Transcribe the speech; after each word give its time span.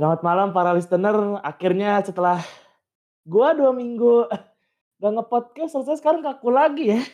Selamat 0.00 0.24
malam 0.24 0.48
para 0.56 0.72
listener, 0.72 1.12
akhirnya 1.44 2.00
setelah 2.00 2.40
gua 3.20 3.52
2 3.52 3.68
minggu 3.76 4.32
gak 4.96 5.12
nge-podcast 5.12 5.76
ternyata 5.76 6.00
sekarang 6.00 6.24
kaku 6.24 6.48
lagi 6.48 6.96
ya. 6.96 7.04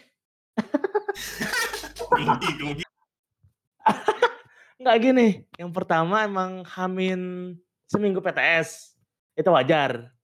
Enggak 4.78 4.96
gini, 5.02 5.42
yang 5.58 5.74
pertama 5.74 6.30
emang 6.30 6.62
H-min 6.62 7.58
seminggu 7.90 8.22
PTS, 8.22 8.94
itu 9.34 9.50
wajar. 9.50 10.14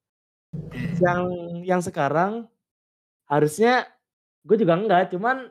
Yang 1.02 1.22
yang 1.66 1.82
sekarang 1.82 2.46
harusnya 3.26 3.90
gue 4.46 4.54
juga 4.54 4.78
enggak, 4.78 5.10
cuman 5.10 5.50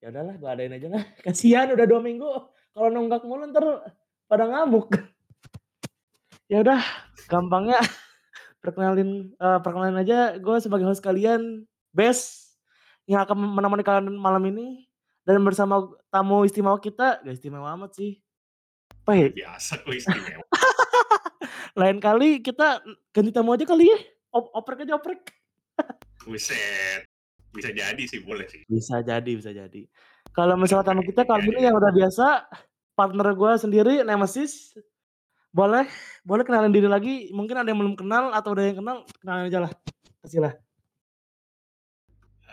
ya 0.00 0.08
udahlah 0.08 0.40
gue 0.40 0.48
adain 0.48 0.80
aja 0.80 0.96
lah, 0.96 1.04
kasihan 1.28 1.68
udah 1.76 1.84
2 1.84 2.00
minggu 2.00 2.24
kalau 2.72 2.88
nunggak 2.88 3.20
mulu 3.20 3.44
entar 3.44 3.84
pada 4.32 4.48
ngamuk. 4.48 5.11
Ya 6.50 6.62
udah, 6.62 6.80
gampangnya 7.30 7.78
perkenalin, 8.62 9.30
eee, 9.34 9.58
perkenalin 9.62 9.98
aja 10.02 10.38
gue 10.38 10.56
sebagai 10.58 10.86
host 10.86 11.02
kalian, 11.02 11.66
Bes, 11.92 12.50
yang 13.06 13.22
akan 13.22 13.36
menemani 13.58 13.84
kalian 13.84 14.14
malam 14.16 14.42
ini 14.48 14.88
dan 15.22 15.42
bersama 15.42 15.86
tamu 16.10 16.42
istimewa 16.42 16.78
kita, 16.78 17.22
gak 17.22 17.34
istimewa 17.34 17.74
amat 17.78 17.94
sih. 17.94 18.18
Apa 19.02 19.12
ya? 19.18 19.28
Biasa 19.30 19.82
kok 19.82 19.94
istimewa. 19.94 20.44
Lain 21.80 21.98
kali 22.02 22.42
kita 22.44 22.82
ganti 23.14 23.30
tamu 23.32 23.54
aja 23.54 23.64
kali 23.66 23.88
ya? 23.88 23.98
Op 24.32 24.50
oprek 24.56 24.84
aja 24.88 24.96
oprek. 24.98 25.34
Buset, 26.26 27.02
bisa 27.50 27.70
jadi 27.74 28.02
sih, 28.06 28.22
boleh 28.22 28.46
sih. 28.46 28.62
Bisa 28.68 29.02
jadi 29.02 29.32
bisa 29.34 29.50
jadi. 29.50 29.82
Kalau 30.32 30.54
misalnya 30.54 30.94
tamu 30.94 31.02
kita 31.02 31.26
kali 31.26 31.50
ini 31.50 31.66
yang 31.66 31.76
udah 31.76 31.92
biasa, 31.92 32.46
partner 32.94 33.34
gue 33.34 33.52
sendiri 33.58 33.94
Nemesis. 34.06 34.76
Boleh 35.52 35.84
boleh 36.24 36.48
kenalin 36.48 36.72
diri 36.72 36.88
lagi, 36.88 37.28
mungkin 37.28 37.60
ada 37.60 37.68
yang 37.68 37.84
belum 37.84 37.92
kenal 38.00 38.32
atau 38.32 38.56
ada 38.56 38.64
yang 38.64 38.80
kenal, 38.80 39.04
kenalin 39.20 39.52
aja 39.52 39.60
lah, 39.68 39.72
kasih 40.24 40.40
lah. 40.48 40.54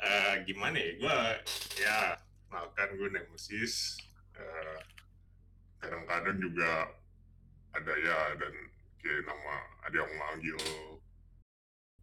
Eee, 0.03 0.43
gimana 0.43 0.75
ya, 0.75 0.91
gua 0.99 1.15
ya 1.79 1.97
kenalkan 2.51 2.99
gue 2.99 3.09
Nemesis, 3.15 4.03
eee, 4.35 4.77
kadang-kadang 5.79 6.43
juga 6.43 6.91
ada 7.71 7.93
ya 8.03 8.19
dan 8.35 8.53
kayak 8.99 9.23
nama 9.23 9.53
ada 9.87 9.95
yang 9.95 10.11
manggil 10.19 10.59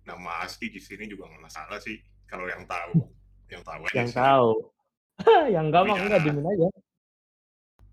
nama 0.09 0.49
asli 0.49 0.73
di 0.73 0.81
sini 0.81 1.05
juga 1.13 1.29
nggak 1.29 1.45
masalah 1.45 1.77
sih, 1.77 2.01
kalau 2.25 2.49
yang 2.49 2.65
tahu. 2.65 3.05
Yang 3.53 3.63
tahu 3.69 3.83
aja 3.85 3.95
Yang 4.01 4.09
sih. 4.09 4.17
tahu. 4.17 4.51
Yang 5.61 5.67
mah 5.77 5.97
enggak, 6.01 6.21
ya 6.25 6.33
aja. 6.57 6.69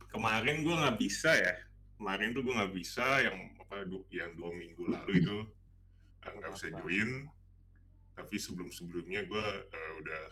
kemarin 0.07 0.55
gue 0.63 0.75
nggak 0.77 0.97
bisa 1.03 1.31
ya, 1.35 1.53
kemarin 2.03 2.35
tuh 2.35 2.43
gue 2.43 2.51
nggak 2.51 2.75
bisa 2.75 3.07
yang 3.23 3.37
apa, 3.63 3.87
yang 4.11 4.35
2 4.35 4.51
minggu 4.51 4.83
lalu 4.91 5.23
itu, 5.23 5.37
eee, 6.27 6.35
nggak 6.35 6.51
bisa 6.51 6.67
join. 6.75 7.09
Tapi 8.11 8.35
sebelum-sebelumnya 8.35 9.23
gue, 9.23 9.45
eee, 9.71 9.91
udah, 10.03 10.23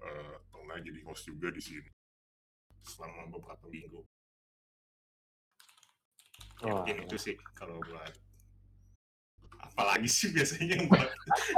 eee, 0.00 0.32
pernah 0.48 0.80
jadi 0.80 1.00
host 1.04 1.28
juga 1.28 1.52
di 1.52 1.60
sini. 1.60 1.92
Selama 2.88 3.28
beberapa 3.28 3.68
minggu. 3.68 4.00
Ya 6.64 6.72
Wah. 6.72 6.80
mungkin 6.80 6.96
itu 7.04 7.16
sih 7.20 7.36
kalau 7.52 7.84
buat 7.84 8.16
apalagi 9.60 10.08
sih 10.08 10.32
biasanya 10.32 10.80
yang 10.80 10.88
buat 10.88 11.10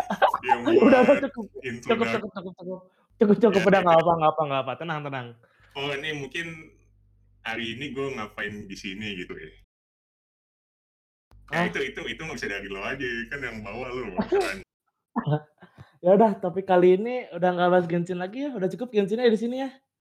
yang 0.51 0.61
Udah 0.67 0.83
udah 0.83 1.01
buat 1.07 1.19
cukup. 1.31 1.47
Cukup 1.63 2.07
cukup 2.11 2.31
cukup 2.35 2.53
cukup. 2.59 2.79
Cukup 3.23 3.37
cukup, 3.39 3.61
Ya 3.63 3.67
udah 3.71 3.81
ya 3.81 3.85
nggak 3.87 3.95
ya. 3.95 4.03
apa 4.03 4.13
nggak 4.19 4.31
apa 4.35 4.43
nggak 4.43 4.61
apa, 4.67 4.73
tenang 4.75 4.99
tenang. 5.07 5.27
Oh 5.79 5.89
ini 5.95 6.11
mungkin 6.19 6.47
hari 7.47 7.79
ini 7.79 7.95
gue 7.95 8.07
ngapain 8.13 8.67
di 8.67 8.75
sini 8.75 9.15
gitu 9.17 9.33
ya. 9.33 9.51
Ya 11.47 11.57
Ah. 11.57 11.65
itu 11.65 11.79
itu 11.79 12.01
itu 12.05 12.19
nggak 12.19 12.37
bisa 12.37 12.51
dari 12.51 12.67
lo 12.67 12.83
aja, 12.83 13.07
kan 13.31 13.39
yang 13.39 13.63
bawa 13.63 13.87
lo. 13.87 14.03
Ya 16.05 16.13
udah, 16.13 16.37
tapi 16.37 16.61
kali 16.63 17.01
ini 17.01 17.27
udah 17.33 17.51
nggak 17.51 17.71
bahas 17.73 17.87
Genshin 17.89 18.21
lagi 18.21 18.47
ya, 18.47 18.51
udah 18.53 18.69
cukup 18.69 18.93
Genshin-nya 18.93 19.27
di 19.27 19.41
sini 19.41 19.57
ya. 19.59 19.71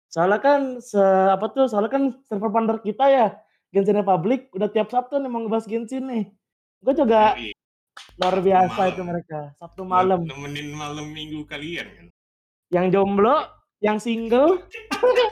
Soalnya 0.06 0.38
kan 0.38 0.62
se 0.80 1.00
apa 1.26 1.50
tuh, 1.50 1.66
soalnya 1.66 1.90
kan 1.90 2.04
server 2.26 2.52
partner 2.52 2.78
kita 2.80 3.06
ya, 3.08 3.28
Genshin 3.72 3.96
Republic 3.96 4.52
udah 4.52 4.68
tiap 4.68 4.90
Sabtu 4.90 5.18
nih 5.18 5.30
mau 5.30 5.40
ngebahas 5.40 5.66
Genshin 5.66 6.06
nih. 6.06 6.24
Gue 6.80 6.94
juga 6.94 7.34
Yoi. 7.34 7.56
luar 8.18 8.36
biasa 8.38 8.82
itu 8.86 9.02
malam. 9.02 9.08
mereka, 9.08 9.40
Sabtu 9.56 9.82
malam. 9.82 10.20
nemenin 10.26 10.70
malam 10.74 11.10
minggu 11.10 11.48
kalian 11.48 11.88
kan. 11.88 12.06
Yang 12.70 12.86
jomblo, 12.94 13.36
yang 13.80 13.98
single, 14.00 14.60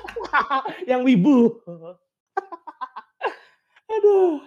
yang 0.90 1.04
wibu. 1.04 1.60
Aduh. 3.96 4.44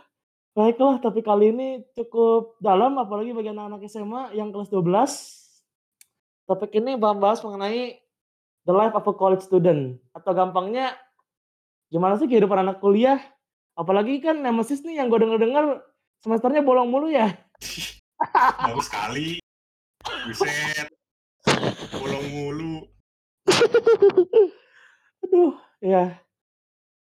Baiklah, 0.50 0.98
tapi 0.98 1.22
kali 1.22 1.54
ini 1.54 1.68
cukup 1.94 2.58
dalam 2.58 2.98
apalagi 2.98 3.30
bagi 3.30 3.54
anak-anak 3.54 3.86
SMA 3.86 4.34
yang 4.34 4.50
kelas 4.50 4.68
12. 4.68 4.82
Topik 6.50 6.74
ini 6.74 6.98
bahas 6.98 7.38
mengenai 7.46 8.02
the 8.66 8.74
life 8.74 8.92
of 8.98 9.06
a 9.06 9.14
college 9.14 9.46
student 9.46 10.02
atau 10.10 10.34
gampangnya 10.34 10.98
gimana 11.86 12.18
sih 12.18 12.26
kehidupan 12.26 12.66
anak 12.66 12.82
kuliah? 12.82 13.22
Apalagi 13.78 14.18
kan 14.18 14.42
Nemesis 14.42 14.82
nih 14.82 14.98
yang 14.98 15.06
gue 15.06 15.22
denger-denger 15.22 15.86
semesternya 16.20 16.66
bolong 16.66 16.90
mulu 16.90 17.08
ya. 17.08 17.30
Baru 18.66 18.82
sekali. 18.82 19.38
Buset. 20.26 20.90
Bolong 21.94 22.26
mulu. 22.34 22.99
Aduh, 25.26 25.54
ya. 25.84 26.18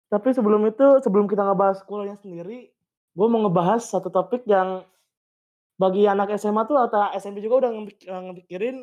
Tapi 0.07 0.29
sebelum 0.33 0.63
itu, 0.71 1.03
sebelum 1.03 1.27
kita 1.27 1.43
ngebahas 1.43 1.83
kuliahnya 1.85 2.17
sendiri, 2.23 2.71
gue 3.17 3.27
mau 3.27 3.43
ngebahas 3.47 3.83
satu 3.83 4.09
topik 4.09 4.47
yang 4.47 4.87
bagi 5.77 6.09
anak 6.09 6.33
SMA 6.41 6.65
tuh 6.65 6.79
atau 6.81 7.13
SMP 7.13 7.45
juga 7.45 7.67
udah 7.67 7.71
eee, 7.75 8.21
ngepikirin 8.31 8.77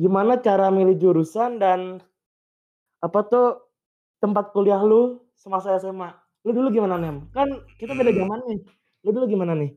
gimana 0.00 0.40
cara 0.40 0.72
milih 0.72 0.96
jurusan 0.96 1.60
dan 1.60 2.00
apa 3.04 3.20
tuh, 3.28 3.48
tempat 4.24 4.56
kuliah 4.56 4.80
lu 4.80 5.20
semasa 5.36 5.76
SMA. 5.76 6.16
Lu 6.48 6.56
dulu 6.56 6.72
gimana, 6.72 6.96
Nem? 6.96 7.28
Kan 7.36 7.52
kita 7.76 7.92
beda 7.92 8.10
Mmm. 8.14 8.20
zaman 8.24 8.40
nih. 8.48 8.60
Lu 9.04 9.10
dulu 9.12 9.24
gimana 9.28 9.52
nih? 9.52 9.76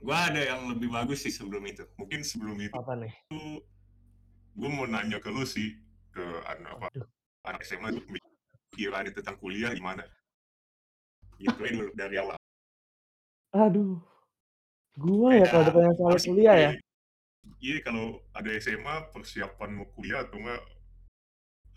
Gua 0.00 0.28
ada 0.32 0.40
yang 0.40 0.72
lebih 0.72 0.88
bagus 0.88 1.24
sih 1.24 1.32
sebelum 1.32 1.60
itu. 1.68 1.84
Mungkin 2.00 2.24
sebelum 2.24 2.56
itu 2.60 2.72
Apa 2.76 2.96
nih? 2.96 3.12
gue 4.56 4.70
mau 4.72 4.88
nanya 4.88 5.20
ke 5.20 5.28
lu 5.28 5.44
sih, 5.44 5.76
ke 6.16 6.24
an 6.48 6.58
apa, 6.64 6.88
Waduh. 6.88 7.06
anak 7.44 7.60
SMA 7.60 7.92
tuh 7.92 8.04
pikirannya 8.72 9.12
tentang 9.12 9.36
kuliah 9.36 9.70
gimana? 9.76 10.00
Gituin 11.36 11.92
dari 11.92 12.16
awal. 12.16 12.40
Aduh. 13.52 14.00
Gua 14.96 15.36
ya 15.36 15.44
kalau 15.44 15.68
Kayak 15.68 15.76
ditanya 15.76 15.92
soal 16.00 16.16
apa 16.16 16.24
kuliah 16.24 16.56
ya? 16.56 16.70
iya 17.60 17.78
kalau 17.84 18.18
ada 18.32 18.50
SMA 18.58 19.12
persiapan 19.12 19.70
mau 19.76 19.86
kuliah 19.94 20.24
atau 20.24 20.40
enggak 20.40 20.62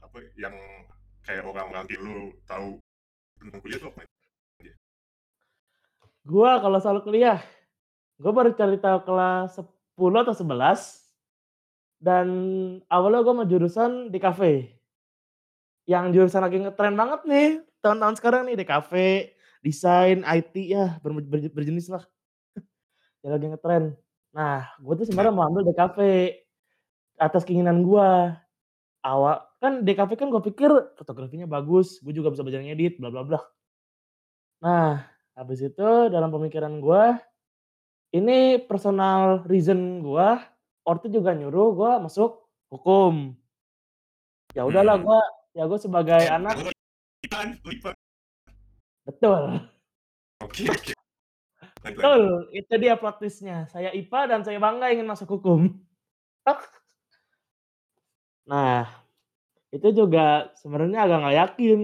apa, 0.02 0.18
yang 0.40 0.56
kayak 1.22 1.44
orang 1.46 1.68
nganti 1.76 1.96
lu 2.00 2.32
tahu 2.48 2.80
tentang 3.44 3.60
kuliah 3.60 3.80
tuh 3.84 3.92
apa? 3.92 4.08
Gua 6.24 6.60
kalau 6.64 6.80
soal 6.80 7.04
kuliah, 7.04 7.44
gua 8.16 8.32
baru 8.32 8.52
cari 8.56 8.78
tahu 8.80 9.00
kelas 9.04 9.60
10 9.60 10.24
atau 10.24 10.36
11 10.36 11.09
dan 12.00 12.28
awalnya 12.88 13.22
gua 13.22 13.44
mau 13.44 13.48
jurusan 13.48 14.08
DKV. 14.10 14.72
Yang 15.86 16.06
jurusan 16.16 16.42
lagi 16.42 16.58
ngetren 16.64 16.96
banget 16.96 17.22
nih 17.28 17.48
tahun-tahun 17.84 18.16
sekarang 18.20 18.42
nih, 18.48 18.56
DKV, 18.60 18.92
desain, 19.64 20.20
IT, 20.24 20.56
ya 20.72 21.00
ber 21.04 21.16
ber 21.20 21.40
berjenis 21.52 21.92
lah. 21.92 22.04
Yang 23.24 23.32
lagi 23.36 23.48
ngetren. 23.52 23.84
Nah, 24.32 24.70
gua 24.80 24.94
tuh 24.96 25.06
sebenarnya 25.08 25.34
mau 25.36 25.48
ambil 25.48 25.68
DKV, 25.68 25.98
atas 27.20 27.44
keinginan 27.44 27.84
gua. 27.84 28.40
Awal 29.00 29.40
kan 29.64 29.84
DKV 29.88 30.12
kan 30.20 30.28
gua 30.28 30.44
pikir 30.44 30.72
fotografinya 31.00 31.48
bagus, 31.48 32.00
gua 32.04 32.12
juga 32.16 32.32
bisa 32.32 32.44
belajar 32.44 32.64
ngedit, 32.64 33.00
bla 33.00 33.12
bla 33.12 33.24
blah. 33.24 33.44
Nah, 34.60 35.08
habis 35.40 35.64
itu 35.64 35.90
dalam 36.12 36.32
pemikiran 36.36 36.84
gua, 36.84 37.16
ini 38.12 38.60
personal 38.60 39.48
reason 39.48 40.04
gua, 40.04 40.44
ortu 40.90 41.08
juga 41.08 41.38
nyuruh 41.38 41.78
gua 41.78 41.92
masuk 42.02 42.50
hukum. 42.74 43.38
Ya 44.58 44.66
udahlah 44.66 44.98
Hmm. 44.98 45.06
gua 45.06 45.22
ya 45.54 45.64
gua 45.70 45.78
sebagai 45.78 46.18
Eh, 46.26 46.34
anak 46.34 46.58
betul. 49.06 49.42
Oke 50.42 50.62
lanjut. 50.66 50.98
Betul, 51.80 52.22
itu 52.52 52.74
dia 52.76 53.00
plot 53.00 53.24
twist-nya. 53.24 53.70
Saya 53.72 53.96
IPA 53.96 54.22
dan 54.28 54.42
saya 54.44 54.60
bangga 54.60 54.92
ingin 54.92 55.08
masuk 55.08 55.40
hukum. 55.40 55.80
Nah, 58.50 58.90
itu 59.70 59.94
juga 59.94 60.50
sebenarnya 60.58 61.06
agak 61.06 61.18
nggak 61.22 61.38
yakin. 61.38 61.80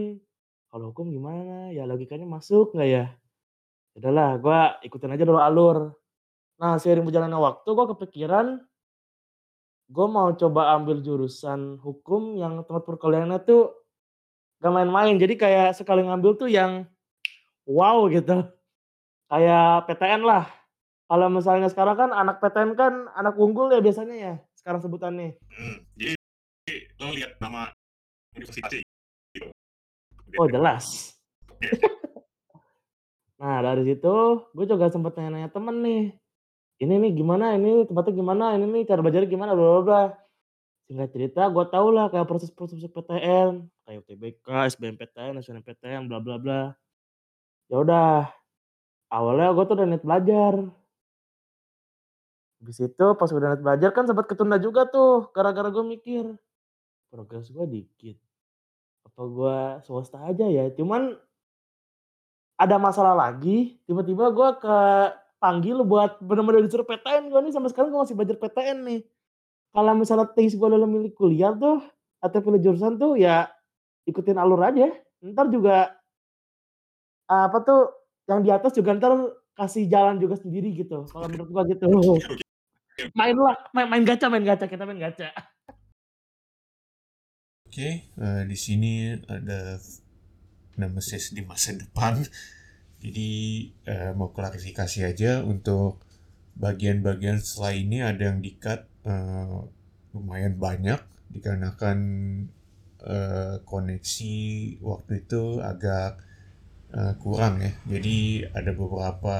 Kalau 0.73 0.89
hukum 0.89 1.13
gimana, 1.13 1.69
ya 1.69 1.85
logikanya 1.85 2.25
masuk 2.25 2.73
nggak 2.73 2.89
ya? 2.89 3.05
Ya 3.93 3.97
udahlah 4.01 4.29
gua 4.41 4.59
ikutin 4.81 5.13
aja 5.13 5.29
dulu 5.29 5.37
alur. 5.37 5.93
Nah, 6.57 6.81
seiring 6.81 7.05
berjalannya 7.05 7.37
waktu 7.37 7.69
gua 7.69 7.85
kepikiran 7.93 8.65
gua 9.89 10.07
mau 10.09 10.29
coba 10.33 10.73
ambil 10.77 11.01
jurusan 11.01 11.77
hukum 11.81 12.37
yang 12.37 12.61
tempat 12.65 12.83
perkuliahannya 12.85 13.39
tuh 13.45 13.73
gak 14.61 14.73
main-main. 14.73 15.15
Jadi 15.17 15.37
kayak 15.37 15.77
sekali 15.77 16.05
ngambil 16.05 16.31
tuh 16.37 16.49
yang 16.49 16.89
wow 17.69 18.05
gitu. 18.09 18.45
Kayak 19.29 19.89
PTN 19.89 20.21
lah. 20.25 20.45
Kalau 21.05 21.29
misalnya 21.29 21.69
sekarang 21.69 21.97
kan 21.97 22.09
anak 22.09 22.41
PTN 22.41 22.73
kan 22.73 22.93
anak 23.13 23.37
unggul 23.37 23.69
ya 23.69 23.77
biasanya 23.77 24.15
ya, 24.17 24.33
sekarang 24.57 24.81
sebutannya. 24.81 25.37
Mhm, 25.37 25.77
jadi 25.93 26.15
lo 26.97 27.13
lihat 27.13 27.37
nama 27.37 27.69
universitasnya 28.33 28.81
gitu? 29.37 29.53
Oh 30.41 30.49
jelas. 30.49 31.13
Nah 33.35 33.59
dari 33.59 33.83
situ, 33.83 34.15
gue 34.55 34.65
juga 34.65 34.87
sempet 34.87 35.11
nanya-nanya 35.19 35.51
temen 35.51 35.83
nih, 35.83 36.15
"Ini 36.85 37.01
nih 37.01 37.11
gimana 37.17 37.57
ini, 37.57 37.83
tempatnya 37.89 38.13
gimana, 38.13 38.53
ini 38.53 38.65
nih 38.69 38.83
cara 38.85 39.01
belajarnya 39.01 39.29
gimana?" 39.29 39.51
Bla 39.57 39.65
bla 39.65 39.81
bla. 39.81 40.03
Singkat 40.85 41.09
cerita 41.17 41.41
gue 41.49 41.65
tahulah 41.73 42.13
kayak 42.13 42.29
proses-proses 42.29 42.77
PTN, 42.85 43.65
kayak 43.89 44.05
UTBK, 44.05 44.45
SBMPTN, 44.69 45.41
SNMPTN, 45.41 46.05
bla 46.05 46.21
bla 46.21 46.37
bla. 46.37 46.61
Ya 47.73 47.81
udah, 47.81 48.29
awalnya 49.09 49.49
gue 49.49 49.65
tuh 49.65 49.75
udah 49.81 49.87
niat 49.89 50.05
belajar. 50.05 50.53
Habis 52.61 52.77
itu 52.85 53.05
pas 53.17 53.29
udah 53.33 53.57
niat 53.57 53.61
belajar 53.65 53.89
kan 53.97 54.05
sempet 54.05 54.29
ketunda 54.29 54.61
juga 54.61 54.85
tuh, 54.85 55.33
gara-gara 55.33 55.73
gue 55.73 55.85
mikir, 55.89 56.37
progres 57.09 57.49
gue 57.49 57.65
dikit, 57.65 58.17
apa 59.09 59.21
gue 59.25 59.57
swasta 59.89 60.21
aja 60.21 60.45
ya? 60.45 60.69
Cuman 60.69 61.17
ada 62.61 62.77
masalah 62.77 63.17
lagi, 63.17 63.81
tiba-tiba 63.89 64.29
gue 64.29 64.49
kepanggil 65.45 65.77
buat 65.85 66.17
bener-bener 66.25 66.65
disuruh 66.65 66.89
PTN 66.89 67.29
gue 67.29 67.37
nih, 67.45 67.53
sampai 67.53 67.69
sekarang 67.69 67.93
gue 67.93 68.01
masih 68.01 68.17
belajar 68.17 68.41
PTN 68.41 68.81
nih. 68.81 69.01
Kalau 69.77 69.93
misalnya 69.93 70.25
taste 70.33 70.57
gue 70.57 70.69
dalam 70.73 70.89
milih 70.89 71.13
kuliah 71.13 71.53
tuh, 71.53 71.85
atau 72.17 72.41
pilih 72.41 72.65
jurusan 72.65 72.97
tuh, 72.97 73.13
ya 73.13 73.53
ikutin 74.09 74.41
alur 74.41 74.57
aja, 74.65 74.89
entar 75.21 75.45
juga 75.53 75.93
apa 77.29 77.61
tuh, 77.61 77.93
yang 78.25 78.41
di 78.41 78.49
atas 78.49 78.73
juga 78.73 78.97
entar 78.97 79.13
kasih 79.53 79.85
jalan 79.85 80.17
juga 80.17 80.33
sendiri 80.41 80.73
gitu, 80.73 81.05
kalau 81.13 81.29
menurut 81.29 81.53
gue 81.53 81.77
gitu. 81.77 81.85
Main 83.13 83.37
luck, 83.37 83.69
main 83.69 83.85
main 83.85 84.01
gacha 84.01 84.25
main 84.25 84.41
gacha, 84.41 84.65
kita 84.65 84.81
main 84.81 84.97
gacha. 84.97 85.29
Oke, 87.69 88.09
eee, 88.09 88.41
di 88.49 88.57
sini 88.57 89.13
ada 89.29 89.77
nemesis 90.73 91.37
di 91.37 91.45
masa 91.45 91.77
depan. 91.77 92.25
Jadi, 93.05 93.31
eee, 93.85 94.11
mau 94.17 94.33
klarifikasi 94.33 94.99
aja 95.05 95.45
untuk 95.45 96.01
bagian-bagian 96.57 97.37
setelah 97.37 97.73
ini 97.77 97.97
ada 98.01 98.33
yang 98.33 98.41
di-cut, 98.41 98.81
eee, 99.05 99.57
lumayan 100.17 100.57
banyak 100.57 100.97
dikarenakan, 101.29 101.99
eee, 103.05 103.55
koneksi 103.61 104.35
waktu 104.81 105.11
itu 105.21 105.61
agak, 105.61 106.17
eee, 106.97 107.13
kurang 107.21 107.61
ya. 107.61 107.71
Jadi 107.93 108.17
ada 108.57 108.71
beberapa 108.73 109.37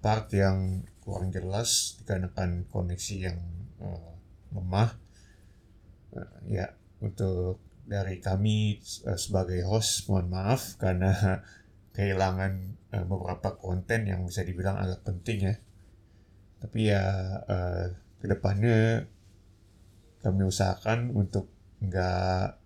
part 0.00 0.32
yang 0.32 0.80
kurang 1.04 1.28
jelas 1.28 2.00
dikarenakan 2.00 2.64
koneksi 2.72 3.16
yang, 3.28 3.38
eee, 3.82 4.12
lemah. 4.56 4.90
Eee, 6.16 6.56
ya 6.62 6.66
untuk 7.04 7.60
dari 7.84 8.16
kami, 8.24 8.80
sebagai 9.18 9.60
host 9.68 10.08
mohon 10.08 10.32
maaf 10.32 10.78
karena 10.80 11.12
kehilangan, 11.96 12.78
eee, 12.92 13.04
beberapa 13.08 13.56
konten 13.56 14.06
yang 14.06 14.28
bisa 14.28 14.44
dibilang 14.44 14.76
agak 14.78 15.02
penting 15.02 15.38
ya. 15.48 15.54
Tapi 16.62 16.80
ya, 16.92 17.02
eee, 17.48 17.84
ke 18.22 18.26
depannya 18.30 19.08
kami 20.22 20.46
usahakan 20.46 21.10
untuk 21.16 21.50
nggak 21.82 22.62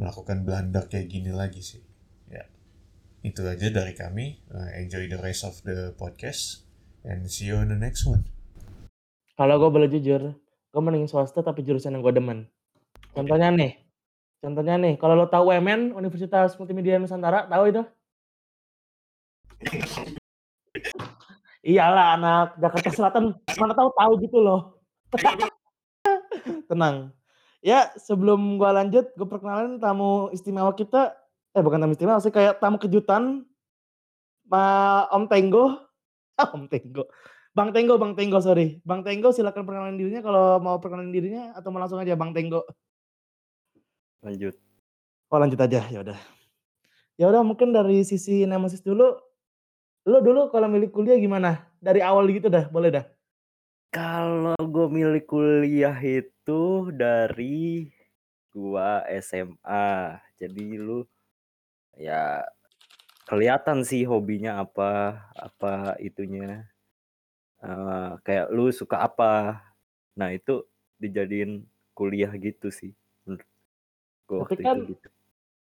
melakukan 0.00 0.42
blunder 0.42 0.90
kayak 0.90 1.06
gini 1.06 1.30
lagi 1.30 1.62
sih, 1.62 1.84
ya. 2.26 2.42
Itu 3.22 3.46
aja 3.46 3.70
dari 3.70 3.94
kami, 3.94 4.40
eee, 4.50 4.70
enjoy 4.82 5.06
the 5.06 5.20
rest 5.20 5.46
of 5.46 5.60
the 5.62 5.94
podcast 5.94 6.66
and 7.06 7.28
see 7.30 7.52
you 7.52 7.60
on 7.60 7.70
the 7.70 7.78
next 7.78 8.08
one. 8.08 8.26
Kalau 9.38 9.56
gue 9.56 9.70
boleh 9.70 9.88
jujur, 9.88 10.34
gue 10.72 10.82
mending 10.82 11.06
swasta 11.06 11.40
tapi 11.40 11.62
jurusan 11.62 11.94
yang 11.94 12.02
gue 12.02 12.12
demen. 12.16 12.48
Contohnya 13.14 13.52
nih 13.54 13.90
contohnya 14.40 14.80
nih, 14.80 14.96
kalau 14.96 15.14
lo 15.20 15.28
tahu 15.28 15.52
UMN, 15.52 15.92
Universitas 15.92 16.56
Multimedia 16.56 16.96
Nusantara, 16.96 17.44
tahu 17.44 17.64
itu? 17.68 17.82
Iyalah 21.60 22.16
anak 22.16 22.48
Jakarta 22.56 22.90
Selatan, 22.90 23.24
mana 23.60 23.72
tahu 23.76 23.92
tahu 23.92 24.12
gitu 24.24 24.38
loh. 24.40 24.80
Tenang. 26.70 27.12
Ya 27.60 27.92
sebelum 28.00 28.56
gue 28.56 28.70
lanjut, 28.72 29.12
gue 29.12 29.28
perkenalin 29.28 29.76
tamu 29.76 30.32
istimewa 30.32 30.72
kita 30.72 31.12
eh 31.52 31.60
bukan 31.60 31.76
tamu 31.76 31.92
istimewa 31.92 32.16
sih, 32.24 32.32
kayak 32.32 32.56
tamu 32.56 32.80
kejutan, 32.80 33.44
ma 34.48 35.04
Om 35.12 35.28
Tenggo, 35.28 35.76
Om 36.56 36.64
Tenggo, 36.72 37.04
Bang 37.52 37.74
Tenggo 37.76 38.00
Bang 38.00 38.16
Tenggo 38.16 38.38
sorry, 38.40 38.80
Bang 38.86 39.04
Tenggo 39.04 39.34
silakan 39.34 39.68
perkenalin 39.68 40.00
dirinya 40.00 40.24
kalau 40.24 40.56
mau 40.62 40.80
perkenalin 40.80 41.12
dirinya 41.12 41.52
atau 41.52 41.68
mau 41.68 41.82
langsung 41.82 42.00
aja 42.00 42.16
Bang 42.16 42.32
Tenggo? 42.32 42.64
Lanjut. 44.24 44.56
Oh 45.28 45.36
lanjut 45.36 45.60
aja, 45.60 45.84
ya 45.92 46.00
udah. 46.00 46.18
Ya 47.20 47.28
udah 47.28 47.44
mungkin 47.44 47.76
dari 47.76 48.00
sisi 48.06 48.48
nemesis 48.48 48.80
dulu, 48.80 49.20
lu 50.08 50.18
dulu 50.24 50.48
kalau 50.52 50.68
milih 50.70 50.88
kuliah 50.92 51.16
gimana? 51.20 51.68
Dari 51.80 52.00
awal 52.04 52.28
gitu 52.32 52.48
dah, 52.52 52.68
boleh 52.68 52.90
dah. 52.92 53.04
Kalau 53.90 54.54
gue 54.56 54.86
milih 54.86 55.24
kuliah 55.26 55.96
itu 55.98 56.94
dari 56.94 57.90
gua 58.54 59.06
SMA. 59.22 60.18
Jadi 60.38 60.78
lu 60.78 61.06
ya 61.94 62.42
kelihatan 63.30 63.86
sih 63.86 64.02
hobinya 64.06 64.62
apa, 64.62 65.22
apa 65.38 65.94
itunya, 66.02 66.66
eee, 67.62 68.10
kayak 68.26 68.50
lu 68.50 68.70
suka 68.74 69.06
apa. 69.06 69.62
Nah 70.18 70.34
itu 70.34 70.66
dijadiin 70.98 71.64
kuliah 71.94 72.30
gitu 72.36 72.68
sih 72.74 72.92
menurut 73.26 73.46
gua 74.26 74.44
Tapi 74.46 74.54
kan 74.62 74.76
itu 74.82 74.98
gitu. 74.98 75.08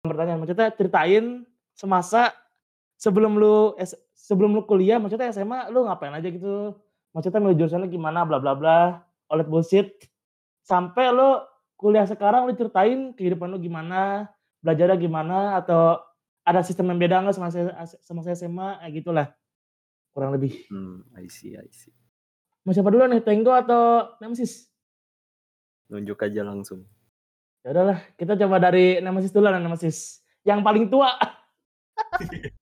pertanyaan, 0.04 0.40
maksudnya 0.44 0.68
ceritain 0.76 1.26
semasa 1.74 2.36
sebelum 3.04 3.36
lu 3.36 3.76
sebelum 4.16 4.56
lu 4.56 4.64
kuliah, 4.64 4.96
maksudnya 4.96 5.36
SMA 5.36 5.68
lu 5.76 5.84
ngapain 5.84 6.16
aja 6.16 6.32
gitu? 6.32 6.72
Maksudnya 7.12 7.44
milih 7.44 7.58
jurusannya 7.60 7.92
gimana, 7.92 8.24
bla 8.24 8.40
bla 8.40 8.56
bla, 8.56 9.04
that 9.28 9.48
bullshit. 9.52 9.92
Sampai 10.64 11.12
lu 11.12 11.44
kuliah 11.76 12.08
sekarang 12.08 12.48
lu 12.48 12.56
ceritain 12.56 13.12
kehidupan 13.12 13.52
lu 13.52 13.60
gimana, 13.60 14.32
belajarnya 14.64 14.96
gimana, 14.96 15.60
atau 15.60 16.00
ada 16.48 16.64
sistem 16.64 16.96
yang 16.96 17.00
beda 17.04 17.20
nggak 17.28 17.36
semasa 17.36 17.76
as 17.76 18.00
semasa 18.08 18.32
SMA, 18.32 18.80
kayak 18.80 18.94
gitulah. 19.04 19.28
Kurang 20.16 20.32
lebih. 20.32 20.64
Mmm, 20.72 21.20
I 21.20 21.28
see 21.28 21.60
I 21.60 21.68
see. 21.68 21.92
Mau 22.64 22.72
siapa 22.72 22.88
duluan 22.88 23.12
nih, 23.12 23.20
Tenggo 23.20 23.52
atau 23.52 24.16
Nemesis? 24.24 24.72
Nunjuk 25.92 26.16
aja 26.24 26.48
langsung. 26.48 26.88
Ya 27.68 27.76
udahlah, 27.76 28.00
kita 28.16 28.40
coba 28.40 28.56
dari 28.64 29.04
Nemesis 29.04 29.36
dulu 29.36 29.52
lah, 29.52 29.60
Nemesis. 29.60 30.24
Yang 30.48 30.60
paling 30.64 30.86
tua. 30.88 31.12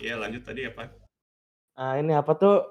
Iya 0.00 0.16
lanjut 0.16 0.42
tadi 0.48 0.64
apa? 0.64 0.88
Ah, 1.76 2.00
ini 2.00 2.16
apa 2.16 2.32
tuh, 2.36 2.64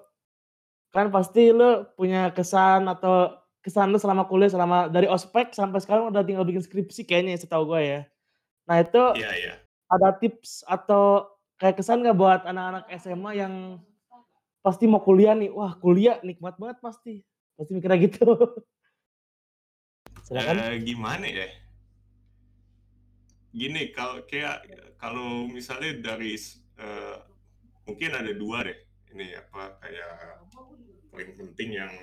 kan 0.89 1.13
pasti 1.13 1.53
lu 1.53 1.85
punya 1.93 2.33
kesan 2.33 2.89
atau 2.89 3.37
kesan 3.61 3.93
lu 3.93 4.01
selama 4.01 4.25
kuliah, 4.25 4.49
selama 4.49 4.89
dari 4.89 5.05
ospek 5.05 5.53
sampai 5.53 5.81
sekarang 5.81 6.09
udah 6.09 6.25
tinggal 6.25 6.45
bikin 6.45 6.65
skripsi 6.65 7.05
kayaknya 7.05 7.37
ya, 7.37 7.41
setahu 7.45 7.73
gua 7.73 7.81
ya. 7.81 7.99
Nah 8.65 8.81
itu 8.81 9.03
Iya 9.17 9.31
iya. 9.37 9.53
ada 9.89 10.13
tips 10.17 10.65
atau 10.65 11.29
kayak 11.61 11.81
kesan 11.81 12.01
nggak 12.01 12.17
buat 12.17 12.41
anak-anak 12.45 12.85
SMA 12.97 13.31
yang 13.37 13.53
pasti 14.65 14.89
mau 14.89 15.01
kuliah 15.01 15.37
nih, 15.37 15.53
wah 15.53 15.77
kuliah 15.77 16.17
nikmat 16.25 16.57
banget 16.57 16.81
pasti, 16.81 17.21
pasti 17.57 17.71
mikirnya 17.77 17.97
gitu. 18.01 18.25
Silakan. 20.25 20.61
Eee, 20.61 20.77
gimana 20.85 21.25
ya? 21.25 21.49
Gini, 23.49 23.89
kalau 23.89 24.21
kayak 24.29 24.61
kalau 25.01 25.49
misalnya 25.49 25.97
dari 25.97 26.37
eee, 26.79 27.15
mungkin 27.87 28.11
ada 28.19 28.31
2 28.41 28.57
deh, 28.67 28.77
ini 29.13 29.27
apa, 29.41 29.63
kayak 29.81 30.13
poin 31.11 31.29
penting 31.39 31.69
yang 31.81 31.93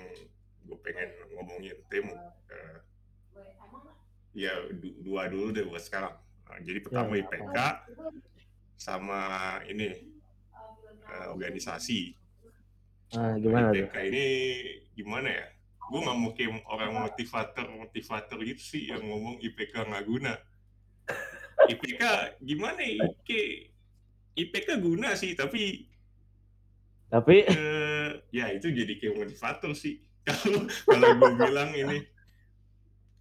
gue 0.67 0.77
pengen 0.85 1.09
ngomongin 1.35 1.77
tim, 1.91 2.05
eee 2.51 2.77
ya 4.35 4.53
du 4.71 4.87
2 5.03 5.27
dulu 5.31 5.47
deh 5.55 5.65
buat 5.67 5.81
sekarang. 5.83 6.15
Eee, 6.51 6.59
jadi 6.67 6.79
Ya 6.83 6.83
pertama 6.85 7.11
nggak 7.11 7.19
IPK, 7.23 7.57
apa-apa. 7.57 7.79
sama 8.77 9.21
ini, 9.71 9.87
eee, 11.09 11.25
organisasi. 11.33 11.99
Nah 13.13 13.35
gimana 13.39 13.69
tuh? 13.79 13.87
IPK 13.87 13.93
ini 14.09 14.25
gimana 14.97 15.29
ya, 15.31 15.45
gue 15.87 15.99
nggak 16.03 16.17
mau 16.19 16.31
kayak 16.35 16.51
orang 16.67 16.91
motivator-motivator 17.05 18.37
gitu 18.43 18.63
sih 18.71 18.83
yang 18.91 19.01
ngomong 19.07 19.39
IPK 19.43 19.73
nggak 19.89 20.05
guna. 20.07 20.33
IPK 21.67 22.01
gimana 22.43 22.81
ya, 22.83 23.07
kayak 23.27 23.73
IPK 24.37 24.77
guna 24.77 25.17
sih 25.17 25.33
tapi 25.33 25.89
Tapi 27.07 27.35
eee, 27.47 28.09
ya 28.35 28.51
itu 28.51 28.67
jadi 28.67 28.93
kayak 28.99 29.15
motivator 29.15 29.71
sih. 29.73 30.03
Kalau 30.27 30.67
kalau 30.67 31.09
gue 31.15 31.31
bilang 31.39 31.71
ini. 31.71 32.03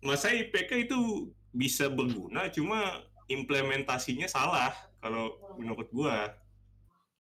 Masa 0.02 0.35
IPK 0.35 0.90
itu 0.90 1.30
bisa 1.54 1.87
berguna, 1.87 2.50
cuma 2.50 3.06
implementasinya 3.30 4.26
salah 4.26 4.75
kalau 4.99 5.38
menurut 5.54 5.88
gua. 5.94 6.35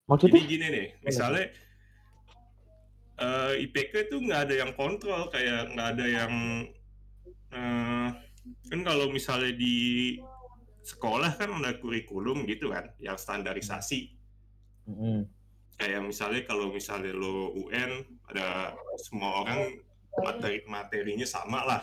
Jadi 0.09 0.35
Maksudnya? 0.35 0.43
gini 0.47 0.67
nih, 0.67 0.87
misalnya 1.03 1.45
eh, 3.19 3.53
IPK 3.67 4.11
itu 4.11 4.17
nggak 4.19 4.41
ada 4.51 4.55
yang 4.67 4.73
kontrol, 4.75 5.31
kayak 5.31 5.75
nggak 5.75 5.89
ada 5.97 6.07
yang 6.07 6.33
eh, 7.55 8.09
kan 8.69 8.81
kalau 8.83 9.11
misalnya 9.15 9.55
di 9.55 10.19
sekolah 10.89 11.37
kan 11.37 11.53
ada 11.61 11.77
kurikulum 11.77 12.49
gitu 12.49 12.73
kan, 12.73 12.89
yang 12.97 13.21
standarisasi. 13.21 14.17
Mhm. 14.89 15.29
Kayak 15.77 16.03
misalnya 16.09 16.43
kalau 16.49 16.73
misalnya 16.73 17.13
lo 17.15 17.55
UN 17.55 18.03
ada 18.33 18.73
semua 18.99 19.45
orang 19.45 19.79
materi 20.19 20.65
materinya 20.67 21.29
sama 21.29 21.61
lah. 21.63 21.83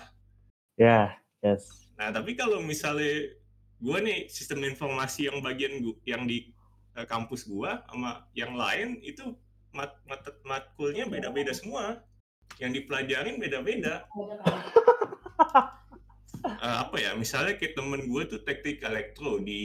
Ya, 0.76 1.16
yes. 1.46 1.88
Nah 1.96 2.12
tapi 2.12 2.36
kalau 2.36 2.60
misalnya 2.60 3.32
gua 3.80 4.02
nih 4.04 4.28
sistem 4.28 4.66
informasi 4.68 5.32
yang 5.32 5.40
bagian 5.40 5.80
gua, 5.80 5.96
yang 6.04 6.28
di 6.28 6.52
eh, 6.98 7.08
kampus 7.08 7.48
gua 7.48 7.86
sama 7.88 8.28
yang 8.36 8.58
lain 8.58 9.00
itu 9.00 9.32
mat, 9.72 9.96
mat, 10.10 10.28
matkulnya 10.44 11.08
beda-beda 11.08 11.54
semua. 11.56 12.04
Yang 12.60 12.84
dipelajarin 12.84 13.40
beda-beda. 13.40 14.04
Eh, 16.48 16.78
apa 16.82 16.96
ya? 16.98 17.12
Misalnya 17.14 17.58
kayak 17.58 17.74
temen 17.74 18.06
gue 18.06 18.22
tuh 18.26 18.42
teknik 18.42 18.82
elektro 18.82 19.42
di 19.42 19.64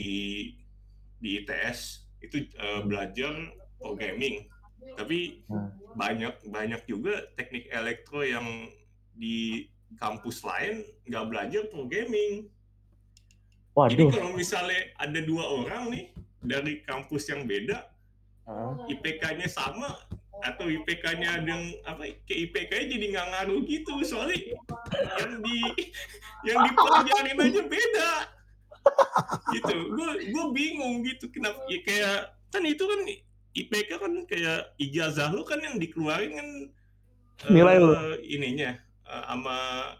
di 1.20 1.44
ITS 1.44 2.08
itu 2.20 2.48
eh, 2.48 2.80
belajar 2.84 3.32
programming. 3.76 4.48
Tapi 4.96 5.44
Hmm. 5.46 5.70
banyak 5.94 6.34
banyak 6.48 6.82
juga 6.86 7.28
teknik 7.36 7.68
elektro 7.68 8.24
yang 8.24 8.68
di 9.12 9.68
kampus 9.98 10.40
lain 10.40 10.86
nggak 11.04 11.26
belajar 11.28 11.62
programming. 11.68 12.48
Jadi 13.70 14.02
Waduh. 14.02 14.10
kalau 14.12 14.30
misalnya 14.34 14.80
ada 14.98 15.20
dua 15.22 15.44
orang 15.46 15.94
nih 15.94 16.04
dari 16.42 16.82
kampus 16.82 17.30
yang 17.30 17.46
beda, 17.46 17.86
Heeh. 18.48 18.72
IPK-nya 18.96 19.46
sama 19.46 19.94
atau 20.40 20.66
IPK-nya 20.66 21.44
yang 21.44 21.62
apa 21.84 22.08
ke 22.24 22.34
IPK-nya 22.48 22.86
jadi 22.88 23.06
nggak 23.12 23.26
ngaruh 23.32 23.60
gitu 23.64 23.92
soalnya 24.02 24.36
yang 25.20 25.32
di 25.44 25.58
yang 26.44 26.58
dipelajarin 26.64 27.36
aja 27.36 27.62
beda 27.64 28.10
gitu 29.52 29.76
gue 29.92 30.10
gue 30.32 30.44
bingung 30.56 31.04
gitu 31.04 31.28
kenapa 31.28 31.60
ya 31.68 31.78
kayak 31.84 32.18
kan 32.48 32.62
itu 32.64 32.84
kan 32.84 33.00
IPK 33.50 33.90
kan 33.98 34.12
kayak 34.24 34.60
ijazah 34.78 35.28
lu 35.30 35.42
kan 35.44 35.60
yang 35.60 35.76
dikeluarin 35.76 36.32
kan 36.38 36.48
eh, 37.46 37.50
Nilai 37.52 37.76
lu. 37.76 37.92
ininya 38.24 38.70
eh, 39.04 39.24
sama 39.28 39.56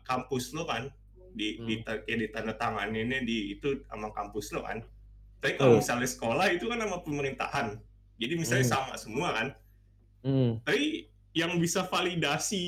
kampus 0.06 0.56
lu 0.56 0.64
kan 0.64 0.88
di 1.30 1.60
di 1.62 1.74
Hmm. 1.78 2.02
kayak 2.06 2.18
ditandatanganinnya 2.26 3.22
di 3.22 3.54
itu 3.54 3.84
sama 3.86 4.10
kampus 4.10 4.50
lu 4.50 4.64
kan 4.64 4.80
tapi 5.40 5.56
kalau 5.56 5.76
Betul. 5.76 5.82
misalnya 5.84 6.08
sekolah 6.08 6.46
itu 6.50 6.64
kan 6.66 6.78
sama 6.80 6.98
pemerintahan 7.00 7.66
jadi 8.16 8.34
misalnya 8.34 8.66
Hmm. 8.66 8.74
sama 8.74 8.94
semua 8.96 9.28
kan 9.36 9.48
Hmm. 10.20 10.60
tapi 10.68 11.08
yang 11.32 11.56
bisa 11.56 11.86
validasi 11.86 12.60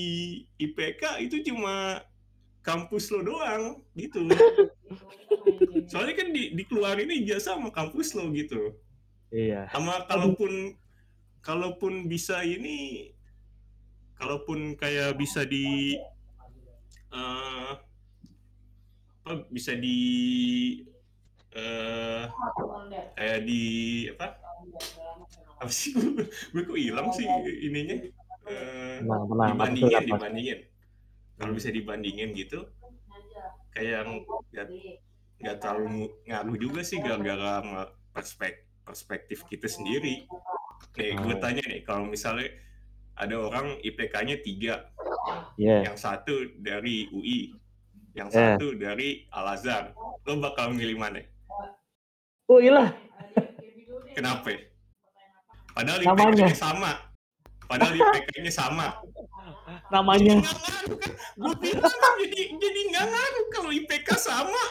IPK 0.57 1.21
itu 1.21 1.43
cuma 1.51 2.01
kampus 2.63 3.11
lo 3.11 3.27
doang 3.27 3.83
gitu. 3.99 4.31
Soalnya 5.91 6.15
kan 6.23 6.29
di, 6.31 6.55
dikeluarin 6.55 7.11
ijazah 7.11 7.59
sama 7.59 7.75
kampus 7.75 8.15
lo 8.15 8.31
gitu. 8.31 8.79
Iya. 9.33 9.65
sama 9.73 10.05
kalaupun 10.05 10.77
kalaupun 11.41 12.05
bisa 12.05 12.45
ini 12.45 13.09
kalaupun 14.21 14.77
kayak 14.77 15.17
bisa 15.17 15.49
di 15.49 15.97
eh, 17.17 17.73
apa 19.25 19.33
bisa 19.49 19.73
di 19.73 19.99
eh 21.57 22.29
kayak 23.17 23.41
di 23.49 23.65
apa 24.13 24.37
apa 25.63 25.71
sih 25.71 25.95
gue 26.53 26.63
kok 26.63 26.77
hilang 26.77 27.09
sih 27.11 27.27
ininya 27.63 27.97
Eh, 28.43 28.99
Tenang, 28.99 29.23
tenang. 29.25 29.55
Maksudnya 29.55 30.03
dibandingin 30.03 30.11
dibandingin 30.11 30.59
kalau 31.39 31.53
bisa 31.55 31.69
dibandingin 31.71 32.29
gitu 32.35 32.61
kayak 33.71 33.91
yang 33.97 34.11
nggak 34.51 34.67
nggak 35.39 35.57
terlalu 35.59 36.11
ngaruh 36.25 36.57
juga 36.57 36.81
sih 36.83 36.99
gara-gara 36.99 37.63
sama 37.63 37.83
perspek 38.11 38.53
perspektif 38.83 39.47
kita 39.47 39.67
sendiri 39.67 40.27
nih 40.93 41.15
gue 41.15 41.35
Oh. 41.35 41.39
tanya 41.39 41.63
nih 41.63 41.81
kalau 41.83 42.05
misalnya 42.05 42.51
ada 43.15 43.39
orang 43.39 43.79
IPK-nya 43.79 44.43
tiga 44.43 44.91
Iya. 45.55 45.87
yang 45.87 45.97
satu 45.97 46.35
dari 46.59 47.07
UI 47.09 47.55
yang 48.13 48.27
Eh. 48.27 48.35
satu 48.35 48.75
dari 48.75 49.23
Al 49.31 49.55
Azhar 49.55 49.95
lo 50.21 50.33
bakal 50.37 50.75
milih 50.75 50.99
mana 50.99 51.23
Oh 52.45 52.59
iya. 52.59 52.91
kenapa 54.13 54.51
padahal 55.73 56.01
Namanya. 56.05 56.47
IPK-nya 56.47 56.57
sama. 56.57 56.93
Padahal 57.69 57.95
IPK-nya 57.97 58.53
sama. 58.61 58.87
Namanya. 59.89 60.41
kan? 60.41 60.57
Gue 61.37 61.55
bilang 61.61 61.97
jadi 62.21 62.43
jadi 62.57 62.81
nggak 62.93 63.07
ngaruh 63.09 63.47
kalau 63.53 63.71
IPK 63.73 64.09
sama. 64.17 64.65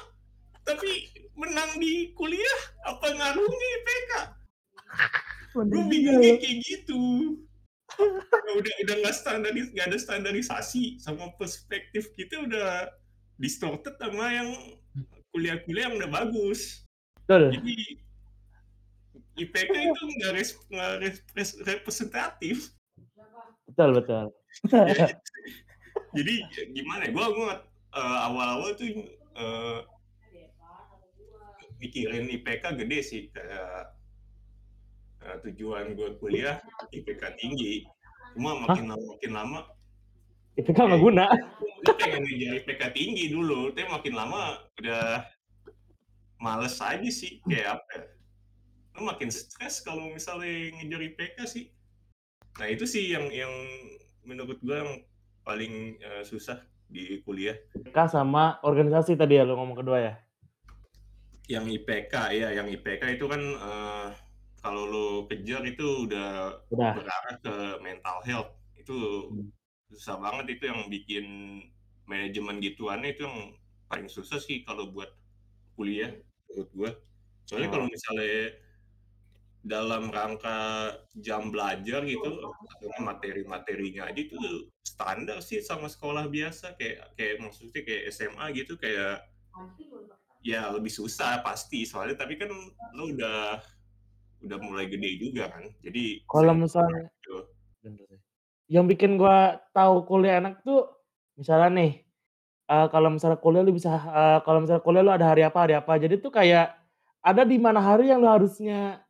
Tapi 0.62 1.10
menang 1.34 1.82
di 1.82 2.14
kuliah 2.14 2.60
apa 2.86 3.06
ngaruhnya 3.18 3.68
IPK 3.82 4.12
gue 5.52 5.84
bingungnya 5.88 6.40
kayak 6.40 6.58
gitu. 6.64 7.02
Ya 8.00 8.52
udah 8.56 8.74
udah 8.88 8.96
nggak 9.04 9.16
standaris 9.16 9.68
nggak 9.76 9.88
ada 9.92 10.00
standarisasi 10.00 11.04
sama 11.04 11.36
perspektif 11.36 12.16
kita 12.16 12.40
udah 12.40 12.88
distorted 13.36 14.00
sama 14.00 14.32
yang 14.32 14.50
kuliah-kuliah 15.36 15.92
yang 15.92 15.96
udah 16.00 16.10
bagus. 16.12 16.88
Betul. 17.28 17.52
jadi 17.56 17.78
IPK 19.42 19.72
itu 19.74 20.04
nggak 20.20 20.32
res- 20.36 20.62
res- 21.34 21.60
representatif 21.64 22.72
Betul, 23.72 24.04
betul. 24.04 24.26
jadi 26.18 26.34
gimana 26.76 27.08
ya 27.08 27.12
gue 27.16 27.28
gue 27.40 27.52
awal-awal 27.96 28.76
tuh 28.76 28.88
eh, 29.40 29.80
mikirin 31.80 32.28
IPK 32.28 32.76
gede 32.84 33.00
sih 33.00 33.22
kayak 33.32 33.96
eh, 35.24 35.38
tujuan 35.48 35.96
gue 35.96 36.20
kuliah 36.20 36.60
IPK 36.92 37.40
tinggi 37.40 37.88
cuma 38.36 38.60
makin 38.68 38.92
lama 38.92 39.06
makin 39.16 39.32
lama 39.32 39.62
kan 40.62 40.84
nggak 40.94 41.00
guna. 41.02 41.26
gue 41.88 41.96
pengen 41.96 42.22
ngejar 42.28 42.54
IPK 42.62 42.82
tinggi 42.92 43.26
dulu 43.32 43.72
tapi 43.72 43.88
makin 43.88 44.14
lama 44.14 44.60
udah 44.84 45.26
males 46.44 46.76
aja 46.84 47.08
sih 47.08 47.40
kayak 47.48 47.80
apa 47.80 47.92
ya 47.96 48.06
lu 48.98 49.08
makin 49.08 49.32
stres 49.32 49.80
kalau 49.82 50.12
misalnya 50.12 50.76
ngejar 50.80 51.02
IPK 51.02 51.38
sih 51.48 51.66
nah 52.60 52.68
itu 52.68 52.84
sih 52.84 53.16
yang 53.16 53.32
yang 53.32 53.52
menurut 54.28 54.60
gue 54.60 54.76
yang 54.76 54.92
paling 55.42 55.98
eh, 55.98 56.24
susah 56.28 56.60
di 56.92 57.24
kuliah 57.24 57.56
K 57.72 57.98
sama 58.12 58.60
organisasi 58.68 59.16
tadi 59.16 59.40
ya 59.40 59.48
lo 59.48 59.56
ngomong 59.56 59.80
kedua 59.80 59.98
ya. 60.04 60.14
yang 61.48 61.64
IPK 61.68 62.14
ya 62.36 62.50
yang 62.52 62.68
IPK 62.68 63.16
itu 63.16 63.26
kan 63.32 63.40
eh, 63.40 64.08
kalau 64.62 64.84
lo 64.86 65.08
kejar 65.32 65.64
itu 65.66 66.06
udah 66.06 66.62
Udah. 66.70 66.94
berarah 67.00 67.36
ke 67.42 67.56
mental 67.82 68.20
health 68.28 68.52
itu 68.78 69.28
susah 69.90 70.20
banget 70.20 70.60
itu 70.60 70.64
yang 70.70 70.82
bikin 70.92 71.26
manajemen 72.06 72.60
gituannya 72.60 73.16
itu 73.16 73.24
yang 73.26 73.56
paling 73.88 74.08
susah 74.12 74.38
sih 74.38 74.64
kalau 74.68 74.92
buat 74.92 75.10
kuliah 75.76 76.12
menurut 76.52 76.72
gue 76.76 76.92
soalnya 77.48 77.68
Oh. 77.72 77.74
kalau 77.80 77.88
misalnya 77.90 78.56
dalam 79.62 80.10
rangka 80.10 80.90
jam 81.22 81.54
belajar 81.54 82.02
gitu 82.02 82.42
materi-materinya 82.98 84.10
aja 84.10 84.18
itu 84.18 84.38
standar 84.82 85.38
sih 85.46 85.62
sama 85.62 85.86
sekolah 85.86 86.26
biasa 86.26 86.74
kayak 86.82 87.14
kayak 87.14 87.38
maksudnya 87.46 87.82
kayak 87.86 88.10
SMA 88.10 88.46
gitu 88.58 88.74
kayak 88.82 89.22
ya 90.42 90.66
lebih 90.74 90.90
susah 90.90 91.46
pasti 91.46 91.86
soalnya 91.86 92.18
tapi 92.18 92.42
kan 92.42 92.50
lo 92.98 93.04
udah 93.14 93.62
udah 94.42 94.58
mulai 94.58 94.90
gede 94.90 95.22
juga 95.22 95.54
kan 95.54 95.70
jadi 95.86 96.26
Kalau 96.26 96.54
misalnya 96.58 97.06
gitu. 97.22 97.46
Yang 98.72 98.86
bikin 98.98 99.22
gua 99.22 99.62
tahu 99.76 100.10
kuliah 100.10 100.42
enak 100.42 100.66
tuh 100.66 100.90
misalnya 101.38 101.70
nih 101.70 101.92
eh, 102.66 102.88
kalau 102.90 103.14
misalnya 103.14 103.38
kuliah 103.38 103.62
lu 103.62 103.78
bisa 103.78 103.94
eh, 103.94 104.40
kalau 104.42 104.66
misalnya 104.66 104.82
kuliah 104.82 105.04
lu 105.06 105.14
ada 105.14 105.30
hari 105.30 105.46
apa 105.46 105.60
hari 105.62 105.78
apa. 105.78 105.94
Jadi 106.02 106.18
tuh 106.18 106.34
kayak 106.34 106.74
ada 107.22 107.46
di 107.46 107.62
mana 107.62 107.78
hari 107.78 108.10
yang 108.10 108.18
lu 108.18 108.30
harusnya 108.30 109.06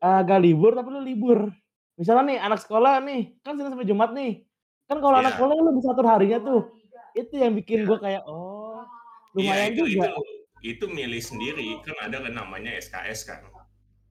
gak 0.00 0.40
libur 0.40 0.72
tapi 0.72 0.88
lu 0.90 1.00
libur. 1.00 1.52
Misalnya 1.94 2.24
nih 2.26 2.38
anak 2.40 2.60
sekolah 2.60 3.04
nih 3.04 3.36
kan 3.40 3.54
Senin 3.54 3.72
sampai 3.72 3.84
Jumat 3.84 4.10
nih. 4.12 4.48
Kan 4.88 4.98
kalau 4.98 5.16
anak 5.16 5.36
Iya. 5.36 5.40
kuliah 5.40 5.60
lu 5.60 5.70
bisa 5.76 5.88
atur 5.92 6.06
harinya 6.08 6.38
tuh. 6.40 6.62
Itu 7.12 7.34
yang 7.36 7.52
bikin 7.54 7.84
gua 7.84 7.98
kayak 7.98 8.24
oh 8.24 8.82
Iya 9.36 9.54
lumayan 9.54 9.70
itu 9.72 9.82
juga. 9.86 10.08
itu 10.10 10.22
itu 10.60 10.84
milih 10.86 11.22
sendiri 11.22 11.68
kan 11.80 11.96
ada 12.02 12.20
kan 12.20 12.34
namanya 12.34 12.74
SKS 12.76 13.24
kan 13.24 13.40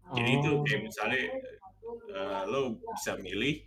jadi 0.10 0.30
itu 0.42 0.50
Oh. 0.50 0.64
kayak 0.66 0.82
misalnya 0.82 1.22
eh, 2.10 2.42
lo 2.48 2.60
bisa 2.90 3.20
milih 3.20 3.62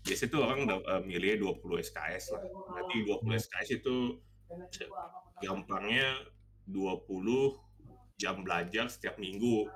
biasanya 0.00 0.30
tuh 0.30 0.40
orang 0.40 0.60
da- 0.62 0.86
eh, 0.86 1.02
milih 1.02 1.40
20 1.40 1.80
SKS 1.80 2.30
lah 2.30 2.42
berarti 2.70 2.96
20 3.02 3.34
SKS 3.34 3.68
itu 3.80 3.96
gampangnya 5.40 6.22
20 6.68 7.58
jam 8.14 8.44
belajar 8.44 8.86
setiap 8.86 9.16
minggu 9.16 9.66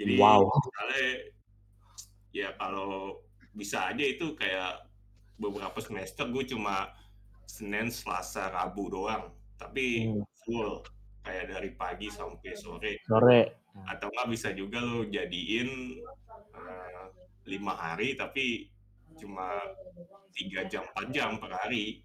Jadi 0.00 0.16
Wow. 0.16 0.48
misalnya 0.48 1.06
ya 2.32 2.48
kalau 2.56 3.20
bisa 3.52 3.92
aja 3.92 4.00
itu 4.00 4.32
kayak 4.32 4.88
beberapa 5.36 5.76
semester 5.78 6.24
gue 6.26 6.48
cuma 6.48 6.88
Senin, 7.44 7.92
Selasa, 7.92 8.48
Rabu 8.48 8.88
doang. 8.88 9.28
Tapi 9.60 10.08
Hmm. 10.08 10.24
full 10.40 10.80
kayak 11.20 11.52
dari 11.52 11.70
pagi 11.74 12.08
sampai 12.08 12.56
sore. 12.56 12.96
Sore. 13.04 13.60
Atau 13.86 14.08
nggak 14.08 14.28
bisa 14.30 14.48
juga 14.50 14.80
lo 14.80 15.04
jadiin 15.04 16.00
eh, 16.50 17.04
lima 17.46 17.72
hari 17.72 18.14
tapi 18.14 18.68
cuma 19.16 19.52
tiga 20.30 20.64
jam 20.64 20.86
4 20.88 21.08
jam 21.10 21.36
per 21.36 21.52
hari. 21.52 22.00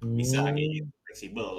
Bisa 0.00 0.42
Hmm. 0.42 0.54
gitu, 0.54 0.86
fleksibel. 1.04 1.52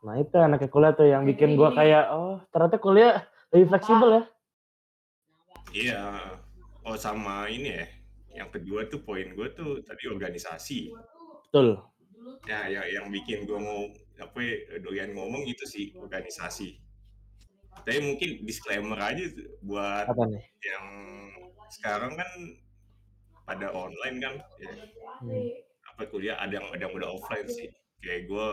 Nah 0.00 0.16
itu 0.16 0.36
anaknya 0.36 0.68
kuliah 0.68 0.92
tuh 0.92 1.04
yang 1.04 1.24
bikin 1.24 1.52
gua 1.52 1.72
kayak 1.72 2.08
oh 2.10 2.40
ternyata 2.48 2.76
kuliah 2.76 3.24
lebih 3.50 3.66
fleksibel 3.68 4.10
ya. 4.12 4.22
Iya. 5.70 6.02
Oh 6.82 6.96
sama 6.96 7.46
ini 7.46 7.70
ya. 7.76 7.86
Yang 8.42 8.50
kedua 8.58 8.80
tuh 8.86 9.02
poin 9.02 9.26
gue 9.34 9.48
tuh 9.52 9.82
tadi 9.82 10.06
organisasi. 10.06 10.90
Betul. 11.50 11.78
Ya, 12.46 12.68
yang, 12.70 12.86
yang 12.88 13.06
bikin 13.10 13.44
gue 13.44 13.58
mau 13.58 13.90
apa 14.20 14.38
ya, 14.38 14.54
doyan 14.80 15.12
ngomong 15.12 15.44
itu 15.48 15.64
sih 15.66 15.92
organisasi. 15.96 16.78
Tapi 17.80 17.98
mungkin 18.02 18.44
disclaimer 18.44 18.98
aja 18.98 19.24
buat 19.64 20.04
Apa 20.06 20.24
nih? 20.28 20.42
yang 20.62 20.86
sekarang 21.70 22.12
kan 22.18 22.30
pada 23.46 23.72
online 23.72 24.16
kan, 24.20 24.34
ya, 24.62 24.72
Hmm. 25.20 25.52
apa 25.92 26.08
kuliah 26.08 26.40
ada 26.40 26.56
yang 26.56 26.66
ada 26.72 26.80
yang 26.88 26.94
udah 26.96 27.12
offline 27.12 27.44
sih. 27.44 27.68
Kayak 28.00 28.30
gue 28.30 28.48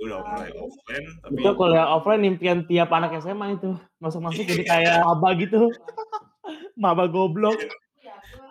udah 0.00 0.18
mulai 0.24 0.50
offline, 0.56 1.06
tapi 1.20 1.36
Itu 1.36 1.50
kuliah 1.54 1.86
offline 1.92 2.24
impian 2.24 2.64
tiap 2.64 2.88
anak 2.90 3.20
SMA 3.20 3.60
itu. 3.60 3.76
Masuk-masuk 4.00 4.48
jadi 4.48 4.64
kayak 4.64 4.94
maba 5.04 5.28
gitu. 5.36 5.68
maba 6.82 7.04
goblok. 7.06 7.60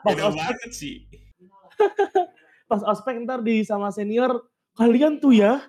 Pas 0.05 0.15
beda 0.15 0.29
ospek, 0.29 0.38
banget 0.38 0.71
sih. 0.74 0.95
pas 2.69 2.81
ospek 2.86 3.15
ntar 3.25 3.41
di 3.41 3.65
sama 3.65 3.89
senior, 3.91 4.45
kalian 4.77 5.17
tuh 5.19 5.33
ya 5.33 5.65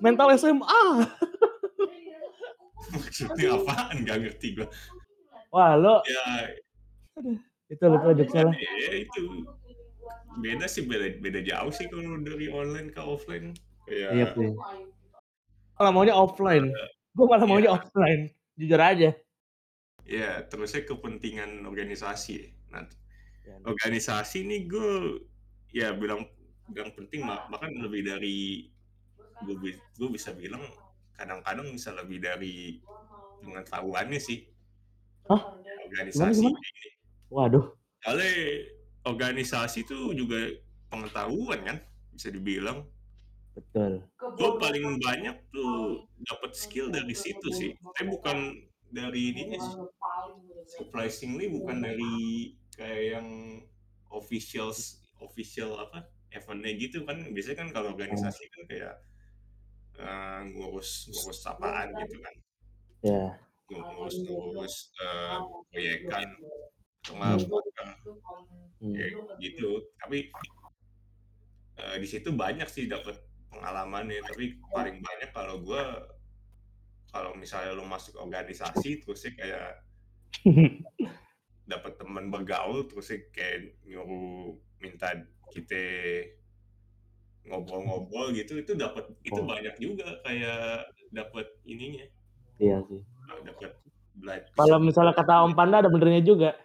mental 0.00 0.32
SMA. 0.34 0.82
Maksudnya 2.92 3.58
apaan? 3.58 3.96
Gak 4.06 4.18
ngerti 4.22 4.46
gue. 4.58 4.66
Wah 5.50 5.74
lo 5.78 6.02
Ya, 6.04 6.52
itu 7.72 7.84
lupa 7.88 8.12
jokesnya 8.12 8.52
lah. 8.52 8.54
ya 8.54 8.92
itu 8.92 9.22
beda 10.36 10.68
sih 10.68 10.84
beda 10.84 11.16
beda 11.24 11.40
jauh 11.40 11.72
sih 11.72 11.88
kalau 11.88 12.20
dari 12.20 12.52
online 12.52 12.92
ke 12.92 13.00
offline. 13.00 13.56
Kayak 13.86 14.10
Iya 14.12 14.26
sih. 14.34 14.50
Malah 15.78 15.92
maunya 15.92 16.14
offline. 16.16 16.66
Gue 17.14 17.26
malah 17.26 17.46
maunya 17.46 17.70
Iya. 17.70 17.76
offline. 17.78 18.22
Jujur 18.56 18.80
aja. 18.80 19.10
Ya, 20.06 20.30
terusnya 20.46 20.86
kepentingan 20.86 21.62
organisasi. 21.64 22.54
Nah, 22.70 22.86
Ya, 23.46 23.62
organisasi 23.62 24.42
nih 24.42 24.66
gue 24.66 25.22
ya 25.70 25.94
bilang 25.94 26.26
bilang 26.66 26.90
penting 26.98 27.22
bahkan 27.22 27.70
lebih 27.78 28.02
dari 28.02 28.66
gue 29.46 29.54
gue 29.78 30.08
bisa 30.10 30.34
bilang 30.34 30.66
kadang-kadang 31.14 31.70
bisa 31.70 31.94
lebih 31.94 32.18
dari 32.18 32.82
pengetahuannya 33.38 34.18
sih 34.18 34.50
Hah? 35.30 35.54
organisasi 35.86 36.42
Gimana, 36.42 36.58
ini. 36.58 36.88
Waduh. 37.30 37.64
Soalnya 38.02 38.34
organisasi 39.06 39.86
itu 39.86 40.10
juga 40.18 40.42
pengetahuan 40.90 41.62
kan 41.62 41.78
bisa 42.10 42.34
dibilang. 42.34 42.82
Betul. 43.56 44.04
Gue 44.36 44.50
paling 44.60 45.00
banyak 45.00 45.36
tuh 45.48 46.04
dapat 46.28 46.52
skill 46.52 46.92
dari 46.92 47.16
situ 47.16 47.48
sih. 47.50 47.72
Tapi 47.96 48.06
bukan 48.12 48.38
dari 48.92 49.32
ininya 49.32 49.58
sih. 49.58 49.76
surprisingly 50.66 51.46
bukan 51.46 51.78
dari 51.78 52.14
kayak 52.74 53.02
yang 53.14 53.28
officials 54.10 54.98
official 55.22 55.78
apa 55.78 56.10
eventnya 56.34 56.74
gitu 56.74 57.06
kan 57.06 57.22
biasanya 57.30 57.62
kan 57.62 57.68
kalau 57.70 57.94
organisasi 57.94 58.50
kan 58.50 58.62
kayak 58.66 58.94
eh, 59.94 60.40
ngurus 60.50 61.06
ngurus 61.06 61.40
apaan 61.46 61.94
gitu 62.02 62.16
kan 62.18 62.34
Ya. 63.06 63.22
ngurus 63.70 64.16
ngurus 64.26 64.74
eh, 64.98 65.38
proyekan 65.70 66.26
nggak 67.06 67.46
Hmm. 67.46 67.94
Hmm. 68.82 68.90
kayak 68.90 69.12
gitu 69.38 69.86
tapi 70.02 70.18
eh, 71.78 71.96
di 72.02 72.06
situ 72.08 72.28
banyak 72.34 72.66
sih 72.66 72.90
dapat 72.90 73.16
pengalamannya 73.56 74.20
tapi 74.22 74.44
paling 74.68 75.00
banyak 75.00 75.30
kalau 75.32 75.56
gue 75.58 75.84
kalau 77.08 77.32
misalnya 77.32 77.72
lo 77.72 77.88
masuk 77.88 78.20
organisasi 78.20 79.00
terusnya 79.00 79.32
kayak 79.34 79.70
dapat 81.66 81.96
teman 81.96 82.28
bergaul 82.28 82.84
terus 82.84 83.08
sih 83.08 83.26
kayak 83.32 83.74
nyuruh 83.82 84.54
minta 84.78 85.10
kita 85.50 85.80
ngobrol-ngobrol 87.46 88.34
gitu 88.34 88.58
itu 88.58 88.74
dapat 88.74 89.06
itu 89.22 89.38
Oh. 89.38 89.46
banyak 89.46 89.74
juga 89.78 90.18
kayak 90.22 90.90
dapat 91.10 91.46
ininya 91.62 92.04
Iya 92.56 92.80
sih. 92.84 93.00
dapat 93.44 93.76
belajar 94.16 94.48
Kalau 94.56 94.78
misalnya 94.80 95.12
kata 95.12 95.44
Om 95.44 95.52
Panda 95.52 95.84
ada 95.84 95.92
benernya 95.92 96.24
juga. 96.24 96.56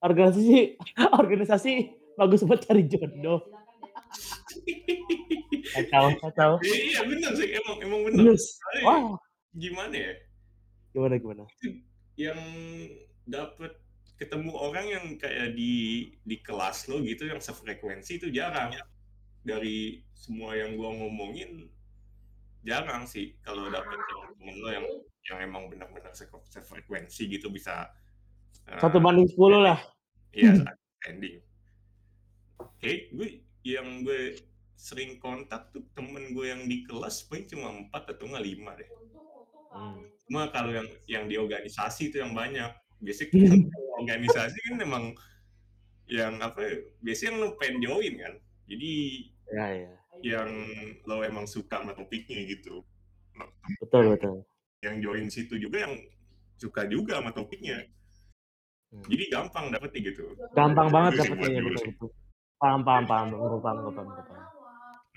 Organisasi 0.00 0.78
organisasi 1.20 1.72
bagus 2.14 2.46
buat 2.46 2.62
cari 2.62 2.86
jodoh. 2.86 3.42
Kacau, 5.70 6.06
kacau. 6.18 6.52
iya 6.62 7.00
benar 7.04 7.32
sih 7.34 7.48
emang 7.54 7.76
emang 7.80 8.00
benar 8.10 8.24
Yes. 8.30 8.44
Wah, 8.82 9.14
gimana 9.54 9.94
ya 9.94 10.12
gimana 10.90 11.14
gimana? 11.16 11.44
yang 12.18 12.38
dapat 13.24 13.72
ketemu 14.18 14.50
orang 14.52 14.86
yang 14.86 15.06
kayak 15.16 15.54
di 15.54 15.72
di 16.20 16.36
kelas 16.42 16.90
lo 16.90 16.98
gitu 17.00 17.24
yang 17.24 17.38
sefrekuensi 17.38 18.18
itu 18.18 18.28
jarang 18.28 18.74
dari 19.40 20.02
semua 20.12 20.52
yang 20.52 20.76
gua 20.76 20.92
ngomongin 20.92 21.70
jarang 22.60 23.08
sih 23.08 23.32
kalau 23.40 23.70
dapet 23.70 23.96
temen 24.36 24.56
lo 24.60 24.68
yang 24.68 24.86
yang 25.30 25.38
emang 25.40 25.70
benar-benar 25.70 26.12
se- 26.12 26.28
sefrekuensi 26.50 27.30
gitu 27.30 27.48
bisa 27.48 27.88
eh, 28.68 28.76
Satu 28.76 29.00
banding 29.00 29.30
sepuluh 29.30 29.64
lah. 29.64 29.78
iya 30.34 30.52
ending 31.08 31.40
kayak 32.76 33.08
gue 33.12 33.28
yang 33.64 34.04
gue 34.04 34.36
sering 34.80 35.20
kontak 35.20 35.68
tuh 35.76 35.84
temen 35.92 36.32
gue 36.32 36.46
yang 36.48 36.64
di 36.64 36.80
kelas 36.88 37.28
paling 37.28 37.44
cuma 37.44 37.68
empat 37.68 38.16
atau 38.16 38.24
nggak 38.32 38.46
lima 38.48 38.72
deh 38.80 38.88
Hmm. 39.70 40.02
Cuma 40.26 40.50
kalau 40.50 40.74
yang 40.74 40.88
yang 41.06 41.24
di 41.30 41.38
organisasi 41.38 42.10
itu 42.10 42.18
yang 42.18 42.34
banyak. 42.34 42.70
Biasanya 43.00 43.30
organisasi 44.02 44.58
kan 44.66 44.74
memang 44.76 45.04
yang 46.10 46.42
apa 46.42 46.58
ya, 46.58 46.74
biasanya 47.00 47.28
yang 47.30 47.38
lo 47.38 47.48
pengen 47.54 47.78
join 47.78 48.14
kan. 48.18 48.34
Jadi 48.66 48.92
Ya 49.50 49.66
ya. 49.74 49.92
yang 50.22 50.50
lo 51.06 51.22
emang 51.26 51.46
suka 51.46 51.82
sama 51.82 51.94
topiknya 51.94 52.46
gitu. 52.46 52.82
Betul 53.82 54.14
betul. 54.14 54.36
Yang 54.82 54.96
join 55.02 55.26
situ 55.30 55.54
juga 55.58 55.86
yang 55.86 55.94
suka 56.58 56.86
juga 56.90 57.18
sama 57.22 57.30
topiknya. 57.30 57.86
Hmm. 58.90 59.06
Jadi 59.06 59.24
gampang 59.30 59.70
dapetnya 59.70 60.00
gitu. 60.10 60.34
Gampang 60.50 60.90
banget 60.90 61.22
dapetnya 61.22 61.46
ya 61.46 61.62
betul 61.62 61.86
betul. 61.94 62.10
Paham 62.58 62.80
paham 62.82 63.04
paham. 63.06 63.28
Paham 63.38 63.60
paham 63.62 63.76
gue 63.86 63.92
paham. 63.94 64.59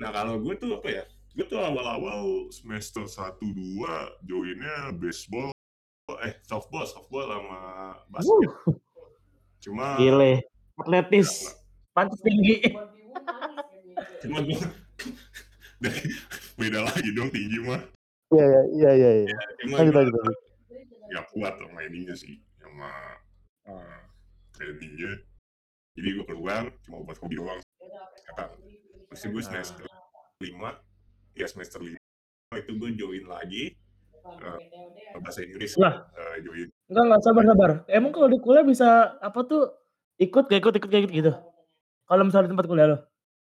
Nah 0.02 0.10
kalau 0.10 0.42
gue 0.42 0.54
tuh 0.58 0.82
apa 0.82 0.90
ya? 0.90 1.04
Gue 1.34 1.46
tuh 1.50 1.62
awal-awal 1.62 2.50
semester 2.54 3.06
1-2 3.06 3.54
joinnya 4.26 4.94
baseball, 4.98 5.50
eh 6.22 6.34
softball, 6.46 6.86
softball 6.86 7.26
sama 7.30 7.60
basket. 8.10 8.30
Wuh, 8.30 8.54
Cuma 9.62 9.98
gile. 9.98 10.46
Atletis. 10.78 11.54
Pantas 11.94 12.18
tinggi. 12.26 12.58
cuma 14.26 14.42
gue 14.42 14.58
beda 16.60 16.80
lagi 16.90 17.10
dong 17.14 17.30
tinggi 17.30 17.62
mah. 17.62 17.82
Iya 18.34 18.48
iya 18.50 18.62
iya 18.74 18.92
iya. 18.98 19.12
iya. 19.30 19.38
Cuma 19.62 19.76
Lanjut 19.84 19.96
lanjut. 20.02 20.38
ya 21.14 21.22
kuat 21.30 21.54
sama 21.62 21.80
ininya 21.86 22.16
sih, 22.18 22.42
sama 22.58 22.90
uh, 23.70 24.02
trainingnya. 24.58 25.22
Jadi 25.94 26.08
gue 26.18 26.26
keluar 26.26 26.74
cuma 26.82 27.06
buat 27.06 27.18
hobi 27.22 27.38
doang. 27.38 27.62
Kata, 28.34 28.50
terus 29.14 29.30
gue 29.30 29.44
semester 29.46 29.86
5, 30.42 31.38
ya 31.38 31.46
semester 31.46 31.80
5 31.80 31.94
itu 32.58 32.72
gue 32.78 32.90
join 32.98 33.24
lagi 33.30 33.64
uh, 34.26 34.58
bahasa 35.22 35.46
Inggris 35.46 35.78
Lah. 35.78 36.10
uh, 36.18 36.38
join 36.42 36.70
Enggak 36.90 37.04
enggak 37.10 37.22
sabar 37.26 37.44
sabar. 37.48 37.72
Emang 37.90 38.12
kalau 38.14 38.30
di 38.30 38.38
kuliah 38.38 38.66
bisa 38.66 39.18
apa 39.18 39.40
tuh 39.46 39.70
ikut 40.22 40.46
gak 40.46 40.62
ikut 40.62 40.74
ikut 40.78 40.90
gak 40.90 41.02
ikut 41.06 41.14
gitu? 41.14 41.32
Kalau 42.06 42.22
misalnya 42.26 42.50
di 42.50 42.52
tempat 42.54 42.68
kuliah 42.70 42.88
lo 42.90 42.98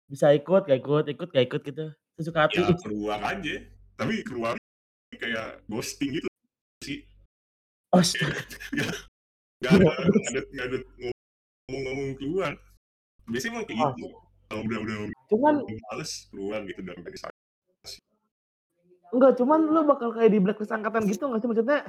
bisa 0.07 0.31
ikut 0.35 0.67
gak 0.67 0.79
ikut 0.79 1.05
ikut 1.07 1.27
gak 1.31 1.45
ikut 1.47 1.61
gitu 1.67 1.85
sesuka 2.19 2.47
hati. 2.47 2.59
ya 2.63 2.75
keluar 2.79 3.19
aja. 3.23 3.55
Tapi 3.99 4.13
keluar 4.23 4.53
kayak 5.15 5.63
ghosting 5.67 6.19
gitu 6.19 6.27
sih. 6.83 7.03
Oh. 7.91 7.99
Gak 9.61 9.77
ada, 9.77 9.85
gak 9.85 10.09
ada, 10.25 10.41
gak 10.57 10.65
ada 10.73 10.77
ngomong-ngomong 11.69 12.17
keluar. 12.17 12.57
Biasanya 13.29 13.61
emang 13.61 13.65
kayak 13.69 13.93
gitu. 13.93 14.07
Kalau 14.51 14.67
udah 14.67 14.79
udah 14.83 14.95
cuman 15.31 15.53
males 15.63 16.11
keluar 16.27 16.59
gitu 16.67 16.83
dari 16.83 16.97
organisasi. 16.99 17.99
enggak 19.11 19.33
cuman 19.39 19.59
lu 19.67 19.81
bakal 19.87 20.11
kayak 20.11 20.31
di 20.31 20.39
blacklist 20.43 20.75
angkatan 20.75 21.07
gitu 21.07 21.23
nggak 21.27 21.39
sih 21.39 21.47
maksudnya? 21.47 21.79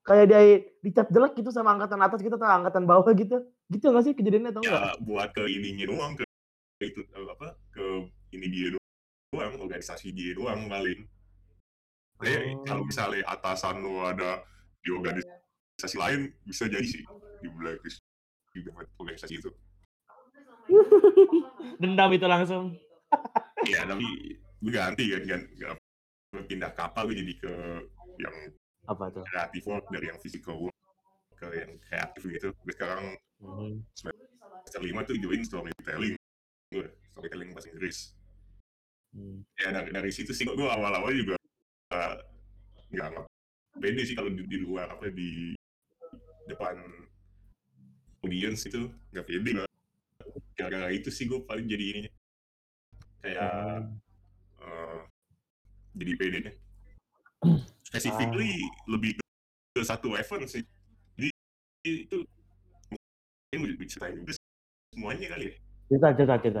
kayak 0.00 0.32
dia 0.32 0.40
dicap 0.80 1.06
jelek 1.12 1.36
gitu 1.36 1.52
sama 1.52 1.76
angkatan 1.76 2.00
atas 2.00 2.24
gitu 2.24 2.36
atau 2.40 2.48
angkatan 2.48 2.88
bawah 2.88 3.12
gitu. 3.12 3.36
Gitu 3.68 3.84
nggak 3.84 4.04
sih 4.04 4.12
kejadiannya 4.16 4.50
atau 4.52 4.60
enggak? 4.64 4.80
Ya 4.80 4.92
buat 5.00 5.28
ke 5.36 5.44
ininya 5.48 5.84
doang 5.88 6.12
ke 6.16 6.24
itu 6.80 7.04
eh, 7.04 7.28
apa 7.28 7.56
ke 7.72 7.84
ini 8.32 8.46
dia 8.48 8.68
doang, 8.76 9.52
organisasi 9.60 10.12
dia 10.16 10.32
doang 10.32 10.68
paling. 10.68 11.04
Kayak 12.20 12.64
kalau 12.68 12.84
Oh. 12.84 12.88
misalnya 12.88 13.24
atasan 13.28 13.80
lo 13.80 14.04
ada 14.04 14.44
di 14.80 14.88
organisasi 14.92 15.96
lain 15.96 16.32
bisa 16.44 16.68
jadi 16.68 16.84
sih 16.84 17.04
di 17.40 17.48
blacklist 17.52 18.00
di 18.56 18.60
organisasi 19.00 19.34
itu. 19.36 19.52
Dendam 21.82 22.10
itu 22.14 22.26
langsung. 22.26 22.74
Iya 23.66 23.84
tapi 23.84 24.06
gue 24.36 24.72
ganti 24.72 25.04
kan 25.10 25.22
kan 25.26 25.76
pindah 26.46 26.72
kapal 26.72 27.10
gue 27.10 27.16
jadi 27.18 27.34
ke 27.36 27.52
yang 28.22 28.36
Apa 28.86 29.10
tuh? 29.12 29.24
kreatif 29.26 29.62
work 29.66 29.86
dari 29.90 30.06
yang 30.08 30.18
physical 30.18 30.56
work 30.68 30.76
ke 31.36 31.46
yang 31.56 31.72
kreatif 31.84 32.22
gitu. 32.24 32.48
Gue 32.64 32.74
sekarang 32.74 33.16
Hmm. 33.40 33.80
semester 33.96 34.84
lima 34.84 35.00
tuh 35.00 35.16
join 35.16 35.40
storytelling 35.40 36.12
gue 36.68 36.86
storytelling 37.08 37.56
bahasa 37.56 37.72
Inggris 37.72 38.12
Hmm. 39.16 39.40
ya 39.56 39.72
dari, 39.72 39.88
dari 39.90 40.10
situ 40.12 40.30
sih 40.30 40.44
gue 40.44 40.68
awal-awal 40.68 41.08
juga 41.10 41.40
nggak 41.88 42.12
nggak 42.92 43.10
pede 43.80 44.02
sih 44.04 44.12
kalau 44.12 44.28
di, 44.28 44.44
di 44.44 44.60
luar 44.60 44.92
apa 44.92 45.08
di 45.08 45.56
depan 46.46 46.76
audience 48.20 48.68
itu 48.68 48.92
nggak 49.10 49.24
pede 49.24 49.50
gara-gara 50.56 50.88
itu 50.92 51.08
sih 51.12 51.26
gue 51.28 51.42
paling 51.44 51.66
jadi 51.66 51.84
ini 51.92 52.08
kayak 53.20 53.86
eh, 54.60 55.00
jadi 55.96 56.12
pede 56.16 56.38
nya 56.46 56.52
specifically 57.90 58.54
lebih 58.86 59.18
ke, 59.18 59.24
ke 59.74 59.82
satu 59.82 60.14
event 60.14 60.46
sih. 60.46 60.62
Jadi 61.18 61.30
itu 61.82 62.18
ini 63.50 63.56
mau 63.58 63.66
diceritain 63.66 64.14
juga 64.14 64.38
semuanya 64.94 65.26
kali 65.34 65.50
ya. 65.50 65.54
Cerita, 65.90 66.08
cerita, 66.14 66.34
cerita. 66.38 66.60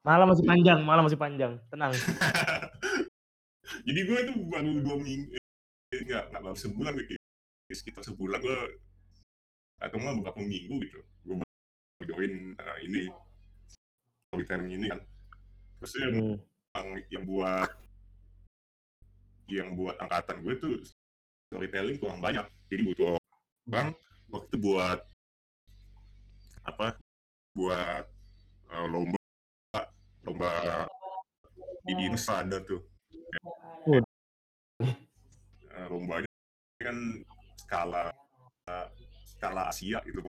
Malam 0.00 0.32
masih 0.32 0.44
panjang, 0.48 0.78
malam 0.80 1.02
masih 1.04 1.20
panjang. 1.20 1.52
Tenang. 1.68 1.92
jadi 3.86 4.00
gue 4.00 4.18
itu 4.24 4.32
baru 4.48 4.70
dua 4.80 4.96
minggu 4.96 5.36
nggak 5.92 6.24
nggak 6.32 6.42
baru 6.42 6.56
sebulan 6.56 6.92
gitu 7.04 7.20
sekitar 7.72 8.02
sebulan 8.04 8.40
gue 8.40 8.60
atau 9.80 9.96
nggak 9.96 10.16
beberapa 10.20 10.40
minggu 10.40 10.76
gitu 10.88 11.00
join 12.06 12.54
eh, 12.56 12.78
ini 12.86 13.02
storytelling 14.30 14.70
ini 14.78 14.86
kan 14.90 15.00
terus 15.82 15.92
yang, 15.98 16.14
Hmm. 16.14 16.36
yang 16.76 16.88
yang 17.12 17.24
buat 17.28 17.70
yang 19.52 19.68
buat 19.76 19.96
angkatan 20.00 20.40
gue 20.40 20.54
tuh 20.56 20.74
storytelling 21.50 21.98
kurang 22.00 22.20
banyak 22.22 22.46
jadi 22.72 22.82
butuh 22.88 23.06
orang 23.68 23.92
waktu 24.32 24.46
itu 24.48 24.58
buat 24.62 25.00
apa 26.64 26.96
buat 27.52 28.04
eh, 28.72 28.86
lomba 28.88 29.20
lomba 30.24 30.50
di 31.82 31.92
dinas 31.98 32.26
ada 32.30 32.62
tuh 32.62 32.80
Waduh. 33.82 34.06
Eh, 35.72 35.86
lombanya 35.90 36.28
kan 36.78 36.98
skala 37.58 38.14
skala 39.26 39.62
Asia 39.74 39.98
gitu. 40.06 40.22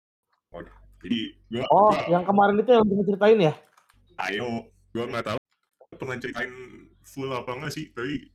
Jadi 1.03 1.19
gua, 1.51 1.63
Oh, 1.69 1.91
gua 1.91 2.07
yang 2.09 2.23
kemarin 2.23 2.55
itu 2.57 2.71
yang 2.71 2.85
kita 2.85 3.03
ceritain 3.05 3.39
ya? 3.41 3.53
ayo 4.23 4.47
gua 4.89 5.05
nggak 5.09 5.25
tahu 5.25 5.39
pernah 5.93 6.15
ceritain 6.17 6.53
full 7.03 7.29
apa 7.29 7.51
enggak 7.51 7.71
sih 7.71 7.85
tapi 7.91 8.29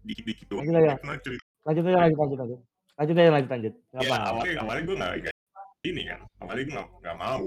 dikit-dikit 0.00 0.46
doang 0.48 0.64
Lanjut 0.64 0.80
aja. 0.80 0.94
pernah 0.96 1.18
cerita 1.20 1.44
Lanjut 1.60 1.84
aja, 1.84 1.98
lanjut, 2.00 2.18
lanjut, 2.18 2.38
lanjut. 2.40 2.60
Lanjut 2.96 3.14
aja, 3.16 3.30
lanjut, 3.30 3.50
lanjut. 3.52 3.74
Nggak 3.92 4.00
ya 4.00 4.08
apa-apa. 4.08 4.28
awalnya 4.32 4.52
awalnya 4.60 4.82
gue 4.82 4.96
nggak 4.96 5.14
ini 5.80 6.02
kan 6.04 6.20
awalnya 6.40 6.62
gue 6.64 6.74
nggak 7.00 7.16
mau 7.16 7.42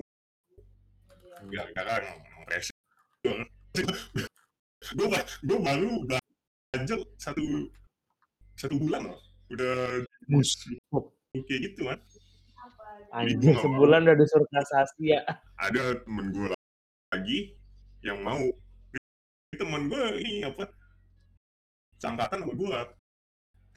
nggak 1.44 1.66
karena 1.76 1.96
pressure 2.46 2.78
gue 4.94 5.08
gue 5.44 5.58
baru 5.60 5.92
belajar 6.06 7.00
satu 7.18 7.44
satu 8.54 8.76
bulan 8.78 9.02
loh 9.10 9.20
udah 9.50 10.02
bos 10.30 10.50
kayak 11.34 11.60
gitu 11.70 11.82
kan 11.90 12.00
Anjir, 13.14 13.56
sebulan 13.62 14.10
udah 14.10 14.18
disuruh 14.18 14.50
kasasi 14.50 15.14
ya. 15.14 15.22
ada 15.58 16.02
temen 16.02 16.34
gue 16.34 16.50
lagi 17.14 17.40
yang 18.02 18.20
mau. 18.22 18.42
Temen 19.54 19.86
gue 19.86 20.04
ini 20.20 20.44
apa 20.44 20.66
seangkatan 22.02 22.42
sama 22.42 22.54
gue 22.58 22.70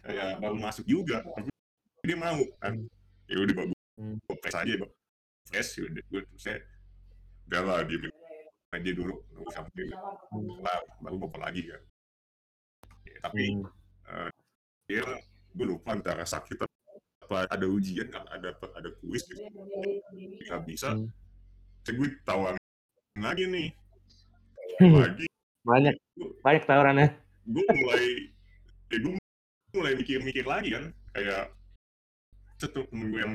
kayak 0.03 0.31
baru 0.41 0.57
masuk 0.57 0.85
juga. 0.89 1.21
Dia 2.01 2.17
mau 2.17 2.41
kan. 2.61 2.75
Ya 3.27 3.37
udah 3.43 3.55
bagus 3.55 3.77
Hmm. 3.97 4.21
gue 4.29 4.37
press 4.45 4.53
aja 4.53 4.77
bang 4.77 4.93
press 5.49 5.73
ya 5.81 5.89
udah 5.89 6.03
gue 6.13 6.21
saya 6.37 6.61
udah 7.49 7.61
lah 7.65 7.81
dia 7.89 8.13
aja 8.77 8.91
dulu 8.93 9.17
nunggu 9.33 9.51
sampai 9.57 9.89
lah 10.61 10.79
baru 11.01 11.17
bapak 11.25 11.41
lagi 11.49 11.65
kan 11.65 11.81
Ya, 13.09 13.17
tapi 13.25 13.57
Hmm. 14.05 14.29
dia 14.85 15.01
gue 15.57 15.65
lupa 15.65 15.97
antara 15.97 16.29
sakit 16.29 16.61
apa 17.27 17.51
ada 17.51 17.67
ujian 17.67 18.07
kan 18.07 18.23
ada 18.31 18.55
ada 18.55 18.89
kuis 19.03 19.27
gitu. 19.27 19.43
nggak 20.47 20.63
bisa 20.63 20.95
Hmm. 20.95 21.11
saya 21.83 21.95
gue 21.99 22.09
tawarin 22.23 22.63
lagi 23.19 23.45
nih 23.51 23.69
Hmm. 24.79 24.95
lagi 24.95 25.27
Banyak, 25.67 25.95
banyak 26.41 26.63
tawarannya. 26.63 27.09
gue 27.43 27.65
mulai 27.75 28.07
ya 28.87 28.97
gue 29.03 29.15
mulai 29.75 29.93
mikir-mikir 29.99 30.47
lagi 30.47 30.71
kan 30.71 30.85
kayak 31.11 31.51
satu 32.57 32.87
temen 32.87 33.11
gue 33.11 33.21
yang 33.21 33.35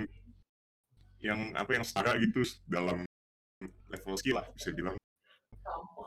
yang 1.22 1.40
apa 1.54 1.76
yang 1.76 1.84
setara 1.84 2.16
gitu 2.18 2.40
dalam 2.66 3.04
level 3.92 4.16
skill 4.16 4.40
lah 4.40 4.48
bisa 4.56 4.72
bilang 4.72 4.96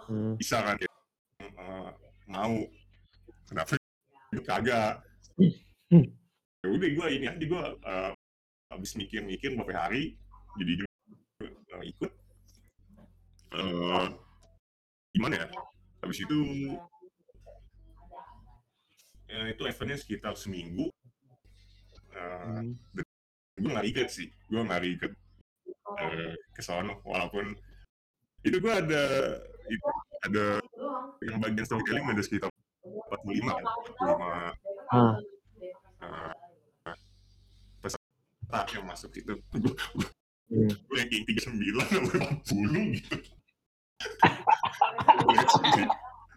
Hmm. 0.09 0.37
bisa 0.37 0.61
kan 0.61 0.77
eh, 0.81 1.91
mau 2.27 2.57
kenapa 3.45 3.77
kagak 4.43 5.05
Hmm. 5.93 6.09
Ya 6.65 6.69
udah 6.73 6.89
gue 6.97 7.07
ini 7.13 7.27
aja 7.29 7.45
gue 7.45 7.63
eh, 7.85 8.13
habis 8.73 8.97
mikir-mikir 8.97 9.53
beberapa 9.55 9.85
hari 9.85 10.17
jadi 10.57 10.73
eh, 11.45 11.85
ikut 11.93 12.13
Eh, 13.55 14.07
gimana 15.15 15.35
ya 15.39 15.49
habis 16.03 16.19
itu 16.19 16.39
eh, 19.31 19.47
itu 19.55 19.63
eventnya 19.63 19.99
sekitar 20.01 20.35
seminggu 20.35 20.91
Eh, 22.15 22.23
Hmm. 22.45 22.75
gue 23.59 23.71
nggak 23.71 23.87
ikut 23.91 24.09
sih 24.11 24.27
gue 24.51 24.59
nggak 24.59 24.83
ikut 24.99 25.13
eh, 26.03 26.35
ke 26.51 26.63
sono 26.63 26.99
walaupun 27.07 27.55
itu 28.43 28.59
gue 28.59 28.75
ada 28.75 29.03
itu 29.71 29.91
ada 30.27 30.45
yang 31.23 31.39
bagian 31.39 31.67
storytelling 31.67 32.07
ada 32.11 32.23
sekitar 32.27 32.51
45 32.83 33.55
kan 33.55 33.65
45 34.03 34.55
Ah. 34.95 35.15
eh, 36.03 36.33
peserta 38.45 38.73
yang 38.77 38.85
masuk 38.87 39.11
itu 39.17 39.33
gue 39.35 40.09
Hmm. 40.45 40.69
gue 40.69 40.95
ranking 41.01 41.25
39 41.25 41.89
sama 41.89 42.09
40 42.45 43.01
gitu 43.01 43.17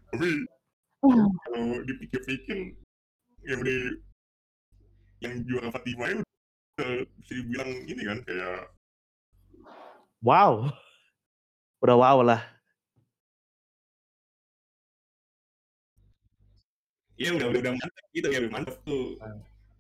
tapi 0.07 0.29
kalau 1.43 1.63
dipikir-pikir 1.83 2.57
yang 3.43 3.59
di 3.67 3.75
yang 5.19 5.33
juara 5.43 5.67
Fatima 5.75 6.07
itu 6.07 6.23
bisa 7.19 7.31
dibilang 7.35 7.69
ini 7.83 8.01
kan 8.07 8.19
kayak 8.23 8.71
Wow. 10.23 10.71
Udah 11.83 11.97
wow 11.99 12.19
lah. 12.25 12.41
ya 17.19 17.33
udah 17.35 17.49
udah, 17.49 17.59
udah 17.59 17.73
mantap 17.75 18.05
gitu 18.15 18.27
ya 18.31 18.39
udah 18.45 18.51
mantap 18.55 18.77
tuh 18.85 19.17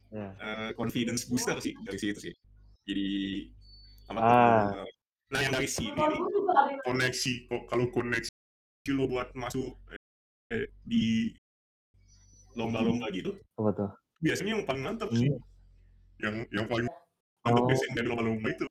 Ya. 0.07 0.31
Eh, 0.39 0.69
confidence 0.73 1.27
booster 1.27 1.59
sih 1.59 1.75
dari 1.83 1.99
situ 1.99 2.31
sih 2.31 2.35
jadi 2.87 3.07
apa 4.07 4.19
Ah. 4.19 4.27
tuh, 4.71 4.87
nah 5.27 5.39
yang 5.43 5.51
dari 5.51 5.67
sini 5.67 5.91
nih 5.91 6.21
koneksi 6.81 7.33
kok 7.45 7.61
kalau 7.67 7.85
koneksi 7.91 8.31
lo 8.89 9.03
buat 9.05 9.35
masuk 9.35 9.75
eh, 10.49 10.71
di 10.81 11.35
lomba-lomba 12.55 13.11
gitu 13.11 13.35
Apa 13.55 13.69
tuh? 13.75 13.89
biasanya 14.17 14.51
yang 14.55 14.63
paling 14.63 14.83
mantap 14.83 15.09
Hmm. 15.11 15.19
sih 15.19 15.29
yang 16.17 16.35
yang 16.49 16.65
paling 16.65 16.87
mantap 17.43 17.61
Oh. 17.61 17.67
biasanya 17.67 17.93
dari 17.95 18.07
lomba-lomba 18.07 18.47
itu 18.47 18.65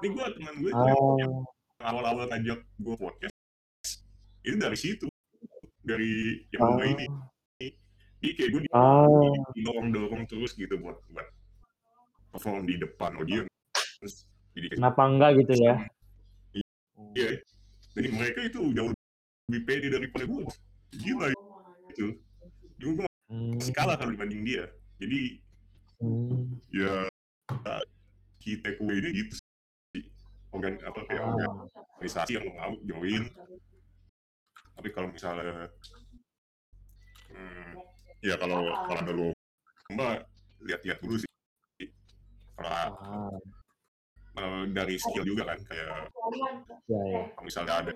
ini 0.00 0.06
gue 0.08 0.24
teman 0.32 0.54
gue 0.56 0.70
tuh 0.70 0.86
yang, 1.18 1.32
Oh. 1.34 1.44
awal-awal 1.82 2.24
ngajak 2.24 2.60
gue 2.78 2.94
podcast 2.94 3.34
itu 4.40 4.56
dari 4.56 4.78
situ 4.78 5.06
dari 5.82 6.38
yang 6.54 6.60
Oh. 6.62 6.66
lomba 6.72 6.84
ini 6.86 7.06
jadi 8.20 8.32
kayak 8.36 8.50
gue 8.52 8.62
Oh. 8.70 9.32
dorong-dorong 9.56 10.22
terus 10.24 10.52
gitu 10.54 10.76
buat 10.76 11.00
buat 11.08 11.28
perform 12.30 12.64
di 12.64 12.76
depan 12.76 13.16
audiens 13.16 13.48
jadi 14.50 14.66
Kenapa 14.74 15.02
enggak 15.06 15.30
gitu 15.40 15.54
ya? 15.62 15.74
Iya. 17.12 17.38
Jadi 17.90 18.08
mereka 18.10 18.40
itu 18.44 18.60
jauh 18.70 18.90
lebih 19.46 19.62
pede 19.62 19.88
daripada 19.90 20.24
gue. 20.26 20.42
Gila 20.94 21.26
itu. 21.90 22.18
Dulu 22.76 22.92
gue 22.98 23.08
Hmm. 23.30 23.54
masih 23.54 23.70
kalah 23.70 23.94
kalau 23.94 24.10
dibanding 24.10 24.42
dia. 24.42 24.66
Jadi 24.98 25.38
Hmm. 26.00 26.58
Ya 26.72 27.06
key 28.40 28.56
takeaway 28.58 28.98
ini 28.98 29.10
gitu 29.22 29.34
sih. 29.94 30.04
Organ 30.50 30.80
apa 30.82 30.98
kayak 31.06 31.22
Ah. 31.22 31.66
organisasi 31.94 32.32
yang 32.36 32.46
mau 32.56 32.74
join. 32.82 33.22
Tapi 34.74 34.88
kalau 34.90 35.12
misalnya 35.12 35.68
hmm, 37.30 37.70
ya 38.20 38.34
kalau 38.36 38.60
kalau 38.86 39.00
ada 39.00 39.12
lomba 39.12 40.08
lihat-lihat 40.60 40.98
dulu 41.00 41.16
sih. 41.16 41.28
Kalau 42.56 42.68
eh, 44.36 44.62
dari 44.70 44.94
skill 45.00 45.24
juga 45.24 45.42
kan 45.48 45.58
kayak 45.66 45.88
ya 46.86 47.00
ya. 47.10 47.22
misalnya 47.42 47.74
ada 47.82 47.92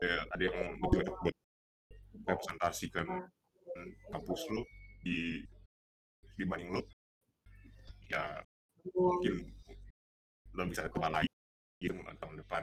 kayak 0.00 0.22
ada 0.32 0.42
yang 0.42 0.56
lebih 0.76 0.88
cocok 1.00 1.16
buat 1.22 1.34
representasikan 2.26 3.06
kampus 4.10 4.40
lo 4.50 4.62
di 5.04 5.44
dibanding 6.34 6.72
lo 6.74 6.82
ya 8.08 8.40
mungkin 8.92 9.34
lo 10.56 10.62
bisa 10.66 10.88
coba 10.90 11.20
lagi 11.20 11.30
gitu 11.78 11.92
tahun 12.00 12.34
depan 12.40 12.62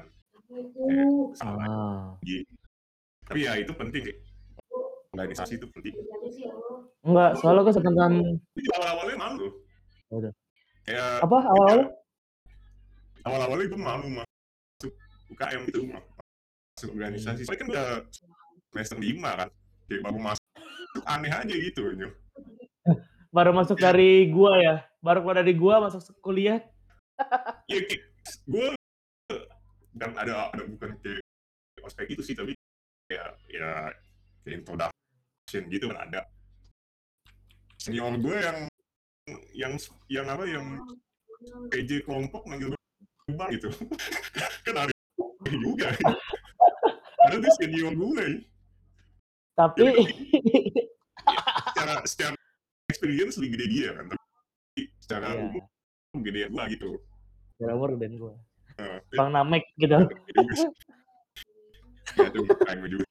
sama 1.37 1.53
Ah. 1.63 2.01
lagi 2.17 2.43
tapi 3.23 3.39
ya 3.47 3.53
itu 3.55 3.71
penting 3.71 4.01
sih 4.03 4.15
organisasi 5.13 5.61
itu 5.61 5.67
penting 5.69 5.93
Enggak, 7.03 7.35
soalnya 7.37 7.61
gue 7.63 7.73
sebentar 7.75 8.09
itu 8.55 8.69
awal-awalnya 8.79 9.17
malu 9.19 9.47
Udah. 10.09 10.33
kayak 10.83 11.21
apa 11.21 11.37
awal-awal? 11.39 11.79
awal-awalnya 13.23 13.65
gue 13.69 13.81
malu 13.81 14.07
masuk 14.11 14.91
UKM 15.29 15.61
itu 15.67 15.79
masuk 15.87 16.89
organisasi 16.91 17.41
saya 17.45 17.57
kan 17.57 17.67
udah 17.69 17.87
semester 18.71 18.97
lima 18.97 19.31
kan 19.37 19.49
kayak 19.85 20.01
baru 20.01 20.19
masuk 20.19 20.43
aneh 21.05 21.29
aja 21.29 21.53
gitu 21.53 21.89
Nyo. 21.93 22.09
Baru 23.33 23.49
masuk 23.49 23.81
Iya. 23.81 23.89
dari 23.89 24.29
gua 24.29 24.53
ya. 24.61 24.75
Baru 25.01 25.25
keluar 25.25 25.41
dari 25.41 25.57
gua 25.57 25.81
masuk 25.81 26.05
kuliah. 26.21 26.61
ya 27.65 27.79
gue 28.45 28.67
dan 29.97 30.13
ada 30.13 30.53
ada 30.53 30.63
bukan 30.69 30.93
kayak 31.01 31.21
ospek 31.81 32.13
itu 32.13 32.21
sih 32.21 32.37
tapi 32.37 32.53
kayak 33.09 33.33
ya 33.49 33.89
kayak 34.45 34.61
introduction 35.43 35.63
gitu 35.71 35.85
kan 35.91 35.99
ada. 36.07 36.21
Senior 37.77 38.15
gue 38.15 38.37
yang 38.39 38.57
yang 39.51 39.73
yang 40.07 40.25
apa 40.31 40.43
yang 40.47 40.65
PJ 41.71 42.07
kelompok 42.07 42.47
manggil 42.47 42.71
gue 42.71 43.45
gitu. 43.55 43.67
Kan 44.67 44.75
ada 44.79 44.93
juga. 45.47 45.91
Ada 47.27 47.35
tuh 47.39 47.53
senior 47.59 47.91
gue. 47.95 48.43
Tapi 49.55 49.83
secara 51.71 51.95
secara 52.07 52.35
experience 52.87 53.35
lebih 53.39 53.59
gede 53.59 53.65
dia 53.69 53.89
kan. 53.95 54.05
Tapi 54.11 54.81
secara 54.99 55.27
Iya. 55.35 55.63
umum 56.11 56.19
gede 56.23 56.41
gue 56.47 56.63
gitu. 56.75 56.89
Jarak 57.59 57.75
umur 57.75 57.89
dan 57.99 58.11
gua. 58.17 58.33
Nah, 58.73 58.97
Bang 59.13 59.29
Namek 59.31 59.63
gitu. 59.77 59.93
gede 59.93 60.71
ya 62.13 62.29
itu 62.29 62.39
UKM 62.45 62.79
juga 62.85 63.05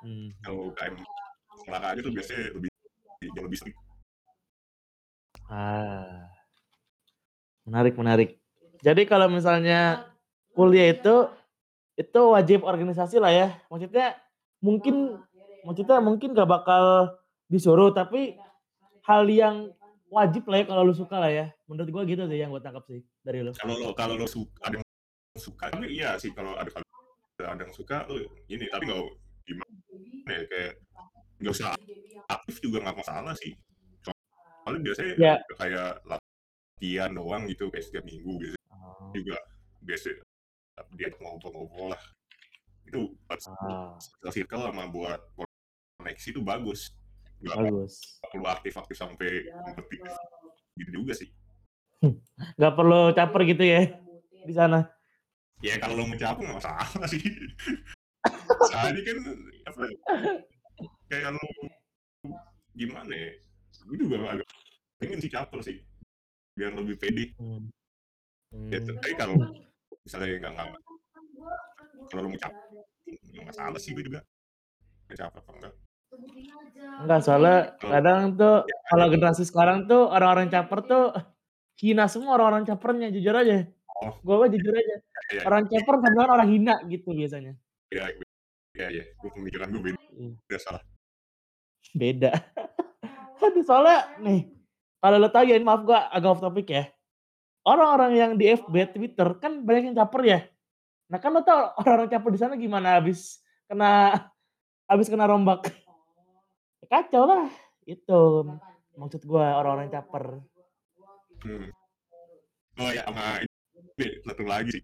Hmm. 0.00 0.32
kalau 0.40 0.72
UKM 0.72 0.96
olahraga 1.68 2.00
tuh 2.00 2.12
biasanya 2.12 2.44
lebih 2.56 2.70
jauh 3.36 3.44
lebih 3.44 3.58
sering 3.60 3.76
Ah. 5.50 6.30
Menarik, 7.66 7.98
menarik. 7.98 8.38
Jadi 8.86 9.02
kalau 9.02 9.26
misalnya 9.26 10.06
kuliah 10.54 10.94
itu 10.94 11.26
itu 11.98 12.20
wajib 12.30 12.62
organisasi 12.62 13.18
lah 13.18 13.34
ya. 13.34 13.48
Maksudnya 13.66 14.14
mungkin 14.62 15.18
maksudnya 15.66 15.98
mungkin 15.98 16.38
gak 16.38 16.48
bakal 16.48 17.12
disuruh 17.50 17.90
tapi 17.90 18.38
hal 19.04 19.26
yang 19.26 19.74
wajib 20.06 20.46
lah 20.46 20.62
ya 20.62 20.64
kalau 20.70 20.82
lu 20.86 20.94
suka 20.94 21.18
lah 21.18 21.30
ya. 21.34 21.46
Menurut 21.66 21.90
gua 21.90 22.02
gitu 22.06 22.22
sih 22.30 22.38
yang 22.38 22.54
gua 22.54 22.62
tangkap 22.62 22.86
sih 22.86 23.02
dari 23.26 23.42
lu. 23.42 23.50
kalau 23.58 23.74
lo 23.74 23.90
kalau 23.92 24.14
lo 24.14 24.30
suka 24.30 24.70
ada 24.70 24.78
yang 24.78 24.86
suka 25.34 25.64
tapi 25.66 25.86
iya 25.90 26.14
sih 26.14 26.30
kalau 26.30 26.54
ada 26.58 26.70
kalau 26.70 26.86
ada 27.42 27.62
yang 27.66 27.74
suka 27.74 28.06
lo 28.06 28.22
ini 28.46 28.66
tapi 28.70 28.86
nggak 28.86 28.98
gimana 28.98 29.19
ya 30.26 30.40
kayak 30.46 30.72
nggak 31.40 31.52
usah 31.56 31.72
aktif 32.28 32.56
juga 32.60 32.84
nggak 32.84 32.98
masalah 33.00 33.34
sih. 33.36 33.52
Soalnya 34.04 34.80
biasanya 34.84 35.14
Ya. 35.16 35.34
kayak 35.56 35.92
latihan 36.04 37.10
doang 37.12 37.44
gitu 37.48 37.68
kayak 37.72 37.84
setiap 37.86 38.04
minggu 38.04 38.32
biasanya 38.38 38.58
Oh, 38.70 39.12
juga. 39.12 39.36
Biasa 39.80 40.08
dia 40.96 41.08
ngobrol-ngobrol 41.16 41.92
lah. 41.92 42.02
Itu 42.86 43.12
buat 43.28 43.40
ah, 43.60 43.96
circle 44.32 44.64
sama 44.68 44.88
buat 44.88 45.20
koneksi 45.98 46.28
itu 46.32 46.40
bagus. 46.40 46.92
Nggak 47.40 47.56
bagus. 47.56 48.20
perlu 48.20 48.46
aktif-aktif 48.46 48.96
sampai 48.96 49.48
kompetitif. 49.64 50.12
gitu 50.76 50.90
juga 51.02 51.12
sih. 51.16 51.28
Gak 52.56 52.72
perlu 52.72 53.12
caper 53.12 53.42
gitu 53.44 53.64
ya 53.64 53.84
di 54.40 54.54
sana. 54.56 54.88
ya 55.60 55.76
kalau 55.76 55.92
lo 56.00 56.08
mencapai 56.08 56.40
nggak 56.40 56.56
masalah 56.56 57.04
sih 57.04 57.20
soalnya 58.66 59.02
kan 59.02 59.18
apa 59.64 59.80
kayak 61.06 61.30
lo 61.32 61.42
gimana 62.72 63.12
ya 63.12 63.30
gue 63.80 63.96
juga 63.96 64.16
agak 64.30 64.48
pengen 64.96 65.18
sih 65.18 65.28
caper 65.28 65.60
sih 65.60 65.76
biar 66.52 66.72
lebih 66.72 66.96
pede 66.96 67.32
Hmm. 67.36 67.68
ya 68.66 68.78
Hmm. 68.78 68.86
tapi 68.90 69.10
kalau 69.14 69.34
misalnya 70.00 70.26
nggak 70.38 70.52
nggak 70.52 70.66
kalau 72.06 72.20
lo 72.20 72.28
mau 72.28 72.40
caper 72.40 72.62
nggak 73.06 73.44
masalah 73.46 73.78
sih 73.78 73.90
gue 73.92 74.04
juga 74.04 74.20
nggak 75.06 75.18
caper 75.18 75.40
apa 75.40 75.52
enggak 75.54 75.74
Enggak, 77.00 77.20
soalnya 77.22 77.56
kadang 77.78 78.34
tuh 78.34 78.56
Ya, 78.62 78.76
kalau 78.84 79.04
ada- 79.04 79.12
generasi 79.14 79.42
sekarang 79.42 79.86
tuh 79.86 80.04
orang-orang 80.06 80.48
caper 80.48 80.78
tuh 80.82 81.04
hina 81.78 82.04
semua 82.06 82.34
orang-orang 82.34 82.66
capernya 82.66 83.08
jujur 83.08 83.30
aja. 83.32 83.64
Oh. 83.96 84.18
Gue 84.20 84.36
mah 84.36 84.50
jujur 84.50 84.74
aja. 84.74 84.96
ya 85.30 85.40
Orang 85.44 85.64
caper 85.64 85.94
sebenarnya 85.96 86.28
orang 86.28 86.48
hina 86.50 86.74
gitu 86.84 87.08
biasanya. 87.10 87.54
ya 87.88 88.04
ya 88.76 88.86
ya 88.90 89.04
gue 89.04 89.30
pemikiran 89.34 89.68
gue 89.70 89.82
beda 89.92 89.98
Iya. 90.10 90.36
udah 90.36 90.60
salah 90.60 90.82
Beda. 91.90 92.30
Aduh, 93.42 93.64
soalnya 93.66 94.06
nih 94.22 94.46
kalau 95.00 95.16
lo 95.18 95.26
tau 95.32 95.42
ya 95.42 95.56
ini 95.58 95.64
maaf 95.66 95.82
gua 95.82 96.06
agak 96.12 96.30
off 96.30 96.44
topic 96.44 96.70
ya. 96.70 96.84
Orang-orang 97.66 98.12
yang 98.14 98.32
di 98.38 98.46
FB 98.52 98.94
Twitter 98.94 99.26
kan 99.42 99.64
banyak 99.64 99.90
yang 99.90 99.96
caper 99.98 100.22
ya. 100.22 100.38
Nah 101.10 101.18
kan 101.18 101.34
lo 101.34 101.42
tau 101.42 101.74
orang-orang 101.82 102.12
caper 102.12 102.30
di 102.30 102.38
sana 102.38 102.54
gimana 102.54 103.00
habis 103.00 103.42
kena 103.66 104.12
habis 104.86 105.10
kena 105.10 105.26
rombak. 105.26 105.72
Kacau 106.86 107.26
lah. 107.26 107.48
Itu 107.82 108.46
maksud 108.94 109.24
gua 109.26 109.56
orang-orang 109.58 109.90
caper. 109.90 110.24
hmm. 111.42 111.68
oh 112.76 112.90
ya 112.92 113.02
sama 113.08 113.40
ini 113.40 114.06
satu 114.28 114.44
lagi 114.44 114.70
sih 114.76 114.82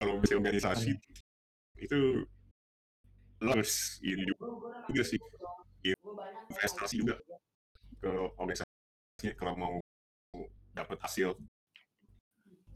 kalau 0.00 0.16
bisa 0.18 0.40
organisasi 0.40 0.96
itu 1.78 2.24
lo 3.40 3.48
harus 3.56 3.98
ini 4.04 4.22
juga, 4.28 4.44
juga 4.88 5.02
sih 5.04 5.20
investasi 6.50 6.94
juga 7.00 7.14
ke 8.00 8.10
organisasi 8.36 9.28
kalau 9.36 9.54
mau 9.56 9.74
dapat 10.72 10.98
hasil 11.04 11.36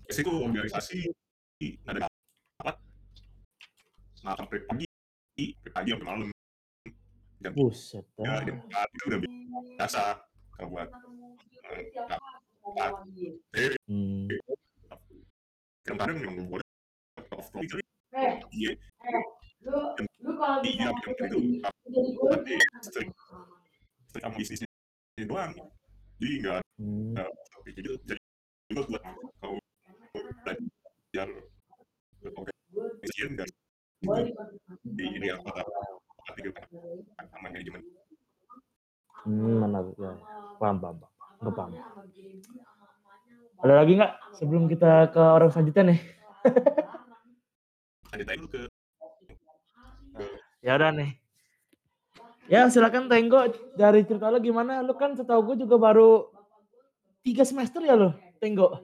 biasanya 0.04 0.24
itu 0.24 0.32
organisasi 0.36 0.98
ada 1.88 2.08
rapat 2.60 2.76
nah 4.24 4.34
sampai 4.36 4.58
pagi 4.68 4.86
sampai 5.36 5.72
pagi 5.72 5.88
sampai 5.92 6.06
malam 6.08 6.28
jam 7.44 7.52
Buset. 7.52 8.04
dah. 8.16 8.40
jam 8.44 8.56
empat 8.56 8.88
itu 8.96 9.04
udah 9.12 9.20
biasa 9.20 10.02
kalau 10.56 10.68
buat 10.72 10.88
eh, 11.68 12.90
eh 13.54 13.72
Hmm. 13.84 14.26
kadang-kadang 15.84 16.16
yang 16.24 16.48
boleh 16.48 16.64
off 17.36 17.52
topic 17.52 17.68
kali 17.76 17.84
iya 18.56 18.72
Lu 19.64 20.32
kalau 20.36 20.60
iya 20.64 20.88
bisa 20.88 20.88
yang 20.88 20.96
itu 21.00 21.12
jadi 21.24 21.40
tapi 22.32 22.54
sering 22.84 23.10
sering 24.10 24.22
sama 24.24 24.34
bisnisnya 24.36 24.68
doang. 25.24 25.52
Jadi 26.20 26.34
nggak 26.42 26.60
Hmm. 26.74 27.14
ada 27.14 27.30
off 27.30 27.46
topic 27.54 27.72
gitu 27.78 27.94
jadi 28.02 28.18
juga 28.66 28.82
buat 28.90 29.02
kalau 29.38 29.56
belajar 30.42 31.28
organisasi 32.34 33.38
dan 33.38 33.48
di 34.82 35.04
ini 35.06 35.28
apa? 35.30 35.62
Apa 35.62 36.30
tiga 36.34 36.50
sama 37.30 37.46
manajemen. 37.46 37.78
Hmm, 39.24 39.62
menarik 39.62 39.94
ya. 39.96 40.12
Paham, 40.58 40.76
paham, 40.82 40.96
paham. 40.98 41.12
Nggak 41.40 41.54
paham. 41.54 41.72
Ada 43.62 43.74
lagi 43.80 43.92
nggak? 43.96 44.12
Sebelum 44.34 44.64
kita 44.66 44.92
ke 45.14 45.22
orang 45.22 45.48
selanjutnya 45.54 45.94
nih? 45.94 46.00
ada 48.10 48.22
tanya 48.22 48.38
dulu 48.42 48.50
ke 48.50 48.62
Ya 50.64 50.80
udah 50.80 50.96
nih. 50.96 51.12
Ya 52.48 52.64
silakan 52.72 53.04
Tenggo 53.04 53.52
dari 53.76 54.00
cerita 54.08 54.32
lo 54.32 54.40
gimana? 54.40 54.80
Lu 54.80 54.96
kan 54.96 55.12
setahu 55.12 55.52
gue 55.52 55.68
juga 55.68 55.76
baru 55.76 56.32
tiga 57.20 57.44
semester 57.44 57.84
ya 57.84 57.92
lo, 57.92 58.16
Tenggo. 58.40 58.80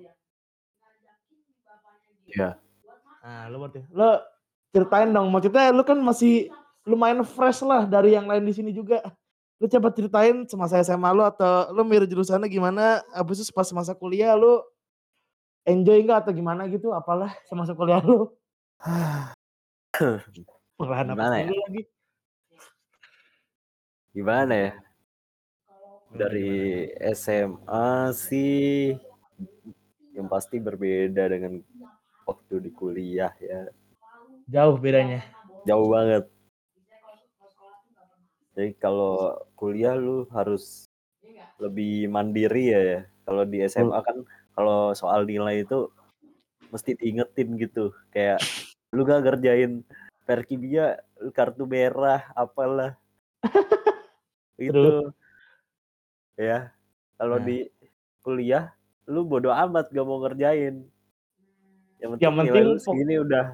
Iya. 2.29 2.61
Nah, 3.25 3.49
lo 3.49 3.64
berarti 3.64 3.81
lo 3.97 4.21
ceritain 4.77 5.09
dong. 5.09 5.33
Maksudnya 5.33 5.73
lu 5.73 5.81
kan 5.81 5.97
masih 6.05 6.53
lumayan 6.85 7.25
fresh 7.25 7.64
lah 7.64 7.88
dari 7.88 8.12
yang 8.12 8.29
lain 8.29 8.45
di 8.45 8.53
sini 8.53 8.77
juga. 8.77 9.01
Lu 9.57 9.64
coba 9.64 9.88
ceritain 9.93 10.45
semasa 10.45 10.77
SMA 10.85 11.09
lu 11.16 11.25
atau 11.25 11.73
lu 11.73 11.81
milih 11.85 12.09
jurusannya 12.09 12.49
gimana, 12.49 13.01
habis 13.12 13.40
itu 13.40 13.53
pas 13.57 13.69
masa 13.73 13.97
kuliah 13.97 14.37
lu 14.37 14.61
enjoy 15.64 16.01
nggak 16.01 16.29
atau 16.29 16.33
gimana 16.33 16.64
gitu, 16.69 16.93
apalah 16.93 17.33
semasa 17.49 17.73
kuliah 17.73 18.01
lu? 18.05 18.29
Napas 20.81 21.12
Gimana 21.12 21.37
ya? 21.37 21.47
dulu 21.49 21.61
lagi. 21.69 21.83
Gimana 24.16 24.55
ya? 24.57 24.73
Dari 26.11 26.90
SMA 27.14 28.11
sih 28.16 28.97
yang 30.16 30.27
pasti 30.27 30.57
berbeda 30.59 31.29
dengan 31.31 31.61
waktu 32.25 32.64
di 32.64 32.71
kuliah 32.73 33.31
ya. 33.38 33.69
Jauh 34.51 34.81
bedanya. 34.81 35.21
Jauh 35.69 35.87
banget. 35.87 36.25
Jadi 38.57 38.75
kalau 38.81 39.37
kuliah 39.55 39.95
lu 39.95 40.27
harus 40.33 40.88
lebih 41.61 42.09
mandiri 42.09 42.73
ya. 42.73 42.81
ya. 42.81 43.01
Kalau 43.29 43.45
di 43.47 43.62
SMA 43.69 44.01
kan 44.03 44.25
kalau 44.57 44.97
soal 44.97 45.29
nilai 45.29 45.62
itu 45.62 45.93
mesti 46.75 46.97
diingetin 46.99 47.55
gitu. 47.61 47.95
Kayak 48.11 48.43
lu 48.90 49.07
gak 49.07 49.23
ngerjain 49.23 49.87
perkimia 50.31 50.87
lu 51.19 51.35
kartu 51.35 51.66
merah 51.66 52.31
apalah. 52.38 52.95
itu. 54.62 55.11
Ya. 56.38 56.71
Kalau 57.19 57.43
Nah. 57.43 57.47
di 57.51 57.66
kuliah 58.23 58.71
lu 59.11 59.27
bodo 59.27 59.51
amat 59.51 59.90
gak 59.90 60.07
mau 60.07 60.23
ngerjain. 60.23 60.87
Yang 61.99 62.11
penting, 62.16 62.23
Yang 62.23 62.35
nilai 62.38 62.47
penting 62.47 62.64
lu 62.64 62.79
segini 62.79 63.14
udah 63.19 63.47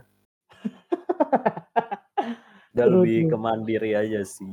udah 2.76 2.86
lebih 2.92 3.32
kemandiri 3.32 3.96
aja 3.96 4.20
sih. 4.22 4.52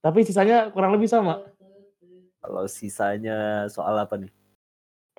Tapi 0.00 0.24
sisanya 0.24 0.72
kurang 0.72 0.96
lebih 0.96 1.12
sama. 1.12 1.44
Kalau 2.40 2.64
sisanya 2.64 3.68
soal 3.68 3.92
apa 4.00 4.16
nih? 4.16 4.32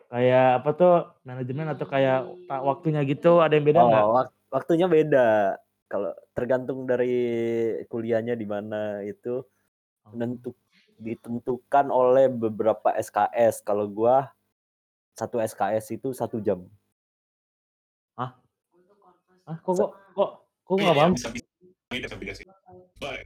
Kayak 0.09 0.65
apa 0.65 0.69
tuh 0.73 0.93
manajemen 1.21 1.69
atau 1.69 1.85
kayak 1.85 2.25
waktunya 2.49 3.05
gitu 3.05 3.45
ada 3.45 3.53
yang 3.53 3.67
beda 3.69 3.79
nggak? 3.85 4.05
Oh, 4.09 4.13
wak- 4.17 4.33
waktunya 4.49 4.89
beda. 4.89 5.53
Kalau 5.89 6.13
tergantung 6.37 6.85
dari 6.85 7.17
kuliahnya 7.89 8.37
di 8.37 8.45
mana 8.45 9.01
itu 9.01 9.41
menentu 10.13 10.53
ditentukan 11.01 11.89
oleh 11.89 12.29
beberapa 12.29 12.93
SKS. 12.93 13.65
Kalau 13.65 13.89
gua 13.89 14.29
satu 15.17 15.41
SKS 15.41 15.97
itu 15.97 16.13
satu 16.13 16.37
jam. 16.37 16.61
Ah, 18.13 18.37
kok 19.65 19.73
kok 19.73 19.91
kok 20.13 20.31
kok 20.61 20.75
Iya, 20.77 20.83
nggak 20.85 20.97
paham? 21.01 21.11
bisa 21.17 21.29
bisa 21.33 21.47
beda 21.89 22.05
bisa 22.05 22.17
beda 22.21 22.33
sih. 22.37 22.45
Gua, 23.01 23.11
eh, 23.17 23.25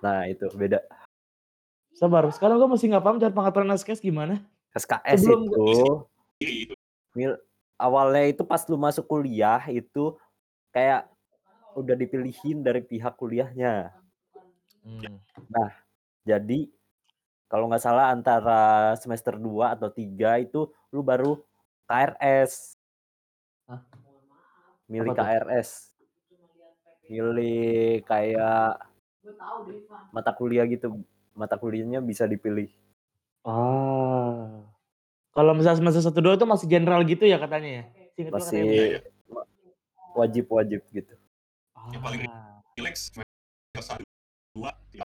Nah 0.00 0.24
itu 0.32 0.48
beda. 0.56 0.80
Sabar, 1.92 2.24
sekarang 2.32 2.56
gue 2.56 2.70
masih 2.72 2.88
nggak 2.88 3.04
paham 3.04 3.20
cara 3.20 3.36
pengaturan 3.36 3.76
SKS 3.76 4.00
gimana? 4.00 4.40
SKS 4.72 5.20
Sebelum 5.20 5.44
itu 5.44 5.60
itu. 5.60 6.72
mil- 7.12 7.40
awalnya 7.80 8.28
itu 8.28 8.44
pas 8.44 8.60
lu 8.68 8.76
masuk 8.76 9.08
kuliah 9.08 9.64
itu 9.72 10.12
kayak 10.70 11.08
udah 11.72 11.96
dipilihin 11.96 12.60
dari 12.60 12.84
pihak 12.84 13.16
kuliahnya. 13.16 13.96
Hmm. 14.84 15.18
Jadi 16.28 16.68
kalau 17.48 17.66
nggak 17.66 17.82
salah 17.82 18.12
antara 18.12 18.94
semester 19.00 19.34
2 19.40 19.74
atau 19.74 19.88
3 19.88 20.44
itu 20.44 20.68
lu 20.92 21.00
baru 21.00 21.40
KRS. 21.88 22.76
Hah? 23.66 23.82
Milih 24.86 25.16
Apa? 25.16 25.24
KRS. 25.26 25.96
Milih 27.10 28.06
kayak 28.06 28.78
mata 30.14 30.30
kuliah 30.36 30.68
gitu. 30.70 31.02
Mata 31.34 31.58
kuliahnya 31.58 31.98
bisa 31.98 32.28
dipilih. 32.30 32.70
Ah. 33.42 34.69
Kalau 35.30 35.52
misalnya 35.54 35.78
semester 35.78 36.02
satu 36.02 36.18
dua 36.18 36.34
itu 36.34 36.46
masih 36.46 36.66
general 36.66 37.06
gitu 37.06 37.22
ya 37.22 37.38
katanya 37.38 37.70
ya? 37.70 37.84
Gua 37.86 38.34
Masih 38.34 38.60
katanya. 38.60 38.62
Iya, 38.66 38.84
iya. 38.98 39.00
wajib-wajib 40.10 40.80
gitu. 40.90 41.14
yang 41.94 42.02
paling 42.02 42.20
Ah. 42.26 42.58
Relax, 42.76 43.14
semester 43.14 43.82
satu, 43.82 44.04
dua, 44.58 44.74
tiga, 44.90 45.06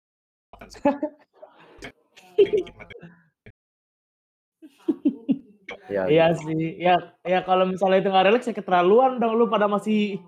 Ya, 5.90 6.02
Iya 6.06 6.26
gitu. 6.30 6.40
sih, 6.46 6.62
ya 6.78 6.94
ya 7.24 7.40
kalau 7.42 7.64
misalnya 7.66 8.04
itu 8.04 8.08
nggak 8.12 8.26
rileks 8.30 8.46
ya 8.50 8.54
keterlaluan 8.54 9.18
dong 9.18 9.34
lu 9.40 9.48
pada 9.50 9.66
masih 9.66 10.20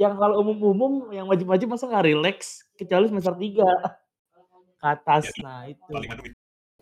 yang 0.00 0.16
kalau 0.16 0.40
umum-umum 0.40 1.12
yang 1.12 1.28
wajib-wajib 1.28 1.68
masa 1.68 1.86
nggak 1.86 2.08
rileks 2.08 2.64
kecuali 2.80 3.06
semester 3.12 3.34
3 3.36 3.62
ke 4.80 4.86
atas. 4.86 5.28
Nah 5.44 5.68
itu. 5.68 5.84
paling 5.92 6.10
anu 6.10 6.22
itu. 6.24 6.36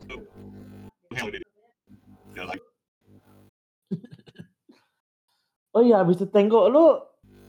Itu 0.07 0.16
yang 1.12 1.27
udah 1.29 1.40
udah 2.33 2.44
lagi. 2.48 2.64
Oh 5.73 5.81
iya 5.81 6.05
abis 6.05 6.21
itu 6.21 6.27
Tenggo 6.29 6.69
lu 6.69 7.01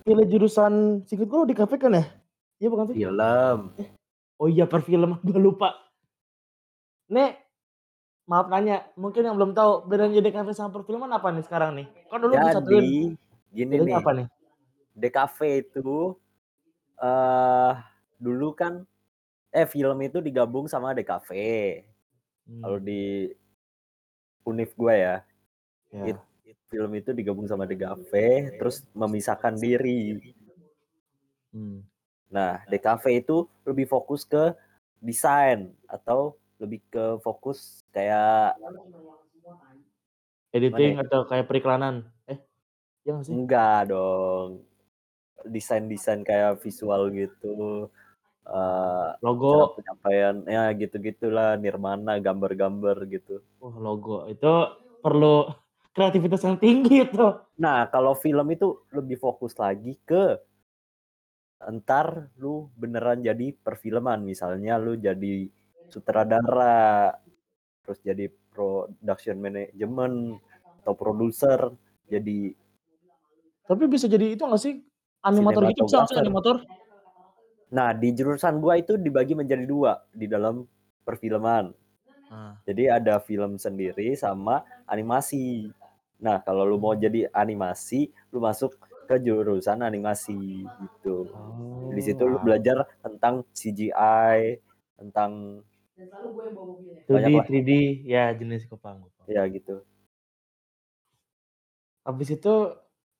pilih 0.07 0.27
jurusan 0.27 1.03
sikut 1.07 1.27
lu 1.27 1.43
di 1.43 1.55
kafe 1.55 1.75
kan 1.75 1.91
ya? 1.91 2.07
Iya 2.59 2.67
bukan 2.71 2.85
sih? 2.91 2.95
Film. 3.03 3.59
Oh 4.39 4.47
iya 4.47 4.63
perfilman 4.67 5.19
gue 5.27 5.39
lupa. 5.39 5.75
Nek, 7.11 7.35
maaf 8.25 8.47
nanya, 8.47 8.87
mungkin 8.95 9.27
yang 9.27 9.35
belum 9.35 9.51
tahu 9.51 9.85
bedanya 9.91 10.23
DKV 10.23 10.49
sama 10.55 10.71
perfilman 10.71 11.11
apa 11.11 11.29
nih 11.35 11.43
sekarang 11.43 11.75
nih? 11.75 11.87
Kan 12.07 12.23
dulu 12.23 12.33
disatuin. 12.39 12.63
Jadi 12.63 12.91
gini 13.51 13.73
Bedanya 13.75 13.91
nih. 13.91 13.99
apa 13.99 14.11
nih? 14.15 14.27
DKV 14.93 15.37
itu 15.67 15.89
eh 17.03 17.73
dulu 18.23 18.55
kan 18.55 18.87
eh 19.51 19.67
film 19.67 19.99
itu 19.99 20.23
digabung 20.23 20.65
sama 20.71 20.95
DKV. 20.95 21.29
Kalau 22.63 22.79
Hmm, 22.79 22.87
di 22.87 23.31
univ 24.43 24.71
gue 24.75 24.95
ya, 24.99 25.15
ya. 25.95 26.03
it- 26.11 26.25
film 26.73 26.91
itu 26.97 27.13
digabung 27.13 27.45
sama 27.45 27.69
DKV 27.69 28.11
terus 28.57 28.81
memisahkan 28.97 29.53
diri. 29.53 30.33
Hmm. 31.53 31.85
Nah, 32.33 32.65
DKV 32.65 33.03
itu 33.21 33.45
lebih 33.61 33.85
fokus 33.85 34.25
ke 34.25 34.57
desain 34.97 35.69
atau 35.85 36.33
lebih 36.57 36.81
ke 36.89 37.21
fokus 37.21 37.85
kayak 37.93 38.57
Editing 40.53 40.97
Mana 40.97 41.05
atau 41.05 41.25
kayak 41.29 41.45
periklanan? 41.49 42.09
Eh, 42.29 42.37
nggak 43.05 43.25
sih? 43.25 43.33
enggak 43.33 43.89
dong. 43.89 44.65
Desain-desain 45.45 46.21
kayak 46.25 46.61
visual 46.61 47.09
gitu. 47.13 47.89
cara 48.43 49.17
Logo. 49.23 49.79
penyampaian 49.79 50.35
ya 50.45 50.69
gitu-gitulah 50.75 51.55
nirmana 51.57 52.19
gambar-gambar 52.19 53.07
gitu. 53.09 53.39
Wah 53.63 53.75
logo 53.79 54.27
itu 54.27 54.51
perlu 54.99 55.47
kreativitas 55.95 56.41
yang 56.45 56.57
tinggi 56.57 57.05
itu. 57.05 57.27
Nah, 57.63 57.79
kalau 57.93 58.13
film 58.17 58.47
itu 58.55 58.67
lebih 58.97 59.17
fokus 59.21 59.53
lagi 59.61 59.93
ke 60.09 60.37
entar 61.63 62.07
lu 62.41 62.67
beneran 62.81 63.19
jadi 63.23 63.47
perfilman, 63.65 64.19
misalnya 64.31 64.73
lu 64.83 64.93
jadi 64.99 65.47
sutradara, 65.87 67.15
terus 67.83 67.99
jadi 68.03 68.25
production 68.53 69.37
management 69.39 70.17
atau 70.83 70.93
produser, 71.01 71.59
jadi 72.11 72.53
Tapi 73.67 73.83
bisa 73.87 74.05
jadi 74.11 74.35
itu 74.35 74.43
nggak 74.43 74.61
sih? 74.61 74.73
Animator 75.23 75.63
gitu 75.71 75.87
bisa 75.87 76.03
sih 76.09 76.17
animator? 76.19 76.55
Nah, 77.73 77.89
di 77.97 78.13
jurusan 78.13 78.61
gua 78.61 78.77
itu 78.77 78.93
dibagi 78.99 79.33
menjadi 79.33 79.65
dua 79.65 80.05
di 80.13 80.29
dalam 80.29 80.61
perfilman. 81.03 81.73
Nah, 82.29 82.53
Jadi 82.63 82.83
ada 82.87 83.19
film 83.19 83.57
sendiri 83.59 84.13
sama 84.15 84.63
animasi. 84.87 85.67
Nah, 86.25 86.37
kalau 86.45 86.63
lu 86.69 86.77
mau 86.83 86.93
jadi 86.95 87.27
animasi, 87.35 88.09
lu 88.31 88.39
masuk 88.47 88.71
ke 89.09 89.15
jurusan 89.25 89.79
animasi 89.83 90.71
gitu. 90.79 91.27
Di 91.91 92.01
situ 92.07 92.23
lu 92.31 92.37
oh, 92.37 92.41
belajar 92.41 92.77
tentang 93.03 93.43
CGI, 93.53 94.57
tentang 94.99 95.31
2D, 97.07 97.27
banyak 97.27 97.33
lah. 97.37 97.47
3D, 97.47 97.69
ya 98.13 98.23
jenis 98.39 98.63
paham. 98.83 98.99
ya 99.35 99.41
gitu. 99.55 99.75
Habis 102.03 102.29
itu, 102.39 102.53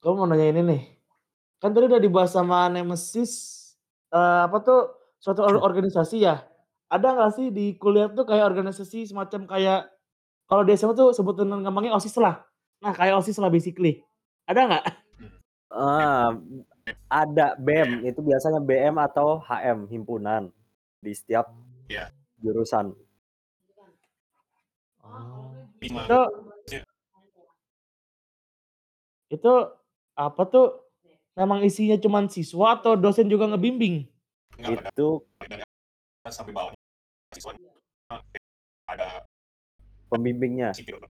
gue 0.04 0.12
mau 0.16 0.28
nanya 0.28 0.48
ini 0.52 0.62
nih. 0.64 0.82
Kan 1.62 1.72
tadi 1.76 1.88
udah 1.92 2.02
dibahas 2.04 2.32
sama 2.36 2.68
Nemesis, 2.72 3.34
eh, 4.12 4.42
apa 4.48 4.58
tuh, 4.64 4.80
suatu 5.24 5.42
or- 5.44 5.64
organisasi 5.64 6.24
ya. 6.28 6.44
Ada 6.92 7.08
nggak 7.16 7.32
sih 7.38 7.48
di 7.56 7.76
kuliah 7.80 8.08
tuh 8.12 8.26
kayak 8.28 8.46
organisasi 8.52 9.08
semacam 9.10 9.42
kayak, 9.50 9.80
kalau 10.50 10.64
di 10.68 10.74
SMA 10.78 10.96
tuh 10.98 11.12
sebutan 11.16 11.50
gampangnya 11.64 11.96
OSIS 11.98 12.18
lah. 12.22 12.44
Nah 12.84 12.92
kayak 12.92 13.16
OSIS 13.24 13.40
lah 13.40 13.48
basically. 13.48 14.04
Ada 14.44 14.68
nggak? 14.68 14.86
Ah, 15.72 16.36
ada 17.10 17.56
BEM, 17.58 18.06
itu 18.06 18.20
biasanya 18.20 18.60
BM 18.60 19.00
atau 19.00 19.40
HM, 19.42 19.88
himpunan 19.90 20.52
di 21.00 21.16
setiap 21.16 21.50
Iya. 21.88 22.12
jurusan. 22.44 22.92
Oh. 25.02 25.56
Itu, 25.80 26.20
itu 29.32 29.54
apa 30.14 30.42
tuh? 30.46 30.84
Memang 31.34 31.66
isinya 31.66 31.98
cuman 31.98 32.30
siswa 32.30 32.78
atau 32.78 32.94
dosen 32.94 33.26
juga 33.26 33.50
ngebimbing? 33.50 34.06
Enggak, 34.62 34.94
itu 34.94 35.26
sampai 36.30 36.54
bawah 36.54 36.72
ada 38.86 39.26
pembimbingnya 40.14 40.70
sipil. 40.78 41.02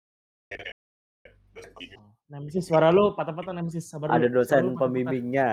Nemesis. 2.32 2.64
Suara 2.64 2.88
lu 2.88 3.12
patah-patah 3.12 3.52
Nemesis. 3.52 3.84
Sabar 3.84 4.08
ada 4.16 4.24
dulu. 4.24 4.40
Dosen 4.40 4.72
patah-patah. 4.72 4.80
pembimbingnya. 4.80 5.50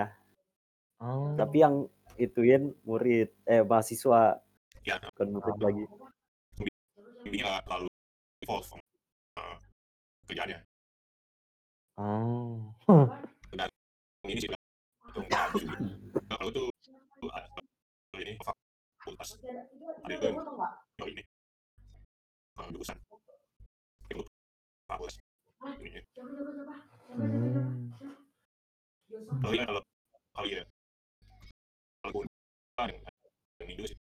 Oh. 0.99 1.31
tapi 1.39 1.63
yang 1.63 1.87
ituin 2.19 2.75
murid 2.83 3.31
eh 3.47 3.63
mahasiswa. 3.63 4.39
Ya 4.87 4.95
bukan 4.99 5.27
murid 5.35 5.57
lagi. 5.59 5.83
Pembimbingnya 6.55 7.63
lalu 7.67 7.87
evolve 8.43 8.79
uh, 9.39 9.55
kerjaannya 10.27 10.59
Oh. 11.99 12.71
ini 14.23 14.39
sih 14.39 14.47
kalau 16.31 16.47
tuh 16.55 16.71
ini 18.15 18.39
fakultas. 18.39 19.35
Ada 20.07 20.13
itu 20.15 20.25
yang 20.31 21.07
ini 21.11 21.23
fakultas 26.19 26.57
ini 26.59 26.79
Hmm. 27.09 27.89
kalau 29.41 29.53
ya 29.57 29.65
kalau 29.65 29.81
kalau 30.35 30.47
ya 30.47 30.63
kalau 32.03 32.11
gue 32.13 32.23
itu 33.79 33.83
sih 33.87 33.97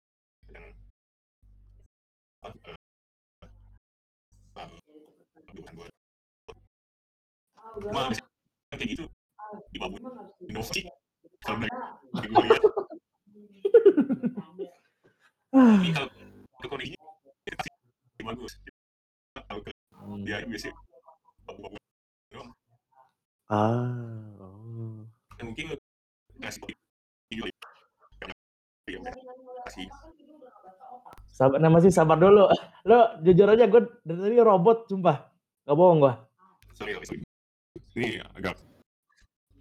kayak 8.73 8.89
gitu. 8.89 9.05
Di 9.73 9.77
bawah 9.77 9.99
inovasi. 10.49 10.81
Kalau 11.43 11.57
gue 11.59 12.43
lihat. 12.47 12.61
Ini 15.53 15.89
kalau 15.93 16.09
ke 16.61 16.67
kondisinya 16.69 16.99
pasti 17.57 17.69
bagus. 18.23 18.53
Kalau 19.35 19.61
ke 19.61 19.71
dia 20.23 20.37
biasanya 20.47 20.73
babu-babu 20.73 20.82
Ah. 23.51 23.91
Oh. 24.39 25.03
dan 25.35 25.43
mungkin 25.51 25.75
lu 25.75 25.77
kasih 26.39 26.61
video 27.27 27.43
ya 28.87 28.99
kasih 29.67 29.87
Sabar 31.33 31.57
sabar 31.89 32.17
dulu. 32.21 32.45
Lo 32.89 33.17
jujur 33.25 33.49
aja 33.49 33.65
gue 33.65 33.81
dari 34.05 34.19
tadi 34.21 34.37
robot 34.37 34.85
sumpah. 34.85 35.17
Gak 35.65 35.73
bohong 35.73 35.97
gua. 35.97 36.13
sorry 36.77 36.93
ini 37.93 38.17
agak 38.33 38.57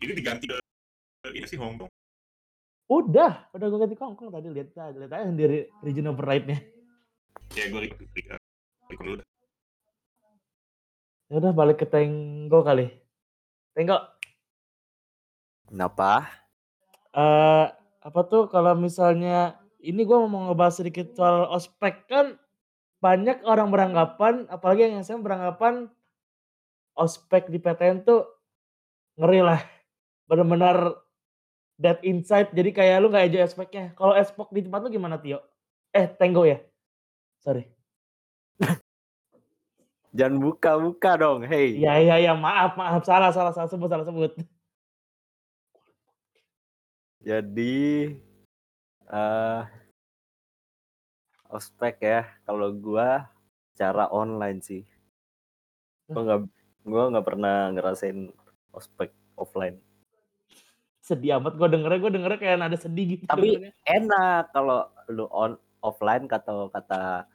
ini 0.01 0.13
diganti 0.17 0.49
ke 0.49 0.57
ini 1.37 1.45
sih 1.45 1.61
Hongkong 1.61 1.89
Udah, 2.93 3.49
udah 3.57 3.67
gue 3.73 3.81
ganti 3.81 3.97
kongkong 3.97 4.29
tadi 4.29 4.53
lihat 4.53 4.69
lihat 4.77 5.13
aja 5.17 5.25
sendiri 5.33 5.73
region 5.81 6.13
override-nya. 6.13 6.61
ya 7.57 7.65
gue 7.73 7.89
record 7.89 9.07
dulu. 9.09 9.23
Ya 11.33 11.35
udah 11.41 11.53
balik 11.57 11.81
ke 11.81 11.87
Tenggo 11.89 12.61
kali. 12.61 12.93
Tenggo, 13.73 13.97
kenapa? 15.65 16.29
Eh 17.17 17.67
apa 18.03 18.21
tuh 18.29 18.53
kalau 18.53 18.77
misalnya 18.77 19.57
ini 19.81 20.05
gue 20.05 20.19
mau 20.29 20.53
ngebahas 20.53 20.85
sedikit 20.85 21.17
soal 21.17 21.49
ospek. 21.49 22.05
Kan 22.05 22.37
banyak 23.01 23.41
orang 23.49 23.73
beranggapan 23.73 24.45
apalagi 24.53 24.93
yang 24.93 25.01
saya 25.03 25.19
beranggapan 25.19 25.89
ospek 26.93 27.49
di 27.49 27.57
PTN 27.57 28.05
tuh 28.05 28.29
ngeri 29.17 29.41
lah. 29.41 29.65
Bener-bener 30.29 30.93
dead 31.81 31.97
inside. 32.05 32.53
Jadi 32.53 32.77
kayak 32.77 33.01
lu 33.01 33.09
nggak 33.09 33.33
enjoy 33.33 33.43
ospeknya. 33.49 33.97
Kalau 33.97 34.13
ospek 34.13 34.53
di 34.53 34.61
tempat 34.69 34.85
lu 34.85 34.93
gimana 34.93 35.17
Tio? 35.17 35.41
Eh 35.97 36.05
Tenggo 36.13 36.45
ya? 36.45 36.61
Sorry 37.41 37.73
jangan 40.13 40.37
buka-buka 40.39 41.17
dong 41.17 41.41
hey. 41.45 41.77
Iya 41.81 41.93
iya 41.99 42.17
iya. 42.21 42.33
Maaf 42.37 42.77
maaf. 42.77 43.03
Salah 43.03 43.33
salah 43.33 43.53
salah. 43.53 43.69
Sebut 43.69 43.89
salah 43.89 44.05
sebut. 44.05 44.33
Jadi 47.23 48.13
eh 49.09 49.63
ospek 51.49 51.97
ya. 52.01 52.23
Kalau 52.45 52.73
gua 52.73 53.29
cara 53.73 54.09
online 54.11 54.61
sih. 54.61 54.83
Gua 56.09 56.23
nggak 56.25 56.41
gua 56.85 57.03
nggak 57.13 57.27
pernah 57.27 57.57
ngerasain 57.73 58.29
ospek 58.73 59.13
offline. 59.37 59.79
Sedih 61.03 61.43
amat 61.43 61.59
gue 61.59 61.67
dengernya. 61.67 61.99
Gue 61.99 62.13
dengernya 62.15 62.39
kayak 62.39 62.59
nada 62.63 62.79
sedih 62.79 63.19
gitu 63.19 63.27
Tapi- 63.27 63.59
dengernya. 63.59 63.73
enak 63.91 64.45
kalau 64.55 64.87
lu 65.11 65.27
on 65.35 65.59
offline 65.83 66.31
kata 66.31 66.71
kata 66.71 67.27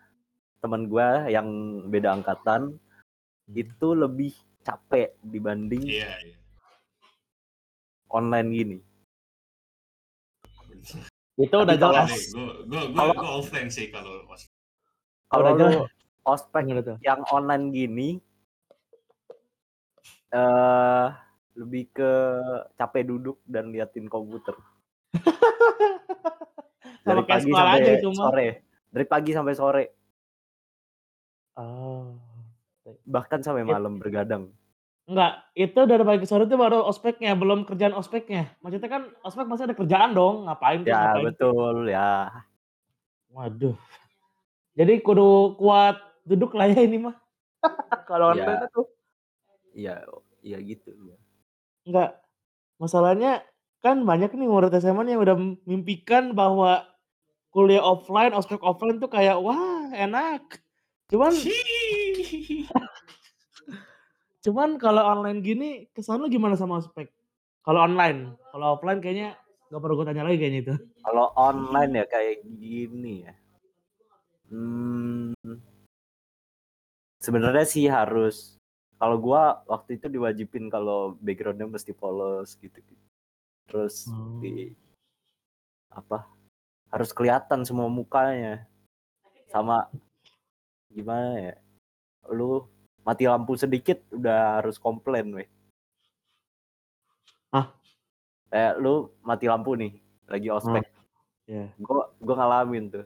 teman 0.57 0.89
gua 0.89 1.27
yang 1.27 1.47
beda 1.87 2.13
angkatan 2.13 2.75
itu 3.53 3.87
lebih 3.93 4.33
capek 4.61 5.15
dibanding 5.23 5.83
iya 5.87 6.11
iya. 6.21 6.37
online 8.11 8.49
gini. 8.51 8.77
Itu 11.37 11.53
udah 11.53 11.77
Tapi 11.77 11.83
jelas. 11.85 12.11
Gue 12.33 12.65
gue 12.65 12.81
gue 12.89 12.97
Kalau- 12.97 13.13
gue 13.13 13.29
offline 13.29 13.69
sih 13.69 13.93
kalau 13.93 14.25
kalau 15.29 15.53
Udah 15.53 15.69
jelas. 15.69 15.91
ospek 16.25 16.63
yang 17.03 17.21
online 17.29 17.69
gini 17.69 18.09
eh 20.27 21.07
lebih 21.57 21.89
ke 21.89 22.11
capek 22.75 23.03
duduk 23.07 23.37
dan 23.45 23.71
liatin 23.71 24.09
komputer. 24.09 24.53
Dari 27.07 27.23
pagi 27.23 27.49
sampai 27.49 27.79
aja 27.79 27.91
itu 27.95 28.09
mah. 28.11 28.17
sore. 28.17 28.47
Dari 28.91 29.05
pagi 29.07 29.31
sampai 29.31 29.53
sore 29.55 29.83
Oh. 31.57 32.13
bahkan 33.03 33.41
sampai 33.41 33.65
It- 33.65 33.69
malam 33.69 33.97
bergadang 33.97 34.53
Enggak, 35.03 35.39
itu 35.55 35.79
dari 35.87 36.03
pagi 36.03 36.19
ke 36.19 36.27
sore 36.27 36.43
itu 36.43 36.59
baru 36.59 36.83
ospeknya, 36.83 37.31
belum 37.31 37.63
kerjaan 37.63 37.95
ospeknya. 37.95 38.51
Maksudnya 38.59 38.91
kan 38.91 39.07
ospek 39.23 39.47
masih 39.47 39.63
ada 39.63 39.71
kerjaan 39.71 40.11
dong, 40.11 40.43
ngapain 40.43 40.83
tuh, 40.83 40.91
ya 40.91 40.99
ngapain. 40.99 41.23
betul 41.23 41.75
ya 41.87 42.11
Waduh. 43.29 43.75
Jadi 44.75 44.99
kudu 44.99 45.55
kuat 45.55 45.95
duduk 46.21 46.51
lah 46.53 46.67
ya 46.67 46.83
ini 46.83 46.99
mah. 46.99 47.15
Kalau 48.11 48.35
Ya. 48.35 48.43
online 48.43 48.67
tuh 48.69 48.85
iya 49.71 49.95
iya 50.43 50.57
gitu 50.59 50.91
ya. 50.91 51.15
enggak. 51.83 52.19
Masalahnya 52.75 53.47
kan 53.79 54.03
banyak 54.03 54.35
nih 54.35 54.43
murid 54.43 54.75
SMA 54.75 55.07
yang 55.07 55.23
udah 55.23 55.39
mimpikan 55.63 56.35
bahwa 56.35 56.83
kuliah 57.49 57.79
offline, 57.79 58.35
ospek 58.35 58.59
offline 58.59 58.99
tuh 58.99 59.07
kayak 59.07 59.39
wah 59.39 59.87
enak. 59.89 60.59
Cuman 61.07 61.31
cuman 64.43 64.69
kalau 64.79 65.03
online 65.03 65.39
gini 65.43 65.69
kesan 65.91 66.23
lu 66.23 66.31
gimana 66.31 66.55
sama 66.55 66.79
ospek? 66.79 67.11
Kalau 67.63 67.83
online, 67.83 68.35
kalau 68.51 68.79
offline 68.79 69.03
kayaknya 69.03 69.35
nggak 69.67 69.81
perlu 69.83 69.99
gue 69.99 70.07
tanya 70.07 70.23
lagi 70.23 70.39
kayaknya 70.39 70.59
itu. 70.63 70.75
kalau 71.03 71.27
online 71.35 71.91
ya 71.99 72.05
kayak 72.07 72.39
gini 72.55 73.27
ya 73.27 73.35
hmm, 74.47 75.35
sebenarnya 77.19 77.67
sih 77.67 77.83
harus 77.91 78.55
kalau 78.95 79.19
gua 79.19 79.59
waktu 79.67 79.99
itu 79.99 80.07
diwajibin 80.07 80.71
kalau 80.71 81.19
backgroundnya 81.19 81.67
mesti 81.67 81.91
polos 81.91 82.55
gitu 82.63 82.79
terus 83.67 84.07
Oh. 84.07 84.39
di 84.39 84.71
apa 85.91 86.23
harus 86.87 87.11
kelihatan 87.11 87.67
semua 87.67 87.91
mukanya 87.91 88.63
sama 89.51 89.91
gimana 90.91 91.51
ya 91.51 91.55
lu 92.31 92.67
mati 93.03 93.23
lampu 93.27 93.55
sedikit 93.55 94.03
udah 94.11 94.59
harus 94.61 94.75
komplain 94.79 95.31
weh 95.31 95.47
Hah? 97.55 97.71
kayak 98.51 98.73
lu 98.83 99.11
mati 99.23 99.47
lampu 99.47 99.75
nih 99.75 99.97
lagi 100.27 100.49
ospek 100.51 100.85
Iya. 101.47 101.71
gua 101.79 102.11
gua 102.19 102.35
ngalamin 102.43 102.91
tuh 102.91 103.05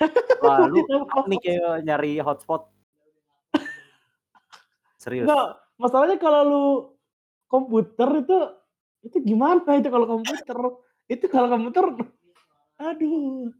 wah 0.42 0.64
lu 0.64 0.80
apa 0.88 1.28
nih 1.28 1.36
kayak 1.44 1.84
nyari 1.84 2.16
hotspot 2.24 2.64
serius 4.96 5.28
Enggak, 5.28 5.60
masalahnya 5.76 6.16
kalau 6.16 6.40
lu 6.48 6.64
komputer 7.48 8.24
itu 8.24 8.38
itu 9.06 9.16
gimana 9.22 9.78
itu 9.78 9.88
kalau 9.88 10.06
komputer? 10.10 10.58
Itu 11.06 11.26
kalau 11.30 11.48
komputer 11.48 11.84
aduh. 12.78 13.50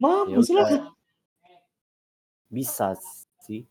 Mampus 0.00 0.48
Ya 0.48 0.62
lah. 0.64 0.94
Udah. 2.50 2.52
bisa 2.52 2.98
sih 3.40 3.62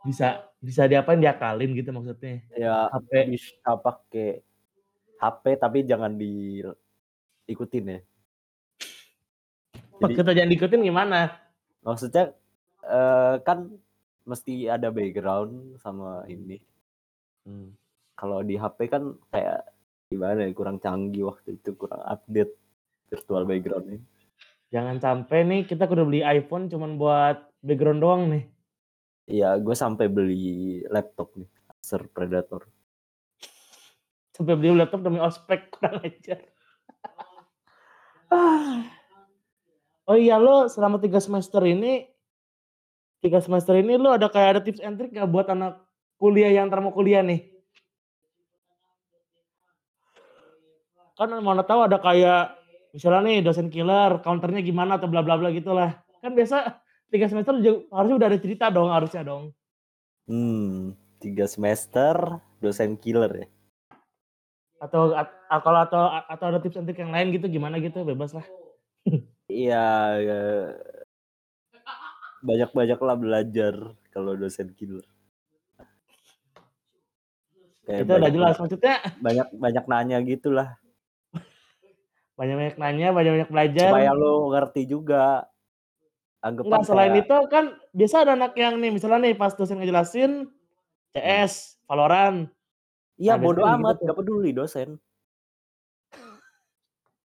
Bisa 0.00 0.26
bisa 0.56 0.86
diapain 0.86 1.18
diakalin 1.18 1.74
gitu 1.74 1.90
maksudnya. 1.90 2.40
ya 2.52 2.88
HP. 2.88 3.10
bisa 3.28 3.70
pakai 3.76 4.40
HP 5.16 5.44
tapi 5.56 5.78
jangan 5.82 6.14
diikutin 6.14 7.84
ya 7.88 8.00
Jadi- 9.96 10.14
Kita 10.14 10.30
jangan 10.30 10.50
diikutin 10.50 10.82
gimana? 10.82 11.20
maksudnya 11.80 12.34
eh, 12.82 13.34
kan 13.40 13.70
mesti 14.22 14.66
ada 14.66 14.90
background 14.90 15.78
sama 15.78 16.26
ini 16.26 16.58
kalau 18.12 18.42
di 18.42 18.54
HP 18.54 18.86
kan 18.86 19.14
kayak 19.28 19.70
gimana 20.06 20.42
ya 20.42 20.50
kurang 20.50 20.78
canggih 20.78 21.26
waktu 21.26 21.54
itu 21.54 21.74
kurang 21.74 22.02
update 22.02 22.50
virtual 23.06 23.42
backgroundnya 23.42 24.02
Jangan 24.66 24.98
sampai 24.98 25.46
nih 25.46 25.62
kita 25.62 25.86
kudu 25.86 26.02
beli 26.04 26.22
iPhone 26.22 26.66
cuman 26.66 26.98
buat 26.98 27.45
background 27.66 27.98
doang 27.98 28.22
nih. 28.30 28.44
Iya, 29.26 29.58
gue 29.58 29.74
sampai 29.74 30.06
beli 30.06 30.86
laptop 30.86 31.34
nih, 31.34 31.50
Acer 31.66 32.06
Predator. 32.06 32.62
Sampai 34.30 34.54
beli 34.54 34.78
laptop 34.78 35.02
demi 35.02 35.18
ospek, 35.18 35.74
kurang 35.74 35.98
ajar. 36.06 36.40
Oh 40.06 40.14
iya, 40.14 40.38
lo 40.38 40.70
selama 40.70 41.02
3 41.02 41.18
semester 41.18 41.58
ini 41.66 42.06
3 43.26 43.42
semester 43.42 43.74
ini 43.74 43.98
lo 43.98 44.14
ada 44.14 44.30
kayak 44.30 44.48
ada 44.54 44.60
tips 44.62 44.78
and 44.78 44.94
trick 44.94 45.10
nggak 45.10 45.26
buat 45.26 45.50
anak 45.50 45.82
kuliah 46.14 46.54
yang 46.54 46.70
entar 46.70 46.78
mau 46.78 46.94
kuliah 46.94 47.26
nih? 47.26 47.42
Kan 51.18 51.34
mana 51.42 51.66
tahu 51.66 51.90
ada 51.90 51.98
kayak 51.98 52.54
misalnya 52.94 53.20
nih 53.26 53.38
dosen 53.42 53.66
killer, 53.66 54.22
counter-nya 54.22 54.62
gimana 54.62 54.94
atau 54.94 55.10
bla 55.10 55.26
bla 55.26 55.34
bla 55.34 55.50
gitulah. 55.50 55.98
Kan 56.22 56.38
biasa 56.38 56.85
3 57.10 57.30
semester 57.30 57.54
harusnya 57.92 58.16
udah 58.18 58.28
ada 58.28 58.40
cerita 58.40 58.66
dong, 58.68 58.90
harusnya 58.90 59.22
dong. 59.22 59.54
Hmm, 60.26 60.98
3 61.22 61.46
semester 61.46 62.42
dosen 62.58 62.98
killer 62.98 63.30
ya? 63.30 63.46
Atau 64.82 65.14
at 65.14 65.30
kalau 65.62 65.80
atau 65.86 66.02
atau 66.10 66.46
ada 66.50 66.58
tips 66.60 66.76
and 66.76 66.86
trick 66.90 67.00
yang 67.00 67.14
lain 67.14 67.32
gitu 67.32 67.46
gimana 67.48 67.78
gitu, 67.78 68.02
bebas 68.02 68.34
lah. 68.34 68.46
Iya, 69.46 69.86
ya. 70.20 70.40
Banyak-banyaklah 72.42 73.16
belajar 73.16 73.74
kalau 74.10 74.34
dosen 74.34 74.74
killer. 74.74 75.06
Kayak 77.86 78.02
Itu 78.02 78.10
udah 78.10 78.18
banyak 78.18 78.34
jelas, 78.34 78.54
maksudnya 78.58 78.94
banyak 79.22 79.46
banyak 79.54 79.84
nanya 79.86 80.18
gitulah. 80.26 80.68
Banyak-banyak 82.38 82.76
nanya, 82.76 83.08
banyak-banyak 83.14 83.48
belajar. 83.48 83.88
Supaya 83.94 84.12
lo 84.12 84.50
ngerti 84.52 84.82
juga. 84.90 85.46
Anggapan 86.46 86.78
Enggak, 86.78 86.86
selain 86.86 87.10
kayak 87.10 87.22
itu 87.26 87.36
kan 87.50 87.64
biasa 87.90 88.14
ada 88.22 88.32
anak 88.38 88.52
yang 88.54 88.74
nih, 88.78 88.90
misalnya 88.94 89.18
nih 89.26 89.34
pas 89.34 89.50
dosen 89.58 89.82
ngejelasin 89.82 90.46
CS, 91.10 91.82
Valorant. 91.90 92.46
Iya, 93.18 93.34
Nah, 93.34 93.42
bodo 93.42 93.64
biasanya 93.64 93.74
gitu 93.74 93.82
amat, 93.82 93.94
tuh. 93.96 94.04
nggak 94.06 94.18
peduli 94.22 94.50
dosen. 94.54 94.88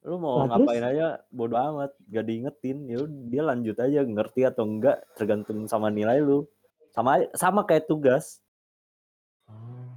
Lu 0.06 0.16
mau 0.22 0.46
Lah, 0.46 0.56
ngapain 0.56 0.84
terus? 0.86 0.92
aja 0.94 1.08
bodo 1.34 1.56
amat, 1.58 1.92
gak 2.08 2.26
diingetin. 2.30 2.78
Ya 2.88 3.00
dia 3.28 3.42
lanjut 3.44 3.76
aja 3.76 4.00
ngerti 4.06 4.42
atau 4.46 4.64
enggak 4.64 5.04
tergantung 5.18 5.66
sama 5.66 5.90
nilai 5.90 6.22
lu. 6.22 6.46
Sama 6.94 7.26
sama 7.34 7.66
kayak 7.68 7.90
tugas. 7.90 8.40
Oh. 9.50 9.88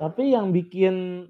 Tapi 0.00 0.34
yang 0.34 0.50
bikin 0.50 1.28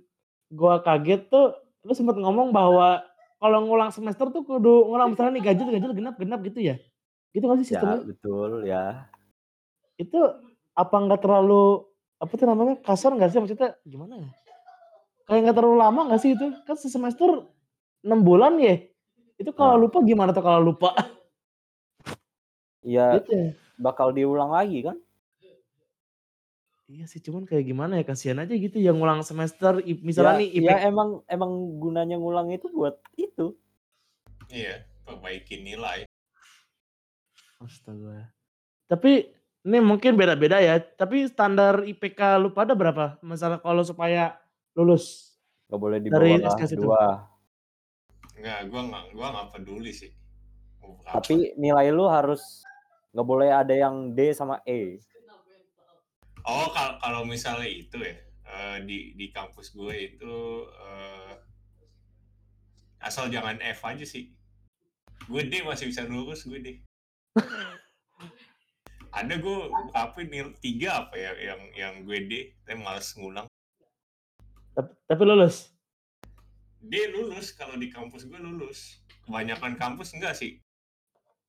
gua 0.49 0.81
kaget 0.81 1.29
tuh, 1.29 1.53
lu 1.85 1.93
sempet 1.93 2.17
ngomong 2.17 2.49
bahwa 2.55 3.05
kalau 3.37 3.59
ngulang 3.67 3.91
semester 3.91 4.31
tuh 4.31 4.47
kudu 4.47 4.87
ngulang 4.89 5.13
misalnya 5.13 5.37
nih 5.37 5.45
ganjil 5.53 5.67
ganjil, 5.69 5.93
genap 5.93 6.17
genap 6.17 6.41
gitu 6.47 6.61
ya? 6.63 6.77
Gitu 7.33 7.45
nggak 7.49 7.59
sih 7.65 7.69
Ya, 7.73 7.81
sistemnya? 7.81 8.01
betul 8.05 8.51
ya. 8.69 8.85
Itu 9.97 10.21
apa 10.77 10.97
nggak 11.01 11.21
terlalu 11.25 11.89
apa 12.21 12.33
tuh 12.39 12.47
namanya, 12.47 12.75
kasar 12.85 13.17
nggak 13.17 13.31
sih? 13.33 13.41
Maksudnya 13.41 13.75
gimana 13.89 14.21
ya? 14.21 14.29
Kayak 15.27 15.41
nggak 15.49 15.57
terlalu 15.57 15.77
lama 15.81 16.01
nggak 16.13 16.21
sih 16.21 16.31
itu? 16.37 16.47
Kan 16.69 16.77
sesemester 16.77 17.49
6 18.05 18.21
bulan 18.21 18.61
ya? 18.61 18.85
Itu 19.41 19.51
kalau 19.57 19.81
Nah. 19.81 19.89
lupa 19.89 19.99
gimana 20.05 20.31
tuh 20.37 20.45
kalau 20.45 20.61
lupa? 20.61 20.93
Ya 22.85 23.17
Gitu 23.17 23.31
ya? 23.33 23.49
bakal 23.81 24.13
diulang 24.13 24.53
lagi 24.53 24.85
kan? 24.85 25.01
Iya 26.93 27.09
sih, 27.09 27.25
cuman 27.25 27.49
kayak 27.49 27.65
gimana 27.65 27.97
ya, 27.97 28.05
kasihan 28.05 28.45
aja 28.45 28.53
gitu 28.53 28.77
yang 28.77 29.01
ngulang 29.01 29.25
semester, 29.25 29.81
misalnya 30.05 30.37
Ya, 30.37 30.41
nih 30.45 30.49
ya 30.53 30.61
IPK 30.77 30.89
emang 30.93 31.09
emang 31.25 31.53
gunanya 31.81 32.21
ngulang 32.21 32.53
itu 32.53 32.69
buat 32.69 33.01
itu. 33.17 33.57
Iya, 34.53 34.85
perbaikin 35.09 35.65
nilai. 35.65 36.05
Astaga. 37.63 38.31
Tapi 38.91 39.31
ini 39.63 39.79
mungkin 39.79 40.19
beda-beda 40.19 40.59
ya, 40.59 40.83
tapi 40.83 41.23
standar 41.31 41.87
IPK 41.87 42.43
lu 42.43 42.51
pada 42.51 42.75
berapa? 42.75 43.17
Masalah 43.23 43.63
kalau 43.63 43.87
supaya 43.87 44.35
lulus 44.75 45.33
Gak 45.73 45.81
boleh 45.81 45.99
di 46.05 46.13
dari 46.13 46.37
bawah 46.37 46.53
SKS 46.53 46.73
itu? 46.77 46.85
dua. 46.85 47.25
Enggak, 48.37 48.61
gua 48.69 48.83
nggak 48.93 49.05
gua 49.17 49.27
nggak 49.33 49.49
peduli 49.57 49.93
sih. 49.95 50.13
Berapa. 50.85 51.17
Tapi 51.17 51.57
nilai 51.57 51.89
lu 51.89 52.05
harus 52.13 52.61
nggak 53.17 53.25
boleh 53.25 53.49
ada 53.49 53.73
yang 53.73 54.13
D 54.13 54.37
sama 54.37 54.61
E. 54.69 55.01
Oh, 56.43 56.69
kalau 56.75 56.99
kalau 56.99 57.23
misalnya 57.23 57.71
itu 57.71 57.97
ya, 58.03 58.19
eh, 58.51 58.77
di 58.85 59.15
di 59.15 59.31
kampus 59.31 59.73
gue 59.73 59.95
itu 59.95 60.67
eh, 60.67 61.33
asal 63.01 63.31
jangan 63.33 63.57
F 63.63 63.81
aja 63.87 64.05
sih. 64.05 64.29
Gue 65.31 65.47
D 65.47 65.63
masih 65.65 65.89
bisa 65.89 66.03
lulus 66.05 66.45
gue 66.45 66.59
D. 66.61 66.69
Ada 69.13 69.35
gue 69.37 69.59
berapa 69.93 70.19
nil 70.25 70.57
tiga 70.65 71.05
apa 71.05 71.15
ya 71.21 71.33
yang 71.37 71.61
yang 71.77 71.95
gue 72.09 72.19
D, 72.27 72.33
tapi 72.65 72.81
males 72.81 73.13
ngulang. 73.13 73.45
Tap 74.73 74.89
tapi 75.05 75.23
lulus? 75.29 75.69
D 76.81 77.13
lulus 77.13 77.53
kalau 77.53 77.77
di 77.77 77.93
kampus 77.93 78.25
gue 78.25 78.41
lulus. 78.41 79.05
Kebanyakan 79.29 79.77
kampus 79.77 80.17
enggak 80.17 80.35
sih. 80.35 80.59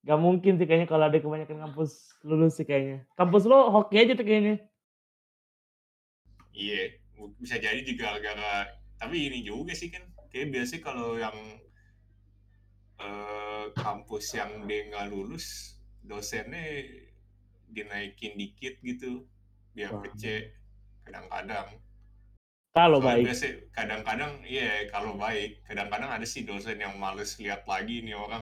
Gak 0.03 0.19
mungkin 0.19 0.59
sih 0.59 0.67
kayaknya 0.67 0.91
kalau 0.91 1.07
ada 1.07 1.15
kebanyakan 1.23 1.63
kampus 1.63 2.19
lulus 2.27 2.59
sih 2.59 2.67
kayaknya. 2.67 3.07
Kampus 3.15 3.47
lo 3.47 3.71
hoki 3.71 3.95
aja 3.95 4.13
tuh 4.13 4.27
kayaknya. 4.27 4.59
Iya, 6.53 6.99
bisa 7.39 7.57
jadi 7.57 7.79
juga 7.81 8.19
gara 8.19 8.69
tapi 8.99 9.31
ini 9.31 9.39
juga 9.39 9.71
sih 9.71 9.87
kan. 9.87 10.03
Kayak 10.35 10.51
biasanya 10.51 10.81
kalau 10.83 11.15
yang 11.15 11.35
eh, 12.99 13.65
kampus 13.73 14.37
yang 14.37 14.67
D 14.69 14.89
nggak 14.91 15.09
lulus, 15.09 15.77
dosennya 16.03 16.83
dinaikin 17.69 18.37
dikit 18.37 18.77
gitu 18.85 19.25
biar 19.73 19.97
kece 20.05 20.53
kadang-kadang. 21.07 21.81
Kalau 22.73 22.97
Soalnya 22.97 23.13
baik. 23.17 23.25
biasa 23.29 23.45
kadang-kadang 23.69 24.33
iya 24.45 24.89
kalau 24.89 25.13
baik, 25.17 25.61
kadang-kadang 25.65 26.09
ada 26.09 26.25
sih 26.25 26.41
dosen 26.45 26.81
yang 26.81 26.97
males 26.97 27.37
lihat 27.37 27.65
lagi 27.69 28.01
nih 28.01 28.17
orang 28.17 28.41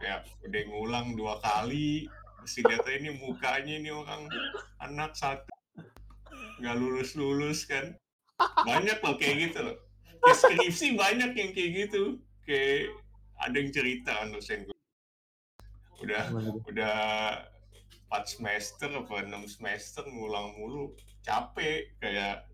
kayak 0.00 0.24
udah 0.42 0.62
ngulang 0.66 1.14
dua 1.14 1.38
kali 1.38 2.10
lihat 2.42 2.82
aja 2.82 2.98
ini 2.98 3.14
mukanya 3.22 3.74
ini 3.78 3.90
orang 3.94 4.26
anak 4.82 5.14
satu 5.14 5.46
nggak 6.58 6.74
lulus 6.74 7.14
lulus 7.14 7.70
kan 7.70 7.94
banyak 8.66 8.98
loh 8.98 9.14
kayak 9.14 9.36
gitu 9.50 9.58
loh 9.62 9.78
Kayak 10.22 10.38
skripsi 10.38 10.86
banyak 10.98 11.30
yang 11.38 11.50
kayak 11.54 11.70
gitu 11.86 12.18
kayak 12.42 12.90
ada 13.42 13.56
yang 13.58 13.70
cerita 13.74 14.10
kan 14.14 14.30
dosen 14.30 14.64
gue 14.66 14.78
udah 16.02 16.24
udah 16.66 16.98
4 18.12 18.28
semester 18.28 18.92
apa 18.92 19.24
6 19.24 19.56
semester 19.56 20.04
ngulang 20.04 20.52
mulu 20.60 20.92
capek. 21.24 21.88
Kayak 21.96 22.44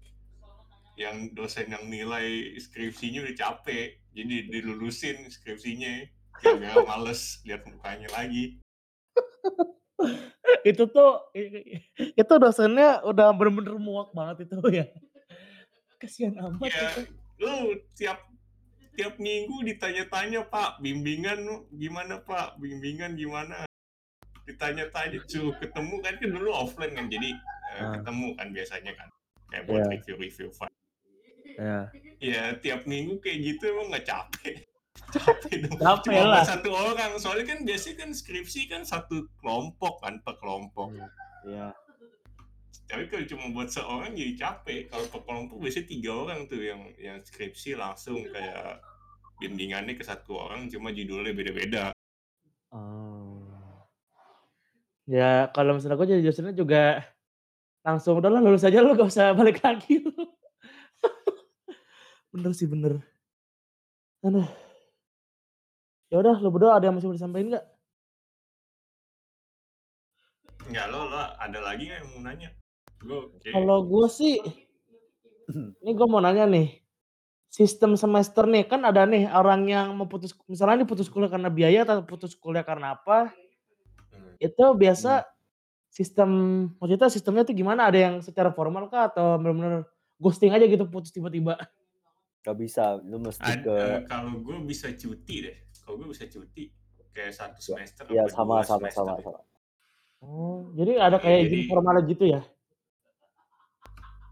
yang 0.94 1.34
dosen 1.34 1.72
yang 1.72 1.90
nilai 1.90 2.54
skripsinya 2.62 3.26
udah 3.26 3.34
capek. 3.34 3.98
Jadi 4.14 4.50
dilulusin 4.50 5.26
skripsinya 5.26 6.06
gara-gara 6.38 6.86
males 6.86 7.42
lihat 7.42 7.66
mukanya 7.66 8.06
lagi. 8.14 8.62
Itu 10.62 10.86
tuh 10.90 11.26
itu 11.98 12.34
dosennya 12.38 13.02
udah 13.02 13.34
bener-bener 13.34 13.74
muak 13.76 14.14
banget 14.14 14.46
itu 14.46 14.58
ya. 14.70 14.86
Kasihan 15.98 16.34
amat 16.38 16.70
ya 16.70 16.88
itu. 16.94 17.02
lu 17.42 17.54
tiap 17.98 18.22
tiap 18.98 19.14
minggu 19.16 19.62
ditanya-tanya 19.62 20.42
pak 20.44 20.82
bimbingan 20.82 21.38
gimana 21.70 22.18
pak 22.18 22.58
bimbingan 22.58 23.14
gimana 23.14 23.62
ditanya-tanya 24.42 25.22
suruh 25.24 25.54
ketemu 25.54 25.94
kan 26.00 26.14
kan 26.16 26.28
dulu 26.28 26.50
offline 26.50 26.92
kan 26.92 27.06
jadi 27.06 27.30
eh, 27.70 27.78
Ah. 27.78 27.94
ketemu 27.94 28.34
kan 28.34 28.48
biasanya 28.50 28.92
kan 28.92 29.08
kayak 29.48 29.64
buat 29.64 29.78
Iya. 29.78 29.90
review-review 29.94 30.48
file 30.50 30.74
Ya. 31.54 31.78
ya 32.18 32.44
tiap 32.56 32.82
minggu 32.84 33.18
kayak 33.18 33.38
gitu 33.44 33.70
emang 33.70 33.86
nggak 33.88 34.02
capek 34.04 34.56
capek 35.14 35.54
dong 35.62 35.78
Capek 35.78 36.10
cuma 36.10 36.22
lah. 36.28 36.42
satu 36.42 36.70
orang 36.70 37.12
soalnya 37.16 37.46
kan 37.48 37.58
biasanya 37.62 37.96
kan 37.98 38.10
skripsi 38.10 38.66
kan 38.66 38.82
satu 38.82 39.30
kelompok 39.38 40.02
kan 40.02 40.18
per 40.20 40.34
kelompok 40.36 40.90
Ya. 41.46 41.70
Tapi 42.88 43.04
kalau 43.12 43.24
cuma 43.28 43.44
buat 43.52 43.68
seorang 43.68 44.16
jadi 44.16 44.32
capek 44.34 44.88
kalau 44.88 45.04
per 45.12 45.20
kelompok 45.28 45.56
biasanya 45.60 45.86
tiga 45.92 46.10
orang 46.16 46.40
tuh 46.48 46.60
yang 46.64 46.80
yang 46.96 47.20
skripsi 47.20 47.76
langsung 47.76 48.24
kayak 48.32 48.80
bimbingannya 49.38 49.92
ke 49.92 50.02
satu 50.02 50.48
orang 50.48 50.72
cuma 50.72 50.90
judulnya 50.90 51.36
beda-beda 51.36 51.92
Oh. 52.68 53.40
Ya 55.08 55.48
kalau 55.56 55.76
misalnya 55.76 55.96
gue 55.96 56.08
jadi 56.12 56.20
dosennya 56.20 56.52
juga 56.52 57.00
langsung 57.80 58.20
udahlah 58.20 58.44
lulus 58.44 58.68
aja 58.68 58.84
lu 58.84 58.92
gak 58.92 59.08
usah 59.08 59.32
balik 59.32 59.64
lagi 59.64 60.04
lu. 60.04 60.12
Bener 62.36 62.52
sih 62.52 62.68
bener. 62.68 63.00
Aduh. 64.20 64.44
Ya 66.12 66.20
udah 66.20 66.36
lu 66.44 66.52
berdua 66.52 66.76
ada 66.76 66.92
yang 66.92 67.00
masih 67.00 67.08
mau 67.08 67.16
disampaikan 67.16 67.56
nggak? 67.56 67.66
Enggak 70.68 70.86
lo, 70.92 71.08
lo 71.08 71.24
ada 71.40 71.58
lagi 71.64 71.88
nggak 71.88 72.00
yang 72.04 72.10
mau 72.12 72.20
nanya 72.28 72.52
oke 73.06 73.48
Kalau 73.48 73.78
gue 73.86 74.06
sih, 74.10 74.34
ini 75.80 75.90
gue 75.94 76.06
mau 76.08 76.20
nanya 76.22 76.46
nih. 76.48 76.82
sistem 77.48 77.96
semester 77.96 78.44
nih, 78.44 78.68
kan 78.68 78.84
ada 78.84 79.08
nih 79.08 79.24
orang 79.32 79.64
yang 79.64 79.96
mau 79.96 80.04
putus 80.04 80.36
misalnya 80.52 80.84
nih 80.84 80.88
putus 80.92 81.08
kuliah 81.08 81.32
karena 81.32 81.48
biaya 81.48 81.80
atau 81.88 82.04
putus 82.04 82.36
kuliah 82.36 82.60
karena 82.60 82.92
apa, 82.92 83.32
Hmm. 84.12 84.36
itu 84.36 84.60
Hmm. 84.60 84.76
biasa 84.76 85.24
sistem 85.88 86.30
maksudnya 86.76 87.08
sistemnya 87.08 87.48
tuh 87.48 87.56
gimana? 87.56 87.88
Ada 87.88 87.98
yang 87.98 88.14
secara 88.20 88.52
formal 88.52 88.92
kah 88.92 89.08
atau 89.08 89.40
bener-bener 89.40 89.88
ghosting 90.20 90.52
aja 90.52 90.68
gitu 90.68 90.84
putus 90.92 91.08
tiba-tiba? 91.08 91.56
Gak 92.44 92.56
bisa, 92.60 93.00
lu 93.00 93.16
mesti 93.16 93.48
Ad, 93.48 93.64
ke 93.64 93.76
eh, 93.76 94.00
kalau 94.04 94.44
gue 94.44 94.56
bisa 94.68 94.92
cuti 94.92 95.34
deh. 95.48 95.56
Kalau 95.80 95.96
gue 96.04 96.08
bisa 96.12 96.28
cuti 96.28 96.68
kayak 97.16 97.32
satu 97.32 97.58
ya, 97.58 97.80
semester 97.80 98.04
ya 98.12 98.22
apa 98.28 98.32
sama 98.36 98.54
dua 98.60 98.64
sama 98.68 98.78
semester. 98.78 98.92
sama 98.92 99.14
sama. 99.24 99.40
Oh, 100.20 100.68
jadi 100.76 100.92
ada 101.00 101.16
Iya, 101.16 101.24
kayak 101.24 101.40
jadi 101.48 101.48
izin 101.48 101.60
formal 101.72 101.96
gitu 102.04 102.24
ya? 102.28 102.40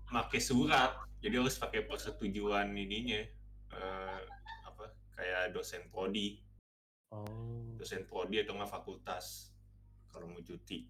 Pakai 0.07 0.40
surat. 0.40 0.94
Jadi 1.18 1.34
harus 1.36 1.57
pakai 1.57 1.84
persetujuan 1.84 2.70
ininya. 2.72 3.22
eh, 3.66 4.20
apa 4.62 4.94
kayak 5.12 5.50
dosen 5.50 5.90
prodi, 5.90 6.38
Oh. 7.11 7.26
dosen 7.76 8.07
prodi 8.07 8.38
atau 8.40 8.54
nggak 8.54 8.70
fakultas 8.70 9.50
kalau 10.09 10.30
mau 10.30 10.38
cuti. 10.38 10.86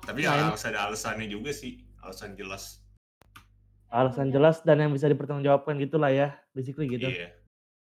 Tapi 0.00 0.24
Nah, 0.24 0.32
ya 0.32 0.44
harus 0.48 0.64
ada 0.64 0.88
alasannya 0.88 1.28
juga 1.28 1.52
sih, 1.52 1.84
alasan 2.00 2.34
jelas. 2.34 2.80
alasan 3.88 4.32
jelas 4.32 4.58
dan 4.64 4.80
yang 4.80 4.90
bisa 4.90 5.06
dipertanggungjawabkan 5.06 5.78
gitulah 5.78 6.10
ya, 6.10 6.34
basically 6.50 6.88
gitu. 6.88 7.06
Iya. 7.06 7.30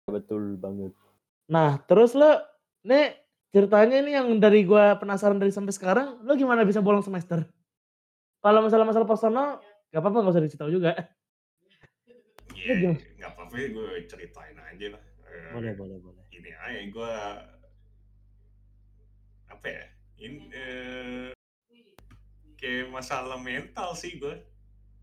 Betul 0.09 0.59
banget. 0.59 0.91
Nah, 1.47 1.79
terus 1.87 2.11
lo 2.17 2.41
nih 2.83 3.15
ceritanya 3.53 4.01
ini 4.01 4.11
yang 4.17 4.27
dari 4.41 4.67
gua 4.67 4.99
penasaran 4.99 5.39
dari 5.39 5.53
sampai 5.55 5.71
sekarang, 5.71 6.19
lo 6.25 6.35
gimana 6.35 6.67
bisa 6.67 6.83
bolong 6.83 7.05
semester? 7.05 7.47
Kalau 8.41 8.59
masalah-masalah 8.59 9.07
personal, 9.07 9.47
gak 9.91 9.99
apa-apa 9.99 10.17
gak 10.21 10.31
usah 10.31 10.41
dikasih 10.41 10.59
tahu 10.59 10.71
juga. 10.71 10.91
Iya, 12.51 12.73
gimana? 12.77 12.99
nggak 13.17 13.31
apa-apa 13.33 13.53
gue 13.57 13.89
ceritain 14.05 14.53
aja 14.55 14.87
lah. 14.93 15.03
Eh, 15.25 15.51
Boleh, 15.51 15.73
boleh, 15.73 15.97
boleh. 15.97 16.23
ini 16.29 16.51
aja 16.53 16.79
gue 16.85 17.11
apa 19.47 19.65
ya? 19.67 19.83
Ini 20.17 20.37
eh, 20.51 21.29
kayak 22.55 22.87
masalah 22.89 23.35
mental 23.35 23.91
sih 23.93 24.15
gue. 24.15 24.35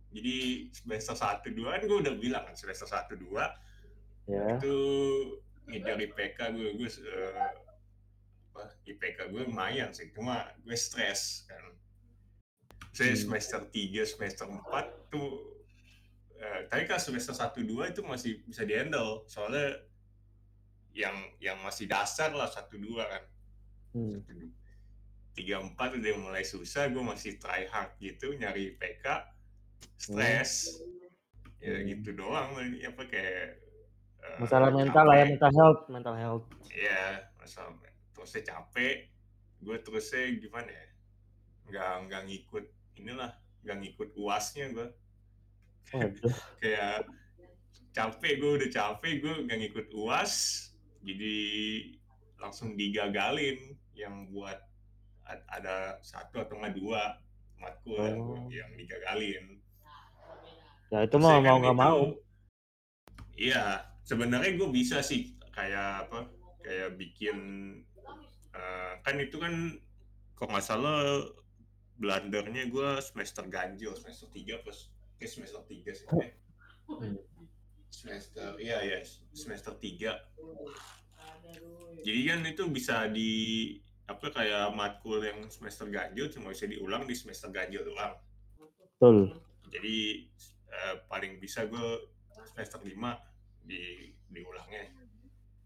Jadi 0.08 0.36
semester 0.72 1.12
1 1.12 1.52
2 1.52 1.68
kan 1.68 1.82
gue 1.84 1.98
udah 2.00 2.14
bilang 2.16 2.44
kan 2.44 2.54
semester 2.54 2.88
1 2.88 3.18
2 3.18 3.68
Ya. 4.28 4.60
itu 4.60 4.76
ngejar 5.64 5.96
IPK 5.98 6.52
gue 6.52 6.68
gue 6.76 6.84
eh, 6.84 7.48
apa 8.52 8.76
IPK 8.84 9.32
gue 9.32 9.40
lumayan 9.42 9.88
sih 9.88 10.12
cuma 10.12 10.52
gue 10.60 10.76
stres 10.76 11.48
kan 11.48 11.64
saya 12.90 13.14
Hmm. 13.14 13.20
semester 13.20 13.60
3 13.68 14.02
semester 14.04 14.46
4 14.46 15.10
tuh 15.10 15.54
eh, 16.34 16.60
tapi 16.66 16.86
kan 16.86 16.98
semester 16.98 17.34
1 17.34 17.62
2 17.62 17.90
itu 17.90 18.00
masih 18.02 18.42
bisa 18.42 18.62
dihandle 18.62 19.26
soalnya 19.26 19.82
yang 20.92 21.14
yang 21.38 21.58
masih 21.62 21.86
dasar 21.86 22.30
lah 22.30 22.46
1 22.46 22.78
2 22.78 23.02
kan 23.04 23.22
Hmm. 23.88 24.20
tiga 25.32 25.58
empat 25.58 25.96
udah 25.96 26.12
mulai 26.18 26.42
susah 26.42 26.90
gue 26.90 27.00
masih 27.00 27.38
try 27.38 27.64
hard 27.66 27.94
gitu 27.98 28.34
nyari 28.34 28.74
IPK 28.74 29.06
stres 29.96 30.82
ya 31.58 31.74
Hmm. 31.74 31.86
gitu 31.86 32.14
doang 32.14 32.54
apa 32.54 33.02
kayak 33.06 33.58
eh, 34.18 34.36
Masalah 34.38 34.70
mental 34.70 35.06
lah 35.06 35.16
ya, 35.16 35.26
mental 35.26 35.52
health, 35.54 35.80
mental 35.88 36.14
health. 36.14 36.44
Iya, 36.68 37.22
masalah 37.38 37.74
terusnya 38.10 38.42
capek, 38.44 39.06
gue 39.62 39.76
terusnya 39.78 40.26
gimana 40.38 40.70
ya? 40.70 40.86
Nggak 41.70 41.90
nggak 42.06 42.22
ngikut 42.26 42.64
inilah, 42.98 43.30
nggak 43.62 43.78
ngikut 43.78 44.10
uasnya 44.14 44.66
gue. 44.70 44.88
Kayak 46.60 47.08
capek 47.90 48.32
gue 48.38 48.50
udah 48.60 48.70
capek 48.70 49.12
gue 49.18 49.34
nggak 49.46 49.58
ngikut 49.58 49.86
uas, 49.96 50.32
jadi 51.00 51.36
langsung 52.38 52.74
digagalin 52.74 53.74
yang 53.92 54.30
buat 54.30 54.58
ada 55.26 55.98
satu 56.00 56.40
atau 56.40 56.56
nggak 56.56 56.76
dua 56.76 57.18
matkul 57.58 57.98
yang, 58.00 58.20
Oh. 58.22 58.46
yang 58.48 58.70
digagalin. 58.78 59.58
Ya 60.88 61.04
itu 61.04 61.16
mah 61.20 61.36
mau 61.42 61.58
kan 61.60 61.64
gak 61.64 61.74
itu- 61.74 61.82
mau. 61.82 62.02
Iya, 63.38 63.64
sebenarnya 64.02 64.56
gue 64.56 64.68
bisa 64.72 64.98
sih 64.98 65.36
kayak 65.52 66.08
apa? 66.08 66.26
Kayak 66.64 66.96
bikin 66.96 67.38
eh, 68.50 68.92
kan 69.04 69.14
itu 69.20 69.36
kan 69.36 69.54
kok 70.34 70.48
nggak 70.48 70.64
salah 70.64 71.22
blendernya 71.98 72.70
gue 72.70 73.02
semester 73.02 73.44
ganjil 73.50 73.92
semester 73.98 74.30
3 74.30 74.62
plus 74.62 74.88
eh, 75.18 75.26
semester 75.26 75.62
3 75.66 75.98
sih. 75.98 76.06
Eh, 76.14 76.30
Hmm. 76.88 77.20
semester 77.92 78.56
iya 78.56 78.80
ya 78.80 79.04
semester 79.36 79.76
3. 79.76 80.16
Jadi 82.00 82.20
kan 82.24 82.40
itu 82.48 82.64
bisa 82.72 83.04
di 83.12 83.32
apa 84.08 84.32
kayak 84.32 84.72
matkul 84.72 85.20
yang 85.20 85.44
semester 85.52 85.84
ganjil 85.92 86.32
cuma 86.32 86.56
bisa 86.56 86.64
diulang 86.64 87.04
di 87.04 87.12
semester 87.12 87.52
ganjil 87.52 87.84
doang. 87.84 88.16
Betul. 88.96 89.36
Jadi 89.68 90.24
eh, 90.72 90.94
paling 91.12 91.36
bisa 91.36 91.68
gue 91.68 92.08
semester 92.56 92.80
5 92.80 92.88
di 93.68 94.08
diulangnya. 94.32 94.88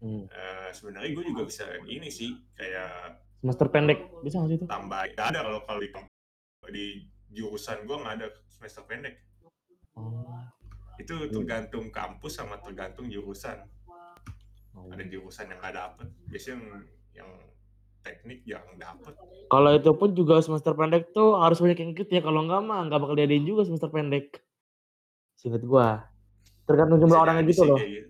Hmm. 0.03 0.27
Eh, 0.27 0.69
sebenarnya 0.75 1.15
gue 1.15 1.23
juga 1.23 1.47
bisa 1.47 1.63
ini 1.87 2.11
sih 2.11 2.35
kayak 2.59 3.23
Semester 3.39 3.67
pendek 3.71 3.99
bisa 4.23 4.39
gak 4.39 4.49
sih 4.51 4.57
itu? 4.59 4.67
tambah 4.67 5.03
nggak 5.15 5.27
ada 5.35 5.39
kalau 5.43 5.59
kalau 5.67 5.79
di, 5.79 5.91
di 6.69 7.03
jurusan 7.29 7.83
gue 7.83 7.97
nggak 7.97 8.15
ada 8.21 8.27
semester 8.47 8.85
pendek 8.85 9.19
Oh. 9.93 10.41
itu 10.97 11.13
tergantung 11.29 11.89
kampus 11.89 12.37
sama 12.37 12.57
tergantung 12.57 13.05
jurusan 13.07 13.61
Oh. 14.73 14.89
ada 14.89 15.05
jurusan 15.05 15.49
yang 15.49 15.59
nggak 15.61 15.75
dapet 15.75 16.07
biasanya 16.25 16.57
yang, 16.57 16.65
yang 17.13 17.29
teknik 18.01 18.41
jarang 18.43 18.73
dapet 18.75 19.13
Kalau 19.47 19.69
itu 19.69 19.91
pun 19.93 20.09
juga 20.11 20.41
semester 20.41 20.73
pendek 20.73 21.13
tuh 21.13 21.37
harus 21.37 21.61
banyak 21.61 21.77
yang 21.77 21.91
ikut 21.93 22.09
ya. 22.09 22.19
Kalau 22.19 22.41
enggak 22.41 22.65
mah 22.65 22.89
nggak 22.89 22.99
bakal 22.99 23.13
diadain 23.13 23.45
juga 23.45 23.63
semester 23.63 23.85
pendek. 23.87 24.41
Singkat 25.37 25.61
gua. 25.61 26.09
Tergantung 26.65 26.97
jumlah 26.99 27.15
Bisa 27.15 27.23
orangnya 27.23 27.43
gitu 27.45 27.63
loh. 27.63 27.77
gitu. 27.77 28.09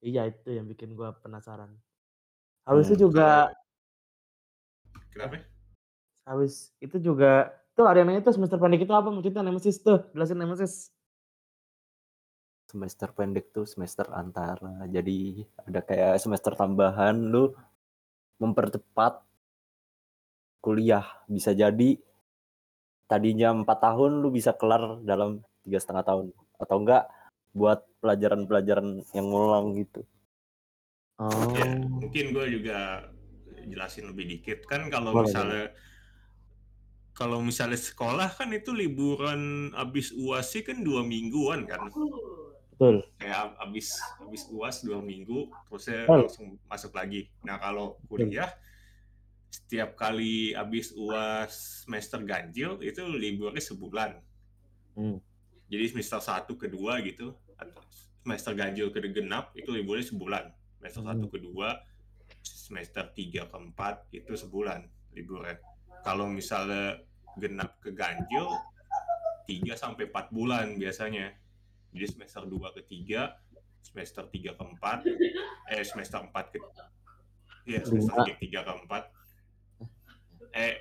Iya 0.00 0.22
itu 0.30 0.48
yang 0.54 0.70
bikin 0.70 0.94
gua 0.94 1.18
penasaran. 1.18 1.74
Habis 2.62 2.86
Hmm. 2.86 2.94
itu 2.94 3.10
juga, 3.10 3.50
kenapa 5.10 5.42
habis 6.22 6.70
itu 6.78 6.96
juga 7.02 7.57
tuh 7.78 7.86
ada 7.86 8.02
yang 8.02 8.10
nanya 8.10 8.26
tuh 8.26 8.34
semester 8.34 8.58
pendek 8.58 8.82
itu 8.82 8.90
apa 8.90 9.06
maksudnya 9.06 9.46
nemesis 9.46 9.78
tuh, 9.78 10.02
jelasin 10.10 10.42
nemesis. 10.42 10.90
Semester 12.66 13.14
pendek 13.14 13.54
tuh 13.54 13.70
semester 13.70 14.10
antara. 14.10 14.82
Jadi 14.90 15.46
ada 15.62 15.78
kayak 15.86 16.18
semester 16.18 16.58
tambahan 16.58 17.14
lu 17.14 17.54
mempercepat 18.42 19.22
kuliah. 20.58 21.06
Bisa 21.30 21.54
jadi 21.54 21.94
tadinya 23.06 23.54
empat 23.54 23.78
tahun 23.78 24.26
lu 24.26 24.34
bisa 24.34 24.52
kelar 24.58 24.98
dalam 25.06 25.40
tiga 25.62 25.78
setengah 25.78 26.04
tahun 26.04 26.26
atau 26.58 26.76
enggak 26.82 27.08
buat 27.54 27.86
pelajaran-pelajaran 28.02 29.06
yang 29.14 29.26
ngulang 29.30 29.78
gitu. 29.78 30.02
Oh. 31.18 31.50
ya 31.50 31.66
mungkin 31.82 32.30
gue 32.30 32.46
juga 32.46 33.10
jelasin 33.66 34.06
lebih 34.06 34.38
dikit 34.38 34.62
kan 34.70 34.86
kalau 34.86 35.10
Boleh, 35.10 35.26
misalnya 35.26 35.64
kalau 37.18 37.42
misalnya 37.42 37.74
sekolah 37.74 38.30
kan 38.30 38.46
itu 38.54 38.70
liburan 38.70 39.74
abis 39.74 40.14
uas 40.14 40.46
sih 40.48 40.62
kan 40.62 40.80
dua 40.80 41.02
mingguan 41.02 41.66
kan 41.66 41.90
Betul. 41.90 43.02
kayak 43.18 43.34
ab- 43.34 43.58
abis 43.66 43.98
abis 44.22 44.46
uas 44.48 44.86
dua 44.86 45.02
minggu 45.02 45.50
terusnya 45.66 46.06
Oh. 46.06 46.22
langsung 46.22 46.54
masuk 46.64 46.94
lagi 46.94 47.26
nah 47.42 47.58
kalau 47.58 47.98
kuliah 48.06 48.54
setiap 49.50 49.98
kali 49.98 50.54
abis 50.54 50.94
uas 50.94 51.82
semester 51.82 52.22
ganjil 52.22 52.78
itu 52.80 53.02
liburnya 53.04 53.58
sebulan 53.58 54.22
Hmm. 54.94 55.18
jadi 55.66 55.90
semester 55.90 56.18
satu 56.18 56.54
kedua 56.54 57.02
gitu 57.02 57.34
atau 57.54 57.82
semester 58.22 58.54
ganjil 58.54 58.90
ke 58.90 59.02
genap 59.08 59.50
itu 59.54 59.70
liburnya 59.70 60.06
sebulan 60.06 60.44
semester 60.78 61.02
Hmm. 61.02 61.10
satu 61.10 61.26
kedua 61.28 61.82
semester 62.42 63.10
tiga 63.10 63.46
keempat 63.46 64.06
itu 64.12 64.34
sebulan 64.34 64.86
liburnya 65.10 65.58
kalau 66.02 66.30
misalnya 66.30 67.02
genap 67.38 67.78
ke 67.78 67.90
ganjil 67.90 68.46
3 69.46 69.72
sampai 69.74 70.06
4 70.06 70.28
bulan 70.28 70.76
biasanya. 70.76 71.32
Jadi 71.88 72.06
semester 72.06 72.44
2 72.44 72.76
ke 72.76 72.82
3 72.84 73.32
semester 73.80 74.26
3 74.26 74.52
ke 74.52 74.62
4 74.76 75.06
eh 75.70 75.82
semester 75.82 76.20
4 76.20 76.52
ke 76.52 76.58
Iya, 77.64 77.84
semester 77.84 78.16
Lima. 78.16 78.28
3, 78.28 78.36
3 78.36 78.66
ke 78.66 78.72
4 78.84 79.04
eh 80.52 80.74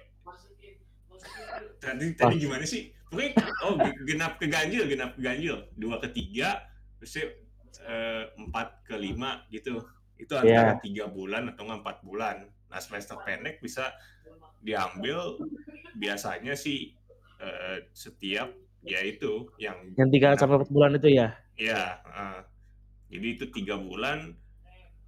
tadi 1.80 2.06
tadi 2.14 2.36
gimana 2.38 2.66
sih? 2.66 2.92
Pokoknya, 3.08 3.32
oh 3.64 3.80
ge- 3.80 4.04
genap 4.04 4.36
ke 4.36 4.52
ganjil 4.52 4.84
genap 4.84 5.16
ke 5.16 5.22
ganjil. 5.24 5.64
2 5.80 6.04
ke 6.04 6.08
3 6.12 7.00
terus 7.00 7.16
eh, 7.88 8.24
4 8.36 8.52
ke 8.84 8.96
5 8.96 9.48
gitu. 9.48 9.80
Itu 10.18 10.34
antara 10.36 10.76
tiga 10.82 11.06
bulan 11.08 11.48
atau 11.48 11.64
nggak 11.64 11.80
empat 11.86 11.98
bulan. 12.04 12.38
Nah 12.68 12.80
semester 12.82 13.16
pendek 13.22 13.62
bisa 13.62 13.94
diambil 14.68 15.40
biasanya 15.96 16.54
sih 16.60 16.92
eh, 17.40 17.88
setiap 17.96 18.52
ya 18.84 19.00
itu 19.04 19.48
yang 19.56 19.96
Yang 19.96 20.10
tiga 20.20 20.28
sampai 20.36 20.60
empat 20.60 20.72
bulan 20.72 20.92
itu 21.00 21.10
ya. 21.16 21.28
Iya, 21.58 21.84
eh, 22.04 22.40
Jadi 23.08 23.28
itu 23.40 23.46
tiga 23.56 23.80
bulan 23.80 24.36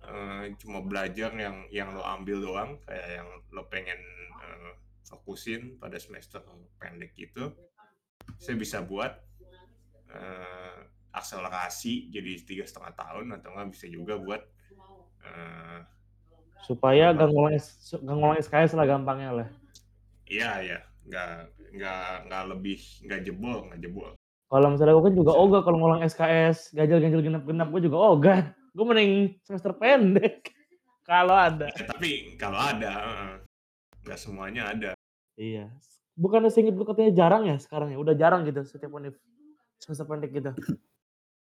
eh, 0.08 0.44
cuma 0.64 0.80
belajar 0.80 1.36
yang 1.36 1.68
yang 1.70 1.92
lo 1.92 2.04
ambil 2.08 2.40
doang, 2.40 2.80
kayak 2.88 3.20
yang 3.20 3.30
lo 3.52 3.68
pengen 3.68 4.00
eh, 4.40 4.72
fokusin 5.04 5.76
pada 5.78 6.00
semester 6.00 6.40
pendek 6.80 7.12
itu. 7.20 7.52
Saya 8.40 8.56
bisa 8.56 8.80
buat 8.82 9.20
eh, 10.16 10.80
akselerasi 11.12 12.14
jadi 12.14 12.32
tiga 12.46 12.64
setengah 12.64 12.94
tahun 12.96 13.36
atau 13.36 13.52
nggak 13.52 13.70
bisa 13.76 13.86
juga 13.92 14.16
buat 14.16 14.42
eh, 15.28 15.80
Supaya 16.66 17.16
gak 17.16 17.30
ngulang 18.04 18.38
SKS 18.40 18.76
lah 18.78 18.86
gampangnya 18.86 19.32
lah. 19.44 19.48
Iya 20.30 20.52
ya, 20.62 20.80
nggak 21.10 21.30
nggak 21.74 22.06
nggak 22.30 22.44
lebih 22.54 22.80
nggak 23.06 23.20
jebol 23.26 23.66
nggak 23.66 23.82
jebol. 23.82 24.12
Kalau 24.50 24.68
misalnya 24.74 24.98
gue 24.98 25.06
kan 25.10 25.16
juga 25.18 25.34
ogah 25.38 25.62
kalau 25.62 25.78
ngulang 25.78 26.02
SKS, 26.06 26.74
ganjil-ganjil 26.74 27.22
genap-genap 27.22 27.70
gue 27.70 27.82
juga 27.86 27.98
ogah. 28.02 28.40
Gue 28.74 28.86
mending 28.86 29.38
semester 29.46 29.74
pendek. 29.78 30.54
kalau 31.10 31.38
ada. 31.38 31.70
Ya, 31.70 31.86
tapi 31.86 32.34
kalau 32.38 32.58
ada, 32.58 32.94
nggak 34.06 34.20
semuanya 34.22 34.74
ada. 34.74 34.92
Iya. 35.38 35.70
Bukannya 36.18 36.50
singkat 36.50 36.76
gue 36.76 36.86
katanya 36.86 37.14
jarang 37.14 37.44
ya 37.46 37.58
sekarang 37.62 37.94
ya? 37.94 37.98
Udah 38.02 38.14
jarang 38.18 38.42
gitu 38.46 38.66
setiap 38.66 38.94
univ. 38.98 39.18
Semester 39.78 40.06
pendek 40.10 40.34
gitu. 40.34 40.52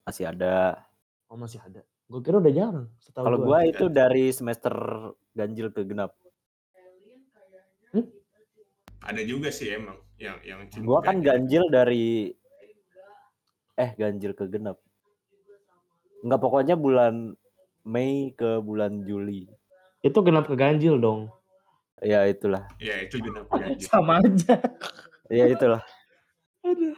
Masih 0.06 0.30
ada. 0.30 0.82
Oh 1.30 1.38
masih 1.38 1.62
ada. 1.62 1.86
Gue 2.08 2.20
kira 2.24 2.40
udah 2.40 2.54
jarang. 2.56 2.88
Setahu 3.04 3.24
Kalau 3.28 3.38
gua. 3.44 3.48
gua 3.48 3.60
itu 3.68 3.86
dari 3.92 4.32
semester 4.32 4.74
ganjil 5.36 5.72
ke 5.76 5.84
genap. 5.84 6.16
Ada 9.08 9.24
juga 9.24 9.52
sih 9.54 9.72
emang 9.72 9.96
yang 10.20 10.36
yang 10.44 10.68
cuma 10.68 10.84
Gua 10.84 11.00
kan 11.00 11.24
ganjil. 11.24 11.64
dari 11.72 12.32
eh 13.78 13.92
ganjil 13.96 14.34
ke 14.36 14.50
genap. 14.52 14.82
Enggak 16.26 16.42
pokoknya 16.44 16.76
bulan 16.76 17.38
Mei 17.88 18.36
ke 18.36 18.60
bulan 18.60 19.08
Juli. 19.08 19.48
Itu 20.04 20.20
genap 20.28 20.50
ke 20.52 20.60
ganjil 20.60 21.00
dong. 21.00 21.32
Ya 22.04 22.28
itulah. 22.28 22.68
Ya 22.84 23.00
itu 23.00 23.22
genap 23.24 23.48
ganjil. 23.48 23.88
Sama 23.92 24.20
aja. 24.20 24.60
Ya 25.32 25.46
itulah. 25.48 25.84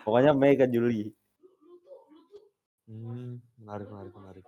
Pokoknya 0.01 0.33
Mei 0.33 0.57
ke 0.57 0.65
Juli. 0.65 1.13
Hmm, 2.89 3.37
menarik, 3.61 3.85
menarik, 3.85 4.13
menarik. 4.17 4.45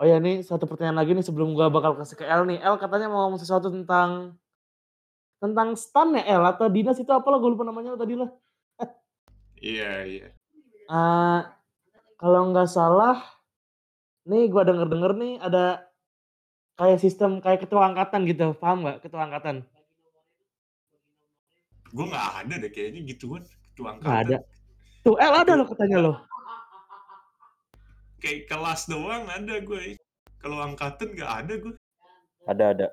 Oh 0.00 0.08
ya, 0.08 0.16
nih 0.16 0.40
satu 0.40 0.64
pertanyaan 0.64 0.96
lagi 0.96 1.12
nih 1.12 1.20
sebelum 1.20 1.52
gua 1.52 1.68
bakal 1.68 1.92
kasih 1.92 2.16
ke 2.16 2.24
El 2.24 2.48
nih. 2.48 2.56
El 2.64 2.80
katanya 2.80 3.12
mau 3.12 3.28
ngomong 3.28 3.36
sesuatu 3.36 3.68
tentang 3.68 4.32
tentang 5.36 5.76
stan 5.76 6.16
ya 6.16 6.24
El 6.24 6.40
atau 6.40 6.72
dinas 6.72 6.96
itu 6.96 7.12
apalah 7.12 7.36
gue 7.36 7.52
lupa 7.52 7.68
namanya 7.68 8.00
tadi 8.00 8.16
lah. 8.16 8.32
Iya 9.60 10.08
iya. 10.08 10.28
Eh, 10.88 11.40
kalau 12.16 12.48
nggak 12.48 12.64
salah, 12.64 13.20
nih 14.24 14.48
gua 14.48 14.64
denger 14.64 14.88
denger 14.88 15.12
nih 15.20 15.36
ada 15.36 15.84
kayak 16.80 16.96
sistem 16.96 17.44
kayak 17.44 17.68
ketua 17.68 17.92
angkatan 17.92 18.24
gitu, 18.24 18.56
paham 18.56 18.88
nggak 18.88 19.04
ketua 19.04 19.28
angkatan? 19.28 19.68
Gue 21.92 22.08
nggak 22.08 22.28
ada 22.40 22.54
deh 22.56 22.72
kayaknya 22.72 23.04
gituan 23.04 23.44
ketua 23.44 24.00
Nggak 24.00 24.16
ada. 24.16 24.36
angkatan. 24.40 25.04
Tuh 25.04 25.16
El 25.20 25.32
ada 25.44 25.52
loh 25.60 25.66
katanya 25.68 25.98
loh. 26.08 26.16
Kayak 28.20 28.52
kelas 28.52 28.86
doang 28.86 29.24
ada 29.26 29.54
gue. 29.58 29.96
Kalau 30.40 30.60
angkatan 30.60 31.16
nggak 31.16 31.32
ada 31.44 31.54
gue. 31.56 31.74
Ada 32.48 32.64
ada. 32.76 32.88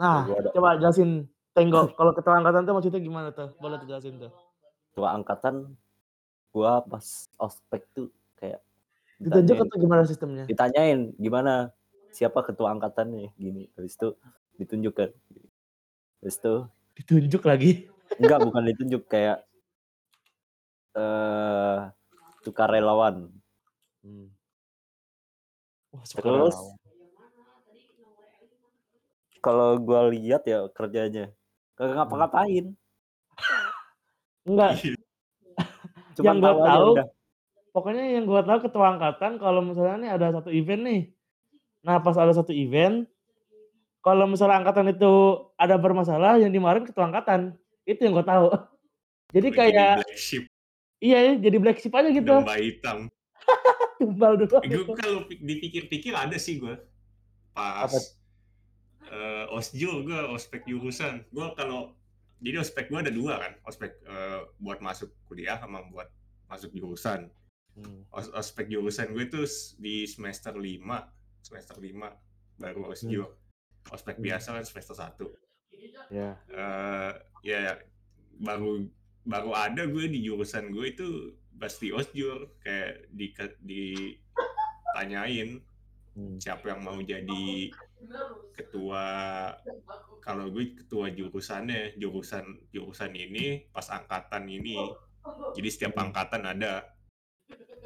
Nah, 0.00 0.24
ada. 0.24 0.48
coba 0.54 0.80
jelasin 0.80 1.28
Tenggo, 1.50 1.90
kalau 1.98 2.14
ketua 2.14 2.38
angkatan 2.38 2.62
tuh 2.62 2.74
maksudnya 2.78 3.02
gimana 3.02 3.28
tuh? 3.34 3.50
Boleh 3.58 3.76
tuh 3.82 3.90
jelasin 3.90 4.16
tuh. 4.22 4.32
Tua 4.94 5.12
angkatan 5.18 5.74
gua 6.54 6.82
pas 6.82 7.26
ospek 7.38 7.86
tuh 7.94 8.10
kayak 8.38 8.62
Ditunjuk 9.20 9.68
atau 9.68 9.76
gimana 9.76 10.02
sistemnya? 10.08 10.48
ditanyain 10.48 11.12
gimana 11.20 11.68
siapa 12.14 12.40
ketua 12.46 12.72
angkatannya 12.72 13.34
gini. 13.36 13.68
Habis 13.76 13.98
itu 13.98 14.08
ditunjukkan. 14.62 15.10
Habis 16.22 16.36
itu 16.38 16.54
Ditunjuk 16.96 17.42
lagi. 17.44 17.90
enggak 18.18 18.40
bukan 18.42 18.62
ditunjuk 18.70 19.04
kayak 19.10 19.44
eh 20.96 21.78
sukarelawan. 22.46 23.28
Hmm. 24.00 24.32
Wah, 25.90 26.04
Terus 26.06 26.56
kalau 29.40 29.80
gua 29.80 30.06
lihat 30.12 30.44
ya 30.46 30.68
kerjanya 30.70 31.32
kagak 31.74 31.96
ngapa-ngapain. 31.96 32.76
Enggak, 34.48 34.70
Cuma 36.14 36.24
Yang 36.30 36.38
gua 36.44 36.54
tahu 36.62 36.88
pokoknya 37.70 38.04
yang 38.18 38.24
gua 38.28 38.42
tahu 38.44 38.58
ketua 38.68 38.86
angkatan 38.96 39.40
kalau 39.40 39.60
misalnya 39.64 39.96
nih 39.96 40.10
ada 40.14 40.26
satu 40.40 40.50
event 40.52 40.82
nih. 40.84 41.02
Nah, 41.80 41.96
pas 42.04 42.12
ada 42.20 42.36
satu 42.36 42.52
event, 42.52 43.08
kalau 44.04 44.28
misalnya 44.28 44.60
angkatan 44.60 44.92
itu 44.92 45.40
ada 45.56 45.80
bermasalah 45.80 46.36
yang 46.36 46.52
dimarahin 46.52 46.84
ketua 46.84 47.08
angkatan. 47.08 47.56
Itu 47.88 48.04
yang 48.04 48.12
gua 48.20 48.26
tahu. 48.28 48.46
Jadi 49.34 49.48
Gue 49.48 49.54
jadi 49.54 49.70
kayak 49.70 49.92
black 50.02 50.18
sheep, 50.18 50.44
iya 50.98 51.18
ya, 51.22 51.32
jadi 51.38 51.56
black 51.62 51.78
sheep 51.78 51.94
aja 51.94 52.10
gitu. 52.10 52.26
domba 52.26 52.58
hitam. 52.58 53.06
Tumbal 54.00 54.40
doang 54.40 54.64
Gue 54.64 54.80
gitu. 54.80 54.92
kalau 54.96 55.20
pi- 55.24 55.36
dipikir-pikir 55.38 56.12
ada 56.12 56.36
sih 56.36 56.56
gue. 56.56 56.72
Pas 57.52 57.84
Apa? 57.84 57.98
eh, 59.06 59.44
osjul 59.50 60.02
gue 60.02 60.20
ospek 60.30 60.64
jurusan. 60.64 61.28
Gue 61.28 61.46
kalau 61.52 61.92
jadi 62.40 62.56
ospek 62.58 62.88
gue 62.88 62.98
ada 62.98 63.12
dua 63.12 63.36
kan, 63.38 63.52
ospek 63.62 64.00
eh, 64.02 64.40
buat 64.56 64.80
masuk 64.80 65.12
kuliah 65.26 65.60
sama 65.60 65.84
buat 65.86 66.08
masuk 66.46 66.72
jurusan. 66.72 67.28
Hmm. 67.72 68.02
Os- 68.10 68.32
ospek 68.32 68.66
jurusan 68.66 69.12
gue 69.12 69.28
tuh 69.28 69.44
di 69.76 70.02
semester 70.04 70.52
5 70.52 70.80
semester 71.40 71.76
5 71.76 72.16
baru 72.56 72.88
osjul. 72.88 73.28
Ospek 73.86 74.16
Hmm. 74.16 74.24
biasa 74.24 74.48
kan 74.52 74.64
semester 74.64 74.96
1. 74.96 75.28
Ya. 76.10 76.34
eh 76.48 77.12
ya 77.42 77.78
baru 78.36 78.84
baru 79.22 79.52
ada 79.52 79.84
gue 79.84 80.04
di 80.06 80.20
jurusan 80.22 80.68
gue 80.70 80.86
itu 80.88 81.08
pasti 81.60 81.92
osjul 81.92 82.56
kayak 82.64 83.12
di 83.12 83.30
ditanyain 83.62 85.60
Hmm. 86.10 86.42
siapa 86.42 86.74
yang 86.74 86.82
mau 86.82 86.98
jadi 86.98 87.70
ketua 88.50 89.06
kalau 90.18 90.50
gue 90.50 90.74
ketua 90.74 91.06
jurusannya 91.06 91.94
jurusan 92.02 92.66
jurusan 92.74 93.14
ini 93.14 93.70
pas 93.70 93.86
angkatan 93.94 94.50
ini 94.50 94.90
jadi 95.54 95.68
setiap 95.70 95.94
angkatan 96.02 96.42
ada 96.50 96.82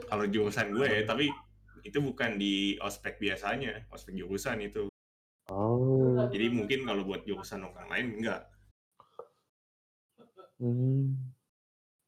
kalau 0.09 0.25
jurusan 0.25 0.73
gue 0.73 1.05
tapi 1.05 1.29
itu 1.85 2.01
bukan 2.01 2.41
di 2.41 2.81
ospek 2.81 3.21
biasanya 3.21 3.85
ospek 3.93 4.17
jurusan 4.17 4.65
itu 4.65 4.89
Oh. 5.53 6.25
jadi 6.33 6.49
mungkin 6.49 6.89
kalau 6.89 7.05
buat 7.05 7.29
jurusan 7.29 7.61
orang 7.61 7.93
lain 7.93 8.07
enggak 8.25 8.43
Hmm. 10.57 11.19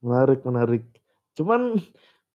Menarik, 0.00 0.40
menarik. 0.48 0.84
Cuman 1.36 1.76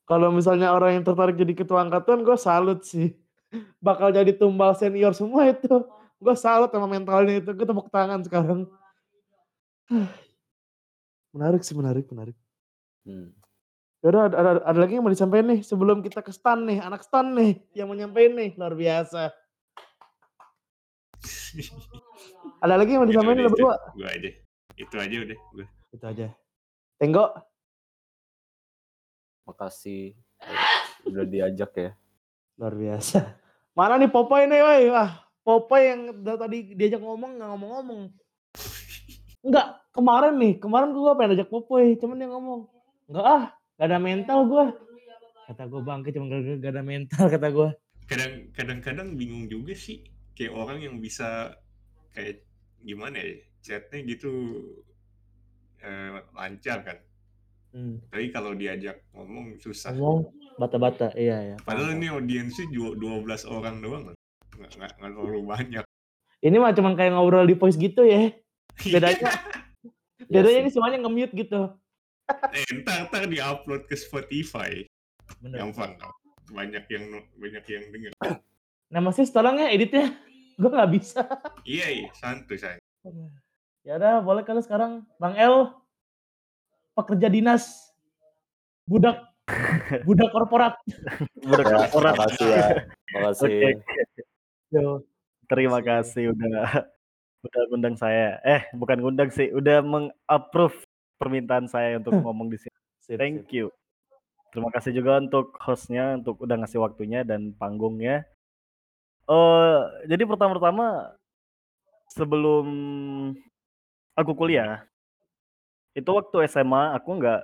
kalau 0.04 0.34
misalnya 0.34 0.74
orang 0.74 1.00
yang 1.00 1.04
tertarik 1.06 1.38
jadi 1.38 1.54
ketua 1.54 1.86
angkatan, 1.86 2.26
gue 2.26 2.36
salut 2.36 2.82
sih. 2.82 3.14
Bakal 3.86 4.12
jadi 4.12 4.34
tumbal 4.34 4.74
senior 4.74 5.14
semua 5.14 5.48
itu. 5.48 5.86
Gue 6.18 6.34
salut 6.34 6.68
sama 6.74 6.90
mentalnya 6.90 7.38
itu. 7.38 7.50
Gue 7.54 7.66
tepuk 7.66 7.88
tangan 7.88 8.20
sekarang. 8.26 8.66
Menarik 11.36 11.62
sih, 11.62 11.76
menarik, 11.76 12.08
menarik. 12.08 12.34
Hmm. 13.04 13.36
Yaudah, 14.00 14.32
ada, 14.32 14.36
ada, 14.40 14.50
ada 14.64 14.78
lagi 14.80 14.96
yang 14.96 15.04
mau 15.04 15.12
disampaikan 15.12 15.52
nih 15.52 15.60
sebelum 15.60 16.00
kita 16.00 16.24
ke 16.24 16.32
stan 16.32 16.64
nih, 16.64 16.80
anak 16.80 17.04
stan 17.04 17.36
nih 17.36 17.60
yang 17.76 17.90
mau 17.90 17.98
nyampein 17.98 18.32
nih, 18.32 18.50
luar 18.56 18.72
biasa. 18.72 19.28
Ada 22.64 22.74
lagi 22.78 22.94
yang 22.94 23.02
mau 23.02 23.10
disampaikan 23.10 23.42
lo 23.42 23.50
itu. 23.50 23.54
berdua? 23.58 23.74
gue 23.98 24.08
aja 24.08 24.30
itu 24.78 24.94
aja 24.94 25.16
udah 25.26 25.38
gue 25.58 25.66
Itu 25.90 26.04
aja. 26.06 26.26
Tenggo, 26.98 27.24
Makasih 29.48 30.12
udah 31.08 31.24
diajak 31.24 31.72
ya. 31.72 31.90
luar 32.60 32.74
biasa. 32.76 33.38
Mana 33.72 33.96
nih 33.96 34.10
Popeye 34.12 34.44
nih, 34.44 34.60
woi? 34.60 34.82
Wah, 34.92 35.24
Popeye 35.40 35.94
yang 35.94 36.00
dari 36.20 36.36
tadi 36.36 36.58
diajak 36.76 37.00
ngomong 37.00 37.38
nggak 37.40 37.48
ngomong-ngomong. 37.54 38.02
Enggak, 39.46 39.66
kemarin 39.94 40.34
nih, 40.36 40.52
kemarin 40.58 40.90
gua 40.92 41.14
pengen 41.14 41.38
ajak 41.38 41.48
Popeye, 41.48 41.94
cuman 41.96 42.18
dia 42.18 42.28
ngomong, 42.28 42.66
enggak 43.08 43.24
ah, 43.24 43.44
gak 43.78 43.86
ada 43.88 43.98
mental 44.02 44.38
gua. 44.50 44.66
Kata 45.48 45.64
gua 45.70 45.80
bangke 45.80 46.10
cuma 46.12 46.28
gak, 46.28 46.60
gak 46.60 46.72
ada 46.76 46.82
mental 46.84 47.24
kata 47.34 47.48
gua. 47.48 47.70
kadang 48.08 48.48
kadang-kadang 48.56 49.08
bingung 49.20 49.52
juga 49.52 49.76
sih 49.76 50.00
kayak 50.32 50.56
orang 50.56 50.80
yang 50.80 50.96
bisa 50.96 51.52
kayak 52.16 52.40
gimana 52.80 53.20
ya 53.20 53.36
chatnya 53.60 54.00
gitu 54.08 54.32
eh, 55.84 56.16
lancar 56.32 56.88
kan 56.88 56.98
Hmm. 57.68 58.00
tapi 58.08 58.28
kalau 58.28 58.52
diajak 58.52 59.04
ngomong 59.10 59.56
susah 59.56 59.92
Ngomong 59.92 60.32
bata-bata, 60.56 61.12
iya 61.12 61.36
ya. 61.44 61.56
padahal 61.60 61.92
ini 61.92 62.08
audiensnya 62.08 62.64
ju- 62.66 62.94
12 62.94 63.22
orang 63.46 63.78
doang 63.78 64.02
loh. 64.06 64.16
nggak 64.50 64.70
nggak 64.74 64.92
nggak 64.94 65.12
terlalu 65.12 65.40
banyak 65.44 65.84
Ini 66.38 66.56
mah 66.56 66.70
cuma 66.70 66.94
kayak 66.94 67.12
ngobrol 67.12 67.44
di 67.44 67.52
voice 67.52 67.74
gitu 67.74 68.02
ya. 68.02 68.30
Bedanya, 68.80 69.26
Iya 70.22 70.28
bedanya 70.32 70.50
sih. 70.52 70.62
ini 70.62 70.70
semuanya 70.70 70.98
nge-mute 71.00 71.34
gitu. 71.36 71.60
eh, 72.48 72.64
ntar 72.78 73.06
ntar 73.06 73.26
diupload 73.26 73.84
ke 73.84 73.94
Spotify 73.94 74.86
Bener. 75.38 75.60
gampang 75.60 75.94
kok 75.94 76.14
banyak 76.48 76.84
yang 76.86 77.04
banyak 77.34 77.64
yang 77.64 77.84
denger. 77.88 78.12
Nemesis 78.88 79.28
tolong 79.28 79.56
ya 79.56 79.68
editnya. 79.68 80.14
Gue 80.58 80.68
nggak 80.68 80.90
bisa. 80.90 81.22
Iya, 81.62 81.86
iya, 81.92 82.08
santuy 82.12 82.56
sayang. 82.56 82.82
Ya 83.82 83.94
udah, 83.94 84.20
boleh 84.20 84.42
kali 84.42 84.58
sekarang 84.58 85.06
Bang 85.16 85.34
El 85.34 85.70
pekerja 86.98 87.30
dinas 87.30 87.94
budak 88.88 89.22
budak 90.08 90.28
korporat. 90.34 90.74
Budak 91.40 91.66
korporat. 91.66 92.14
makasih 92.18 92.46
ya. 92.48 92.66
Makasih. 93.16 93.48
Oke. 93.48 93.70
Yo. 94.74 94.88
Terima 95.48 95.80
kasih 95.80 96.36
udah 96.36 96.84
udah 97.48 97.62
ngundang 97.72 97.96
saya. 97.96 98.36
Eh, 98.44 98.68
bukan 98.76 99.00
ngundang 99.00 99.30
sih, 99.32 99.48
udah 99.48 99.80
meng-approve 99.80 100.76
permintaan 101.16 101.64
saya 101.70 101.96
untuk 101.96 102.20
ngomong 102.20 102.52
di 102.52 102.60
sini. 102.60 102.76
Thank 103.16 103.48
you. 103.56 103.72
Terima 104.52 104.68
kasih 104.72 104.92
juga 104.96 105.20
untuk 105.20 105.56
hostnya 105.60 106.16
untuk 106.20 106.40
udah 106.44 106.60
ngasih 106.60 106.80
waktunya 106.80 107.24
dan 107.24 107.56
panggungnya. 107.56 108.28
Eh, 109.28 109.80
jadi 110.08 110.24
pertama-tama 110.24 111.16
sebelum 112.12 112.66
aku 114.16 114.32
kuliah, 114.32 114.87
itu 115.98 116.10
waktu 116.14 116.46
SMA 116.46 116.94
aku 116.94 117.18
nggak 117.18 117.42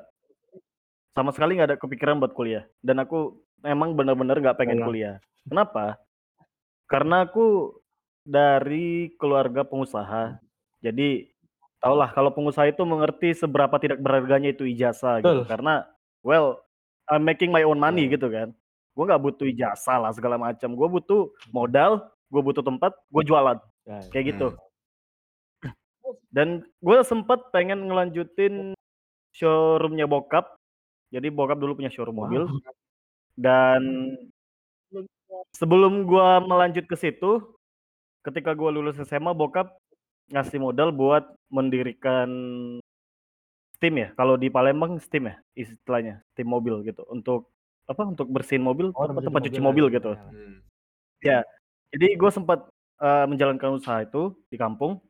sama 1.14 1.30
sekali 1.30 1.58
nggak 1.58 1.68
ada 1.74 1.78
kepikiran 1.78 2.18
buat 2.18 2.34
kuliah 2.34 2.62
dan 2.82 3.02
aku 3.02 3.34
memang 3.62 3.98
benar-benar 3.98 4.38
nggak 4.38 4.58
pengen 4.58 4.78
Iya. 4.78 4.86
kuliah. 4.86 5.16
Kenapa? 5.44 5.98
Karena 6.86 7.24
aku 7.26 7.74
dari 8.22 9.12
keluarga 9.18 9.64
pengusaha. 9.64 10.38
Jadi 10.80 11.28
tahulah 11.80 12.12
kalau 12.12 12.32
pengusaha 12.32 12.68
itu 12.68 12.80
mengerti 12.84 13.32
seberapa 13.36 13.76
tidak 13.80 14.00
berharganya 14.00 14.52
itu 14.52 14.64
ijazah 14.64 15.20
gitu. 15.20 15.44
Betul. 15.44 15.48
Karena 15.48 15.84
well, 16.24 16.60
I'm 17.08 17.24
making 17.24 17.52
my 17.52 17.64
own 17.64 17.76
money 17.76 18.08
Iya. 18.08 18.16
gitu 18.16 18.28
kan. 18.32 18.48
Gue 18.94 19.04
nggak 19.04 19.22
butuh 19.22 19.46
ijazah 19.48 19.98
lah 20.00 20.12
segala 20.12 20.36
macam. 20.36 20.72
Gue 20.72 20.88
butuh 20.88 21.28
modal, 21.50 22.04
gue 22.30 22.40
butuh 22.40 22.64
tempat, 22.64 22.92
gue 23.10 23.22
jualan 23.26 23.58
Ya, 23.84 24.00
kayak 24.08 24.24
gitu. 24.32 24.46
Dan 26.28 26.62
gue 26.80 26.98
sempet 27.02 27.40
pengen 27.50 27.86
ngelanjutin 27.86 28.74
showroomnya 29.32 30.06
bokap. 30.06 30.54
Jadi 31.10 31.30
bokap 31.30 31.58
dulu 31.58 31.78
punya 31.78 31.90
showroom 31.90 32.18
Wow. 32.18 32.22
mobil. 32.26 32.42
Dan 33.34 33.82
sebelum 35.54 36.06
gua 36.06 36.38
melanjut 36.38 36.86
ke 36.86 36.94
situ, 36.94 37.42
ketika 38.22 38.54
gua 38.54 38.70
lulus 38.70 38.98
SMA 39.02 39.34
bokap 39.34 39.74
ngasih 40.30 40.58
modal 40.58 40.90
buat 40.90 41.26
mendirikan 41.50 42.30
Steam 43.74 43.94
ya. 43.98 44.14
Kalau 44.14 44.38
di 44.38 44.48
Palembang 44.48 44.96
Steam 45.02 45.28
ya 45.28 45.36
istilahnya, 45.52 46.22
Steam 46.32 46.46
mobil 46.48 46.80
gitu. 46.86 47.02
Untuk 47.10 47.50
apa? 47.84 48.06
Untuk 48.06 48.30
bersihin 48.30 48.62
mobil, 48.62 48.94
Oh, 48.94 49.04
tempat 49.04 49.26
tempat 49.26 49.40
cuci 49.44 49.60
mobil 49.60 49.84
mobil 49.84 49.86
ya. 49.90 49.94
gitu. 49.98 50.10
Ya. 50.14 50.22
Hmm. 50.30 50.56
Ya. 51.20 51.38
Jadi 51.90 52.06
gue 52.14 52.30
sempat 52.30 52.58
eh, 53.02 53.26
menjalankan 53.26 53.76
usaha 53.76 53.98
itu 54.00 54.32
di 54.48 54.56
kampung. 54.56 55.02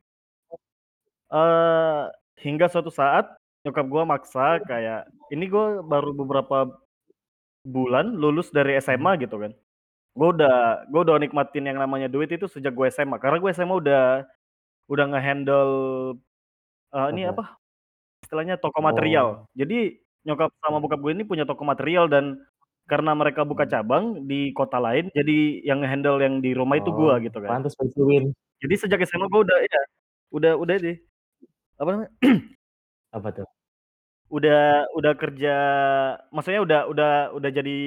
Hingga 2.39 2.65
suatu 2.71 2.91
saat 2.91 3.27
nyokap 3.65 3.85
gua 3.89 4.03
maksa 4.05 4.61
kayak 4.61 5.09
ini 5.33 5.49
gue 5.49 5.81
baru 5.81 6.13
beberapa 6.13 6.69
bulan 7.65 8.13
lulus 8.13 8.53
dari 8.53 8.77
SMA 8.77 9.17
gitu 9.25 9.41
kan. 9.41 9.51
Gue 10.15 10.27
udah 10.31 10.85
gue 10.87 11.01
udah 11.01 11.17
nikmatin 11.19 11.65
yang 11.65 11.81
namanya 11.81 12.07
duit 12.07 12.29
itu 12.29 12.45
sejak 12.45 12.71
gue 12.71 12.87
SMA. 12.93 13.17
Karena 13.17 13.41
gue 13.41 13.51
SMA 13.51 13.75
udah 13.75 14.03
udah 14.85 15.05
ngehandle 15.11 15.73
eh, 16.93 17.07
ini 17.11 17.25
Apa? 17.27 17.33
apa? 17.33 17.45
Istilahnya 18.23 18.55
toko 18.61 18.79
material. 18.85 19.27
Oh. 19.27 19.49
Jadi 19.57 19.97
nyokap 20.25 20.49
sama 20.61 20.77
bokap 20.81 20.99
gue 21.01 21.11
ini 21.13 21.25
punya 21.25 21.43
toko 21.45 21.65
material 21.65 22.05
dan 22.09 22.37
karena 22.85 23.17
mereka 23.17 23.41
buka 23.41 23.65
cabang 23.65 24.29
di 24.29 24.53
kota 24.53 24.77
lain, 24.77 25.09
jadi 25.09 25.65
yang 25.65 25.81
ngehandle 25.81 26.21
yang 26.21 26.37
di 26.37 26.53
rumah 26.53 26.77
itu 26.77 26.93
gua 26.93 27.17
Oh, 27.17 27.21
gitu 27.21 27.41
kan. 27.41 27.57
Pantes 27.57 27.73
pensiun. 27.73 28.29
Jadi 28.61 28.75
sejak 28.77 29.01
SMA 29.09 29.25
gue 29.25 29.41
udah 29.41 29.59
ya, 29.65 29.81
udah 30.29 30.53
udah 30.53 30.75
deh. 30.77 30.97
Apa 31.75 31.89
namanya? 31.91 32.11
Apa 33.11 33.27
tuh? 33.31 33.47
Udah 34.31 34.89
udah 34.97 35.13
kerja, 35.13 35.55
maksudnya 36.33 36.61
udah 36.65 36.79
udah 36.89 37.13
udah 37.37 37.49
jadi 37.53 37.77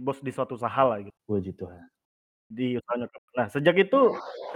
bos 0.00 0.18
di 0.24 0.32
suatu 0.32 0.56
usaha 0.56 0.82
lah 0.82 1.04
gitu. 1.04 1.14
Puji 1.28 1.52
Tuhan. 1.52 1.84
Di 2.50 2.80
usaha 2.80 2.96
nyokap. 2.96 3.22
Nah, 3.36 3.46
sejak 3.52 3.76
itu, 3.78 4.00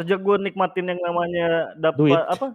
sejak 0.01 0.19
gue 0.19 0.37
nikmatin 0.41 0.91
yang 0.91 1.01
namanya 1.05 1.77
Duit. 1.95 2.17
dapat 2.17 2.27
apa? 2.33 2.49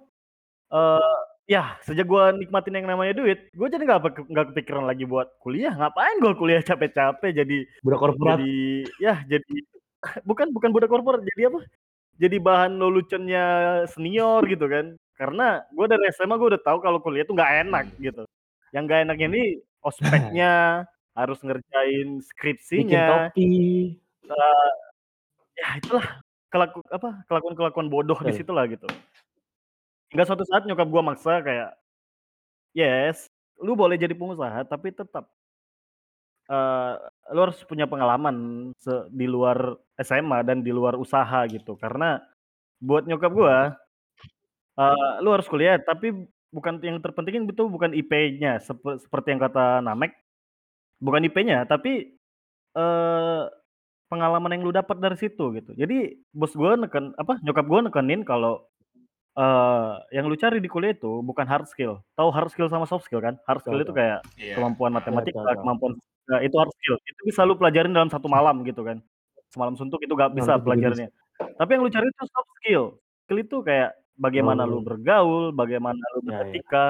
eh 0.69 1.17
ya, 1.49 1.81
sejak 1.81 2.05
gue 2.05 2.23
nikmatin 2.45 2.77
yang 2.77 2.85
namanya 2.85 3.17
duit, 3.17 3.49
gue 3.49 3.67
jadi 3.73 3.81
nggak 3.81 4.01
pe- 4.05 4.29
nggak 4.29 4.47
kepikiran 4.53 4.85
lagi 4.85 5.05
buat 5.09 5.33
kuliah. 5.41 5.73
Ngapain 5.73 6.21
gue 6.21 6.33
kuliah 6.37 6.61
capek-capek 6.61 7.33
jadi 7.33 7.57
Budak 7.81 7.99
korporat. 8.01 8.37
jadi 8.37 8.53
ya 9.01 9.15
jadi 9.25 9.55
bukan 10.29 10.53
bukan 10.53 10.69
budak 10.69 10.89
korporat 10.93 11.21
jadi 11.35 11.49
apa? 11.49 11.65
Jadi 12.19 12.35
bahan 12.37 12.75
leluconnya 12.77 13.45
senior 13.89 14.43
gitu 14.45 14.65
kan. 14.69 14.93
Karena 15.19 15.67
gue 15.67 15.85
dari 15.85 16.07
SMA 16.15 16.39
gue 16.39 16.55
udah 16.55 16.63
tahu 16.63 16.79
kalau 16.79 17.03
kuliah 17.03 17.27
tuh 17.27 17.35
nggak 17.35 17.67
enak 17.67 17.85
Hmm. 17.91 17.99
gitu. 17.99 18.23
Yang 18.71 18.83
nggak 18.87 18.99
enaknya 19.03 19.27
ini 19.35 19.43
ospeknya, 19.83 20.53
harus 21.19 21.39
ngerjain 21.43 22.07
Bikin 22.07 22.23
skripsinya, 22.23 23.27
topi. 23.27 23.51
eh, 24.23 24.71
ya 25.59 25.67
itulah 25.75 26.07
kelaku 26.47 26.79
apa 26.87 27.27
kelakuan-kelakuan 27.27 27.91
bodoh 27.91 28.15
di 28.23 28.31
situ 28.31 28.51
lah 28.55 28.63
gitu. 28.71 28.87
Hingga 30.15 30.23
suatu 30.23 30.47
saat 30.47 30.63
nyokap 30.63 30.87
gua 30.87 31.03
maksa 31.03 31.43
kayak, 31.43 31.75
yes, 32.71 33.27
lu 33.59 33.75
boleh 33.75 33.99
jadi 33.99 34.15
pengusaha 34.15 34.63
tapi 34.63 34.95
tetap 34.95 35.27
eh 36.49 36.93
lu 37.35 37.39
harus 37.45 37.59
punya 37.67 37.85
pengalaman 37.85 38.71
di 39.11 39.27
luar 39.29 39.75
SMA 39.99 40.41
dan 40.47 40.63
di 40.63 40.71
luar 40.71 40.95
usaha 40.95 41.43
gitu. 41.51 41.75
Karena 41.75 42.23
buat 42.79 43.03
nyokap 43.03 43.31
gua, 43.35 43.75
eh 44.79 45.13
lu 45.19 45.29
harus 45.35 45.47
kuliah 45.51 45.75
tapi 45.75 46.15
bukan 46.49 46.79
yang 46.81 46.97
terpenting 47.03 47.45
itu 47.45 47.63
bukan 47.67 47.91
IP-nya 47.93 48.57
Sep- 48.63 48.97
seperti 49.03 49.35
yang 49.35 49.41
kata 49.43 49.83
Namek, 49.83 50.15
bukan 50.97 51.27
IP-nya 51.27 51.67
tapi 51.67 52.15
eh 52.73 53.43
pengalaman 54.09 54.57
yang 54.57 54.63
lu 54.65 54.73
dapat 54.73 54.97
dari 54.97 55.17
situ 55.19 55.53
gitu. 55.53 55.71
Jadi 55.77 56.17
bos 56.33 56.55
gua 56.57 56.73
neken 56.73 57.13
apa 57.13 57.37
nyokap 57.45 57.65
gua 57.69 57.85
nekenin 57.85 58.25
kalau 58.25 58.65
eh 59.37 59.93
yang 60.15 60.25
lu 60.25 60.33
cari 60.33 60.57
di 60.57 60.65
kuliah 60.65 60.95
itu 60.97 61.21
bukan 61.21 61.45
hard 61.45 61.69
skill. 61.69 62.01
Tahu 62.17 62.29
hard 62.33 62.49
skill 62.49 62.71
sama 62.71 62.89
soft 62.89 63.05
skill 63.05 63.21
kan? 63.21 63.37
Hard 63.45 63.61
skill 63.61 63.77
itu 63.77 63.93
tahu. 63.93 63.99
kayak 64.01 64.19
Iya. 64.41 64.55
kemampuan 64.57 64.91
Nah, 64.91 65.03
matematika, 65.03 65.37
tahu, 65.37 65.47
tahu. 65.53 65.61
kemampuan 65.61 65.91
nah, 66.25 66.39
itu 66.41 66.55
hard 66.57 66.73
skill. 66.81 66.95
Itu 67.05 67.21
bisa 67.29 67.41
lu 67.45 67.53
pelajarin 67.59 67.93
dalam 67.93 68.09
satu 68.09 68.25
malam 68.25 68.65
gitu 68.65 68.81
kan. 68.81 68.97
Semalam 69.53 69.73
suntuk 69.77 70.01
itu 70.01 70.13
gak 70.13 70.33
bisa 70.33 70.57
Mantap 70.57 70.61
juga 70.61 70.65
pelajarannya. 70.73 71.09
Tapi 71.57 71.69
yang 71.73 71.81
lu 71.85 71.91
cari 71.93 72.05
itu 72.09 72.23
soft 72.25 72.51
skill. 72.61 72.83
Skill 73.25 73.39
itu 73.45 73.57
kayak 73.61 73.89
bagaimana 74.19 74.67
lu 74.67 74.79
Oh. 74.79 74.85
bergaul, 74.85 75.55
bagaimana 75.55 75.99
lu 76.13 76.19
Ya, 76.21 76.23
ya. 76.23 76.29
beretika, 76.43 76.85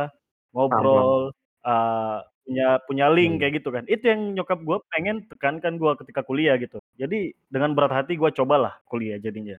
ngobrol, 0.51 1.31
eh, 1.63 2.17
punya 2.49 2.67
punya 2.89 3.05
link 3.13 3.37
Hmm. 3.37 3.41
kayak 3.45 3.53
gitu 3.61 3.69
kan. 3.69 3.83
Itu 3.85 4.03
yang 4.09 4.33
nyokap 4.33 4.59
gua 4.65 4.81
pengen 4.89 5.21
tekankan 5.29 5.77
gua 5.77 5.93
ketika 5.95 6.25
kuliah 6.25 6.57
gitu. 6.57 6.81
Jadi 6.97 7.37
dengan 7.47 7.77
berat 7.77 7.93
hati 7.93 8.17
gua 8.17 8.33
cobalah 8.33 8.81
kuliah 8.89 9.21
jadinya. 9.21 9.55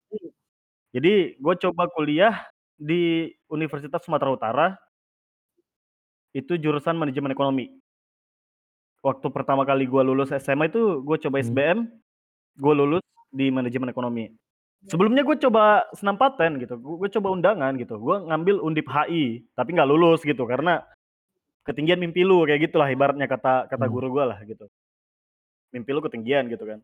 Jadi 0.91 1.39
gue 1.39 1.55
coba 1.63 1.87
kuliah 1.87 2.35
di 2.75 3.31
Universitas 3.47 4.03
Sumatera 4.03 4.35
Utara. 4.35 4.67
Itu 6.35 6.59
jurusan 6.59 6.99
manajemen 6.99 7.31
ekonomi. 7.31 7.71
Waktu 9.01 9.27
pertama 9.31 9.63
kali 9.63 9.87
gue 9.87 10.03
lulus 10.03 10.35
SMA 10.35 10.67
itu 10.67 10.99
gue 11.01 11.17
coba 11.23 11.39
Hmm. 11.39 11.47
SBM, 11.47 11.79
gue 12.59 12.75
lulus 12.75 13.05
di 13.31 13.55
manajemen 13.55 13.89
ekonomi. 13.89 14.35
Sebelumnya 14.89 15.21
gue 15.21 15.37
coba 15.37 15.85
senampaten 15.93 16.57
gitu, 16.57 16.81
gue 16.81 17.09
coba 17.21 17.29
undangan 17.37 17.77
gitu, 17.77 18.01
gue 18.01 18.17
ngambil 18.33 18.65
undip 18.65 18.89
HI, 18.89 19.45
tapi 19.53 19.77
nggak 19.77 19.85
lulus 19.85 20.25
gitu 20.25 20.49
karena 20.49 20.81
ketinggian 21.69 22.01
mimpi 22.01 22.25
lu 22.25 22.49
kayak 22.49 22.73
gitulah 22.73 22.89
ibaratnya 22.89 23.29
kata 23.29 23.69
kata 23.69 23.85
Hmm. 23.85 23.93
guru 23.93 24.09
gue 24.17 24.25
lah 24.25 24.41
gitu. 24.49 24.65
Mimpi 25.77 25.91
lu 25.93 26.01
ketinggian 26.01 26.49
gitu 26.49 26.65
kan. 26.65 26.81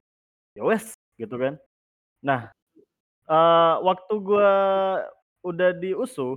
Ya 0.52 0.62
wes 0.68 0.92
gitu 1.16 1.40
kan. 1.40 1.56
Nah, 2.20 2.52
eh 3.26 3.74
waktu 3.80 4.14
gua 4.20 4.50
udah 5.40 5.72
di 5.72 5.96
USU, 5.96 6.36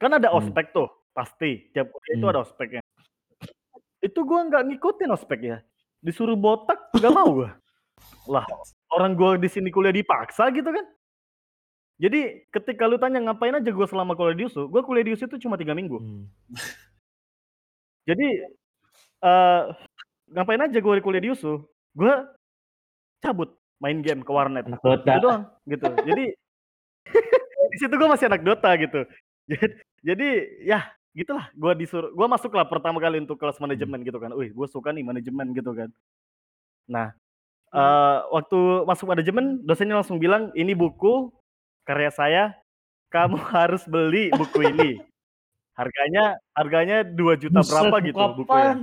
kan 0.00 0.16
ada 0.16 0.32
Hmm. 0.32 0.40
ospek 0.40 0.72
tuh 0.72 0.88
pasti 1.12 1.68
tiap 1.76 1.92
kuliah 1.92 2.16
itu 2.16 2.24
Hmm. 2.24 2.32
ada 2.32 2.40
ospeknya. 2.48 2.82
Itu 4.00 4.24
gua 4.24 4.40
nggak 4.48 4.72
ngikutin 4.72 5.12
ospeknya, 5.12 5.60
disuruh 6.00 6.34
botak 6.34 6.80
nggak 6.96 7.12
mau 7.12 7.28
gua. 7.44 7.50
Lah 8.24 8.48
orang 8.92 9.12
gua 9.18 9.34
di 9.40 9.48
sini 9.50 9.72
kuliah 9.72 9.94
dipaksa 9.94 10.50
gitu 10.54 10.68
kan. 10.70 10.86
Jadi 11.96 12.44
ketika 12.52 12.84
lu 12.84 13.00
tanya 13.00 13.24
ngapain 13.24 13.56
aja 13.56 13.70
gua 13.72 13.88
selama 13.88 14.12
kuliah 14.12 14.36
di 14.36 14.44
USU, 14.46 14.68
gua 14.68 14.84
kuliah 14.84 15.04
di 15.06 15.12
USU 15.16 15.26
itu 15.26 15.48
cuma 15.48 15.56
tiga 15.56 15.72
minggu. 15.72 15.98
Hmm. 15.98 16.24
Jadi 18.06 18.46
eh 19.24 19.62
ngapain 20.30 20.60
aja 20.60 20.78
gua 20.78 21.00
kuliah 21.00 21.22
di 21.24 21.30
USU, 21.32 21.64
gua 21.96 22.28
cabut 23.24 23.56
main 23.80 24.00
game 24.00 24.24
ke 24.24 24.30
warnet. 24.32 24.64
Itu 24.68 24.80
Dota. 24.80 25.14
doang 25.20 25.42
gitu. 25.68 25.86
Jadi 26.04 26.24
di 27.72 27.76
situ 27.76 27.94
gue 27.94 28.08
masih 28.08 28.26
anak 28.28 28.42
Dota 28.42 28.70
gitu. 28.78 29.00
Jadi, 30.06 30.28
ya 30.64 30.86
gitulah. 31.12 31.50
Gue 31.52 31.72
disuruh, 31.76 32.10
gue 32.12 32.26
masuk 32.26 32.52
lah 32.54 32.66
pertama 32.68 32.98
kali 33.02 33.22
untuk 33.22 33.38
kelas 33.38 33.58
manajemen 33.60 34.00
gitu 34.06 34.18
kan. 34.18 34.32
Wih, 34.34 34.50
gue 34.52 34.66
suka 34.68 34.94
nih 34.94 35.04
manajemen 35.04 35.52
gitu 35.52 35.72
kan. 35.74 35.90
Nah, 36.86 37.12
Eee, 37.74 38.16
waktu 38.30 38.58
masuk 38.86 39.06
manajemen 39.10 39.60
dosennya 39.66 39.98
langsung 39.98 40.22
bilang, 40.22 40.54
"Ini 40.54 40.72
buku 40.78 41.34
karya 41.86 42.10
saya, 42.14 42.44
kamu 43.14 43.36
harus 43.56 43.84
beli 43.88 44.30
buku 44.34 44.60
ini. 44.74 44.90
Harganya 45.76 46.38
harganya 46.56 47.04
Rp2.000.000 47.06 47.62
Buset, 47.62 47.72
berapa 47.72 47.96
gitu 48.04 48.24
bukunya." 48.36 48.70
apaan? 48.74 48.78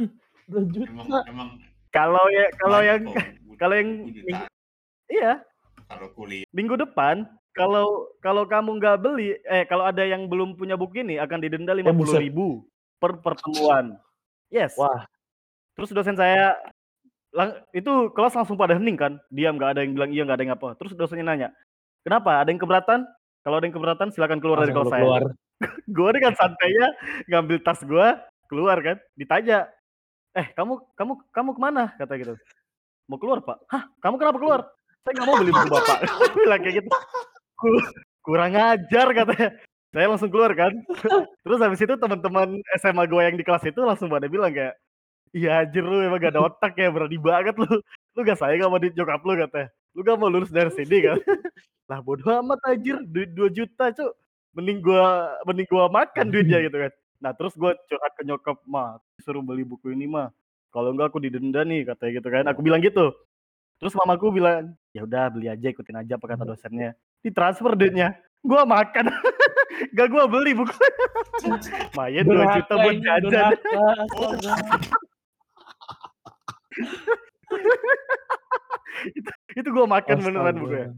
Emang 0.52 0.66
Rp2.000.000. 1.08 1.30
emang 1.32 1.50
Kalau 1.94 2.26
ya 2.34 2.46
kalau 2.60 2.80
yang 2.84 3.02
kalau 3.62 3.76
yang 3.78 3.90
minggu 4.10 4.46
iya, 5.12 5.42
kalau 5.90 6.08
kuliah. 6.16 6.46
minggu 6.52 6.76
depan 6.80 7.26
kalau 7.54 8.10
kalau 8.24 8.44
kamu 8.50 8.82
nggak 8.82 8.98
beli 9.04 9.38
eh, 9.46 9.64
kalau 9.70 9.86
ada 9.88 10.02
yang 10.04 10.26
belum 10.28 10.58
punya 10.58 10.76
buku 10.76 11.06
ini 11.06 11.22
akan 11.22 11.40
didenda 11.44 11.74
Eh, 11.78 11.84
buset. 11.94 12.22
Rp50.000 12.26 12.40
per 13.00 13.12
pertemuan. 13.22 13.86
Yes. 14.54 14.74
Wah. 14.78 15.06
Terus 15.78 15.92
dosen 15.94 16.18
saya 16.18 16.58
lang 17.34 17.50
itu 17.74 18.14
kelas 18.14 18.38
langsung 18.38 18.56
pada 18.56 18.78
hening 18.78 18.96
kan, 18.96 19.18
diam 19.34 19.58
nggak 19.58 19.78
ada 19.78 19.82
yang 19.82 19.94
bilang 19.98 20.12
iya, 20.14 20.24
nggak 20.24 20.38
ada 20.38 20.46
yang 20.46 20.56
apa. 20.56 20.70
Terus 20.78 20.94
dosennya 20.94 21.26
nanya, 21.26 21.50
"Kenapa? 22.06 22.40
Ada 22.40 22.50
yang 22.54 22.62
keberatan? 22.62 23.00
Kalau 23.44 23.56
ada 23.60 23.66
yang 23.66 23.76
keberatan 23.76 24.08
silakan 24.14 24.40
keluar 24.40 24.62
dari 24.62 24.72
Langsung 24.72 24.88
kelas 24.88 24.94
lu 24.94 24.94
saya." 24.94 25.04
keluar. 25.04 25.24
Gua 25.98 26.10
dengan 26.14 26.34
santainya 26.38 26.88
ngambil 27.30 27.58
tas 27.66 27.82
gua, 27.86 28.08
keluar 28.50 28.78
kan, 28.86 28.98
ditanya, 29.18 29.66
"Eh, 30.38 30.48
kamu 30.54 30.78
kamu 30.94 31.14
kamu 31.34 31.50
ke 31.58 31.62
mana?" 31.62 31.84
Kata 31.98 32.14
gitu. 32.22 32.34
"Mau 33.10 33.18
keluar, 33.18 33.42
Pak." 33.42 33.58
"Hah, 33.70 33.84
kamu 34.00 34.16
kenapa 34.22 34.38
keluar?" 34.38 34.62
"Saya 35.04 35.14
nggak 35.18 35.28
mau 35.28 35.36
beli 35.42 35.52
buku 35.52 35.70
Bapak." 35.74 35.98
Bilang 36.38 36.62
kayak 36.62 36.76
gitu. 36.86 36.90
Ku 37.58 37.70
kurang 38.24 38.54
ajar 38.56 39.08
katanya. 39.14 39.50
Saya 39.94 40.10
langsung 40.10 40.34
keluar 40.34 40.52
kan. 40.58 40.74
Terus 41.46 41.60
habis 41.62 41.82
itu 41.86 41.94
teman-teman 42.02 42.58
SMA 42.82 43.06
gua 43.06 43.30
yang 43.30 43.38
di 43.38 43.46
kelas 43.46 43.62
itu 43.70 43.78
langsung 43.86 44.10
pada 44.10 44.26
bilang 44.26 44.50
kayak, 44.50 44.74
"Iya 45.34 45.66
anjir 45.66 45.82
lu 45.82 45.98
emang 46.06 46.22
gak 46.22 46.38
ada 46.38 46.46
otak 46.46 46.78
ya, 46.78 46.94
berani 46.94 47.18
banget 47.18 47.58
lu. 47.58 47.82
Lu 48.14 48.20
gak 48.22 48.38
sayang 48.38 48.70
sama 48.70 48.78
duit 48.78 48.94
nyokap 48.94 49.22
lu," 49.26 49.34
katanya. 49.34 49.68
"Lu 49.98 50.00
gak 50.06 50.18
mau 50.22 50.30
lulus 50.30 50.54
dari 50.54 50.70
sini 50.72 50.98
kan?" 51.02 51.18
Lah 51.90 52.00
bodo 52.00 52.24
amat 52.30 52.62
anjir, 52.70 53.02
duit 53.10 53.34
Rp2.000.000 53.36 53.92
Cuk. 53.98 54.14
Mending 54.54 54.80
gua 54.86 55.34
mending 55.50 55.68
gua 55.68 55.90
makan 55.90 56.30
duitnya 56.30 56.62
gitu 56.70 56.78
kan. 56.78 56.92
Nah, 57.18 57.32
terus 57.34 57.58
gua 57.58 57.74
curhat 57.90 58.14
ke 58.14 58.22
nyokap, 58.24 58.62
"Ma, 58.70 59.02
disuruh 59.18 59.42
beli 59.42 59.66
buku 59.66 59.90
ini, 59.92 60.06
Ma. 60.06 60.30
Kalau 60.70 60.94
enggak 60.94 61.10
aku 61.10 61.20
didenda 61.20 61.66
nih," 61.66 61.90
katanya 61.90 62.12
gitu 62.22 62.30
kan. 62.30 62.44
Aku 62.54 62.62
bilang 62.62 62.80
gitu. 62.80 63.10
Terus 63.82 63.98
mamaku 63.98 64.30
bilang, 64.38 64.78
"Ya 64.94 65.04
udah 65.04 65.34
beli 65.34 65.50
aja, 65.50 65.68
ikutin 65.74 65.98
aja 65.98 66.16
apa 66.16 66.26
kata 66.30 66.46
dosennya." 66.46 66.94
Ditransfer 67.26 67.74
duitnya, 67.74 68.16
gua 68.46 68.64
makan. 68.64 69.10
Gak 69.98 70.08
gua 70.14 70.30
beli 70.30 70.54
bukunya. 70.54 70.94
Lumayan 71.44 72.24
Rp2.000.000 72.24 72.30
Durhaka 72.30 72.74
buat 72.78 72.98
jajan. 73.02 73.52
Itu 79.18 79.30
itu 79.58 79.68
gua 79.74 79.86
makan 79.90 80.18
beneran 80.22 80.54
Astaga. 80.54 80.62
bukunya. 80.62 80.90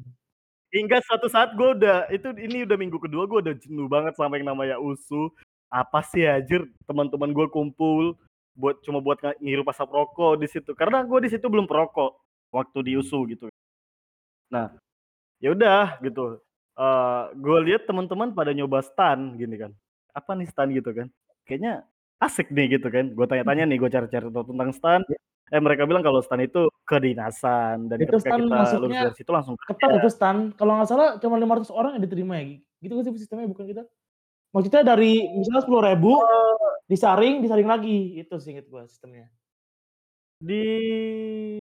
Hingga 0.75 0.97
suatu 1.07 1.27
saat 1.31 1.55
gua 1.55 1.71
udah 1.77 1.97
itu 2.11 2.27
ini 2.35 2.67
udah 2.67 2.77
minggu 2.77 2.97
kedua 2.99 3.23
gua 3.25 3.39
udah 3.39 3.55
jenuh 3.55 3.87
banget 3.87 4.13
sama 4.19 4.35
yang 4.35 4.51
namanya 4.51 4.75
USU. 4.77 5.31
Apa 5.71 6.03
sih 6.05 6.27
anjir 6.27 6.67
teman-teman 6.85 7.31
gua 7.31 7.47
kumpul 7.47 8.19
buat 8.55 8.79
cuma 8.83 9.03
buat 9.03 9.19
ngirup 9.39 9.67
asap 9.71 9.89
rokok 9.91 10.39
di 10.39 10.47
situ. 10.51 10.71
Karena 10.75 11.03
gua 11.03 11.19
di 11.23 11.29
situ 11.31 11.47
belum 11.47 11.67
perokok 11.67 12.19
waktu 12.51 12.77
di 12.83 12.91
USU 12.99 13.23
gitu. 13.31 13.47
Nah, 14.51 14.71
ya 15.41 15.51
udah 15.51 15.99
gitu, 15.99 16.39
eee, 16.77 17.23
gua 17.39 17.59
lihat 17.63 17.87
teman-teman 17.89 18.31
pada 18.31 18.51
nyoba 18.55 18.79
stan 18.83 19.35
gini 19.35 19.55
kan. 19.59 19.71
Apa 20.15 20.35
nih 20.37 20.47
stan 20.47 20.71
gitu 20.71 20.91
kan. 20.95 21.07
Kayaknya 21.43 21.83
asik 22.21 22.51
nih 22.51 22.79
gitu 22.79 22.87
kan. 22.87 23.11
Gua 23.11 23.27
tanya-tanya 23.27 23.63
nih, 23.67 23.77
gua 23.79 23.89
cari-cari 23.91 24.27
tahu 24.31 24.45
tentang 24.55 24.69
stan. 24.71 25.01
Eh, 25.53 25.61
mereka 25.61 25.85
bilang 25.85 26.01
kalau 26.01 26.25
stan 26.25 26.41
itu 26.41 26.65
kedinasan 26.89 27.85
dan 27.85 28.01
Itu 28.01 28.17
ketika 28.17 28.33
stan 28.33 28.39
kita 28.49 28.81
lulus 28.81 28.97
dari 28.97 29.15
situ 29.17 29.29
langsung 29.29 29.55
ketat 29.61 29.89
itu 30.01 30.09
stan. 30.09 30.35
Kalau 30.57 30.73
nggak 30.81 30.89
salah 30.89 31.09
cuma 31.21 31.37
500 31.37 31.69
orang 31.69 31.91
yang 31.97 32.03
diterima 32.03 32.33
ya, 32.41 32.57
gitu 32.81 32.91
nggak 32.97 33.05
sih 33.05 33.13
sistemnya 33.21 33.45
bukan 33.49 33.65
kita? 33.69 33.83
Maksudnya 34.49 34.81
dari 34.81 35.21
misalnya 35.35 35.63
10.000 35.67 36.11
Eee 36.23 36.55
disaring 36.85 37.41
disaring 37.41 37.69
lagi, 37.69 38.21
itu 38.21 38.35
seinget 38.41 38.65
gua 38.69 38.85
sistemnya. 38.89 39.29
Di 40.41 40.65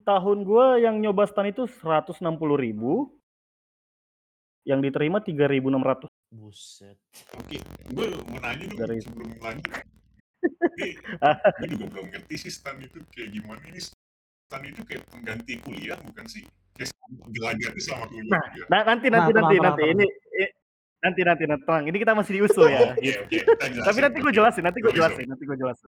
tahun 0.03 0.43
gua 0.43 0.78
yang 0.82 0.99
nyoba 0.99 1.30
stan 1.30 1.51
itu 1.51 1.66
160.000 1.70 3.11
yang 4.66 4.82
diterima 4.82 5.22
3.600. 5.22 6.11
Buset. 6.30 6.95
Oke, 7.34 7.59
gue 7.91 8.07
mau 8.30 8.38
nanya 8.38 8.70
dong 8.70 8.78
Dari 8.86 9.03
sebelum 9.03 9.34
lanjut. 9.43 9.99
Ini 11.61 11.61
gue 11.61 11.66
juga 11.76 11.86
belum 11.93 12.07
ngerti 12.14 12.34
sih 12.49 12.53
stan 12.53 12.76
itu 12.80 13.01
kayak 13.12 13.28
gimana 13.36 13.61
ini 13.68 13.80
stan 13.82 14.62
itu 14.64 14.80
kayak 14.88 15.05
pengganti 15.12 15.61
kuliah 15.61 15.99
bukan 16.01 16.24
sih? 16.28 16.45
Kayak 16.76 16.97
belajarnya 17.11 17.82
selama 17.82 18.07
kuliah 18.09 18.32
Nah, 18.32 18.43
nah 18.70 18.80
nanti 18.88 19.07
Nah, 19.11 19.28
nanti 19.28 19.32
nanti 19.36 19.57
nanti 19.61 19.82
ini 19.93 20.07
nanti 21.01 21.20
nanti 21.24 21.45
nanti 21.49 21.64
tenang, 21.64 21.84
ini 21.88 21.97
kita 21.97 22.12
masih 22.12 22.32
di 22.36 22.41
USU 22.45 22.64
ya 22.68 22.93
gitu. 23.01 23.22
Tapi 23.88 23.99
nanti 24.05 24.18
gua 24.20 24.32
oke. 24.32 24.36
jelasin 24.38 24.62
nanti 24.64 24.78
gua 24.84 24.93
Boleh 24.93 24.99
jelasin 25.01 25.26
nanti 25.28 25.45
gua 25.49 25.57
jelasin. 25.59 25.88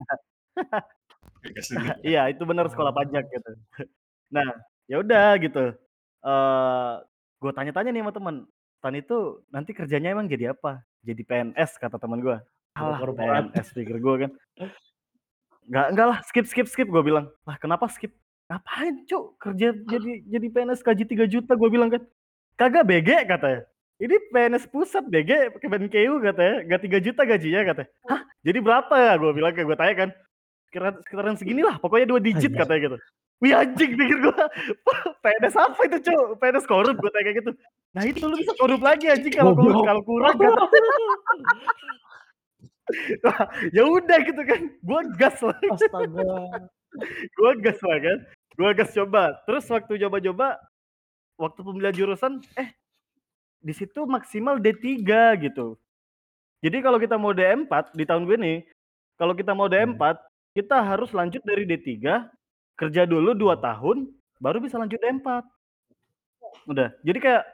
Iya, 2.06 2.22
itu 2.32 2.42
benar 2.48 2.66
sekolah 2.72 2.92
pajak 2.96 3.24
gitu. 3.30 3.50
Nah, 4.32 4.48
ya 4.90 5.00
udah 5.04 5.36
gitu, 5.40 5.64
eee, 6.24 6.92
gua 7.40 7.52
tanya-tanya 7.56 7.90
nih 7.94 8.02
sama 8.04 8.12
temen, 8.16 8.36
"Stan 8.80 8.94
itu 8.96 9.18
nanti 9.52 9.70
kerjanya 9.76 10.12
emang 10.16 10.26
jadi 10.30 10.52
apa?" 10.56 10.82
"Jadi 11.04 11.22
PNS," 11.24 11.76
kata 11.80 11.96
temen 12.00 12.20
gua. 12.24 12.40
"Alah. 12.78 12.98
PNS," 13.02 13.68
pikir 13.74 13.96
gua 13.98 14.14
kan. 14.22 14.30
"Nggak 15.68 15.86
enggak 15.92 16.06
lah, 16.08 16.18
skip 16.24 16.46
skip 16.46 16.66
skip," 16.70 16.88
gua 16.88 17.02
bilang. 17.02 17.26
"Lah 17.44 17.56
kenapa 17.58 17.90
skip?" 17.90 18.14
"Ngapain 18.48 19.04
Cuk, 19.04 19.36
kerja 19.36 19.76
jadi 19.84 20.24
jadi 20.24 20.46
PNS 20.48 20.80
gaji 20.80 21.04
Rp3.000.000," 21.04 21.58
gua 21.60 21.68
bilang 21.68 21.90
kan. 21.92 22.02
"Kagak 22.56 22.88
BG," 22.88 23.28
katanya. 23.28 23.68
"Ini 24.00 24.14
PNS 24.32 24.64
pusat 24.70 25.04
BG 25.10 25.58
Kemenkeu," 25.60 26.22
katanya, 26.22 26.56
"nggak 26.64 26.78
Rp3.000.000 26.86 27.22
gajinya," 27.28 27.60
katanya. 27.68 27.88
"Hah, 28.08 28.20
jadi 28.46 28.58
berapa 28.62 28.94
ya?" 28.96 29.12
Gua 29.20 29.32
bilang 29.36 29.52
kan, 29.52 29.64
gua 29.68 29.76
tanya 29.76 29.94
kan. 30.06 30.08
"Sekira 30.68 30.88
sekitaran 31.04 31.36
seginilah, 31.36 31.76
pokoknya 31.82 32.06
2 32.08 32.20
digit," 32.22 32.54
Anjir. 32.54 32.60
katanya 32.64 32.80
gitu. 32.88 32.98
Wih 33.38 33.54
anjing 33.54 33.94
pikir 33.94 34.18
gua, 34.18 34.34
PNS 35.22 35.54
apa 35.54 35.80
itu 35.86 35.98
Cuk? 36.10 36.42
PNS 36.42 36.66
korup? 36.66 36.96
Gua 36.98 37.10
tanya 37.14 37.24
kayak 37.30 37.38
gitu. 37.44 37.50
"Nah 37.94 38.02
itu 38.08 38.24
lu 38.26 38.34
bisa 38.34 38.52
korup 38.58 38.80
lagi 38.82 39.06
anjing 39.12 39.30
kalau 39.30 39.52
korup 39.54 39.84
kalau 39.84 40.02
kurang," 40.02 40.34
kata. 40.40 40.64
Ya 43.74 43.84
udah 43.84 44.18
gitu 44.24 44.42
kan, 44.44 44.60
gua 44.84 45.00
gas 45.16 45.38
lah. 45.44 45.58
Astaga. 45.72 46.28
Gua 47.36 47.52
gas 47.60 47.78
lah 47.84 47.98
kan, 48.00 48.18
gua 48.56 48.70
gas 48.72 48.90
coba. 48.96 49.36
Terus 49.44 49.64
waktu 49.68 49.92
coba-coba, 50.08 50.56
waktu 51.36 51.60
pemilihan 51.62 51.94
jurusan, 51.94 52.40
eh 52.56 52.72
di 53.58 53.74
situ 53.74 54.06
maksimal 54.06 54.62
D3 54.62 55.02
gitu. 55.42 55.74
Jadi 56.58 56.78
kalau 56.82 56.98
kita 56.98 57.14
mau 57.14 57.30
D4 57.30 57.94
di 57.94 58.02
tahun 58.02 58.26
gue 58.26 58.38
nih, 58.38 58.58
kalau 59.14 59.34
kita 59.34 59.54
mau 59.54 59.70
D4, 59.70 60.18
kita 60.58 60.82
harus 60.82 61.14
lanjut 61.14 61.42
dari 61.46 61.62
D3, 61.62 62.02
kerja 62.74 63.02
dulu 63.06 63.34
2 63.34 63.58
tahun, 63.62 64.10
baru 64.42 64.58
bisa 64.58 64.74
lanjut 64.78 64.98
D4. 64.98 65.46
Udah, 66.66 66.90
jadi 67.06 67.18
kayak, 67.22 67.44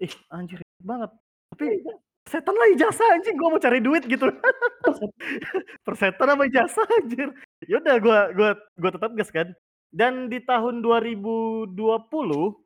ih 0.00 0.14
anjir 0.32 0.60
banget. 0.80 1.10
Tapi 1.52 1.84
persetan 2.32 2.56
lah 2.56 2.68
ijazah 2.72 3.08
anjing, 3.12 3.36
gua 3.36 3.48
mau 3.52 3.60
cari 3.60 3.78
duit 3.84 4.08
gitu. 4.08 4.24
Persetan 5.86 6.28
sama 6.32 6.44
ijazah 6.48 6.86
anjir. 7.04 7.28
Ya 7.68 7.76
udah 7.84 7.96
gua 8.00 8.18
gua 8.80 8.90
tetap 8.92 9.12
gas 9.18 9.28
kan. 9.28 9.52
Dan 9.92 10.32
di 10.32 10.40
tahun 10.40 10.80
2020 10.80 12.64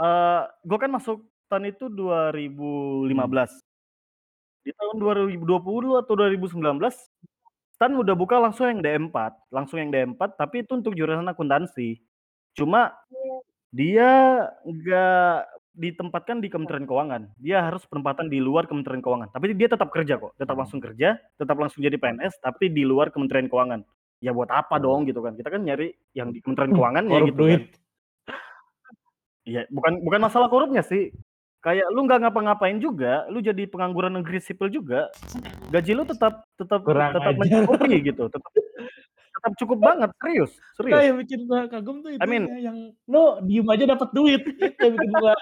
eee, 0.00 0.40
gua 0.66 0.78
kan 0.82 0.90
masuk 0.90 1.18
stan 1.46 1.64
itu 1.70 1.86
2015. 1.92 3.62
Di 4.64 4.72
tahun 4.72 4.96
2020 4.96 6.00
atau 6.00 6.16
2019, 6.16 6.96
stan 7.76 7.92
udah 7.92 8.16
buka 8.16 8.40
langsung 8.40 8.68
yang 8.72 8.80
D4, 8.80 9.36
langsung 9.52 9.76
yang 9.80 9.92
D4, 9.92 10.40
tapi 10.40 10.64
itu 10.64 10.72
untuk 10.76 10.96
jurusan 10.96 11.28
akuntansi. 11.28 12.00
Cuma 12.56 12.92
dia 13.74 14.44
nggak 14.64 15.36
ditempatkan 15.74 16.38
di 16.38 16.46
Kementerian 16.46 16.86
Keuangan, 16.86 17.34
dia 17.36 17.66
harus 17.66 17.82
penempatan 17.90 18.30
di 18.30 18.38
luar 18.38 18.70
Kementerian 18.70 19.02
Keuangan. 19.02 19.34
Tapi 19.34 19.52
dia 19.58 19.66
tetap 19.66 19.90
kerja 19.90 20.16
kok, 20.22 20.38
tetap 20.38 20.54
langsung 20.54 20.78
kerja, 20.78 21.18
tetap 21.34 21.58
langsung 21.58 21.82
jadi 21.82 21.98
PNS, 21.98 22.38
tapi 22.38 22.70
di 22.70 22.86
luar 22.86 23.10
Kementerian 23.10 23.50
Keuangan. 23.50 23.82
Ya 24.22 24.30
buat 24.30 24.48
apa 24.54 24.78
dong 24.78 25.04
gitu 25.04 25.20
kan, 25.20 25.34
kita 25.34 25.50
kan 25.50 25.66
nyari 25.66 25.92
yang 26.14 26.30
di 26.30 26.38
Kementerian 26.38 26.72
Keuangannya 26.72 27.12
Korup 27.12 27.28
gitu 27.28 27.34
kan. 27.34 27.42
duit. 27.42 27.62
Iya, 29.44 29.62
bukan 29.68 30.00
bukan 30.00 30.20
masalah 30.24 30.48
korupnya 30.48 30.80
sih. 30.80 31.12
Kayak 31.60 31.88
lu 31.92 32.04
nggak 32.04 32.28
ngapa-ngapain 32.28 32.76
juga, 32.76 33.24
lu 33.32 33.40
jadi 33.40 33.64
pengangguran 33.68 34.20
negeri 34.20 34.36
sipil 34.40 34.68
juga, 34.68 35.08
gaji 35.72 35.92
lu 35.96 36.04
tetap 36.04 36.44
tetap 36.60 36.80
Kurang 36.84 37.16
tetap 37.16 37.32
ajar. 37.32 37.40
mencukupi 37.40 38.04
gitu, 38.04 38.28
tetap 38.28 38.52
tetap 39.34 39.52
cukup 39.58 39.78
banget, 39.82 40.10
serius 40.22 40.52
Nah, 40.54 40.74
serius. 40.78 41.02
yang 41.10 41.18
bikin 41.18 41.40
gua 41.50 41.60
kagum 41.66 41.96
tuh 42.00 42.10
I 42.14 42.26
mean 42.26 42.44
yang 42.62 42.78
lu 43.10 43.24
diem 43.44 43.66
aja 43.68 43.84
dapat 43.90 44.08
duit. 44.14 44.42
Itu 44.62 44.78
yang 44.78 44.94
bikin 44.94 45.12
gua, 45.18 45.34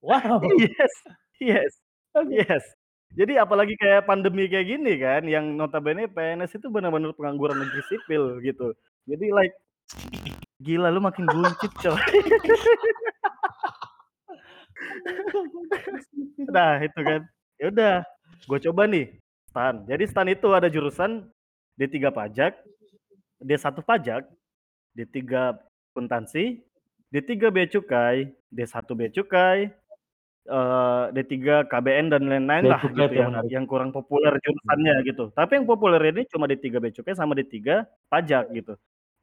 wow. 0.00 0.40
Yes 0.58 0.94
yes 1.38 1.72
yes. 2.32 2.64
Jadi 3.14 3.38
apalagi 3.38 3.78
kayak 3.78 4.10
pandemi 4.10 4.50
kayak 4.50 4.66
gini 4.74 4.98
kan, 4.98 5.22
yang 5.30 5.54
notabene 5.54 6.10
PNS 6.10 6.58
itu 6.58 6.66
benar-benar 6.66 7.14
pengangguran 7.14 7.62
negeri 7.62 7.82
sipil 7.86 8.42
gitu. 8.42 8.74
Jadi 9.06 9.30
like 9.30 9.54
Gila 10.64 10.88
lu 10.90 10.98
makin 11.02 11.28
buncit 11.28 11.72
coy. 11.78 11.94
Nah 16.50 16.82
itu 16.82 17.00
kan, 17.00 17.20
ya 17.56 17.66
udah 17.70 17.94
gue 18.46 18.58
coba 18.70 18.82
nih 18.90 19.06
STAN. 19.50 19.86
Jadi 19.86 20.02
STAN 20.10 20.28
itu 20.34 20.48
ada 20.50 20.68
jurusan 20.68 21.30
D3 21.78 22.10
pajak, 22.10 22.52
D1 23.44 23.84
pajak, 23.84 24.24
D3 24.96 25.54
akuntansi, 25.92 26.64
D3 27.12 27.52
bea 27.52 27.68
cukai, 27.68 28.32
D1 28.50 28.88
bea 28.96 29.10
cukai, 29.12 29.70
eee, 30.48 31.04
D3 31.16 31.64
KBN 31.68 32.06
dan 32.14 32.22
lain-lain 32.30 32.64
lah 32.70 32.80
gitu 32.96 33.12
yang 33.12 33.12
yang 33.14 33.30
menarik. 33.32 33.50
yang 33.52 33.64
kurang 33.70 33.90
populer 33.94 34.34
jurusannya 34.42 34.94
gitu. 35.08 35.24
Tapi 35.36 35.52
yang 35.62 35.66
populer 35.68 36.00
ini 36.12 36.24
cuma 36.32 36.46
D3 36.50 36.80
bea 36.82 36.92
cukai 36.94 37.14
sama 37.16 37.34
D3 37.38 37.84
pajak 38.12 38.50
gitu. 38.56 38.74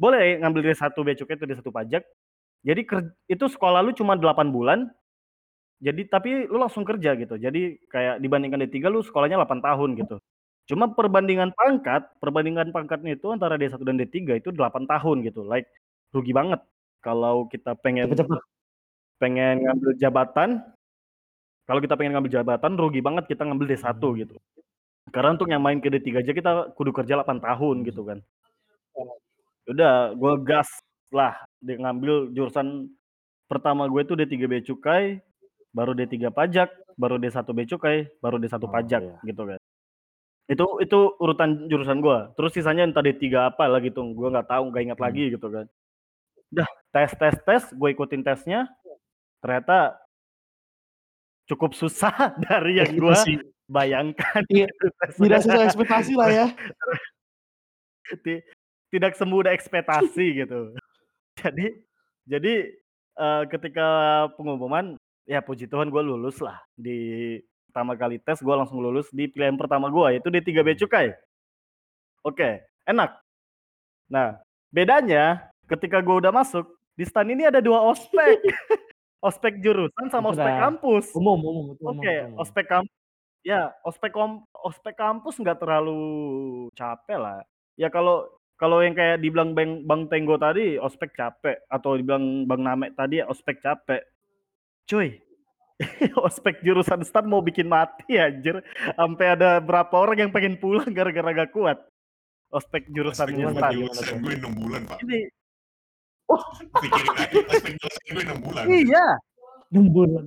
Boleh 0.02 0.40
ngambil 0.42 0.72
D1 0.74 1.02
bea 1.06 1.18
cukai 1.18 1.36
atau 1.40 1.48
D1 1.50 1.70
pajak. 1.74 2.04
Jadi 2.66 2.82
itu 3.32 3.46
sekolah 3.50 3.82
lu 3.86 3.92
cuma 3.98 4.14
8 4.20 4.50
bulan. 4.54 4.80
Jadi 5.82 6.06
tapi 6.10 6.46
lu 6.50 6.58
langsung 6.62 6.86
kerja 6.86 7.18
gitu. 7.18 7.38
Jadi 7.42 7.82
kayak 7.90 8.22
dibandingkan 8.22 8.62
D3 8.66 8.90
lu 8.94 9.02
sekolahnya 9.06 9.38
8 9.42 9.60
tahun 9.66 9.90
gitu. 9.98 10.18
Cuma 10.72 10.88
perbandingan 10.88 11.52
pangkat, 11.52 12.08
perbandingan 12.24 12.72
pangkatnya 12.72 13.20
itu 13.20 13.28
antara 13.28 13.60
D1 13.60 13.84
dan 13.84 14.00
D3 14.00 14.40
itu 14.40 14.56
8 14.56 14.88
tahun 14.88 15.20
gitu. 15.28 15.44
Like 15.44 15.68
rugi 16.16 16.32
banget 16.32 16.64
kalau 17.04 17.44
kita 17.52 17.76
pengen 17.76 18.08
Cepet-cepet. 18.08 18.40
pengen 19.20 19.68
ngambil 19.68 19.92
jabatan 20.00 20.50
kalau 21.68 21.80
kita 21.84 22.00
pengen 22.00 22.16
ngambil 22.16 22.32
jabatan 22.32 22.74
rugi 22.80 23.04
banget 23.04 23.28
kita 23.28 23.44
ngambil 23.44 23.68
D1 23.76 24.00
gitu. 24.24 24.36
Karena 25.12 25.36
untuk 25.36 25.52
yang 25.52 25.60
main 25.60 25.84
ke 25.84 25.92
D3 25.92 26.24
aja 26.24 26.32
kita 26.32 26.52
kudu 26.80 26.96
kerja 26.96 27.20
8 27.20 27.44
tahun 27.44 27.76
gitu 27.84 28.08
kan. 28.08 28.20
Udah 29.68 30.16
gue 30.16 30.34
gas 30.48 30.72
lah 31.12 31.36
dia 31.60 31.76
ngambil 31.78 32.32
jurusan 32.32 32.88
pertama 33.52 33.86
gue 33.92 34.02
itu 34.08 34.16
D3 34.16 34.48
bea 34.48 34.64
cukai, 34.64 35.20
baru 35.76 35.92
D3 35.94 36.32
pajak, 36.32 36.72
baru 36.96 37.20
D1 37.20 37.44
bea 37.52 37.68
cukai, 37.68 38.08
baru 38.24 38.40
D1 38.40 38.64
Oh, 38.64 38.72
pajak 38.72 39.02
iya. 39.04 39.20
gitu 39.28 39.44
kan. 39.46 39.61
Itu 40.52 40.84
itu 40.84 41.00
urutan 41.16 41.72
jurusan 41.72 42.04
gue. 42.04 42.20
Terus 42.36 42.52
sisanya 42.52 42.84
entah 42.84 43.00
D3 43.00 43.56
apa 43.56 43.72
lah 43.72 43.80
gitu, 43.80 44.04
gue 44.04 44.28
nggak 44.28 44.52
tahu, 44.52 44.68
nggak 44.68 44.84
ingat 44.92 45.00
Hmm. 45.00 45.08
lagi 45.08 45.24
gitu 45.32 45.48
kan. 45.48 45.66
Udah 46.52 46.68
tes 46.92 47.12
tes 47.16 47.36
tes, 47.48 47.64
gue 47.72 47.90
ikutin 47.96 48.20
tesnya, 48.20 48.68
ternyata 49.40 49.96
cukup 51.48 51.72
susah 51.72 52.12
dari 52.52 52.84
yang 52.84 52.92
gue 53.00 53.16
bayangkan 53.72 54.44
Iya, 54.52 54.68
tidak 55.24 55.40
sesuai 55.48 55.66
ekspektasi 55.72 56.14
lah 56.20 56.28
ya. 56.28 56.48
Ti 58.28 58.44
tidak 58.92 59.16
semudah 59.16 59.56
ekspektasi 59.56 60.44
gitu. 60.44 60.76
Jadi 61.40 61.80
jadi, 62.28 62.54
eee, 63.16 63.44
ketika 63.48 63.88
pengumuman, 64.36 65.00
ya 65.24 65.40
puji 65.40 65.72
Tuhan 65.72 65.88
gue 65.88 66.04
lulus 66.04 66.44
lah. 66.44 66.60
Di 66.76 67.40
pertama 67.72 67.96
kali 67.96 68.20
tes 68.20 68.44
gue 68.44 68.52
langsung 68.52 68.84
lulus 68.84 69.08
di 69.16 69.32
pilihan 69.32 69.56
pertama 69.56 69.88
gue, 69.88 70.20
yaitu 70.20 70.28
D3 70.28 70.60
bea 70.60 70.76
cukai. 70.76 71.08
Oke, 72.28 72.68
enak. 72.84 73.16
Nah, 74.12 74.44
bedanya 74.68 75.48
ketika 75.72 76.04
gue 76.04 76.20
udah 76.20 76.36
masuk, 76.36 76.68
di 77.00 77.08
STAN 77.08 77.32
ini 77.32 77.48
ada 77.48 77.64
2 77.64 77.72
ospek. 77.72 78.44
Ospek 79.22 79.62
jurusan 79.62 80.10
sama 80.10 80.34
ospek 80.34 80.50
kampus. 80.58 81.14
umum 81.14 81.38
umum, 81.38 81.66
Oke, 81.78 82.10
umum. 82.26 82.42
ospek 82.42 82.66
kamp 82.66 82.90
ya 83.46 83.70
ospek 83.86 84.10
kom 84.18 84.42
ospek 84.66 84.98
kampus 84.98 85.38
nggak 85.38 85.62
terlalu 85.62 86.02
capek 86.74 87.22
lah. 87.22 87.46
Ya 87.78 87.94
kalau 87.94 88.26
kalau 88.58 88.82
yang 88.82 88.98
kayak 88.98 89.22
dibilang 89.22 89.54
Bang 89.54 89.86
Bang 89.86 90.10
Tenggo 90.10 90.42
tadi 90.42 90.82
ospek 90.82 91.14
capek 91.14 91.54
atau 91.70 92.02
dibilang 92.02 92.50
Bang 92.50 92.66
Name 92.66 92.98
tadi 92.98 93.22
ospek 93.22 93.62
capek. 93.62 94.02
Cuy, 94.90 95.22
ospek 96.18 96.62
jurusan 96.62 97.02
STAN 97.02 97.26
mau 97.26 97.40
bikin 97.40 97.66
mati 97.66 98.16
anjir. 98.16 98.60
Sampai 98.94 99.34
ada 99.34 99.58
berapa 99.58 99.92
orang 99.92 100.18
yang 100.20 100.32
pengen 100.32 100.56
pulang 100.56 100.90
gara-gara 100.90 101.32
gak 101.36 101.52
kuat. 101.52 101.78
Ospek 102.50 102.88
jurusan 102.90 103.26
Ospek 103.26 103.36
jurusan 103.38 103.58
STAN. 103.58 103.74
jurusan 103.74 104.16
gue 104.20 104.34
6 104.36 104.52
bulan, 104.54 104.82
Pak. 104.86 104.98
Ini 105.02 105.20
Pikirin 106.72 107.12
aja, 107.12 107.40
ospek 107.44 107.74
jurusan 107.76 108.02
gue 108.08 108.24
6 108.24 108.40
bulan. 108.40 108.64
iya, 108.68 109.06
6 109.70 109.88
bulan. 109.90 110.26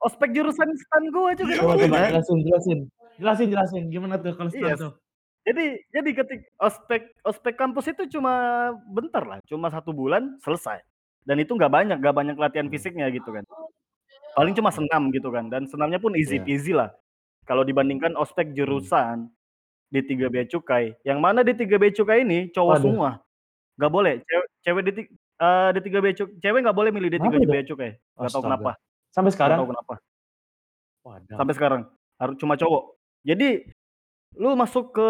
ospek 0.00 0.30
jurusan 0.32 0.68
STAN 0.72 1.04
gue 1.08 1.30
juga 1.36 1.50
Iya, 1.50 1.60
Coba 1.60 1.74
gitu 1.74 1.84
coba 1.86 1.96
kan. 1.96 2.08
jelasin 2.10 2.38
jelasin. 2.40 2.78
Jelasin 3.18 3.48
jelasin 3.50 3.82
gimana 3.86 4.14
tuh 4.16 4.32
kalau 4.32 4.48
STAN 4.48 4.62
Iya. 4.64 4.76
tuh? 4.78 4.92
Jadi 5.40 5.64
jadi 5.90 6.10
ketik 6.14 6.42
ospek 6.56 7.02
ospek 7.22 7.54
kampus 7.54 7.86
itu 7.88 8.02
cuma 8.10 8.32
bentar 8.86 9.22
lah, 9.22 9.38
cuma 9.44 9.68
satu 9.68 9.90
bulan 9.90 10.36
selesai. 10.40 10.80
Dan 11.22 11.36
itu 11.38 11.52
nggak 11.52 11.68
banyak, 11.68 11.96
nggak 11.98 12.16
banyak 12.16 12.36
latihan 12.36 12.66
Hmm. 12.66 12.72
fisiknya 12.72 13.06
gitu 13.08 13.28
kan. 13.28 13.44
Paling 14.36 14.54
cuma 14.54 14.70
senam 14.70 15.10
gitu 15.10 15.28
kan, 15.34 15.50
dan 15.50 15.66
senamnya 15.66 15.98
pun 15.98 16.14
easy 16.14 16.38
Iya. 16.38 16.44
peasy 16.46 16.72
lah. 16.74 16.94
Kalau 17.46 17.66
dibandingkan 17.66 18.14
ospek 18.18 18.54
Hmm. 18.56 18.56
jurusan 18.58 19.16
D3 19.92 20.28
bea 20.30 20.46
cukai, 20.46 20.94
yang 21.06 21.18
mana 21.22 21.42
D3 21.46 21.78
bea 21.78 21.90
cukai 21.94 22.22
ini 22.26 22.50
cowok 22.54 22.76
Waduh. 22.78 22.82
semua. 22.82 23.10
Nggak 23.80 23.92
boleh, 23.94 24.14
cewek 24.26 24.46
cewek 24.66 24.82
D3 24.88 24.98
eee, 25.40 25.68
D3 25.76 25.88
bea 26.04 26.14
cu 26.16 26.24
cewek 26.42 26.60
nggak 26.66 26.76
boleh 26.78 26.90
milih 26.94 27.10
D3 27.12 27.26
Kenapa 27.26 27.38
tuh? 27.42 27.52
bea 27.54 27.64
cukai, 27.66 27.90
nggak 28.18 28.32
tahu 28.34 28.42
kenapa. 28.46 28.70
Sampai 29.14 29.32
sekarang? 29.34 29.58
tahu 29.60 29.70
kenapa. 29.74 29.94
Waduh. 31.04 31.36
Sampai 31.36 31.54
sekarang, 31.56 31.82
haru 32.20 32.32
cuma 32.36 32.54
cowok. 32.60 32.84
Jadi, 33.24 33.72
lu 34.38 34.52
masuk 34.58 34.92
ke 34.96 35.08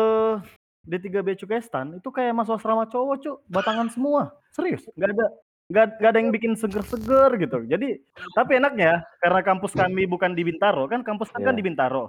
D3 0.86 1.22
bea 1.24 1.36
cukai 1.38 1.60
STAN, 1.62 1.98
itu 1.98 2.08
kayak 2.12 2.34
masuk 2.36 2.56
asrama 2.58 2.86
cowok, 2.88 3.16
Cuk, 3.22 3.36
batangan 3.50 3.88
semua, 3.92 4.34
serius. 4.54 4.84
Nggak 4.96 5.10
ada 5.18 5.26
nggak 5.70 6.02
nggak 6.02 6.10
ada 6.10 6.18
yang 6.18 6.34
bikin 6.34 6.52
seger-seger 6.58 7.30
gitu. 7.38 7.62
Jadi 7.64 8.02
tapi 8.34 8.58
enaknya 8.58 9.06
karena 9.22 9.40
kampus 9.46 9.72
kami 9.72 10.04
bukan 10.10 10.34
di 10.34 10.42
Bintaro, 10.42 10.90
kan 10.90 11.06
kampus 11.06 11.30
kan 11.30 11.46
kan 11.46 11.54
Iya. 11.54 11.58
di 11.62 11.64
Bintaro. 11.70 12.04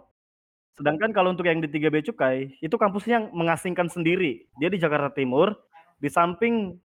Sedangkan 0.74 1.14
kalau 1.14 1.30
untuk 1.36 1.46
yang 1.46 1.62
D3 1.62 1.94
bea 1.94 2.02
cukai, 2.02 2.58
itu 2.58 2.74
kampusnya 2.74 3.22
yang 3.22 3.26
mengasingkan 3.36 3.86
sendiri. 3.92 4.50
Dia 4.58 4.72
di 4.72 4.82
Jakarta 4.82 5.14
Timur, 5.14 5.54
di 6.02 6.10
samping, 6.10 6.80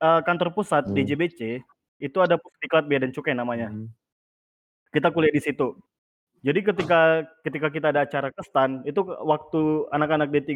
eee, 0.00 0.20
kantor 0.24 0.54
pusat 0.56 0.88
Hmm. 0.88 0.94
DJBC, 0.96 1.60
itu 2.00 2.18
ada 2.22 2.38
Pusdiklat 2.40 2.86
Bea 2.88 3.02
dan 3.02 3.12
Cukai 3.12 3.34
namanya. 3.36 3.68
Hmm. 3.68 3.90
Kita 4.94 5.12
kuliah 5.12 5.34
di 5.34 5.42
situ. 5.44 5.76
Jadi 6.40 6.62
ketika 6.62 7.26
ketika 7.42 7.68
kita 7.68 7.86
ada 7.90 8.06
acara 8.06 8.30
ke 8.30 8.40
STAN, 8.46 8.86
itu 8.86 9.02
waktu 9.02 9.90
anak-anak 9.90 10.30
D3 10.30 10.54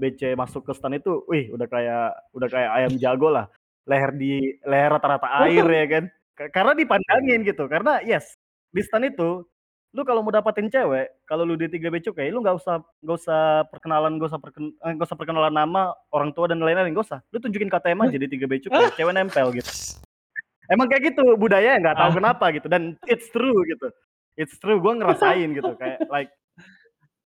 BC 0.00 0.32
masuk 0.34 0.64
ke 0.64 0.72
STAN 0.72 0.96
itu, 0.96 1.20
wih 1.28 1.52
udah 1.52 1.68
kayak 1.68 2.16
udah 2.32 2.48
kayak 2.48 2.70
ayam 2.72 2.92
jago 2.96 3.28
lah. 3.28 3.46
Leher 3.84 4.10
di 4.16 4.56
leher 4.64 4.90
rata-rata 4.96 5.28
air 5.44 5.64
ya 5.84 5.86
kan. 5.88 6.04
Ka 6.34 6.44
karena 6.50 6.72
dipandangin 6.74 7.46
gitu, 7.46 7.68
karena 7.70 8.02
yes, 8.02 8.34
di 8.74 8.82
STAN 8.82 9.06
itu, 9.06 9.46
lu 9.94 10.02
kalau 10.02 10.18
mau 10.26 10.34
dapatin 10.34 10.66
cewek, 10.66 11.06
kalau 11.30 11.46
lu 11.46 11.54
D3 11.54 11.78
bea 11.78 12.02
cukai, 12.02 12.26
lu 12.34 12.42
nggak 12.42 12.58
usah 12.58 12.82
nggak 13.04 13.16
usah 13.22 13.62
perkenalan, 13.70 14.18
nggak 14.18 14.34
usah 14.34 14.40
perken 14.42 14.74
eee, 14.74 14.92
nggak 14.98 15.06
usah 15.06 15.18
perkenalan 15.20 15.54
nama, 15.54 15.94
orang 16.10 16.34
tua 16.34 16.50
dan 16.50 16.58
lain-lain, 16.58 16.90
nggak 16.90 17.06
usah. 17.06 17.22
Lu 17.30 17.38
tunjukin 17.38 17.70
KTM 17.70 18.02
aja 18.02 18.16
D3 18.18 18.34
bea 18.50 18.58
cukai, 18.66 18.90
cewek 18.98 19.14
nempel 19.14 19.46
gitu. 19.54 19.70
Emang 20.74 20.88
kayak 20.90 21.14
gitu 21.14 21.36
budayanya, 21.38 21.78
nggak 21.92 21.96
tahu 22.02 22.10
Ah. 22.10 22.16
kenapa 22.18 22.44
gitu 22.56 22.66
dan 22.66 22.98
it's 23.06 23.28
true 23.30 23.60
gitu. 23.70 23.86
It's 24.34 24.58
true, 24.58 24.82
gua 24.82 24.98
ngerasain 24.98 25.54
gitu 25.54 25.70
kayak 25.78 26.02
like 26.10 26.34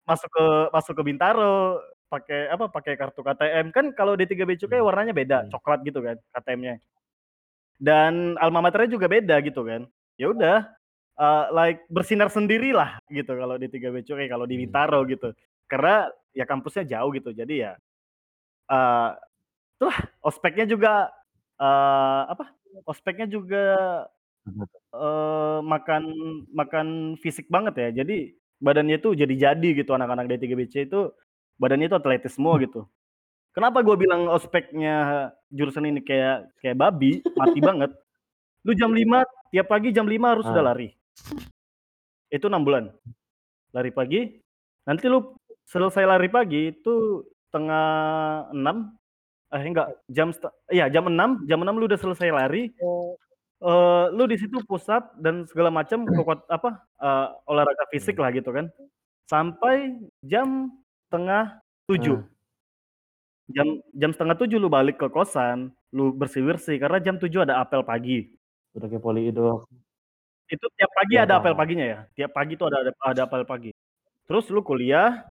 masuk 0.09 0.29
ke 0.33 0.45
masuk 0.73 0.93
ke 0.97 1.03
Bintaro, 1.05 1.77
pakai 2.11 2.49
apa, 2.53 2.69
pakai 2.71 2.93
kartu 2.99 3.21
KTM. 3.25 3.69
Kan 3.75 3.91
kalau 3.97 4.15
D3 4.19 4.45
bea 4.47 4.57
cukai 4.59 4.79
warnanya 4.83 5.13
beda, 5.15 5.37
Hmm. 5.43 5.51
coklat 5.51 5.81
gitu 5.87 5.99
kan 6.05 6.17
KTM-nya. 6.35 6.75
Dan 7.79 8.35
alma 8.39 8.63
maternya 8.65 8.95
juga 8.97 9.07
beda 9.11 9.39
gitu 9.45 9.63
kan. 9.67 9.85
Ya 10.19 10.31
udah, 10.31 10.57
eee, 11.19 11.45
like 11.55 11.81
bersinar 11.91 12.29
sendirilah 12.31 12.99
gitu 13.11 13.33
kalau 13.35 13.55
D3 13.61 13.91
bea 13.93 14.03
cukai, 14.05 14.27
kalau 14.31 14.45
di 14.49 14.55
Hmm. 14.57 14.63
Bintaro 14.67 15.03
gitu. 15.09 15.33
Karena 15.69 16.09
ya 16.35 16.45
kampusnya 16.49 16.85
jauh 16.87 17.11
gitu, 17.15 17.31
jadi 17.35 17.55
ya, 17.55 17.71
eee, 18.71 19.09
itulah 19.79 19.99
ospeknya 20.25 20.65
juga, 20.69 21.09
eee, 21.61 22.21
apa, 22.33 22.45
ospeknya 22.89 23.27
juga, 23.29 23.63
eee, 24.95 25.59
makan 25.65 26.03
makan 26.53 26.87
fisik 27.21 27.47
banget 27.51 27.75
ya. 27.79 27.89
Jadi 28.05 28.35
badannya 28.63 28.97
tuh 29.03 29.13
jadi-jadi 29.19 29.69
gitu 29.83 29.91
anak-anak 29.95 30.27
D3 30.31 30.55
BC 30.59 30.87
itu, 30.89 31.11
badannya 31.61 31.87
itu 31.91 31.97
atletis 31.97 32.35
semua 32.37 32.57
gitu. 32.61 32.85
Kenapa 33.55 33.81
gua 33.85 33.95
bilang 33.99 34.27
ospeknya 34.31 35.31
jurusan 35.53 35.87
ini 35.89 36.01
kayak 36.03 36.51
kayak 36.61 36.77
babi, 36.79 37.23
mati 37.37 37.59
banget. 37.69 37.91
Lu 38.67 38.73
jam 38.77 38.91
5, 38.93 39.23
tiap 39.53 39.67
pagi 39.71 39.91
jam 39.95 40.05
5 40.09 40.35
harus 40.37 40.45
sudah 40.47 40.63
Ah. 40.65 40.69
lari. 40.75 40.89
Itu 42.33 42.49
6 42.49 42.65
bulan. 42.65 42.89
Lari 43.75 43.91
pagi, 43.93 44.21
nanti 44.87 45.05
lu 45.11 45.35
selesai 45.67 46.05
lari 46.07 46.29
pagi 46.31 46.71
itu 46.73 47.25
setengah 47.49 47.87
6, 48.55 48.95
eh 49.53 49.63
enggak, 49.65 49.89
jam 50.11 50.29
iya 50.73 50.87
jam 50.91 51.07
6 51.09 51.43
jam 51.49 51.59
6 51.61 51.75
lu 51.77 51.85
udah 51.89 51.99
selesai 51.99 52.29
lari, 52.33 52.71
eee, 53.63 54.05
lu 54.15 54.23
di 54.29 54.37
situ 54.39 54.61
push 54.67 54.87
up 54.91 55.15
dan 55.21 55.45
segala 55.49 55.69
macam 55.73 56.07
kekuat 56.11 56.45
apa, 56.51 56.69
eee, 57.01 57.27
olahraga 57.49 57.85
fisik 57.93 58.17
lah 58.19 58.31
gitu 58.35 58.51
kan. 58.53 58.67
Sampai 59.29 59.97
jam 60.25 60.71
setengah 61.15 61.63
7. 61.87 62.19
Ah. 62.19 62.21
Jam 63.55 63.67
jam 63.95 64.11
6.30 64.11 64.59
lu 64.59 64.67
balik 64.67 64.99
ke 64.99 65.07
kosan, 65.07 65.71
lu 65.95 66.11
bersih-bersih 66.11 66.75
karena 66.75 66.99
jam 66.99 67.15
7 67.15 67.47
ada 67.47 67.63
apel 67.63 67.87
pagi. 67.87 68.35
Udah 68.75 68.91
kayak 68.91 68.99
poli 68.99 69.31
itu. 69.31 69.63
Itu 70.51 70.65
tiap 70.75 70.91
pagi 70.91 71.15
Iya, 71.15 71.23
ada 71.23 71.39
apel 71.39 71.55
paginya 71.55 71.85
ya, 71.87 71.99
tiap 72.19 72.35
pagi 72.35 72.59
tuh 72.59 72.67
ada 72.67 72.83
ada 72.83 72.91
ada 73.07 73.21
apel 73.23 73.47
pagi. 73.47 73.71
Terus 74.27 74.51
lu 74.51 74.59
kuliah, 74.59 75.23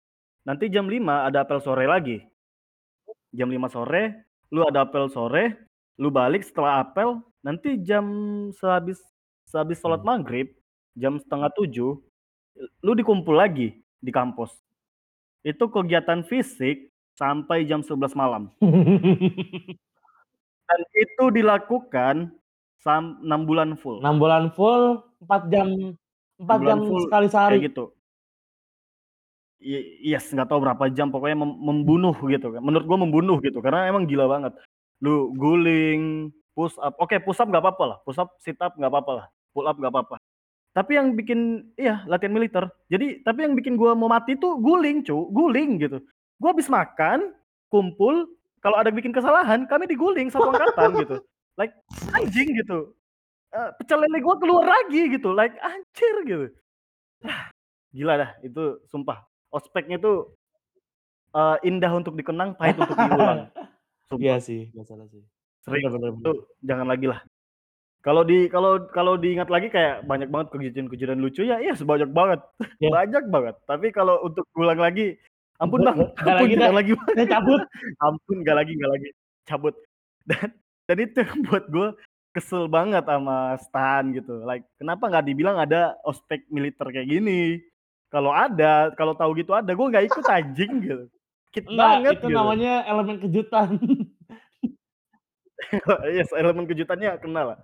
nanti 0.47 0.71
jam 0.71 0.87
5 0.87 1.27
ada 1.27 1.43
apel 1.43 1.59
sore 1.59 1.83
lagi. 1.89 2.23
Jam 3.35 3.51
5 3.51 3.67
sore, 3.67 4.23
lu 4.53 4.63
ada 4.63 4.87
apel 4.87 5.09
sore, 5.11 5.57
lu 5.99 6.07
balik 6.13 6.45
setelah 6.45 6.79
apel, 6.85 7.19
nanti 7.43 7.75
jam 7.81 8.05
sehabis 8.55 9.01
sehabis 9.49 9.81
sholat 9.83 10.01
Hmm. 10.01 10.15
maghrib, 10.15 10.47
jam 10.95 11.19
6.30, 11.19 11.99
lu 12.85 12.91
dikumpul 12.95 13.35
lagi 13.35 13.83
di 13.99 14.11
kampus. 14.13 14.53
Itu 15.43 15.67
kegiatan 15.67 16.23
fisik 16.23 16.87
sampai 17.19 17.67
jam 17.67 17.83
11 17.83 18.15
malam. 18.15 18.47
Dan 20.67 20.79
itu 20.95 21.23
dilakukan 21.29 22.31
sam 22.79 23.19
6 23.21 23.47
bulan 23.47 23.75
full. 23.77 23.99
6 23.99 24.17
bulan 24.17 24.43
full, 24.55 25.03
4 25.27 25.51
jam 25.51 25.67
4 26.39 26.47
bulan 26.47 26.79
jam 26.81 26.87
full 26.87 27.03
sekali 27.07 27.27
sehari. 27.29 27.59
kayak 27.59 27.67
gitu. 27.71 27.85
Yes, 30.03 30.27
nggak 30.27 30.51
tahu 30.51 30.59
berapa 30.59 30.91
jam 30.91 31.07
pokoknya 31.07 31.39
mem 31.39 31.55
membunuh 31.55 32.15
gitu 32.27 32.51
kan. 32.51 32.59
Menurut 32.59 32.83
gua 32.83 32.99
membunuh 32.99 33.39
gitu 33.39 33.63
karena 33.63 33.87
emang 33.87 34.03
gila 34.03 34.27
banget. 34.27 34.51
Lu 34.99 35.31
guling, 35.35 36.31
push 36.51 36.75
up, 36.79 36.95
oke 36.99 37.15
push 37.23 37.39
up 37.39 37.47
nggak 37.47 37.63
apa-apa 37.63 37.83
lah, 37.83 37.97
push 38.03 38.19
up, 38.19 38.35
sit 38.43 38.59
up 38.59 38.75
nggak 38.75 38.91
apa-apa 38.91 39.11
lah, 39.11 39.25
pull 39.55 39.67
up 39.67 39.79
nggak 39.79 39.91
apa-apa. 39.91 40.15
Tapi 40.73 40.97
yang 40.97 41.13
bikin 41.13 41.69
iya 41.77 42.01
latihan 42.09 42.33
militer. 42.33 42.65
Jadi 42.89 43.21
tapi 43.21 43.45
yang 43.45 43.53
bikin 43.53 43.77
gua 43.77 43.93
mau 43.93 44.09
mati 44.09 44.33
tuh 44.33 44.57
guling, 44.57 45.05
cu, 45.05 45.29
guling 45.29 45.77
gitu. 45.77 46.01
Gua 46.41 46.49
habis 46.49 46.65
makan, 46.65 47.29
kumpul, 47.69 48.25
kalau 48.65 48.81
ada 48.81 48.89
bikin 48.89 49.13
kesalahan 49.13 49.69
kami 49.69 49.85
diguling 49.85 50.33
satu 50.33 50.49
angkatan 50.49 50.97
gitu. 51.05 51.21
Like 51.61 51.77
anjing 52.17 52.57
gitu. 52.57 52.97
Eee, 53.53 53.69
pecel 53.77 54.01
lele 54.01 54.17
gua 54.25 54.35
keluar 54.41 54.65
lagi 54.65 55.13
gitu, 55.13 55.29
like 55.37 55.53
anjir 55.61 56.15
gitu. 56.25 56.45
Ah, 57.21 57.53
gila 57.93 58.13
dah 58.17 58.31
itu 58.41 58.81
sumpah. 58.89 59.29
Ospeknya 59.53 60.01
tuh, 60.01 60.33
eee, 61.37 61.57
indah 61.69 61.93
untuk 61.93 62.17
dikenang, 62.17 62.57
pahit 62.57 62.81
untuk 62.81 62.97
diulang. 62.97 63.45
Iya 64.13 64.37
Sumpah. 64.37 64.39
sih, 64.45 64.61
nggak 64.73 64.85
salah 64.89 65.07
sih. 65.09 65.21
Serius, 65.65 65.89
Bener 65.89 66.11
bener 66.13 66.13
itu 66.21 66.31
jangan 66.61 66.85
lagi 66.85 67.07
lah. 67.09 67.19
Kalau 68.03 68.27
di 68.27 68.51
kalau 68.51 68.83
kalau 68.91 69.15
diingat 69.15 69.47
lagi 69.47 69.71
kayak 69.71 70.03
banyak 70.03 70.27
banget 70.27 70.51
kejadian-kejadian 70.51 71.23
lucu 71.23 71.47
ya, 71.47 71.63
yes 71.63 71.79
banyak 71.87 72.11
banget, 72.11 72.43
Iya. 72.83 72.91
banyak 72.91 73.23
banget. 73.31 73.55
Tapi 73.63 73.95
kalau 73.95 74.19
untuk 74.27 74.43
ulang 74.59 74.75
lagi, 74.75 75.15
ampun 75.63 75.87
Bang, 75.87 76.11
Nggak 76.11 76.19
ampun 76.19 76.35
lagi 76.43 76.55
jangan 76.59 76.75
lagi 76.75 76.91
udah 76.99 77.27
cabut. 77.31 77.61
Ampun 78.07 78.35
nggak 78.43 78.57
lagi 78.59 78.71
nggak 78.75 78.91
lagi, 78.91 79.09
cabut. 79.47 79.75
Dan 80.27 80.51
dan 80.83 80.97
itu 80.99 81.17
yang 81.23 81.39
buat 81.47 81.63
gua 81.71 81.87
kesel 82.35 82.67
banget 82.67 83.07
sama 83.07 83.55
Stan 83.63 84.03
gitu, 84.11 84.43
like 84.43 84.67
kenapa 84.75 85.07
nggak 85.07 85.23
dibilang 85.23 85.55
ada 85.55 85.95
ospek 86.03 86.43
militer 86.51 86.91
kayak 86.91 87.07
gini. 87.07 87.63
Kalau 88.11 88.35
ada, 88.35 88.91
kalau 88.99 89.15
tahu 89.15 89.31
gitu 89.39 89.55
ada, 89.55 89.71
gua 89.71 89.87
nggak 89.87 90.11
ikut 90.11 90.25
anjing 90.27 90.71
gitu. 90.83 91.03
Dikit 91.55 91.65
Enggak, 91.71 91.87
banget 91.87 92.13
itu 92.19 92.27
gitu. 92.27 92.35
namanya 92.35 92.73
elemen 92.83 93.17
kejutan. 93.23 93.79
Yes, 96.11 96.29
elemen 96.35 96.67
kejutannya 96.67 97.17
kena 97.23 97.41
lah. 97.55 97.59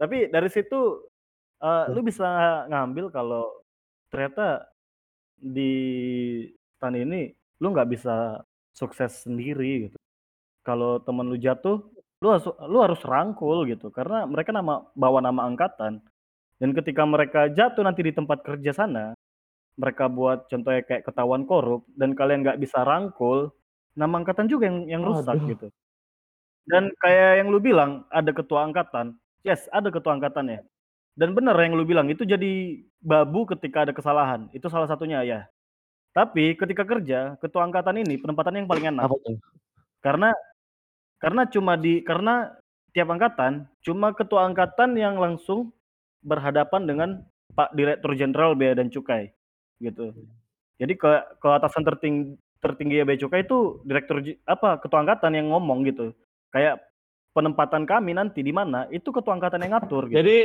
Tapi 0.00 0.32
dari 0.32 0.48
situ, 0.48 1.04
eee, 1.60 1.84
lu 1.92 2.00
bisa 2.00 2.24
ngambil 2.72 3.12
kalau 3.12 3.44
ternyata 4.08 4.64
di 5.36 5.72
Stan 6.80 6.96
ini 6.96 7.28
lu 7.60 7.76
nggak 7.76 7.92
bisa 7.92 8.40
sukses 8.72 9.28
sendiri 9.28 9.92
gitu. 9.92 9.96
Kalau 10.64 11.04
temen 11.04 11.28
lu 11.28 11.36
jatuh, 11.36 11.84
lu 12.24 12.28
harus 12.32 12.48
lu 12.64 12.78
harus 12.80 13.00
rangkul 13.04 13.68
gitu, 13.68 13.92
karena 13.92 14.24
mereka 14.24 14.56
nama 14.56 14.88
bawa 14.96 15.20
nama 15.20 15.44
angkatan. 15.44 16.00
Dan 16.60 16.70
ketika 16.76 17.04
mereka 17.04 17.52
jatuh 17.52 17.84
nanti 17.84 18.00
di 18.04 18.12
tempat 18.12 18.40
kerja 18.44 18.72
sana, 18.72 19.12
mereka 19.76 20.08
buat 20.08 20.48
contohnya 20.48 20.84
kayak 20.84 21.08
ketahuan 21.08 21.44
korup 21.48 21.84
dan 21.96 22.12
kalian 22.16 22.44
nggak 22.44 22.60
bisa 22.60 22.84
rangkul, 22.84 23.52
nama 23.96 24.20
angkatan 24.20 24.48
juga 24.48 24.68
yang 24.68 25.00
yang 25.00 25.02
rusak 25.04 25.36
Waduh. 25.36 25.48
gitu. 25.56 25.66
Dan 26.68 26.92
kayak 27.00 27.44
yang 27.44 27.48
lu 27.48 27.60
bilang, 27.60 28.04
ada 28.12 28.30
ketua 28.32 28.68
angkatan, 28.68 29.16
yes 29.46 29.68
ada 29.70 29.88
ketua 29.88 30.16
angkatannya. 30.16 30.64
Dan 31.18 31.36
bener 31.36 31.52
yang 31.58 31.74
lu 31.76 31.84
bilang, 31.84 32.08
itu 32.08 32.22
jadi 32.24 32.80
babu 33.02 33.44
ketika 33.44 33.84
ada 33.84 33.92
kesalahan, 33.92 34.46
itu 34.56 34.70
salah 34.70 34.88
satunya 34.88 35.20
ya. 35.26 35.40
Tapi 36.16 36.56
ketika 36.56 36.82
kerja, 36.82 37.36
ketua 37.38 37.66
angkatan 37.66 38.02
ini 38.02 38.18
penempatannya 38.18 38.64
yang 38.64 38.70
paling 38.70 38.86
enak. 38.94 39.04
Apa 39.06 39.16
tuh? 39.20 39.36
Karena 40.00 40.30
karena 41.20 41.42
cuma 41.50 41.76
di 41.76 42.00
karena 42.00 42.56
tiap 42.96 43.12
angkatan, 43.12 43.68
cuma 43.84 44.10
ketua 44.16 44.48
angkatan 44.48 44.96
yang 44.96 45.20
langsung 45.20 45.70
berhadapan 46.24 46.82
dengan 46.88 47.10
Pak 47.54 47.76
Direktur 47.76 48.16
Jenderal 48.16 48.56
Bea 48.56 48.74
dan 48.74 48.88
Cukai, 48.88 49.30
gitu. 49.78 50.14
Jadi 50.80 50.96
ke 50.96 51.10
ke 51.38 51.48
atasan 51.48 51.84
terting 51.84 52.40
tertinggi 52.60 53.00
bea 53.04 53.16
cukai 53.16 53.44
itu 53.44 53.80
direktur 53.88 54.20
apa, 54.44 54.80
ketua 54.80 55.00
angkatan 55.04 55.32
yang 55.32 55.48
ngomong 55.52 55.84
gitu. 55.88 56.12
Kayak 56.52 56.80
penempatan 57.36 57.86
kami 57.86 58.12
nanti 58.16 58.40
di 58.42 58.50
mana, 58.50 58.86
itu 58.90 59.08
ketua 59.10 59.38
angkatan 59.38 59.62
yang 59.64 59.72
ngatur 59.78 60.10
gitu. 60.10 60.18
Jadi 60.20 60.36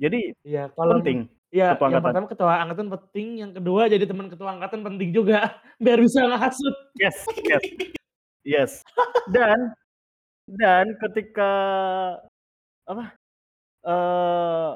Jadi 0.00 0.20
Iya, 0.42 0.72
kalau 0.72 0.98
penting 0.98 1.28
iya, 1.52 1.76
ketua 1.76 1.86
yang 1.86 2.00
angkatan. 2.00 2.06
pertama 2.10 2.26
ketua 2.32 2.52
angkatan 2.64 2.88
penting, 2.90 3.28
yang 3.44 3.52
kedua 3.54 3.82
jadi 3.86 4.04
teman 4.08 4.26
ketua 4.32 4.48
angkatan 4.56 4.80
penting 4.82 5.08
juga, 5.14 5.38
biar 5.84 5.98
bisa 6.00 6.24
ngehasut. 6.26 6.74
Yes 6.98 7.16
yes 7.46 7.62
yes. 8.42 8.72
Dan 9.30 9.76
dan 10.48 10.96
ketika 10.98 11.50
apa, 12.88 13.14
eee, 13.86 14.70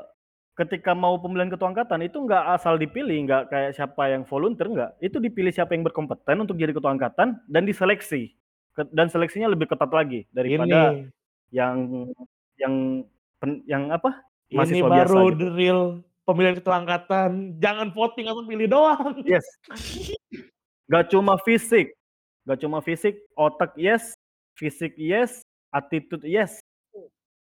ketika 0.56 0.93
mau 0.94 1.18
pemilihan 1.20 1.51
ketua 1.52 1.72
angkatan 1.74 2.06
itu 2.06 2.16
nggak 2.22 2.44
asal 2.56 2.78
dipilih, 2.78 3.18
nggak 3.26 3.43
kayak 3.51 3.72
siapa 3.76 4.09
yang 4.12 4.22
volunteer, 4.24 4.68
nggak. 4.70 4.90
Itu 5.02 5.18
dipilih 5.18 5.51
siapa 5.52 5.74
yang 5.74 5.84
berkompeten 5.84 6.36
untuk 6.44 6.56
jadi 6.60 6.72
ketua 6.76 6.94
angkatan 6.94 7.40
dan 7.51 7.62
diseleksi. 7.66 8.36
Dan 8.77 9.09
seleksinya 9.09 9.48
lebih 9.48 9.73
ketat 9.73 9.89
lagi 9.89 10.28
daripada 10.36 10.93
Ini 10.93 11.09
yang 11.48 11.77
yang 12.61 12.74
pen 13.40 13.65
yang 13.65 13.89
apa, 13.89 14.20
ini 14.53 14.57
mahasiswa 14.61 14.89
biasa 14.89 15.09
baru 15.09 15.24
gitu. 15.32 15.39
the 15.40 15.48
real 15.57 15.81
pemilihan 16.28 16.57
ketua 16.61 16.85
angkatan, 16.85 17.57
jangan 17.57 17.89
voting 17.97 18.28
langsung 18.28 18.48
pilih 18.48 18.69
doang. 18.69 19.16
Yes. 19.24 19.47
Nggak 20.86 21.09
cuma 21.09 21.40
fisik 21.40 21.97
nggak 22.47 22.62
cuma 22.62 22.78
fisik, 22.78 23.19
otak 23.35 23.74
yes, 23.74 24.15
fisik 24.55 24.94
yes, 24.94 25.43
attitude 25.74 26.23
yes. 26.23 26.62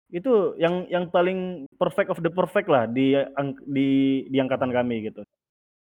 Itu 0.08 0.56
yang 0.56 0.88
yang 0.88 1.12
paling 1.12 1.68
perfect 1.76 2.08
of 2.08 2.24
the 2.24 2.32
perfect 2.32 2.72
lah 2.72 2.88
di 2.88 3.12
di 3.68 4.24
di 4.32 4.36
angkatan 4.40 4.72
kami 4.72 5.12
gitu. 5.12 5.20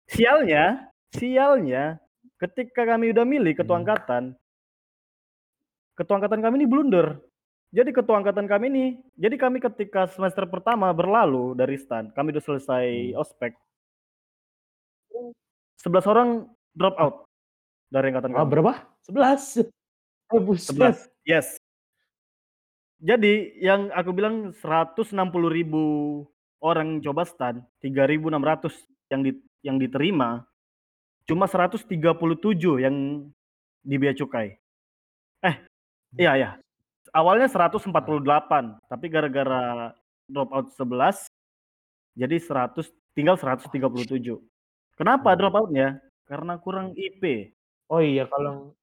Sialnya 0.08 0.88
sialnya 1.12 2.00
ketika 2.40 2.88
kami 2.88 3.12
udah 3.12 3.28
milih 3.28 3.60
ketua 3.60 3.76
Hmm. 3.76 3.84
angkatan 3.84 4.24
ketua 5.96 6.20
angkatan 6.22 6.44
kami 6.44 6.64
ini 6.64 6.68
blunder. 6.70 7.18
Jadi 7.76 7.92
ketua 7.92 8.22
angkatan 8.24 8.48
kami 8.48 8.66
ini 8.72 8.86
jadi 9.20 9.36
kami 9.36 9.60
ketika 9.60 10.08
semester 10.08 10.48
pertama 10.48 10.88
berlalu 10.96 11.58
dari 11.58 11.76
Stan, 11.76 12.08
kami 12.16 12.32
udah 12.32 12.44
selesai 12.44 12.86
Hmm. 13.12 13.20
ospek 13.20 13.52
11 15.80 16.06
orang 16.08 16.30
drop 16.76 16.96
out 16.98 17.16
dari 17.92 18.12
angkatan 18.12 18.32
Wah, 18.34 18.44
kami. 18.44 18.52
berapa? 18.52 18.74
11? 19.08 19.70
Oh, 20.34 20.42
buset. 20.42 20.74
11, 20.74 21.08
yes. 21.24 21.48
Jadi 22.98 23.60
yang 23.62 23.92
aku 23.94 24.10
bilang 24.16 24.56
160.000 24.58 26.26
orang 26.64 27.04
coba 27.04 27.22
Stan, 27.28 27.56
3.600 27.84 28.74
yang 29.14 29.22
di 29.22 29.32
yang 29.62 29.78
diterima, 29.78 30.42
cuma 31.30 31.46
137 31.46 32.82
yang 32.82 33.30
di 33.86 33.96
bea 34.02 34.16
cukai. 34.18 34.58
Eh, 35.46 35.56
iya 36.20 36.34
ya. 36.36 36.50
Awalnya 37.16 37.48
148, 37.48 38.76
tapi 38.92 39.06
gara-gara 39.08 39.96
drop 40.28 40.50
out 40.52 40.68
11, 40.76 41.28
jadi 42.18 42.36
100 42.40 42.92
tinggal 43.16 43.40
137. 43.40 44.40
Kenapa 45.00 45.32
Hmm. 45.32 45.40
drop 45.40 45.56
out-nya? 45.56 46.00
Karena 46.28 46.60
kurang 46.60 46.92
IP. 46.96 47.54
Oh 47.92 48.02
iya, 48.02 48.26
kalau 48.28 48.74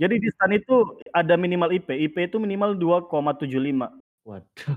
Jadi 0.00 0.18
di 0.18 0.28
Stan 0.34 0.50
itu 0.50 0.98
ada 1.14 1.38
minimal 1.38 1.70
IP, 1.70 1.94
IP 1.94 2.26
itu 2.26 2.40
minimal 2.40 2.74
2,75. 2.74 3.92
Waduh. 4.26 4.74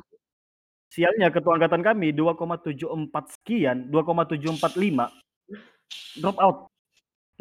Sialnya 0.93 1.33
ketua 1.33 1.57
angkatan 1.57 1.81
kami 1.81 2.13
2,74 2.13 3.31
sekian, 3.33 3.89
2,745 3.89 5.09
drop 6.19 6.37
out. 6.37 6.57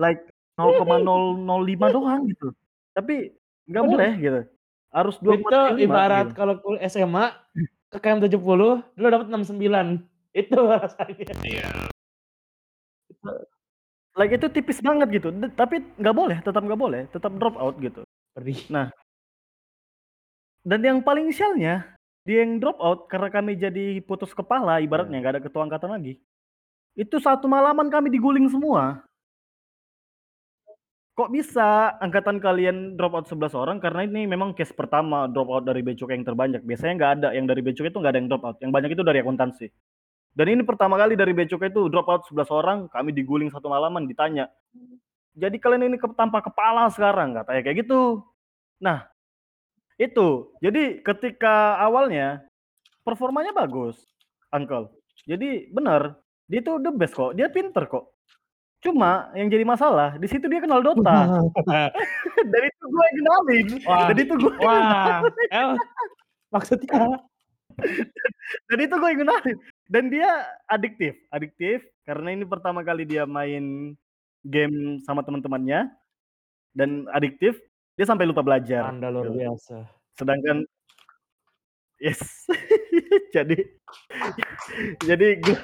Like 0.00 0.26
0,005 0.56 1.86
doang 1.92 2.30
gitu. 2.30 2.54
Tapi 2.94 3.34
nggak 3.68 3.84
boleh 3.84 4.12
gitu. 4.22 4.40
Harus 4.94 5.18
Itu 5.18 5.26
2,75 5.26 5.82
ibarat 5.82 6.26
gitu. 6.30 6.36
kalau 6.38 6.54
kul 6.62 6.76
SMA 6.86 7.34
ke 7.90 7.98
KM 7.98 8.22
70, 8.22 8.82
lu 8.94 9.06
dapet 9.10 9.26
69. 9.26 10.06
Itu 10.40 10.56
rasanya. 10.66 11.34
Iya. 11.42 11.70
Like 14.14 14.30
itu 14.38 14.46
tipis 14.46 14.78
banget 14.78 15.10
gitu, 15.10 15.28
d 15.34 15.50
tapi 15.58 15.82
nggak 15.98 16.14
boleh, 16.14 16.38
tetap 16.46 16.62
nggak 16.62 16.78
boleh, 16.78 17.02
tetap 17.10 17.34
drop 17.34 17.58
out 17.58 17.74
gitu. 17.82 18.06
Nah 18.70 18.94
dan 20.64 20.80
yang 20.80 20.98
paling 21.04 21.28
sialnya, 21.28 21.92
dia 22.24 22.40
yang 22.40 22.56
drop 22.56 22.80
out 22.80 23.04
karena 23.12 23.28
kami 23.28 23.52
jadi 23.52 24.00
putus 24.00 24.32
kepala 24.32 24.80
ibaratnya, 24.80 25.18
Iya. 25.18 25.22
nggak 25.22 25.34
ada 25.36 25.42
ketua 25.44 25.62
angkatan 25.68 25.90
lagi. 25.92 26.14
Itu 26.96 27.20
satu 27.20 27.44
malaman 27.50 27.90
kami 27.92 28.08
diguling 28.08 28.48
semua. 28.48 29.04
Kok 31.14 31.30
bisa 31.30 31.94
angkatan 32.02 32.42
kalian 32.42 32.98
drop 32.98 33.14
out 33.14 33.30
11 33.30 33.54
orang? 33.54 33.78
Karena 33.78 34.02
ini 34.02 34.26
memang 34.26 34.50
case 34.50 34.74
pertama 34.74 35.30
drop 35.30 35.46
out 35.46 35.62
dari 35.62 35.78
bea 35.78 35.94
cukai 35.94 36.18
yang 36.18 36.26
terbanyak. 36.26 36.66
Biasanya 36.66 36.92
nggak 36.98 37.12
ada, 37.22 37.28
yang 37.30 37.46
dari 37.46 37.62
bea 37.62 37.70
cukai 37.70 37.94
itu 37.94 37.98
nggak 38.02 38.12
ada 38.14 38.18
yang 38.18 38.28
drop 38.34 38.42
out, 38.42 38.56
yang 38.58 38.74
banyak 38.74 38.90
itu 38.98 39.02
dari 39.06 39.22
akuntansi. 39.22 39.70
Dan 40.34 40.46
ini 40.50 40.66
pertama 40.66 40.98
kali 40.98 41.14
dari 41.14 41.30
bea 41.30 41.46
cukai 41.46 41.70
itu 41.70 41.86
drop 41.86 42.10
out 42.10 42.26
11 42.26 42.50
orang, 42.50 42.78
kami 42.90 43.14
diguling 43.14 43.46
satu 43.46 43.70
malaman, 43.70 44.10
ditanya, 44.10 44.50
"Jadi 45.38 45.56
kalian 45.62 45.86
ini 45.94 46.02
tanpa 46.18 46.42
kepala 46.42 46.90
sekarang?" 46.90 47.38
Katanya 47.38 47.62
kayak 47.62 47.86
gitu. 47.86 48.26
Nah, 48.82 49.06
itu. 50.02 50.50
Jadi 50.58 50.98
ketika 50.98 51.78
awalnya 51.78 52.42
performanya 53.06 53.54
bagus, 53.54 54.02
Uncle. 54.50 54.90
Jadi 55.30 55.70
bener, 55.70 56.18
dia 56.50 56.58
itu 56.58 56.74
the 56.82 56.90
best 56.90 57.14
kok, 57.14 57.38
dia 57.38 57.46
pinter 57.50 57.86
kok. 57.86 58.13
Cuma 58.84 59.32
yang 59.32 59.48
jadi 59.48 59.64
masalah, 59.64 60.20
di 60.20 60.28
situ 60.28 60.44
dia 60.44 60.60
kenal 60.60 60.84
Dota. 60.84 61.40
Dan 62.52 62.62
itu 62.68 62.84
gue 62.84 63.06
kenalin. 63.16 63.66
Wah, 63.88 64.12
Dan 64.12 64.16
itu 64.20 64.34
gue 64.36 64.52
wah, 64.60 65.24
kenalin. 65.24 65.80
maksudnya 66.52 67.16
Dan 68.68 68.78
itu 68.84 68.94
gue 68.94 69.10
kenalin. 69.16 69.56
Dan 69.88 70.04
dia 70.12 70.28
adiktif, 70.68 71.16
adiktif 71.32 71.80
karena 72.04 72.36
ini 72.36 72.44
pertama 72.44 72.84
kali 72.84 73.08
dia 73.08 73.24
main 73.24 73.96
game 74.44 75.00
sama 75.08 75.24
teman-temannya 75.24 75.88
dan 76.76 77.08
adiktif, 77.16 77.56
dia 77.96 78.04
sampai 78.04 78.28
lupa 78.28 78.44
belajar. 78.44 78.84
Anda 78.92 79.08
luar 79.08 79.32
gitu. 79.32 79.40
biasa. 79.40 79.76
Sedangkan 80.20 80.68
yes. 82.04 82.20
jadi 83.34 83.56
jadi 85.08 85.26
gue 85.40 85.58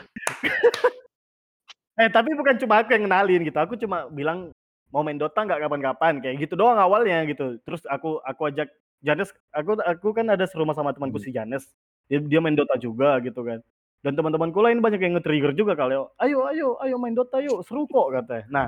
eh 2.00 2.08
tapi 2.10 2.32
bukan 2.34 2.56
cuma 2.56 2.80
aku 2.80 2.96
yang 2.96 3.04
kenalin 3.06 3.40
gitu. 3.44 3.58
Aku 3.60 3.74
cuma 3.76 4.08
bilang 4.08 4.50
mau 4.90 5.04
main 5.04 5.20
Dota 5.20 5.44
nggak 5.44 5.60
kapan-kapan 5.68 6.18
kayak 6.24 6.36
gitu 6.48 6.56
doang 6.58 6.80
awalnya 6.80 7.22
gitu. 7.28 7.60
Terus 7.62 7.84
aku 7.86 8.18
aku 8.24 8.48
ajak 8.50 8.68
Janes, 9.00 9.32
aku 9.52 9.80
aku 9.80 10.08
kan 10.12 10.28
ada 10.28 10.44
serumah 10.44 10.76
sama 10.76 10.92
temanku 10.92 11.16
Hmm. 11.20 11.24
si 11.24 11.30
Janes. 11.32 11.64
Dia, 12.10 12.20
dia 12.20 12.40
main 12.42 12.56
Dota 12.56 12.76
juga 12.76 13.16
gitu 13.22 13.40
kan. 13.44 13.60
Dan 14.00 14.16
teman-temanku 14.16 14.56
lain 14.64 14.80
banyak 14.80 15.00
yang 15.00 15.14
nge-trigger 15.20 15.52
juga 15.56 15.72
kali. 15.76 15.96
Ayo 16.20 16.48
ayo 16.48 16.76
ayo 16.80 16.96
main 17.00 17.12
Dota 17.16 17.40
yuk, 17.40 17.64
seru 17.68 17.84
kok 17.88 18.12
katanya. 18.16 18.44
Nah, 18.48 18.66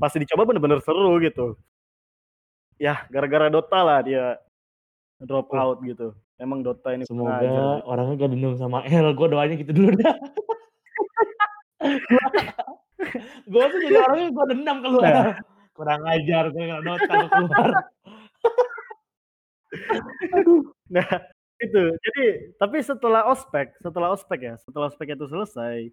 pas 0.00 0.12
dicoba 0.12 0.44
bener-bener 0.48 0.80
seru 0.84 1.16
gitu. 1.20 1.56
Ya, 2.80 3.04
gara-gara 3.12 3.52
Dota 3.52 3.80
lah 3.84 4.00
dia 4.04 4.40
drop 5.20 5.52
Oh. 5.52 5.60
out 5.60 5.78
gitu. 5.84 6.16
Emang 6.40 6.64
Dota 6.64 6.96
ini 6.96 7.04
Semoga 7.04 7.84
orangnya 7.84 8.24
gak 8.24 8.30
dendam 8.32 8.54
sama 8.56 8.80
El. 8.88 9.12
Gue 9.12 9.28
doanya 9.28 9.54
gitu 9.60 9.72
dulu 9.76 9.92
dah. 10.00 10.16
gue 13.48 13.64
tuh 13.72 13.80
jadi 13.80 13.96
orangnya 14.04 14.28
gue 14.30 14.44
dendam 14.52 14.76
ke 14.84 14.88
lu 14.92 14.98
Nah. 15.00 15.36
Kurang 15.72 16.04
ajar 16.04 16.52
gue 16.52 16.64
gak 16.68 16.82
Dota 16.84 17.12
gue 17.16 17.30
keluar. 17.32 17.68
Aduh. 20.36 20.62
Nah, 20.90 21.08
itu. 21.62 21.82
Jadi, 21.94 22.24
tapi 22.58 22.78
setelah 22.82 23.22
ospek, 23.30 23.72
setelah 23.80 24.12
ospek 24.12 24.40
ya, 24.44 24.54
setelah 24.60 24.90
ospek 24.90 25.14
itu 25.14 25.24
selesai, 25.30 25.88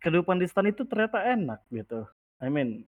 kehidupan 0.00 0.38
di 0.40 0.46
stan 0.48 0.68
itu 0.68 0.84
ternyata 0.84 1.20
enak 1.24 1.60
gitu. 1.72 2.06
I 2.40 2.48
mean, 2.52 2.84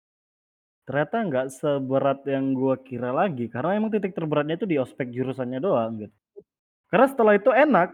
ternyata 0.86 1.24
nggak 1.26 1.46
seberat 1.52 2.22
yang 2.28 2.54
gua 2.54 2.78
kira 2.78 3.10
lagi 3.10 3.50
karena 3.50 3.76
emang 3.80 3.90
titik 3.90 4.14
terberatnya 4.14 4.56
itu 4.60 4.68
di 4.68 4.76
ospek 4.78 5.10
jurusannya 5.10 5.58
doang 5.58 6.06
gitu. 6.06 6.14
Karena 6.92 7.06
setelah 7.10 7.34
itu 7.34 7.50
enak, 7.50 7.88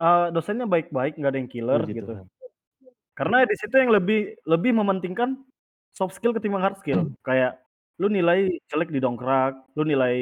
eee, 0.00 0.26
dosennya 0.32 0.66
baik-baik, 0.70 1.18
nggak 1.20 1.30
ada 1.34 1.40
yang 1.40 1.50
killer 1.50 1.80
Puji 1.84 1.94
gitu. 2.00 2.12
Tuhan. 2.16 2.26
Karena 3.18 3.42
di 3.42 3.54
situ 3.58 3.74
yang 3.74 3.90
lebih 3.90 4.38
lebih 4.46 4.78
mementingkan 4.78 5.34
soft 5.90 6.14
skill 6.14 6.30
ketimbang 6.30 6.62
hard 6.62 6.78
skill. 6.78 7.10
Kayak 7.26 7.58
lu 7.98 8.06
nilai 8.06 8.46
jelek 8.70 8.94
didongkrak, 8.94 9.58
lu 9.74 9.82
nilai 9.82 10.16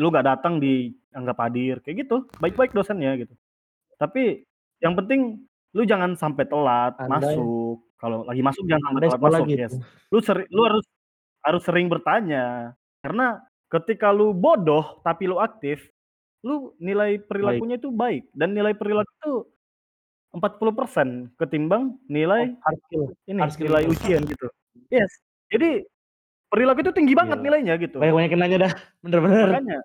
lu 0.00 0.08
nggak 0.08 0.24
datang 0.24 0.56
dianggap 0.56 1.36
hadir, 1.44 1.84
kayak 1.84 2.08
gitu. 2.08 2.24
Baik-baik 2.40 2.72
dosennya 2.72 3.20
gitu. 3.20 3.36
Tapi 4.00 4.48
yang 4.80 4.96
penting 4.96 5.44
lu 5.76 5.84
jangan 5.84 6.16
sampai 6.16 6.48
telat 6.48 6.96
Anda 6.96 7.20
masuk. 7.20 7.84
Kalau 8.00 8.24
lagi 8.24 8.40
masuk 8.40 8.64
jangan 8.64 8.82
sampai 8.88 9.00
telat 9.04 9.20
masuk, 9.20 9.44
gitu. 9.52 9.60
yes. 9.60 9.74
Lu 10.08 10.18
seri 10.24 10.44
lu 10.48 10.64
harus 10.64 10.84
harus 11.44 11.62
sering 11.68 11.92
bertanya. 11.92 12.72
Karena 13.04 13.44
ketika 13.68 14.08
lu 14.08 14.32
bodoh 14.32 15.04
tapi 15.04 15.28
lu 15.28 15.36
aktif, 15.36 15.84
lu 16.40 16.72
nilai 16.80 17.20
Baik. 17.20 17.28
perilakunya 17.28 17.76
itu 17.76 17.92
baik 17.92 18.24
dan 18.32 18.56
nilai 18.56 18.72
perilaku 18.72 19.12
itu 19.20 19.32
40% 20.36 21.32
ketimbang 21.34 21.96
Oh, 21.96 21.98
nilai 22.06 22.52
hard 22.60 22.78
skill. 22.84 23.04
ini, 23.24 23.40
Hard 23.40 23.52
skill 23.52 23.66
nilai 23.72 23.82
itu. 23.82 23.92
ujian 23.96 24.22
gitu. 24.22 24.46
Yes. 24.92 25.08
Jadi 25.48 25.88
perilaku 26.46 26.84
itu 26.84 26.92
tinggi 26.92 27.16
banget 27.16 27.40
Gila. 27.40 27.46
nilainya 27.48 27.74
gitu. 27.80 27.96
Banyak-banyakin 27.96 28.38
nanya 28.38 28.58
dah. 28.68 28.72
Bener-bener. 29.00 29.48
Makanya. 29.48 29.78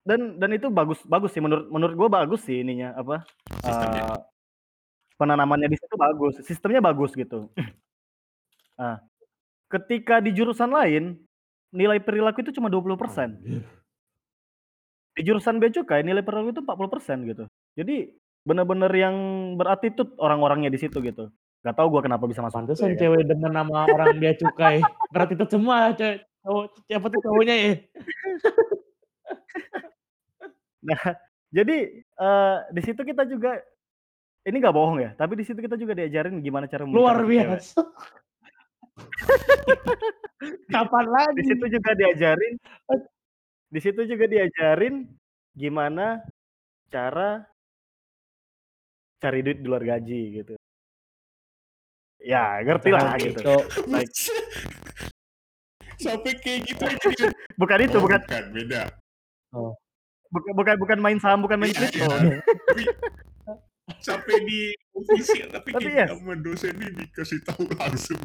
Dan 0.00 0.36
dan 0.36 0.50
itu 0.50 0.68
bagus 0.68 1.00
bagus 1.04 1.30
sih 1.30 1.40
menurut 1.40 1.68
menurut 1.68 1.94
gua 1.94 2.08
bagus 2.10 2.40
sih 2.42 2.64
ininya 2.64 2.96
apa, 2.96 3.20
Sistemnya. 3.60 4.02
eee, 4.02 4.18
penanamannya 5.16 5.68
di 5.68 5.76
situ 5.76 5.94
bagus, 5.94 6.34
sistemnya 6.44 6.80
bagus 6.80 7.12
gitu. 7.12 7.48
Nah, 8.80 8.96
ketika 9.68 10.24
di 10.24 10.32
jurusan 10.32 10.72
lain, 10.72 11.20
nilai 11.68 12.00
perilaku 12.00 12.40
itu 12.40 12.56
cuma 12.56 12.72
20%. 12.72 13.36
Anjir. 13.36 13.60
Di 15.12 15.20
jurusan 15.20 15.60
bea 15.60 15.68
cukai 15.68 16.00
nilai 16.00 16.24
perilaku 16.24 16.56
itu 16.56 16.62
40% 16.64 17.28
gitu. 17.28 17.44
Jadi 17.76 18.16
bener-bener 18.46 18.92
yang 18.92 19.16
berattitude 19.60 20.16
orang-orangnya 20.16 20.72
di 20.72 20.78
situ 20.80 20.98
gitu. 21.00 21.28
Nggak 21.60 21.76
tahu 21.76 21.86
gua 21.92 22.02
kenapa 22.04 22.24
bisa 22.24 22.40
masuk 22.40 22.56
situ 22.56 22.64
Pantesan 22.72 22.88
ya 22.88 22.96
kan. 22.96 23.00
cewek 23.04 23.22
demen 23.28 23.52
sama 23.52 23.78
orang 23.86 24.16
bea 24.16 24.34
cukai. 24.36 24.80
Beratitude 25.12 25.50
semua 25.52 25.92
cewek 25.92 26.24
cowok 26.40 26.64
siapa 26.88 27.06
tuh 27.08 27.20
cowoknya 27.24 27.54
ya? 27.56 27.72
Nah, 30.80 30.96
jadi, 31.52 31.76
eee, 32.00 32.56
di 32.72 32.80
situ 32.80 33.04
kita 33.04 33.28
juga 33.28 33.60
ini 34.48 34.56
nggak 34.56 34.72
bohong 34.72 34.96
ya, 35.04 35.12
tapi 35.12 35.36
di 35.36 35.44
situ 35.44 35.60
kita 35.60 35.76
juga 35.76 35.92
diajarin 35.92 36.40
gimana 36.40 36.64
cara 36.64 36.88
Luar 36.88 37.20
cewek. 37.20 37.28
biasa. 37.60 37.84
Kapan 40.72 41.04
Di 41.04 41.12
lagi? 41.12 41.40
situ 41.44 41.64
juga 41.68 41.90
diajarin 41.92 42.54
di 43.70 43.80
situ 43.80 44.02
juga 44.08 44.24
diajarin 44.26 45.04
gimana 45.52 46.24
cara 46.88 47.44
cari 49.20 49.38
duit 49.44 49.58
di 49.60 49.66
luar 49.68 49.84
gaji 49.84 50.20
gitu. 50.40 50.54
Ya, 52.20 52.60
ngerti 52.64 52.88
lah 52.92 53.16
gitu. 53.16 53.40
Cok. 53.44 53.64
Baik. 53.88 54.10
Sampai 56.04 56.32
kayak 56.40 56.60
gitu. 56.68 56.84
Bukan 57.60 57.78
itu, 57.84 57.96
Oh, 58.00 58.04
bukan 58.04 58.20
bukan, 58.24 58.44
beda. 58.56 58.82
Oh. 59.52 59.76
bukan 60.32 60.52
bukan 60.56 60.74
bukan 60.80 60.98
main 61.02 61.18
saham, 61.20 61.44
bukan 61.44 61.60
main 61.60 61.74
Iya, 61.76 61.90
kripto. 61.90 62.08
Tapi 62.08 62.82
sampai 63.98 64.36
di 64.46 64.70
official 64.94 65.50
tapi 65.50 65.74
Tapi 65.74 65.90
kayak 65.90 66.08
yes. 66.08 66.10
sama 66.14 66.34
dosennya 66.38 66.88
dikasih 66.94 67.40
tahu 67.42 67.66
langsung. 67.74 68.20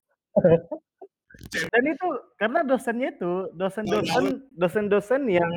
Dan 1.52 1.84
itu 1.90 2.08
karena 2.38 2.60
dosennya 2.62 3.10
itu, 3.12 3.34
dosen-dosen 3.58 4.26
dosen-dosen 4.54 5.22
yang 5.28 5.52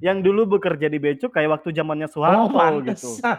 yang 0.00 0.24
dulu 0.24 0.56
bekerja 0.58 0.88
di 0.88 0.98
bea 1.02 1.14
cukai 1.18 1.46
waktu 1.50 1.74
zamannya 1.76 2.08
Oh, 2.08 2.12
Soeharto 2.14 2.80
gitu. 2.86 3.20
pantesan. 3.20 3.38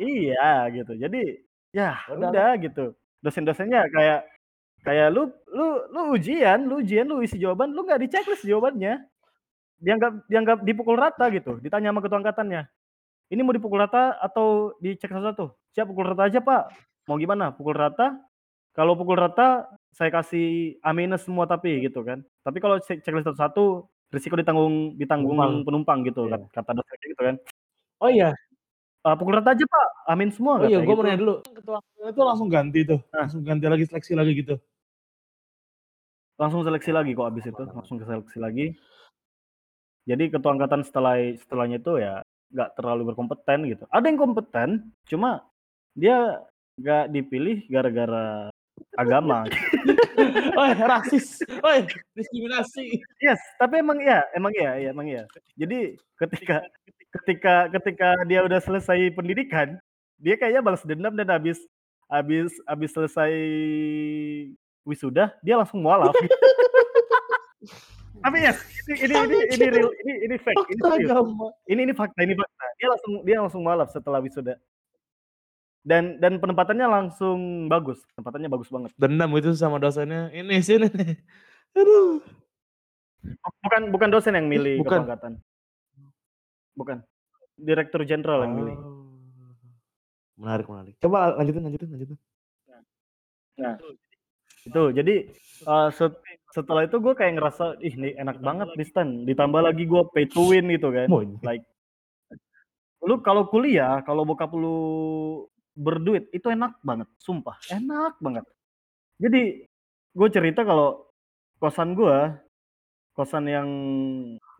Iya 0.00 0.70
gitu. 0.74 0.92
Jadi 0.98 1.22
ya 1.74 2.00
Udah. 2.10 2.30
udah 2.32 2.50
gitu. 2.62 2.84
Dosen-dosennya 3.24 3.86
kayak 3.92 4.20
kayak 4.86 5.08
lu 5.14 5.30
lu 5.52 5.66
lu 5.92 6.00
ujian, 6.16 6.66
lu 6.66 6.82
ujian 6.82 7.06
lu 7.08 7.22
isi 7.22 7.38
jawaban, 7.38 7.72
lu 7.74 7.84
nggak 7.86 8.00
di-checklist 8.08 8.46
jawabannya. 8.48 9.02
Dianggap 9.82 10.12
dianggap 10.30 10.58
dipukul 10.66 10.96
rata 10.98 11.26
gitu. 11.34 11.58
Ditanya 11.62 11.90
sama 11.94 12.00
ketua 12.04 12.18
angkatannya, 12.22 12.62
"Ini 13.34 13.40
mau 13.44 13.54
dipukul 13.54 13.80
rata 13.82 14.16
atau 14.22 14.74
dicek 14.82 15.10
satu-satu?" 15.12 15.54
"Siap 15.76 15.86
pukul 15.90 16.06
rata 16.14 16.28
aja, 16.30 16.40
Pak." 16.42 16.62
"Mau 17.10 17.18
gimana? 17.18 17.50
Pukul 17.54 17.74
rata? 17.78 18.18
Kalau 18.76 18.94
pukul 18.96 19.18
rata 19.20 19.68
saya 19.92 20.08
kasih 20.14 20.78
A 20.86 20.92
minus 20.96 21.26
semua 21.26 21.46
tapi," 21.50 21.82
gitu 21.86 22.02
kan. 22.06 22.22
"Tapi 22.46 22.58
kalau 22.62 22.78
cek 22.82 23.02
checklist 23.06 23.28
satu-satu 23.32 23.86
risiko 24.14 24.34
ditanggung 24.38 24.94
ditanggung 25.00 25.36
Penumpang. 25.40 25.66
penumpang," 25.66 25.98
gitu 26.08 26.20
Iya. 26.28 26.32
kan 26.36 26.42
kata 26.62 26.70
dosennya 26.78 27.06
gitu 27.12 27.22
kan. 27.28 27.36
Oh 28.02 28.10
iya. 28.12 28.28
"Eee, 29.06 29.14
pukul 29.20 29.34
rata 29.38 29.50
aja, 29.56 29.64
Pak, 29.66 29.86
amin 30.12 30.30
semua," 30.34 30.54
Oh 30.62 30.68
iya, 30.70 30.78
gua 30.84 30.94
gitu. 30.94 31.00
mau 31.00 31.04
nanya 31.06 31.18
dulu. 31.22 31.34
Ketua 31.56 31.78
itu 32.12 32.22
langsung 32.26 32.48
ganti 32.52 32.80
tuh. 32.88 33.00
Nah. 33.12 33.18
Langsung 33.26 33.42
ganti 33.46 33.66
lagi 33.70 33.84
seleksi 33.90 34.12
lagi 34.18 34.32
gitu. 34.38 34.56
Langsung 36.40 36.64
seleksi 36.64 36.90
lagi 36.96 37.12
kok 37.12 37.28
abis 37.28 37.44
itu, 37.52 37.62
langsung 37.68 37.96
ke 38.00 38.04
seleksi 38.08 38.38
lagi. 38.40 38.66
Jadi 40.08 40.34
ketua 40.34 40.58
angkatan 40.58 40.82
setelah 40.82 41.14
setelahnya 41.38 41.78
itu 41.78 41.94
ya 42.02 42.26
nggak 42.52 42.70
terlalu 42.74 43.14
berkompeten 43.14 43.58
gitu. 43.70 43.84
Ada 43.94 44.04
yang 44.10 44.18
kompeten, 44.18 44.68
cuma 45.06 45.46
dia 45.94 46.42
nggak 46.80 47.12
dipilih 47.14 47.58
gara-gara 47.70 48.50
agama. 48.96 49.48
Woi, 50.58 50.70
rasis. 50.76 51.40
Woi, 51.64 51.88
diskriminasi. 52.16 53.00
Yes, 53.20 53.40
tapi 53.56 53.80
emang 53.80 53.98
iya, 54.00 54.24
emang 54.36 54.52
iya, 54.52 54.70
iya, 54.76 54.88
emang 54.92 55.06
iya. 55.08 55.24
Jadi 55.56 55.96
ketika 56.20 56.60
ketika 57.20 57.54
ketika 57.72 58.08
dia 58.28 58.44
udah 58.44 58.60
selesai 58.60 59.12
pendidikan, 59.16 59.80
dia 60.20 60.36
kayaknya 60.36 60.64
balas 60.64 60.84
dendam 60.84 61.16
dan 61.16 61.28
habis 61.32 61.60
habis 62.08 62.52
habis 62.68 62.90
selesai 62.92 63.32
wisuda, 64.84 65.32
dia 65.40 65.56
langsung 65.56 65.80
mualaf. 65.80 66.12
Tapi 68.22 68.38
yes, 68.38 68.58
ini 68.86 69.10
ini 69.10 69.14
ini 69.18 69.38
ini 69.50 69.66
real, 69.66 69.90
ini 69.90 70.12
ini 70.30 70.36
fact, 70.38 70.62
ini 70.70 70.78
serius. 70.78 71.26
Ini 71.66 71.80
ini 71.90 71.94
fakta, 71.96 72.20
ini 72.22 72.34
fakta. 72.38 72.66
Dia 72.78 72.88
langsung 72.94 73.12
dia 73.26 73.36
langsung 73.42 73.62
mualaf 73.66 73.88
setelah 73.90 74.22
wisuda. 74.22 74.54
Dan 75.82 76.22
dan 76.22 76.38
penempatannya 76.38 76.86
langsung 76.86 77.66
bagus, 77.66 77.98
penempatannya 78.14 78.46
bagus 78.46 78.70
banget. 78.70 78.90
Dendam 78.94 79.34
itu 79.34 79.50
sama 79.58 79.82
dosennya. 79.82 80.30
Ini 80.30 80.62
sini 80.62 80.86
nih. 80.86 81.18
Aduh. 81.74 82.22
Bukan 83.66 83.90
bukan 83.90 84.08
dosen 84.10 84.38
yang 84.38 84.46
milih 84.46 84.78
Bukan. 84.82 85.02
kepangkatan. 85.02 85.32
Bukan. 86.78 87.02
Direktur 87.58 88.06
jenderal 88.06 88.46
yang 88.46 88.54
milih. 88.54 88.76
Oh. 88.78 89.10
Menarik, 90.38 90.66
menarik. 90.70 90.94
Coba 91.02 91.34
lanjutin, 91.38 91.62
lanjutin, 91.66 91.88
lanjutin. 91.90 92.18
Nah, 93.52 93.76
itu 94.62 94.82
jadi 94.94 95.14
eh, 95.66 95.88
set- 95.92 96.22
setelah 96.54 96.86
itu 96.86 96.96
gue 97.02 97.14
kayak 97.14 97.36
ngerasa 97.36 97.78
ih 97.82 97.94
nih 97.98 98.12
enak 98.22 98.38
banget 98.38 98.68
nih 98.78 98.86
Stan 98.86 99.08
ditambah 99.26 99.60
lagi 99.60 99.84
gue 99.88 100.02
pay 100.14 100.24
to 100.30 100.46
win 100.46 100.70
gitu 100.70 100.94
kan 100.94 101.10
like 101.42 101.66
lu 103.02 103.18
kalau 103.18 103.50
kuliah 103.50 103.98
kalau 104.06 104.22
bokap 104.22 104.52
lu 104.54 104.78
berduit 105.72 106.28
itu 106.30 106.46
enak 106.48 106.76
banget 106.84 107.08
sumpah 107.18 107.56
enak 107.72 108.16
banget 108.20 108.44
jadi 109.16 109.64
gue 110.12 110.28
cerita 110.28 110.62
kalau 110.62 111.08
kosan 111.56 111.96
gue 111.96 112.32
kosan 113.12 113.44
yang 113.48 113.68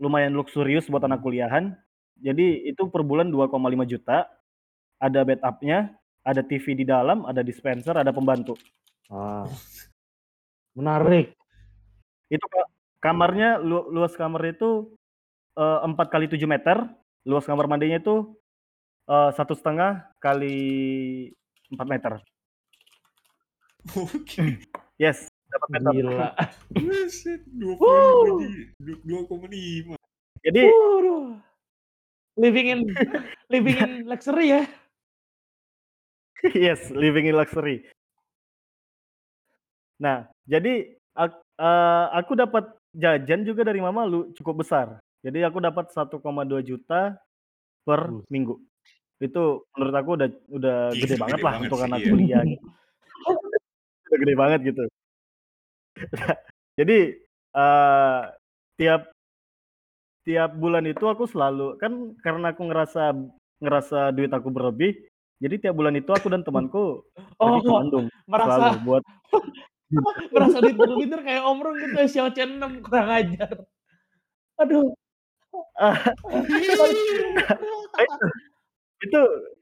lumayan 0.00 0.32
luxurious 0.32 0.88
buat 0.88 1.04
anak 1.04 1.20
kuliahan 1.20 1.76
jadi 2.20 2.68
itu 2.68 2.88
per 2.88 3.02
bulan 3.02 3.28
2,5 3.28 3.52
juta 3.84 4.28
ada 4.96 5.20
bed 5.24 5.40
up-nya 5.42 5.92
ada 6.22 6.40
TV 6.40 6.78
di 6.78 6.84
dalam 6.86 7.26
ada 7.26 7.42
dispenser 7.42 7.96
ada 7.96 8.12
pembantu 8.12 8.56
Ah. 9.12 9.44
Menarik. 10.72 11.36
itu 12.32 12.40
ka- 12.48 12.70
kamarnya 13.04 13.60
lu- 13.60 13.92
luas 13.92 14.16
kamarnya 14.16 14.56
itu 14.56 14.70
eh, 15.52 15.78
empat 15.84 16.08
kali 16.08 16.32
7 16.32 16.48
meter 16.48 16.80
luas 17.28 17.44
kamar 17.44 17.68
mandinya 17.68 18.00
itu 18.00 18.32
satu 19.06 19.52
setengah 19.52 20.08
kali 20.18 21.30
4 21.70 21.78
meter 21.86 22.18
Oke. 23.92 24.62
yes 24.96 25.26
dapat 25.50 25.68
meter 25.74 25.90
Gila. 25.92 26.32
2,5 26.72 27.76
di 28.78 28.92
2,5. 29.04 29.98
jadi 30.42 30.64
Waduh. 30.64 31.36
Living 32.32 32.66
in 32.72 32.80
living 33.52 33.76
in 33.76 33.90
luxury 34.08 34.56
ya. 34.56 34.62
yes 36.56 36.88
living 36.90 37.28
in 37.28 37.36
luxury 37.36 37.84
nah 40.00 40.26
jadi 40.48 40.96
ak- 41.14 41.44
eh, 41.60 42.06
aku 42.16 42.32
dapat 42.34 42.72
jajan 42.96 43.44
juga 43.44 43.62
dari 43.62 43.78
mama 43.78 44.08
lu 44.08 44.32
cukup 44.34 44.64
besar 44.64 44.98
jadi 45.22 45.46
aku 45.46 45.62
dapat 45.62 45.92
1,2 45.92 46.18
juta 46.64 47.14
per 47.84 48.00
Bus. 48.10 48.24
minggu 48.26 48.58
itu 49.22 49.42
menurut 49.78 49.94
aku 49.96 50.10
udah 50.18 50.28
udah 50.50 50.78
Iya, 50.92 50.98
gede 50.98 51.14
gede 51.14 51.22
banget 51.22 51.38
lah 51.38 51.52
banget 51.54 51.64
untuk 51.70 51.78
sih, 51.78 51.86
anak 51.86 52.00
iya. 52.02 52.08
kuliah 52.10 52.42
gitu. 52.42 52.66
udah 54.10 54.18
gede 54.18 54.34
banget 54.36 54.60
gitu 54.66 54.84
jadi 56.74 56.98
eh 57.52 58.20
tiap 58.80 59.02
tiap 60.22 60.50
bulan 60.54 60.84
itu 60.86 61.04
aku 61.06 61.24
selalu 61.26 61.78
kan 61.78 62.14
karena 62.22 62.50
aku 62.54 62.62
ngerasa 62.66 63.14
ngerasa 63.62 64.10
duit 64.14 64.32
aku 64.34 64.48
berlebih 64.50 64.94
jadi 65.42 65.58
tiap 65.58 65.74
bulan 65.78 65.94
itu 65.98 66.10
aku 66.14 66.30
dan 66.30 66.42
temanku 66.42 67.02
Oh, 67.38 67.58
pergi 67.58 67.60
ke 67.66 67.70
Bandung 67.70 68.06
selalu 68.06 68.26
merasa 68.30 68.66
buat 68.82 69.02
merasa 70.34 70.56
duit 70.62 70.76
berlebih 70.78 71.20
kayak 71.20 71.42
Om 71.44 71.58
Rung 71.60 71.76
gitu, 71.76 72.00
Xiao 72.08 72.28
Chen 72.32 72.56
6 72.56 72.80
kurang 72.80 73.12
ajar. 73.12 73.52
Aduh. 74.56 74.88
itu 76.64 76.84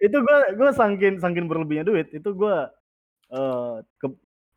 itu 0.00 0.16
gue 0.20 0.38
gue 0.56 0.70
sangkin 0.72 1.16
sangkin 1.16 1.46
berlebihnya 1.48 1.84
duit. 1.86 2.08
Itu 2.12 2.36
gue 2.36 2.54
eh 3.30 3.74
ke 4.00 4.06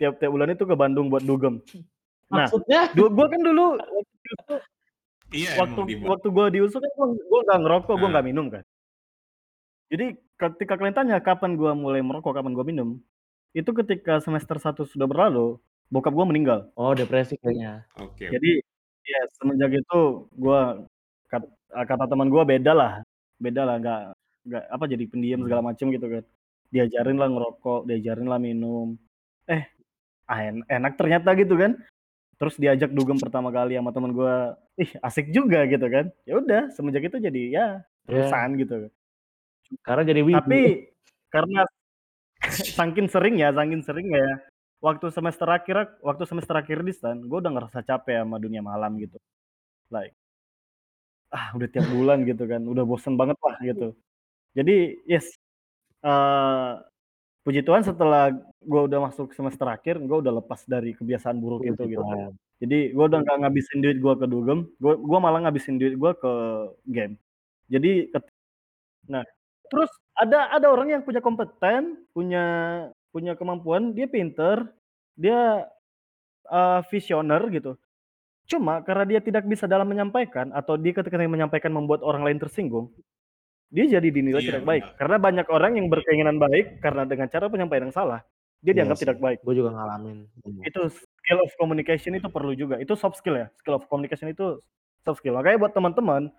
tiap 0.01 0.17
tiap 0.19 0.31
bulan 0.33 0.51
itu 0.51 0.63
ke 0.65 0.75
Bandung 0.75 1.07
buat 1.07 1.23
dugem. 1.23 1.61
Nah, 2.33 2.49
Maksudnya? 2.49 2.89
gue 2.91 3.25
kan 3.29 3.41
dulu 3.41 3.65
Iya, 5.33 5.57
waktu 5.57 5.79
emang 5.81 5.89
di 5.89 5.95
waktu 6.05 6.27
gue 6.29 6.45
diusung 6.53 6.81
kan 6.81 6.91
gue 6.93 7.07
gue 7.17 7.39
nggak 7.49 7.59
ngerokok 7.65 7.95
gue 7.97 8.05
Ah. 8.05 8.11
nggak 8.13 8.25
minum 8.27 8.45
kan. 8.53 8.63
Jadi 9.89 10.05
ketika 10.37 10.73
kalian 10.77 10.93
tanya 10.97 11.17
kapan 11.21 11.57
gue 11.57 11.71
mulai 11.73 12.01
merokok 12.05 12.33
kapan 12.37 12.53
gue 12.53 12.65
minum 12.65 12.89
itu 13.53 13.69
ketika 13.73 14.17
semester 14.21 14.57
1 14.57 14.85
sudah 14.89 15.05
berlalu 15.09 15.57
bokap 15.89 16.13
gue 16.13 16.25
meninggal. 16.25 16.69
Oh, 16.73 16.93
depresi 16.93 17.37
kayaknya. 17.37 17.85
Oke. 17.97 18.29
jadi 18.29 18.61
ya 19.03 19.19
semenjak 19.37 19.73
itu 19.77 20.01
gue 20.31 20.59
kata 21.73 22.05
teman 22.05 22.29
gue 22.29 22.43
beda 22.45 22.71
lah. 22.73 22.93
Beda 23.41 23.65
lah 23.65 23.75
nggak 23.81 24.01
nggak 24.43 24.63
apa 24.67 24.83
jadi 24.87 25.03
pendiam 25.07 25.39
segala 25.43 25.61
macem 25.63 25.87
gitu 25.91 26.07
kan. 26.07 26.23
Diajarin 26.73 27.17
lah 27.17 27.29
ngerokok 27.31 27.87
diajarin 27.87 28.27
lah 28.27 28.39
minum. 28.39 28.99
Eh 29.47 29.63
ah, 30.27 30.39
en- 30.43 30.67
enak 30.67 30.99
ternyata 30.99 31.31
gitu 31.37 31.55
kan. 31.55 31.79
Terus 32.35 32.59
diajak 32.59 32.91
dugem 32.91 33.15
pertama 33.21 33.53
kali 33.53 33.79
sama 33.79 33.95
teman 33.95 34.11
gue 34.11 34.35
ih 34.83 34.91
asik 34.99 35.31
juga 35.31 35.63
gitu 35.69 35.85
kan. 35.87 36.11
Ya 36.27 36.33
udah 36.39 36.61
semenjak 36.75 37.07
itu 37.07 37.17
jadi 37.19 37.41
ya 37.49 37.67
Ya, 38.03 38.19
terusan 38.19 38.49
gitu. 38.59 38.75
Karena 39.79 40.03
jadi 40.03 40.21
wibu. 40.27 40.43
tapi 40.43 40.91
karena 41.31 41.63
saking 42.51 43.07
sering 43.07 43.39
ya 43.39 43.55
saking 43.55 43.79
sering 43.79 44.11
ya 44.11 44.27
waktu 44.83 45.07
semester 45.07 45.47
akhir 45.47 46.03
waktu 46.03 46.23
semester 46.27 46.51
akhir 46.59 46.83
di 46.83 46.91
stan 46.91 47.23
gue 47.23 47.37
udah 47.39 47.47
ngerasa 47.47 47.79
capek 47.79 48.27
sama 48.27 48.43
dunia 48.43 48.59
malam 48.59 48.99
gitu. 48.99 49.15
Like 49.87 50.11
ah 51.33 51.49
udah 51.57 51.65
tiap 51.65 51.89
bulan 51.89 52.21
gitu 52.29 52.45
kan 52.45 52.61
udah 52.61 52.85
bosen 52.85 53.17
banget 53.17 53.33
lah 53.41 53.57
gitu 53.65 53.97
jadi 54.53 54.97
yes 55.05 55.27
eh 56.03 56.73
puji 57.43 57.61
Tuhan 57.61 57.83
setelah 57.83 58.31
gue 58.63 58.81
udah 58.87 58.99
masuk 59.11 59.35
semester 59.35 59.67
akhir 59.67 59.99
gue 59.99 60.17
udah 60.23 60.39
lepas 60.39 60.63
dari 60.63 60.95
kebiasaan 60.95 61.37
buruk 61.43 61.67
itu 61.67 61.83
gitu. 61.91 62.03
Jadi 62.63 62.95
gue 62.95 63.05
udah 63.05 63.19
nggak 63.19 63.37
ngabisin 63.43 63.83
duit 63.83 63.99
gue 63.99 64.13
ke 64.15 64.25
dugem 64.25 64.71
gue 64.79 64.93
gua 65.03 65.19
malah 65.19 65.43
ngabisin 65.43 65.75
duit 65.75 65.99
gue 65.99 66.11
ke 66.15 66.33
game. 66.87 67.19
Jadi 67.67 68.07
nah 69.11 69.23
terus 69.67 69.91
ada 70.15 70.47
ada 70.55 70.71
orang 70.71 70.95
yang 70.95 71.01
punya 71.03 71.19
kompeten 71.19 71.99
punya 72.15 72.45
punya 73.11 73.35
kemampuan 73.35 73.91
dia 73.91 74.07
pinter 74.07 74.63
dia 75.19 75.67
eh, 76.47 76.81
visioner 76.87 77.43
gitu. 77.51 77.75
Cuma 78.47 78.79
karena 78.87 79.03
dia 79.03 79.19
tidak 79.19 79.43
bisa 79.51 79.67
dalam 79.67 79.87
menyampaikan 79.87 80.55
atau 80.55 80.79
dia 80.79 80.95
ketika 80.95 81.19
menyampaikan 81.19 81.75
membuat 81.75 81.99
orang 82.07 82.23
lain 82.23 82.39
tersinggung 82.39 82.87
dia 83.73 83.97
jadi 83.97 84.07
dinilai 84.13 84.37
Iya, 84.45 84.49
tidak 84.53 84.65
baik. 84.69 84.83
Benar. 84.85 84.97
karena 85.01 85.17
banyak 85.17 85.47
orang 85.49 85.71
yang 85.81 85.87
berkeinginan 85.89 86.37
baik 86.37 86.77
karena 86.77 87.09
dengan 87.09 87.25
cara 87.25 87.49
penyampaian 87.49 87.89
yang 87.89 87.95
salah 87.95 88.21
dia 88.63 88.71
Iya 88.71 88.75
dianggap 88.79 88.97
tidak 89.01 89.17
baik. 89.19 89.39
Gue 89.43 89.59
juga 89.59 89.75
ngalamin. 89.75 90.23
itu 90.63 90.81
skill 90.87 91.39
of 91.43 91.51
communication 91.59 92.15
itu 92.15 92.31
perlu 92.31 92.55
juga. 92.55 92.79
Itu 92.79 92.95
soft 92.95 93.19
skill 93.19 93.35
ya. 93.35 93.51
Skill 93.59 93.75
of 93.75 93.91
communication 93.91 94.31
itu 94.31 94.55
soft 95.03 95.19
skill. 95.19 95.35
Makanya 95.35 95.59
buat 95.59 95.75
teman-teman 95.75 96.31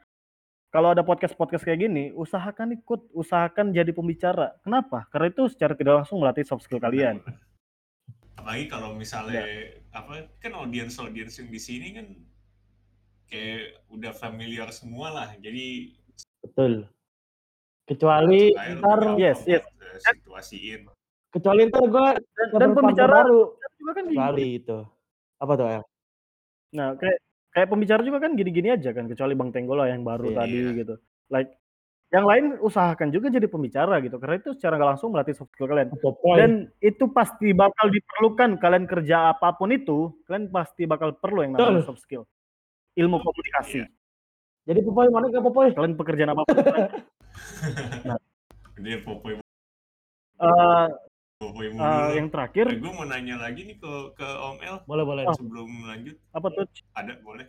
kalau 0.72 0.96
ada 0.96 1.04
podcast 1.04 1.36
podcast 1.36 1.68
kayak 1.68 1.84
gini 1.84 2.16
usahakan 2.16 2.80
ikut 2.80 3.12
usahakan 3.12 3.76
jadi 3.76 3.92
pembicara. 3.92 4.56
Kenapa? 4.64 5.04
Karena 5.12 5.28
itu 5.36 5.52
secara 5.52 5.76
tidak 5.76 6.00
langsung 6.00 6.24
melatih 6.24 6.48
soft 6.48 6.64
skill 6.64 6.80
kalian. 6.80 7.20
Apalagi 8.40 8.72
kalau 8.72 8.96
misalnya 8.96 9.44
apa 9.92 10.24
kan 10.40 10.56
audiens 10.56 10.96
audiens 10.96 11.36
yang 11.36 11.52
di 11.52 11.60
sini 11.60 11.92
kan 11.92 12.06
kayak 13.28 13.84
udah 13.92 14.16
familiar 14.16 14.72
semua 14.72 15.12
lah. 15.12 15.28
Jadi 15.44 15.92
Betul. 16.40 16.88
Kecuali 17.84 18.50
ntar, 18.50 18.98
gampang 18.98 19.16
Yes, 19.16 19.44
yes. 19.44 19.64
situasiin. 20.00 20.88
kecuali 21.28 21.66
ntar 21.66 21.84
gue 21.84 22.08
dan, 22.14 22.48
dan 22.54 22.70
pembicara 22.72 23.22
baru. 23.22 23.58
juga 23.74 23.92
kan 23.92 24.04
gini. 24.04 24.14
Kecuali 24.14 24.46
itu. 24.56 24.78
Apa 25.36 25.52
tuh 25.54 25.66
El? 25.68 25.84
nah 26.70 26.90
kayak 26.92 27.18
kayak 27.50 27.68
pembicara 27.68 28.02
juga 28.02 28.18
kan 28.18 28.34
gini-gini 28.34 28.66
aja 28.68 28.90
kan 28.90 29.06
kecuali 29.06 29.30
bang 29.32 29.50
Tenggola 29.50 29.86
yang 29.86 30.02
baru 30.02 30.26
Iya. 30.26 30.38
tadi 30.40 30.58
gitu 30.74 30.94
like 31.28 31.54
yang 32.10 32.24
lain 32.24 32.44
usahakan 32.58 33.10
juga 33.10 33.30
jadi 33.30 33.46
pembicara 33.46 33.98
gitu 34.00 34.18
karena 34.18 34.38
itu 34.38 34.54
secara 34.54 34.74
nggak 34.74 34.90
langsung 34.90 35.10
melatih 35.10 35.32
soft 35.32 35.50
skill 35.50 35.66
kalian 35.66 35.94
dan 36.34 36.52
itu 36.80 37.06
pasti 37.08 37.50
bakal 37.52 37.86
diperlukan 37.88 38.58
kalian 38.58 38.84
kerja 38.84 39.30
apa 39.30 39.54
pun 39.54 39.70
itu 39.70 40.10
kalian 40.24 40.50
pasti 40.50 40.82
bakal 40.84 41.14
perlu 41.14 41.42
yang 41.42 41.54
namanya 41.54 41.78
Betul. 41.78 41.86
soft 41.86 42.02
skill 42.02 42.22
ilmu 42.94 43.22
komunikasi 43.22 43.86
Jadi 44.64 44.80
Popoy 44.80 45.06
mana 45.08 45.26
ke 45.28 45.38
Popoy? 45.38 45.70
kalian 45.70 45.94
pekerjaan 45.94 46.30
apa 46.32 46.42
pun 46.42 46.58
Dia 48.76 48.98
popoy 49.00 49.38
eh, 50.36 50.86
Popoy 51.36 51.66
mulu 51.68 51.80
Eh, 51.80 51.98
lo. 52.00 52.12
yang 52.12 52.28
terakhir 52.28 52.66
Eh, 52.68 52.76
gue 52.76 52.92
mau 52.92 53.04
nanya 53.04 53.36
lagi 53.38 53.64
nih 53.64 53.76
ke 53.76 53.92
ke 54.14 54.26
Om 54.26 54.58
El 54.60 54.76
Boleh 54.84 55.04
boleh. 55.04 55.24
Oh. 55.24 55.34
sebelum 55.34 55.70
lanjut. 55.84 56.16
apa 56.30 56.46
tuh? 56.48 56.66
Ada 56.92 57.12
boleh. 57.20 57.46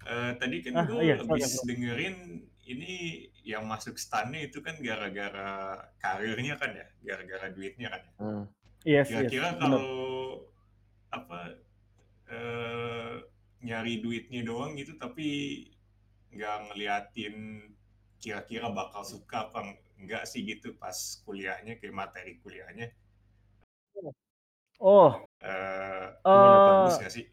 Eh, 0.00 0.32
tadi 0.36 0.56
kan 0.60 0.72
Ah, 0.74 0.84
gue 0.84 1.02
iya, 1.02 1.14
habis 1.16 1.44
silakan. 1.52 1.66
dengerin 1.68 2.16
ini 2.64 2.92
yang 3.42 3.64
masuk 3.64 3.96
stunnya 3.96 4.40
itu 4.42 4.60
kan 4.60 4.76
gara-gara 4.78 5.50
karirnya 5.96 6.54
kan 6.54 6.70
ya, 6.70 6.86
gara-gara 7.02 7.48
duitnya 7.48 7.88
kan. 7.88 8.02
ya. 8.02 8.12
Hmm. 8.18 8.44
Yes, 8.80 9.06
yes. 9.06 9.26
Kira-kira 9.26 9.48
benar. 9.50 9.60
kalau 9.60 9.88
apa 11.08 11.40
eh, 12.26 13.14
nyari 13.60 13.98
duitnya 13.98 14.40
doang 14.42 14.76
gitu 14.76 14.94
tapi 14.94 15.26
nggak 16.30 16.56
ngeliatin 16.68 17.36
kira-kira 18.18 18.68
bakal 18.70 19.02
suka 19.06 19.48
apa 19.50 19.78
enggak 19.98 20.26
sih 20.26 20.42
gitu 20.46 20.74
pas 20.78 20.94
kuliahnya 21.26 21.78
kayak 21.78 21.94
materi 21.94 22.38
kuliahnya 22.42 22.90
Oh, 24.78 25.10
Gimana, 25.42 26.56
Pak? 26.62 26.66
bagus 26.70 26.94
nggak 27.02 27.14
sih? 27.14 27.26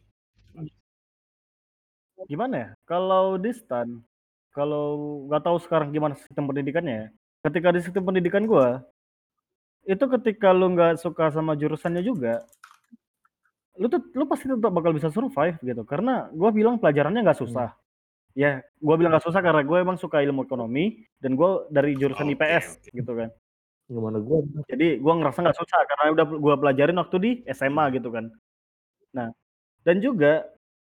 gimana 2.25 2.55
ya? 2.57 2.69
Kalau 2.89 3.37
di 3.37 3.53
stan, 3.53 4.01
kalau 4.49 5.27
nggak 5.29 5.43
tahu 5.45 5.57
sekarang 5.61 5.93
gimana 5.93 6.17
sistem 6.17 6.49
pendidikannya 6.49 6.95
ya. 6.95 7.07
Ketika 7.45 7.69
di 7.69 7.79
sistem 7.85 8.01
pendidikan 8.01 8.49
gua, 8.49 8.81
itu 9.85 10.01
ketika 10.17 10.49
lu 10.49 10.73
nggak 10.73 10.97
suka 10.97 11.29
sama 11.29 11.53
jurusannya 11.53 12.01
juga, 12.01 12.41
lu 13.77 13.85
tuh 13.85 14.01
lu 14.17 14.25
pasti 14.25 14.49
tetap 14.49 14.73
bakal 14.73 14.95
bisa 14.95 15.13
survive 15.13 15.59
gitu. 15.61 15.85
Karena 15.85 16.31
gua 16.33 16.49
bilang 16.49 16.81
pelajarannya 16.81 17.21
nggak 17.21 17.37
Hmm. 17.37 17.84
Ya, 18.35 18.59
gua 18.83 18.99
bilang 18.99 19.15
nggak 19.15 19.31
susah 19.31 19.39
karena 19.39 19.63
gue 19.63 19.77
emang 19.79 19.95
suka 19.95 20.19
ilmu 20.19 20.43
ekonomi 20.43 21.07
dan 21.23 21.39
gue 21.39 21.71
dari 21.71 21.95
jurusan 21.95 22.27
Oke, 22.27 22.35
IPS 22.35 22.83
oke. 22.83 22.91
gitu 22.91 23.11
kan. 23.15 23.29
Gimana 23.87 24.19
gua? 24.19 24.43
Jadi 24.67 24.99
gua 24.99 25.13
ngerasa 25.23 25.39
nggak 25.39 25.59
susah 25.63 25.79
karena 25.87 26.05
udah 26.11 26.25
gua 26.35 26.55
pelajarin 26.59 26.99
waktu 26.99 27.17
di 27.23 27.31
SMA 27.47 27.95
gitu 27.95 28.11
kan. 28.11 28.27
Nah, 29.15 29.31
dan 29.87 30.03
juga 30.03 30.43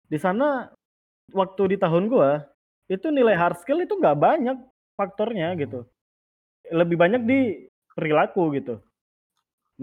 di 0.08 0.16
sana 0.16 0.72
waktu 1.36 1.76
di 1.76 1.78
tahun 1.84 2.08
gua 2.08 2.48
itu 2.88 3.12
nilai 3.12 3.36
hard 3.36 3.60
skill 3.60 3.84
itu 3.84 3.92
nggak 3.92 4.16
banyak 4.16 4.58
faktornya 4.96 5.52
gitu. 5.60 5.84
Lebih 6.72 6.96
banyak 6.96 7.28
di 7.28 7.68
perilaku 7.92 8.56
gitu. 8.56 8.80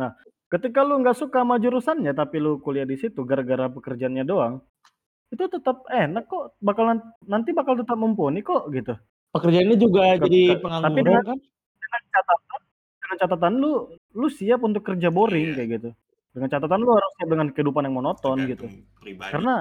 Nah, 0.00 0.16
ketika 0.48 0.80
lu 0.80 0.96
nggak 1.04 1.18
suka 1.18 1.44
sama 1.44 1.60
jurusannya 1.60 2.16
tapi 2.16 2.40
lu 2.40 2.56
kuliah 2.64 2.88
di 2.88 2.96
situ 2.96 3.20
gara-gara 3.28 3.68
pekerjaannya 3.68 4.24
doang, 4.24 4.64
itu 5.30 5.44
tetap 5.46 5.86
enak 5.86 6.26
kok, 6.26 6.58
bakalan 6.58 6.98
nanti 7.24 7.50
bakal 7.50 7.74
tetap 7.74 7.94
mumpuni 7.94 8.42
kok 8.42 8.66
gitu. 8.68 8.98
Pekerjaannya 9.30 9.76
juga 9.76 10.18
Ke- 10.18 10.26
jadi 10.26 10.40
ke- 10.42 10.52
tapi 10.52 10.62
pengangguran 10.62 10.94
dengan 11.06 11.22
kan? 11.24 11.38
dengan 11.80 12.02
catatan 12.10 12.60
dengan 13.00 13.16
catatan 13.18 13.52
lu 13.56 13.72
lu 14.12 14.26
siap 14.28 14.60
untuk 14.60 14.82
kerja 14.84 15.08
boring 15.08 15.46
Iya. 15.46 15.56
kayak 15.56 15.68
gitu. 15.70 15.90
Dengan 16.30 16.48
catatan 16.48 16.78
lu 16.78 16.90
harus 16.90 17.12
siap 17.14 17.28
dengan 17.28 17.48
kehidupan 17.48 17.82
yang 17.84 17.94
monoton 17.94 18.36
gitu. 18.44 18.66
Tergantung 18.66 18.98
pribadi. 18.98 19.30
Karena 19.30 19.54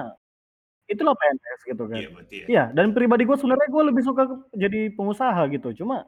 itulah 0.86 1.14
PNS 1.14 1.60
gitu 1.64 1.82
kan. 1.86 1.98
Iya 1.98 2.08
berarti 2.10 2.34
ya. 2.36 2.46
Iya, 2.46 2.64
dan 2.74 2.86
pribadi 2.90 3.22
gue 3.22 3.36
sebenarnya 3.38 3.68
gue 3.68 3.82
lebih 3.86 4.02
suka 4.02 4.22
jadi 4.50 4.80
pengusaha 4.90 5.42
gitu. 5.50 5.68
Cuma 5.76 6.06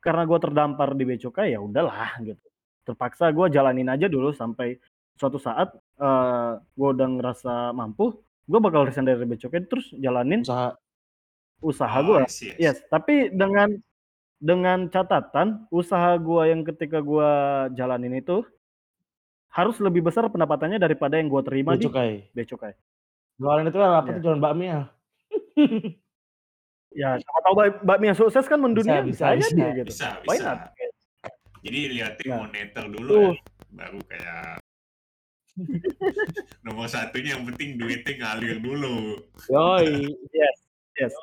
karena 0.00 0.22
gue 0.24 0.38
terdampar 0.38 0.88
di 0.92 1.04
becukai 1.04 1.52
ya 1.52 1.60
udahlah 1.60 2.16
gitu. 2.22 2.40
Terpaksa 2.84 3.28
gue 3.28 3.46
jalanin 3.50 3.88
aja 3.88 4.08
dulu 4.08 4.32
sampai 4.32 4.80
suatu 5.16 5.36
saat 5.36 5.68
eh 5.96 6.50
gue 6.62 6.88
udah 6.90 7.08
ngerasa 7.12 7.52
mampu, 7.72 8.16
gue 8.46 8.58
bakal 8.58 8.86
resign 8.86 9.04
dari 9.04 9.22
becukai 9.22 9.60
terus 9.62 9.90
jalanin 9.92 10.40
Usaha. 10.40 10.78
usaha 11.58 11.98
Oh, 11.98 12.04
gue. 12.06 12.20
See. 12.28 12.54
Yes, 12.56 12.80
tapi 12.86 13.28
dengan 13.28 13.74
dengan 14.36 14.86
catatan 14.86 15.64
usaha 15.68 16.12
gua 16.16 16.44
yang 16.44 16.60
ketika 16.62 17.00
gua 17.00 17.28
jalanin 17.72 18.12
itu 18.14 18.44
harus 19.48 19.80
lebih 19.80 20.04
besar 20.04 20.28
pendapatannya 20.28 20.76
daripada 20.76 21.16
yang 21.16 21.26
gua 21.26 21.40
terima 21.40 21.72
Bea 21.72 21.80
di 21.80 21.84
cukai. 21.84 22.10
bea 22.30 22.44
cukai. 22.44 22.72
Jualan 23.36 23.64
itu 23.64 23.78
apa 23.78 24.04
Iya. 24.04 24.12
tuh 24.12 24.22
jualan 24.22 24.38
bakmi 24.38 24.64
ya? 24.68 24.80
Ya, 26.92 27.10
siapa 27.16 27.38
tahu 27.40 27.54
bak- 27.54 27.82
bakmi 27.82 28.04
yang 28.08 28.16
sukses 28.16 28.44
kan 28.44 28.56
mendunia 28.56 29.00
Bisa, 29.00 29.32
bisa, 29.32 29.36
bisa, 29.36 29.48
aja 29.48 29.48
bisa. 29.48 29.74
gitu. 29.74 29.88
Bisa, 29.92 30.08
bisa. 30.20 30.50
Jadi 31.60 31.80
liatin 31.92 32.28
Nah. 32.30 32.38
moneter 32.40 32.84
dulu 32.88 33.08
Tuh. 33.10 33.32
ya. 33.32 33.40
Baru 33.68 33.98
kayak 34.04 34.60
nomor 36.66 36.86
satunya 36.86 37.36
yang 37.36 37.44
penting 37.52 37.80
duitnya 37.80 38.12
ngalir 38.20 38.58
dulu. 38.60 39.20
Yoi. 39.48 40.12
Yes, 40.32 40.56
yes. 41.00 41.14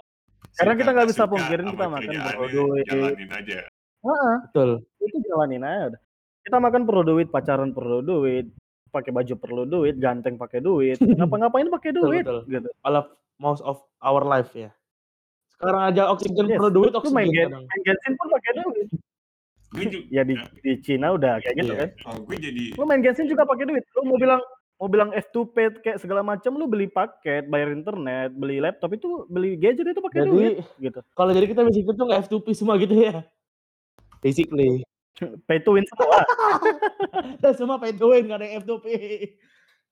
Karena 0.54 0.74
Suka 0.74 0.82
kita 0.86 0.90
nggak 0.94 1.10
bisa 1.10 1.24
pungkirin 1.26 1.66
kita 1.66 1.86
makan 1.90 2.02
kerjaannya, 2.06 2.34
perlu 2.38 2.48
duit. 2.54 2.86
Jalanin 2.86 3.32
aja. 3.34 3.60
Heeh, 4.04 4.36
Betul. 4.52 4.70
itu 5.02 5.18
jalanin 5.26 5.64
aja 5.64 5.84
udah. 5.94 6.02
Kita 6.44 6.58
makan 6.60 6.82
perlu 6.84 7.02
duit, 7.08 7.28
pacaran 7.32 7.72
perlu 7.72 8.00
duit, 8.04 8.46
pakai 8.92 9.10
baju 9.10 9.34
perlu 9.40 9.64
duit, 9.64 9.96
ganteng 9.98 10.36
pakai 10.36 10.60
duit, 10.60 11.00
ngapa-ngapain 11.18 11.72
pakai 11.72 11.90
Betul, 11.96 12.04
duit 12.12 12.24
betul. 12.28 12.40
gitu. 12.52 12.70
All 12.84 13.00
of 13.00 13.08
most 13.40 13.64
of 13.64 13.82
our 14.04 14.22
life 14.22 14.52
ya. 14.54 14.70
Sekarang 15.56 15.90
aja 15.90 16.12
oksigen 16.12 16.46
Yes, 16.52 16.60
perlu 16.60 16.70
duit, 16.70 16.92
main, 16.92 17.00
oksigen 17.00 17.32
gen, 17.32 17.48
kadang. 17.50 17.66
main 17.66 17.82
gensin 17.88 18.14
pun 18.20 18.28
pakai 18.30 18.52
duit. 18.60 18.88
Gue 19.74 19.86
juga, 19.90 20.06
Ya 20.14 20.22
di, 20.22 20.38
di 20.62 20.72
Cina 20.86 21.18
udah 21.18 21.42
kayak 21.42 21.56
gitu 21.58 21.74
Iya. 21.74 21.82
kan. 21.82 21.90
oh 22.14 22.18
gue 22.24 22.38
jadi 22.38 22.64
Lu 22.78 22.86
main 22.86 23.02
gensin 23.02 23.26
juga 23.26 23.44
pakai 23.44 23.66
duit. 23.66 23.84
Lu 23.98 24.06
mau 24.06 24.18
bilang 24.22 24.42
mau 24.78 24.90
bilang 24.92 25.10
F2P 25.16 25.80
kayak 25.82 26.02
segala 26.02 26.22
macam 26.22 26.60
lu 26.60 26.68
beli 26.68 26.92
paket, 26.92 27.48
bayar 27.48 27.72
internet, 27.72 28.36
beli 28.36 28.60
laptop 28.60 28.92
itu 28.92 29.24
beli 29.32 29.56
gadget 29.56 29.88
itu 29.88 30.02
pakai 30.04 30.28
duit 30.28 30.60
gitu. 30.76 31.00
kalau 31.16 31.32
jadi 31.32 31.48
kita 31.48 31.62
basic 31.64 31.88
itu 31.88 32.04
nggak 32.04 32.22
F2P 32.28 32.48
semua 32.52 32.76
gitu 32.78 32.94
ya. 32.94 33.24
Basically. 34.20 34.84
Pay 35.46 35.62
to 35.62 35.78
win 35.78 35.86
semua. 35.88 36.26
Dan 37.42 37.54
semua 37.54 37.78
pay 37.78 37.94
to 37.94 38.10
win 38.12 38.26
nggak 38.28 38.40
ada 38.42 38.46
yang 38.50 38.56
F2P. 38.66 38.88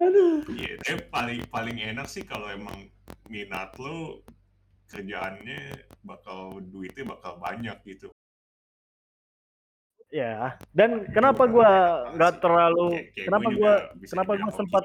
Aduh. 0.02 0.42
Iya, 0.50 0.82
tapi 0.82 1.02
paling 1.14 1.40
paling 1.54 1.78
enak 1.78 2.10
sih 2.10 2.26
kalau 2.26 2.50
emang 2.50 2.90
minat 3.30 3.70
lo 3.78 4.26
kerjaannya 4.90 5.88
bakal 6.04 6.58
duitnya 6.60 7.06
bakal 7.06 7.38
banyak 7.38 7.78
gitu. 7.86 8.10
Ya. 10.12 10.60
Dan 10.76 11.08
kenapa 11.10 11.48
gua 11.48 11.70
nggak 12.14 12.34
terlalu 12.40 12.86
Kayak- 12.92 13.08
kayak 13.12 13.26
kenapa 13.26 13.48
gue 13.50 13.58
gua 13.58 13.74
bisa 13.98 14.12
kenapa 14.14 14.32
gua 14.38 14.52
sempat 14.54 14.84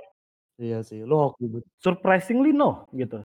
Iya 0.57 0.81
sih, 0.81 1.05
lu 1.05 1.21
hoki 1.21 1.53
surprisingly 1.85 2.49
no 2.49 2.89
gitu. 2.97 3.21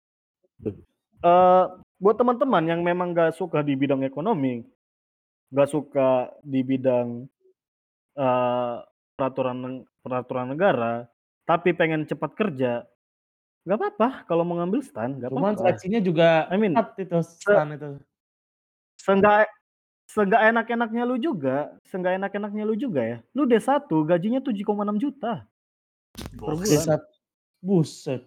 Eh 1.23 1.65
buat 2.01 2.17
teman-teman 2.19 2.65
yang 2.67 2.81
memang 2.83 3.15
gak 3.15 3.39
suka 3.39 3.63
di 3.63 3.79
bidang 3.79 4.03
ekonomi, 4.03 4.67
gak 5.55 5.71
suka 5.71 6.35
di 6.43 6.65
bidang 6.67 7.31
eh 8.19 8.75
peraturan 9.15 9.87
peraturan 10.03 10.51
negara, 10.51 11.07
tapi 11.47 11.71
pengen 11.71 12.03
cepat 12.03 12.35
kerja, 12.35 12.83
nggak 13.69 13.79
apa-apa 13.79 14.25
kalau 14.25 14.43
mau 14.43 14.57
ngambil 14.59 14.81
stan, 14.83 15.21
nggak 15.21 15.31
Cuman 15.31 15.55
apa-apa. 15.55 15.61
seleksinya 15.71 16.01
juga 16.03 16.49
I 16.51 16.57
mean, 16.59 16.73
itu 16.99 17.15
stan 17.23 17.77
itu. 17.77 18.01
Seenggak 18.99 19.47
seenggak 20.11 20.43
enak-enaknya 20.51 21.03
lu 21.07 21.17
juga, 21.23 21.71
seenggak 21.87 22.19
enak-enaknya 22.19 22.65
lu 22.67 22.75
juga 22.75 23.03
ya. 23.03 23.19
Lu 23.31 23.47
D1 23.47 23.87
gajinya 23.87 24.43
7,6 24.43 24.99
juta 24.99 25.47
per 26.35 26.55
bulan. 26.59 26.99
Buset. 27.63 28.23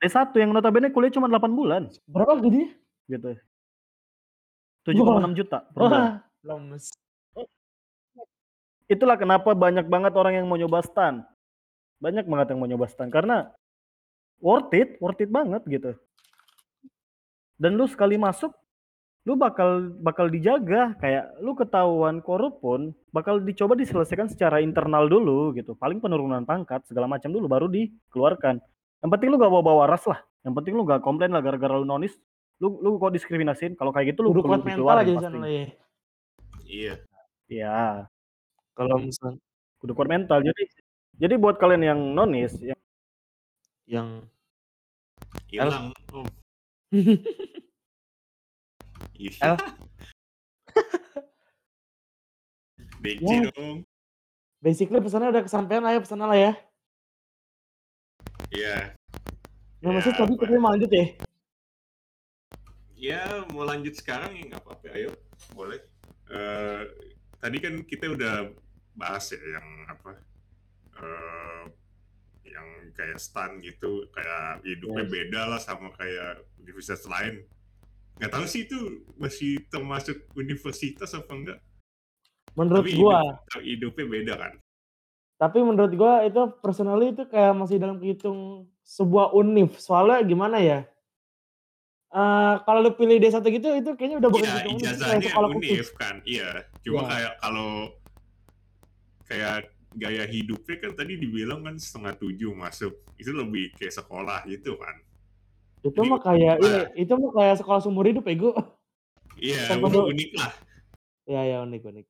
D1 0.00 0.32
yang 0.36 0.50
notabene 0.56 0.88
kuliah 0.92 1.12
cuma 1.12 1.28
8 1.28 1.48
bulan 1.52 1.88
Berapa 2.08 2.40
gajinya? 2.40 2.68
gitu. 3.08 3.36
7,6 4.88 5.36
juta 5.36 5.58
per 5.68 5.80
bulan. 5.84 6.02
Lemes. 6.44 6.84
Itulah 8.84 9.16
kenapa 9.16 9.52
banyak 9.56 9.88
banget 9.88 10.12
orang 10.12 10.40
yang 10.40 10.46
mau 10.48 10.60
nyoba 10.60 10.84
stan. 10.84 11.24
Banyak 12.00 12.28
banget 12.28 12.52
yang 12.52 12.60
mau 12.60 12.68
nyoba 12.68 12.88
stan 12.88 13.08
karena 13.08 13.48
worth 14.40 14.72
it, 14.76 14.96
worth 15.00 15.20
it 15.20 15.28
banget 15.32 15.64
gitu. 15.68 15.96
Dan 17.56 17.80
lu 17.80 17.88
sekali 17.88 18.20
masuk 18.20 18.52
lu 19.24 19.40
bakal 19.40 19.88
bakal 20.04 20.28
dijaga 20.28 20.92
kayak 21.00 21.32
lu 21.40 21.56
ketahuan 21.56 22.20
korup 22.20 22.60
pun 22.60 22.92
bakal 23.08 23.40
dicoba 23.40 23.72
diselesaikan 23.72 24.28
secara 24.28 24.60
internal 24.60 25.08
dulu 25.08 25.56
gitu. 25.56 25.72
Paling 25.72 25.96
penurunan 26.04 26.44
pangkat 26.44 26.84
segala 26.84 27.08
macam 27.08 27.32
dulu 27.32 27.48
baru 27.48 27.66
dikeluarkan. 27.72 28.60
Yang 29.00 29.10
penting 29.16 29.28
lu 29.32 29.36
gak 29.40 29.52
bawa-bawa 29.52 29.88
ras 29.88 30.04
lah. 30.04 30.20
Yang 30.44 30.54
penting 30.60 30.72
lu 30.76 30.84
gak 30.84 31.00
komplain 31.00 31.32
lah 31.32 31.40
gara-gara 31.40 31.80
lu 31.80 31.88
nonis. 31.88 32.12
Lu 32.60 32.76
lu 32.84 33.00
kok 33.00 33.16
diskriminasin? 33.16 33.80
Kalau 33.80 33.96
kayak 33.96 34.12
gitu 34.12 34.28
lu 34.28 34.36
Kudu 34.36 34.44
perlu 34.44 34.60
kuat 34.60 34.64
mental 34.68 34.92
aja 34.92 35.04
di 35.08 35.14
pasti. 35.16 35.24
sana 35.24 35.36
lah 35.40 35.50
ya. 35.50 35.64
Iya. 36.64 36.94
Iya. 37.48 37.80
Kalau 38.76 38.96
misal 39.00 39.40
kudu 39.80 39.92
kuat 39.96 40.08
mental. 40.12 40.44
Jadi 40.44 40.62
jadi 41.16 41.34
buat 41.40 41.56
kalian 41.56 41.82
yang 41.84 42.00
nonis 42.12 42.60
yang 42.60 42.80
yang 43.88 44.08
Hilang. 45.48 45.96
Iya. 49.14 49.30
El. 49.44 49.56
Beci 53.00 53.20
Ya. 53.24 53.50
dong. 53.52 53.84
basically 54.58 54.96
pesannya 54.96 55.28
udah 55.28 55.44
kesampaian 55.44 55.84
lah 55.84 55.92
ya 55.92 56.00
pesannya 56.00 56.24
lah 56.24 56.38
ya. 56.40 56.52
Iya. 58.48 58.96
Nah, 59.84 59.92
maksud 59.92 60.16
Ya, 60.16 60.18
tadi 60.18 60.32
apa- 60.32 60.40
kita 60.40 60.56
mau 60.56 60.72
lanjut 60.72 60.88
ya. 60.88 61.06
Ya, 62.96 63.22
mau 63.52 63.68
lanjut 63.68 63.92
sekarang 63.92 64.32
ya 64.32 64.48
nggak 64.48 64.64
apa-apa. 64.64 64.88
Ayo, 64.96 65.12
boleh. 65.52 65.76
Eh, 66.24 66.82
tadi 67.36 67.60
kan 67.60 67.84
kita 67.84 68.08
udah 68.08 68.48
bahas 68.96 69.28
ya 69.28 69.60
yang 69.60 69.68
apa 69.84 70.16
eh, 70.96 71.62
yang 72.48 72.66
kayak 72.96 73.20
stan 73.20 73.60
gitu 73.60 74.08
kayak 74.08 74.64
hidupnya 74.64 75.04
Yes. 75.04 75.12
beda 75.12 75.40
lah 75.44 75.60
sama 75.60 75.92
kayak 75.92 76.40
universitas 76.56 77.04
lain 77.04 77.44
nggak 78.18 78.30
tahu 78.30 78.46
sih 78.46 78.66
itu 78.66 78.78
masih 79.18 79.62
termasuk 79.70 80.16
universitas 80.34 81.12
apa 81.14 81.32
enggak 81.34 81.60
Menurut 82.54 82.86
Tapi 82.86 82.94
gua, 82.94 83.18
hidup, 83.58 83.62
hidupnya 83.66 84.06
beda 84.06 84.34
kan 84.38 84.52
tapi 85.34 85.58
menurut 85.60 85.92
gua 85.98 86.22
itu 86.22 86.40
personally 86.62 87.10
itu 87.10 87.26
kayak 87.26 87.52
masih 87.58 87.76
dalam 87.82 87.98
kehitung 87.98 88.70
sebuah 88.84 89.32
univ. 89.34 89.74
Soalnya 89.80 90.22
gimana 90.22 90.62
ya? 90.62 90.86
Eh 92.14 92.54
kalau 92.62 92.86
lu 92.86 92.94
pilih 92.94 93.18
D1 93.18 93.42
gitu 93.42 93.68
itu 93.74 93.90
kayaknya 93.98 94.22
udah 94.22 94.30
bukan 94.30 94.46
univ, 94.46 94.54
kayak 94.54 94.78
ijazahnya 94.78 95.30
univ 95.34 95.58
khusus. 95.58 95.90
kan, 95.98 96.22
iya. 96.22 96.62
Cuma 96.86 97.02
Iya. 97.02 97.08
kayak 97.10 97.32
kalau 97.42 97.70
kayak 99.26 99.56
gaya 99.98 100.24
hidupnya 100.30 100.76
kan 100.78 100.92
tadi 100.94 101.12
dibilang 101.18 101.66
kan 101.66 101.74
setengah 101.74 102.14
tujuh 102.14 102.54
masuk, 102.54 102.94
itu 103.18 103.34
lebih 103.34 103.74
kayak 103.74 103.98
sekolah 103.98 104.46
gitu 104.46 104.78
kan. 104.78 104.94
Itu 105.84 106.00
mah 106.08 106.20
kayak 106.24 106.64
ini, 106.64 106.68
nah. 106.72 106.84
itu 106.96 107.12
mah 107.12 107.32
kayak 107.36 107.56
sekolah 107.60 107.80
seumur 107.84 108.08
hidup 108.08 108.24
Gu. 108.24 108.56
Iya, 109.36 109.76
unik, 109.76 110.30
lah. 110.40 110.52
Ya 111.28 111.40
ya 111.44 111.56
unik 111.68 111.82
unik. 111.84 112.06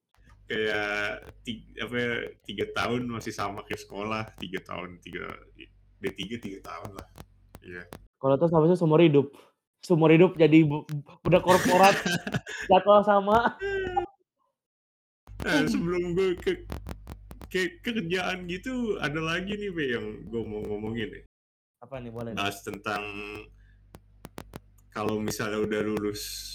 Kayak 0.46 1.24
tiga, 1.42 1.66
apa, 1.82 1.94
ya, 1.96 2.12
tiga 2.46 2.64
tahun 2.70 3.02
masih 3.10 3.34
sama 3.34 3.66
kayak 3.66 3.82
sekolah, 3.82 4.22
tiga 4.38 4.62
tahun, 4.62 5.02
tiga, 5.02 5.26
D3 5.98 6.38
tiga 6.38 6.58
tahun 6.62 6.90
lah. 6.94 7.06
Iya. 7.64 7.82
Kalau 8.22 8.34
itu 8.38 8.46
sama 8.46 8.64
seumur 8.78 9.00
hidup. 9.02 9.26
Seumur 9.82 10.12
hidup 10.14 10.38
jadi 10.38 10.62
budak 11.24 11.42
korporat 11.42 11.96
jadwal 12.70 13.02
sama. 13.02 13.58
Nah, 15.44 15.60
sebelum 15.66 16.14
gue 16.14 16.38
ke, 16.40 16.62
ke 17.50 17.82
kerjaan 17.82 18.46
gitu, 18.46 18.96
ada 19.02 19.18
lagi 19.18 19.58
nih, 19.58 19.70
Be, 19.74 19.84
yang 19.98 20.06
gue 20.30 20.42
mau 20.46 20.62
ngomongin 20.62 21.10
nih. 21.10 21.24
Apa 21.84 22.00
nih 22.00 22.12
boleh? 22.12 22.32
nih? 22.32 22.40
bahas 22.40 22.64
tentang 22.64 23.04
kalau 24.94 25.18
misalnya 25.18 25.58
udah 25.58 25.80
lulus 25.82 26.54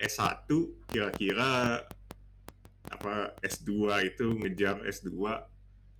S1 0.00 0.48
kira-kira 0.88 1.84
apa 2.88 3.36
S2 3.44 3.72
itu 4.08 4.24
ngejar 4.40 4.80
S2 4.88 5.12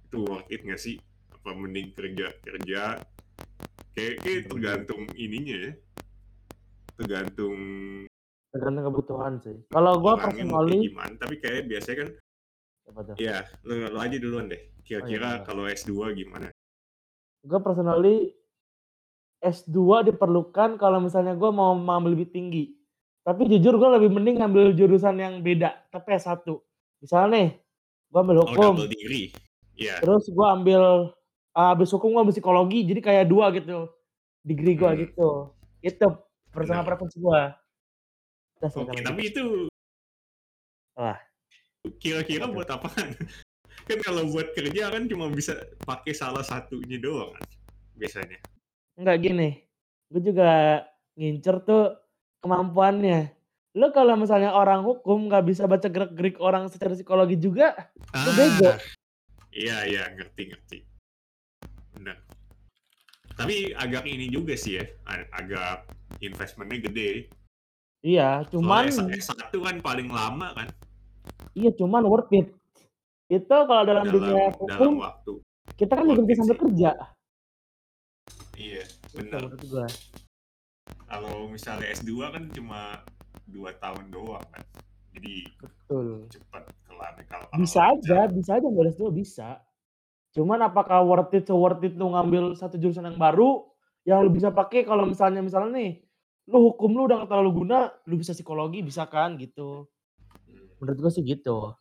itu 0.09 0.17
worth 0.25 0.49
it 0.49 0.65
nggak 0.65 0.81
sih? 0.81 0.97
Apa 1.29 1.53
mending 1.53 1.93
kerja 1.93 2.33
kerja 2.41 3.05
kayak, 3.93 4.15
kayak 4.25 4.43
tergantung 4.49 5.05
ininya 5.13 5.57
ya. 5.69 5.73
Tergantung 6.97 7.57
Tergantung 8.49 8.85
kebutuhan 8.89 9.33
sih. 9.45 9.57
Kalau 9.69 10.01
kayak 10.01 10.19
personally 10.25 10.89
gimana 10.89 11.15
tapi 11.21 11.37
kayak 11.37 11.69
biasanya 11.69 11.97
kan 12.01 12.11
ya 13.21 13.45
lo, 13.61 13.93
lo 13.93 13.99
aja 14.01 14.17
duluan 14.17 14.49
deh. 14.49 14.73
Kira-kira 14.85 15.41
iya. 15.41 15.45
kalau 15.45 15.69
S2 15.69 16.17
gimana? 16.17 16.49
Gue 17.45 17.61
personally 17.61 18.33
S2 19.45 20.09
diperlukan 20.09 20.81
kalau 20.81 21.05
misalnya 21.05 21.37
gue 21.37 21.51
mau 21.53 21.77
mengambil 21.77 22.17
lebih 22.17 22.33
tinggi. 22.33 22.73
Tapi 23.25 23.49
jujur 23.49 23.77
gue 23.77 23.91
lebih 24.01 24.11
mending 24.13 24.41
ngambil 24.41 24.73
jurusan 24.73 25.21
yang 25.21 25.45
beda, 25.45 25.77
tapi 25.93 26.17
S1. 26.17 26.45
Misalnya 27.05 27.29
nih, 27.37 27.49
gue 28.09 28.21
ambil 28.21 28.37
oh 28.41 28.49
hukum, 28.49 28.73
double 28.81 28.89
degree 28.89 29.29
ya 29.75 29.99
terus 29.99 30.31
gue 30.31 30.47
ambil 30.47 31.11
ah, 31.51 31.75
habis 31.75 31.91
hukum 31.91 32.15
gue 32.15 32.21
ambil 32.23 32.35
psikologi, 32.35 32.87
jadi 32.87 33.01
kayak 33.03 33.27
dua 33.27 33.51
gitu, 33.53 33.91
degree 34.47 34.79
gue 34.79 34.91
Hmm. 34.91 35.01
gitu. 35.03 35.29
Itu 35.85 36.07
personal 36.55 36.87
preference 36.87 37.19
gue. 37.19 37.41
Oke, 38.65 39.05
tapi 39.05 39.29
itu 39.29 39.69
Wah. 40.97 41.19
kira-kira 42.01 42.49
Apa 42.49 42.55
buat 42.55 42.69
apaan? 42.71 43.13
kan 43.89 43.99
kalau 44.01 44.25
buat 44.33 44.57
kerja 44.57 44.89
kan 44.89 45.05
cuma 45.05 45.29
bisa 45.29 45.53
pakai 45.85 46.17
salah 46.17 46.41
satunya 46.41 46.97
doang 46.97 47.37
kan 47.37 47.45
biasanya. 48.01 48.41
Enggak 48.95 49.17
gini, 49.27 49.59
gue 50.11 50.23
juga 50.23 50.83
ngincer 51.19 51.63
tuh 51.67 51.99
kemampuannya. 52.43 53.35
Lu 53.75 53.91
kalau 53.91 54.15
misalnya 54.15 54.55
orang 54.55 54.87
hukum 54.87 55.27
nggak 55.27 55.45
bisa 55.51 55.67
baca 55.67 55.91
gerak-gerik 55.91 56.39
orang 56.39 56.71
secara 56.71 56.95
psikologi 56.95 57.35
juga, 57.35 57.75
lu 58.23 58.31
bego. 58.39 58.71
Iya 59.51 59.77
iya 59.87 60.03
ngerti 60.15 60.43
ngerti. 60.51 60.79
Benar. 61.99 62.23
Tapi 63.35 63.75
agak 63.75 64.07
ini 64.07 64.31
juga 64.31 64.55
sih 64.55 64.79
ya, 64.79 64.87
agak 65.35 65.91
investmentnya 66.23 66.87
gede. 66.87 67.35
Iya, 68.05 68.47
cuman 68.53 68.93
Soalnya 68.93 69.19
S- 69.19 69.33
S1 69.33 69.51
kan 69.59 69.77
paling 69.81 70.13
lama 70.13 70.53
kan 70.55 70.69
iya 71.55 71.71
cuman 71.73 72.03
worth 72.05 72.31
it. 72.35 72.51
Itu 73.31 73.49
kalau 73.49 73.83
dalam, 73.89 74.05
dalam 74.05 74.15
dunia 74.21 74.37
dalam 74.37 74.55
hukum 74.61 74.93
waktu. 75.01 75.33
kita 75.81 75.93
kan 75.97 76.05
juga 76.05 76.23
bisa 76.29 76.45
sambil 76.45 76.55
sih. 76.55 76.63
kerja. 76.69 76.91
Iya 78.55 78.85
benar. 79.15 79.51
Kalau 80.85 81.51
misalnya 81.51 81.87
S2 81.95 82.11
kan 82.31 82.45
cuma 82.55 83.03
dua 83.51 83.75
tahun 83.79 84.11
doang 84.11 84.45
kan. 84.51 84.63
Jadi 85.15 85.47
Betul. 85.63 86.27
cepat 86.31 86.65
kelar 86.87 87.15
kalau 87.31 87.47
kalau 87.51 87.63
Bisa 87.63 87.81
aja, 87.95 88.27
bisa 88.31 88.51
aja 88.59 88.69
beres 88.71 88.99
dulu 88.99 89.11
bisa. 89.15 89.63
Cuman 90.35 90.59
apakah 90.67 91.07
worth 91.07 91.35
it 91.35 91.47
worth 91.51 91.83
it 91.87 91.95
lu 91.95 92.11
ngambil 92.11 92.59
satu 92.59 92.75
jurusan 92.75 93.07
yang 93.07 93.19
baru 93.19 93.63
yang 94.03 94.27
lu 94.27 94.31
bisa 94.35 94.51
pakai 94.51 94.83
kalau 94.83 95.07
misalnya 95.07 95.41
misalnya 95.41 95.79
nih 95.79 96.03
lu 96.51 96.75
hukum 96.75 96.93
lu 96.93 97.09
udah 97.09 97.25
nggak 97.25 97.31
terlalu 97.31 97.65
guna, 97.65 97.89
lu 98.11 98.21
bisa 98.21 98.37
psikologi 98.37 98.85
bisa 98.85 99.07
kan 99.07 99.39
gitu. 99.39 99.89
Hmm. 100.51 100.67
Menurut 100.83 100.99
gua 100.99 101.13
sih 101.15 101.25
gitu. 101.25 101.73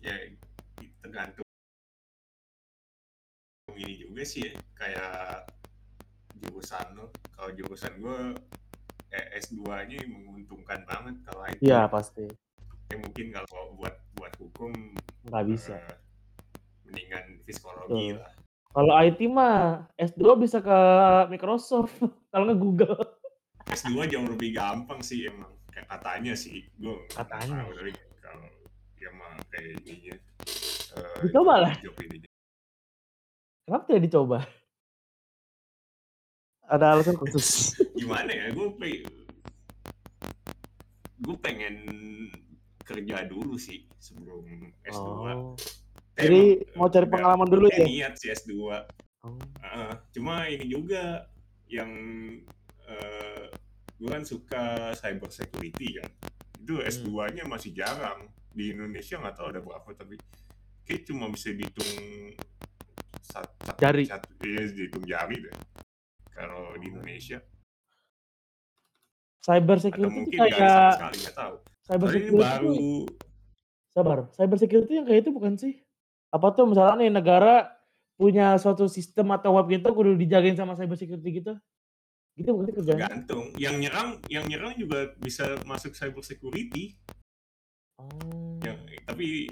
ya 0.00 0.16
tergantung 1.04 1.49
ini 3.80 3.94
juga 3.98 4.22
sih 4.22 4.44
ya 4.44 4.52
kayak 4.74 5.48
jurusan 6.36 6.86
lo 6.92 7.08
kalau 7.32 7.50
jurusan 7.52 7.92
gue 7.96 8.18
eh, 9.10 9.26
S2 9.36 9.60
nya 9.86 9.98
menguntungkan 10.06 10.84
banget 10.84 11.16
kalau 11.24 11.42
IT 11.44 11.60
Iya 11.60 11.84
pasti. 11.86 12.24
Ya, 12.88 12.96
mungkin 12.96 13.30
kalau 13.30 13.74
buat 13.74 13.96
buat 14.14 14.32
hukum 14.36 14.72
Nggak 15.24 15.44
bisa. 15.46 15.74
eh, 15.74 15.96
mendingan 16.84 17.24
psikologi 17.42 18.12
Betul. 18.12 18.18
lah 18.18 18.32
Kalau 18.70 18.92
IT 18.96 19.20
mah 19.26 19.58
S2 19.96 20.22
bisa 20.38 20.58
ke 20.58 20.78
Microsoft, 21.26 21.90
kalau 22.30 22.44
nggak 22.46 22.60
Google. 22.60 22.98
S2 23.66 24.06
jauh 24.06 24.28
lebih 24.28 24.54
gampang 24.54 24.98
sih 25.00 25.26
emang 25.26 25.50
kayak 25.70 25.86
katanya 25.88 26.34
sih 26.34 26.66
gue 26.76 26.94
Katanya. 27.08 27.62
tahu 27.62 27.70
tapi 27.72 27.90
kalau 28.20 28.46
ya 28.96 29.10
mah 29.10 29.34
kayak 29.48 29.74
ininya 29.80 30.14
eh, 30.94 31.18
Dicoba 31.20 31.54
lah. 31.60 31.74
job 31.78 31.94
ininya. 31.98 32.29
Kenapa 33.64 33.84
tidak 33.86 34.02
dicoba? 34.06 34.38
Ada 36.66 36.94
alasan 36.94 37.18
khusus. 37.18 37.74
gimana 38.00 38.30
ya 38.30 38.48
gue 38.50 38.68
pe 38.78 39.04
gue 41.20 41.36
pengen 41.36 41.76
kerja 42.80 43.28
dulu 43.28 43.60
sih 43.60 43.84
sebelum 43.98 44.46
S2 44.82 45.08
Oh. 45.30 45.52
Jadi 46.16 46.60
mau 46.76 46.88
cari 46.88 47.06
pengalaman 47.08 47.48
dulu 47.48 47.66
ya? 47.70 47.84
niat 47.84 48.14
sih 48.16 48.32
S2 48.32 48.52
Oh. 49.20 49.36
Heeh, 49.60 49.92
cuma 50.16 50.48
ini 50.48 50.64
juga 50.64 51.28
yang 51.68 51.92
eh, 52.88 53.46
gue 53.94 54.08
kan 54.08 54.24
suka 54.24 54.96
cyber 54.96 55.28
security 55.28 56.00
kan 56.00 56.08
itu 56.56 56.72
Hmm. 56.76 56.88
S2 56.88 57.08
nya 57.36 57.44
masih 57.44 57.76
jarang 57.76 58.24
di 58.50 58.72
Indonesia 58.72 59.20
nggak 59.20 59.36
tahu 59.36 59.46
ada 59.52 59.60
berapa 59.60 59.88
tapi 59.92 60.16
kayak 60.82 61.04
cuma 61.04 61.28
bisa 61.28 61.52
dihitung 61.52 61.92
satu, 63.24 63.50
satu, 63.66 63.78
Jari. 63.80 64.04
satu 64.08 64.28
iya 64.46 64.62
dihitung 64.68 65.04
jari 65.06 65.36
deh 65.42 65.54
kalau 66.34 66.74
di 66.80 66.86
Indonesia 66.88 67.38
Cyber 69.40 69.80
security 69.80 70.20
itu 70.28 70.36
kayak 70.36 71.00
sekali 71.00 71.16
nggak 71.24 71.36
tahu 71.36 71.54
cyber 71.88 72.08
security 72.12 72.44
baru 72.44 72.76
sabar. 73.90 74.18
Cyber 74.36 74.58
security 74.60 74.92
yang 75.00 75.06
kayak 75.08 75.20
itu 75.26 75.30
bukan 75.34 75.58
sih? 75.58 75.80
Apa 76.30 76.54
tuh 76.54 76.68
misalnya 76.70 77.02
nih 77.02 77.10
negara 77.10 77.72
punya 78.14 78.54
suatu 78.60 78.86
sistem 78.86 79.32
atau 79.34 79.56
web 79.56 79.66
gitu 79.66 79.90
kudu 79.90 80.14
dijagain 80.14 80.54
sama 80.54 80.76
cyber 80.76 80.94
security 80.94 81.42
gitu? 81.42 81.56
Gitu 82.38 82.48
bukan 82.52 82.64
sih 82.68 82.74
kerjanya? 82.78 83.00
tergantung 83.10 83.44
yang 83.58 83.80
nyerang 83.80 84.20
yang 84.30 84.44
nyerang 84.46 84.76
juga 84.78 85.10
bisa 85.18 85.58
masuk 85.66 85.96
cyber 85.96 86.22
security 86.22 87.00
Oh. 88.00 88.56
yang 88.64 88.80
tapi 89.04 89.44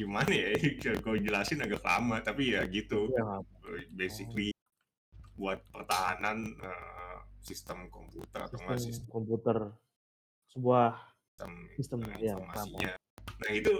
gimana 0.00 0.32
ya 0.32 0.48
kalau 1.04 1.18
jelasin 1.20 1.60
agak 1.60 1.84
lama 1.84 2.16
tapi 2.24 2.56
ya 2.56 2.64
gitu 2.68 3.12
Iya, 3.12 3.84
basically 3.92 4.50
buat 5.36 5.60
pertahanan 5.70 6.56
eh, 6.58 7.18
sistem 7.40 7.88
komputer 7.92 8.48
atau 8.48 8.58
nggak 8.60 8.80
sistem 8.80 9.04
sistem, 9.04 9.12
komputer 9.12 9.56
sebuah 10.50 10.90
sistem 11.36 11.52
sistem, 11.76 11.98
paham, 12.02 12.20
informasinya 12.20 12.94
nah 13.40 13.50
itu 13.52 13.72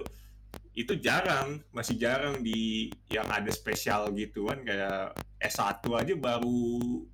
itu 0.73 0.93
jarang 1.03 1.61
masih 1.75 1.99
jarang 1.99 2.41
di 2.41 2.89
yang 3.11 3.27
ada 3.29 3.51
spesial 3.51 4.09
gitu 4.15 4.49
kan 4.49 4.63
kayak 4.63 5.13
S1 5.43 5.83
aja 5.85 6.15
baru 6.17 7.05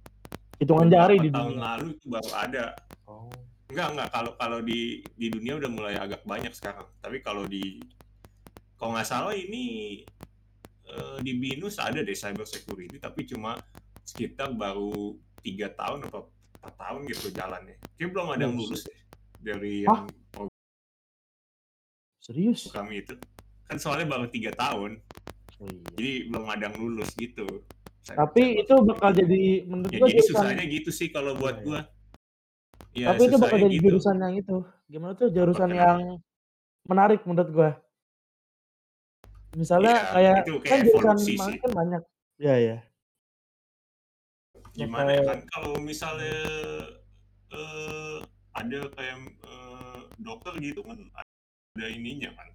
hitungan 0.61 0.89
jari 0.93 1.17
di 1.19 1.31
tahun 1.33 1.57
dunia. 1.59 1.65
lalu 1.65 1.87
itu 1.97 2.07
baru 2.07 2.31
ada 2.37 2.65
Oh. 3.07 3.31
Enggak, 3.71 3.89
enggak. 3.95 4.09
Kalau 4.11 4.33
kalau 4.35 4.59
di 4.63 5.03
di 5.15 5.27
dunia 5.31 5.63
udah 5.63 5.71
mulai 5.71 5.95
agak 5.95 6.27
banyak 6.27 6.51
sekarang. 6.51 6.87
Tapi 6.99 7.23
kalau 7.23 7.47
di 7.47 7.79
kalau 8.77 8.97
nggak 8.97 9.09
salah 9.09 9.35
ini 9.35 10.05
eh, 10.87 11.17
di 11.25 11.33
binus 11.37 11.81
ada 11.81 12.01
deh 12.05 12.17
cyber 12.17 12.45
security 12.45 13.01
tapi 13.01 13.25
cuma 13.25 13.57
sekitar 14.07 14.55
baru 14.55 15.19
tiga 15.43 15.73
tahun 15.75 16.07
atau 16.07 16.31
empat 16.63 16.75
tahun 16.79 17.01
gitu 17.11 17.31
jalannya. 17.35 17.77
Kayak 17.99 18.11
belum 18.15 18.27
ada 18.35 18.43
yang 18.47 18.55
lulus 18.59 18.83
deh 18.87 19.01
dari 19.43 19.87
yang 19.87 20.07
Serius? 22.19 22.67
program 22.67 22.91
itu. 22.91 23.15
Kan 23.71 23.79
soalnya 23.79 24.07
baru 24.11 24.27
tiga 24.31 24.51
tahun. 24.55 24.99
Oh, 25.57 25.71
iya. 25.71 25.81
jadi 25.95 26.11
belum 26.29 26.47
ada 26.51 26.63
yang 26.69 26.77
lulus 26.77 27.11
gitu. 27.15 27.47
Tapi 28.07 28.63
itu 28.63 28.75
bakal 28.87 29.11
jadi 29.15 29.67
menurut 29.67 29.91
ya 29.91 29.99
gua 29.99 30.09
jadi 30.11 30.23
susahnya 30.27 30.65
gitu 30.71 30.91
sih 30.95 31.09
kalau 31.11 31.35
buat 31.39 31.63
Iya, 31.63 31.67
gua. 31.67 31.81
Ya, 32.97 33.07
tapi 33.15 33.23
itu 33.31 33.37
bakal 33.39 33.59
jadi 33.67 33.75
gitu. 33.79 33.85
jurusan 33.91 34.17
yang 34.23 34.35
itu. 34.39 34.57
Gimana 34.87 35.13
tuh 35.15 35.29
jurusan 35.31 35.71
yang 35.71 35.99
menarik 36.87 37.23
menurut 37.27 37.51
gua. 37.51 37.71
Misalnya 39.57 39.95
Iya, 39.97 40.13
kayak 40.13 40.37
itu 40.45 40.55
kayak 40.61 40.69
kan 40.69 40.81
jurusan 40.85 41.01
evolusi 41.17 41.33
mana 41.35 41.49
sih. 41.49 41.59
kan 41.59 41.71
banyak. 41.73 42.03
Iya 42.37 42.57
ya. 42.61 42.79
gimana 44.77 45.09
ya 45.09 45.25
kan 45.25 45.41
kalau 45.49 45.81
misalnya 45.81 46.37
eh, 47.49 48.17
ada 48.53 48.81
kayak 48.93 49.17
eh, 49.41 49.99
dokter 50.21 50.53
gitu 50.61 50.85
kan 50.85 51.01
ada 51.17 51.87
ininya 51.89 52.29
kan 52.37 52.49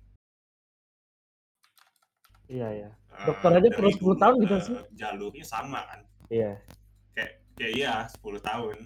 Iya 2.45 2.67
ya. 2.85 2.89
Dokter 3.25 3.57
aja 3.57 3.69
perlu 3.73 3.89
10 3.89 3.97
dulu, 4.05 4.21
tahun 4.21 4.35
gitu 4.45 4.55
sih. 4.61 4.75
jalurnya 4.93 5.41
sama 5.41 5.81
kan 5.89 5.99
Iya. 6.29 6.61
kayak 7.17 7.31
kayak 7.57 7.73
iya 7.73 7.93
10 8.05 8.37
tahun 8.39 8.77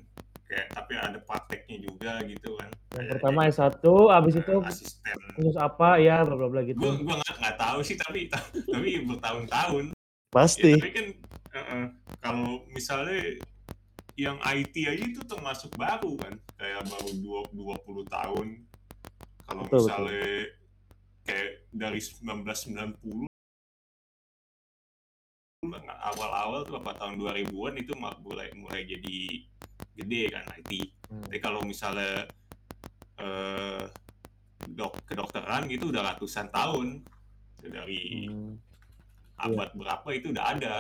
kayak 0.56 0.68
tapi 0.72 0.94
ada 0.95 1.19
prakteknya 1.19 1.77
juga 1.84 2.23
gitu 2.23 2.56
kan 2.56 2.72
Yang 2.95 3.07
pertama 3.19 3.40
jadi, 3.44 3.60
S1, 3.60 3.84
habis 4.07 4.36
eh, 4.36 4.40
itu 4.40 4.56
asisten 4.64 5.18
khusus 5.36 5.56
apa 5.60 5.99
ya 5.99 6.23
bla 6.23 6.36
bla 6.40 6.48
bla 6.48 6.61
gitu. 6.64 6.80
gua 6.80 6.95
gua 6.95 7.15
nggak 7.19 7.36
nggak 7.44 7.57
tahu 7.60 7.80
sih 7.84 7.99
tapi 7.99 8.32
tapi 8.73 8.88
bertahun-tahun 9.03 9.91
Pasti. 10.36 10.76
Ya, 10.76 10.84
tapi 10.84 10.91
kan 10.91 11.07
eh, 11.56 11.60
eh, 11.60 11.86
kalau 12.19 12.68
misalnya 12.68 13.40
yang 14.19 14.36
IT 14.44 14.76
aja 14.84 15.03
itu 15.07 15.23
termasuk 15.23 15.72
baru 15.80 16.19
kan, 16.19 16.36
kayak 16.60 16.84
baru 16.91 17.10
dua 17.23 17.40
20 17.80 18.03
tahun. 18.11 18.48
Kalau 19.48 19.64
Betul, 19.64 19.80
misalnya 19.88 20.27
kayak 21.23 21.52
dari 21.72 21.99
1990 22.03 23.32
nggak 25.65 25.99
awal-awal 26.14 26.61
tuh 26.61 26.77
apa 26.77 26.94
tahun 26.94 27.18
2000-an 27.18 27.73
itu 27.82 27.98
mulai 27.98 28.53
mulai 28.53 28.86
jadi 28.86 29.18
gede 29.94 30.24
kan 30.30 30.44
IT. 30.56 30.72
Hmm. 31.08 31.22
Tapi 31.24 31.38
kalau 31.40 31.62
misalnya 31.62 32.28
eh 33.16 33.84
dok 34.66 34.98
kedokteran 35.06 35.70
gitu 35.70 35.88
udah 35.88 36.14
ratusan 36.14 36.50
tahun 36.50 37.00
dari 37.62 38.28
Hmm. 38.28 38.58
abad 39.38 39.72
berapa 39.74 40.10
itu 40.12 40.32
udah 40.32 40.46
ada 40.52 40.76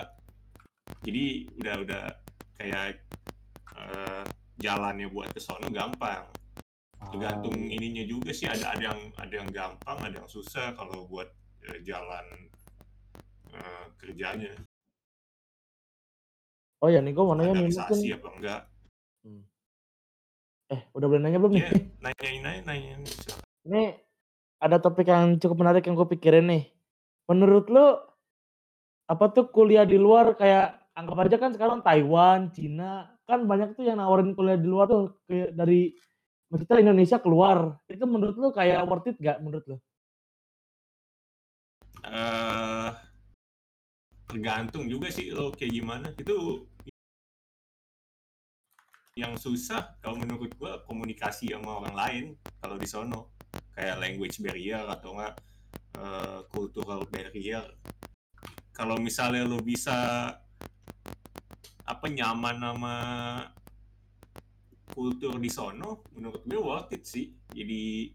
jadi 1.01 1.25
udah 1.59 1.75
udah 1.81 2.03
kayak 2.55 2.99
eh, 3.75 4.23
jalannya 4.57 5.07
buat 5.07 5.29
ke 5.29 5.39
sono 5.39 5.67
gampang 5.69 6.23
tergantung 7.05 7.53
Ah, 7.53 7.71
ininya 7.71 8.03
juga 8.03 8.31
sih 8.31 8.47
ada 8.47 8.73
ada 8.73 8.83
yang 8.89 8.99
ada 9.15 9.33
yang 9.33 9.49
gampang 9.49 9.97
ada 10.01 10.15
yang 10.17 10.29
susah 10.29 10.73
kalau 10.73 11.05
buat 11.05 11.27
eh, 11.63 11.79
jalan 11.83 12.25
eh, 13.51 13.85
kerjanya 13.97 14.53
Oh 16.79 16.89
ya 16.91 16.99
nih 17.01 17.11
gue 17.11 17.23
mau 17.23 17.33
nanya 17.33 17.53
nih 17.55 17.71
mungkin. 17.71 18.13
apa 18.13 18.29
enggak 18.35 18.61
Eh 20.73 20.81
udah 20.97 21.07
boleh 21.09 21.21
nanya 21.21 21.37
belum 21.37 21.53
nih? 21.53 21.63
ya 21.65 21.71
nanyain 22.01 22.43
aja 22.45 22.61
nanyain. 22.65 23.01
Ini 23.65 23.83
ada 24.61 24.77
topik 24.81 25.05
yang 25.05 25.37
cukup 25.37 25.61
menarik 25.61 25.85
yang 25.85 25.93
gue 25.93 26.09
pikirin 26.17 26.49
nih. 26.49 26.63
Menurut 27.29 27.69
lu 27.69 27.85
apa 29.05 29.25
tuh 29.29 29.53
kuliah 29.53 29.85
di 29.85 30.01
luar 30.01 30.33
kayak 30.33 30.89
anggap 30.97 31.17
aja 31.29 31.37
kan 31.37 31.51
sekarang 31.53 31.79
Taiwan, 31.85 32.49
Cina 32.49 33.13
kan 33.29 33.45
banyak 33.45 33.77
tuh 33.77 33.85
yang 33.85 34.01
nawarin 34.01 34.33
kuliah 34.33 34.57
di 34.57 34.65
luar 34.65 34.89
tuh 34.89 35.21
kayak 35.29 35.53
dari 35.53 35.93
maksudnya 36.49 36.81
Indonesia 36.81 37.17
keluar. 37.21 37.77
Itu 37.85 38.05
menurut 38.09 38.35
lu 38.37 38.49
kayak 38.49 38.81
worth 38.89 39.09
it 39.09 39.17
gak 39.21 39.41
menurut 39.41 39.65
lu? 39.69 39.77
eh 42.05 42.89
tergantung 44.29 44.85
juga 44.85 45.09
sih 45.09 45.33
lo 45.33 45.49
kayak 45.49 45.73
gimana 45.73 46.07
itu 46.21 46.65
yang 49.15 49.39
susah 49.39 49.95
kalau 50.03 50.19
menurut 50.19 50.51
gua 50.59 50.83
komunikasi 50.83 51.55
sama 51.55 51.79
orang 51.79 51.95
lain 51.95 52.25
kalau 52.59 52.75
di 52.75 52.83
sono. 52.83 53.31
Kayak 53.71 54.03
language 54.03 54.43
barrier 54.43 54.83
atau 54.83 55.15
enggak 55.15 55.35
eh, 55.99 56.39
cultural 56.51 57.07
barrier. 57.07 57.63
Kalau 58.75 58.99
misalnya 58.99 59.47
lo 59.47 59.63
bisa 59.63 60.31
apa 61.87 62.05
nyaman 62.11 62.59
sama 62.59 62.95
kultur 64.91 65.39
di 65.39 65.47
sono 65.47 66.03
menurut 66.11 66.43
gue 66.43 66.59
worth 66.59 66.91
it 66.91 67.07
sih. 67.07 67.31
Jadi 67.55 68.11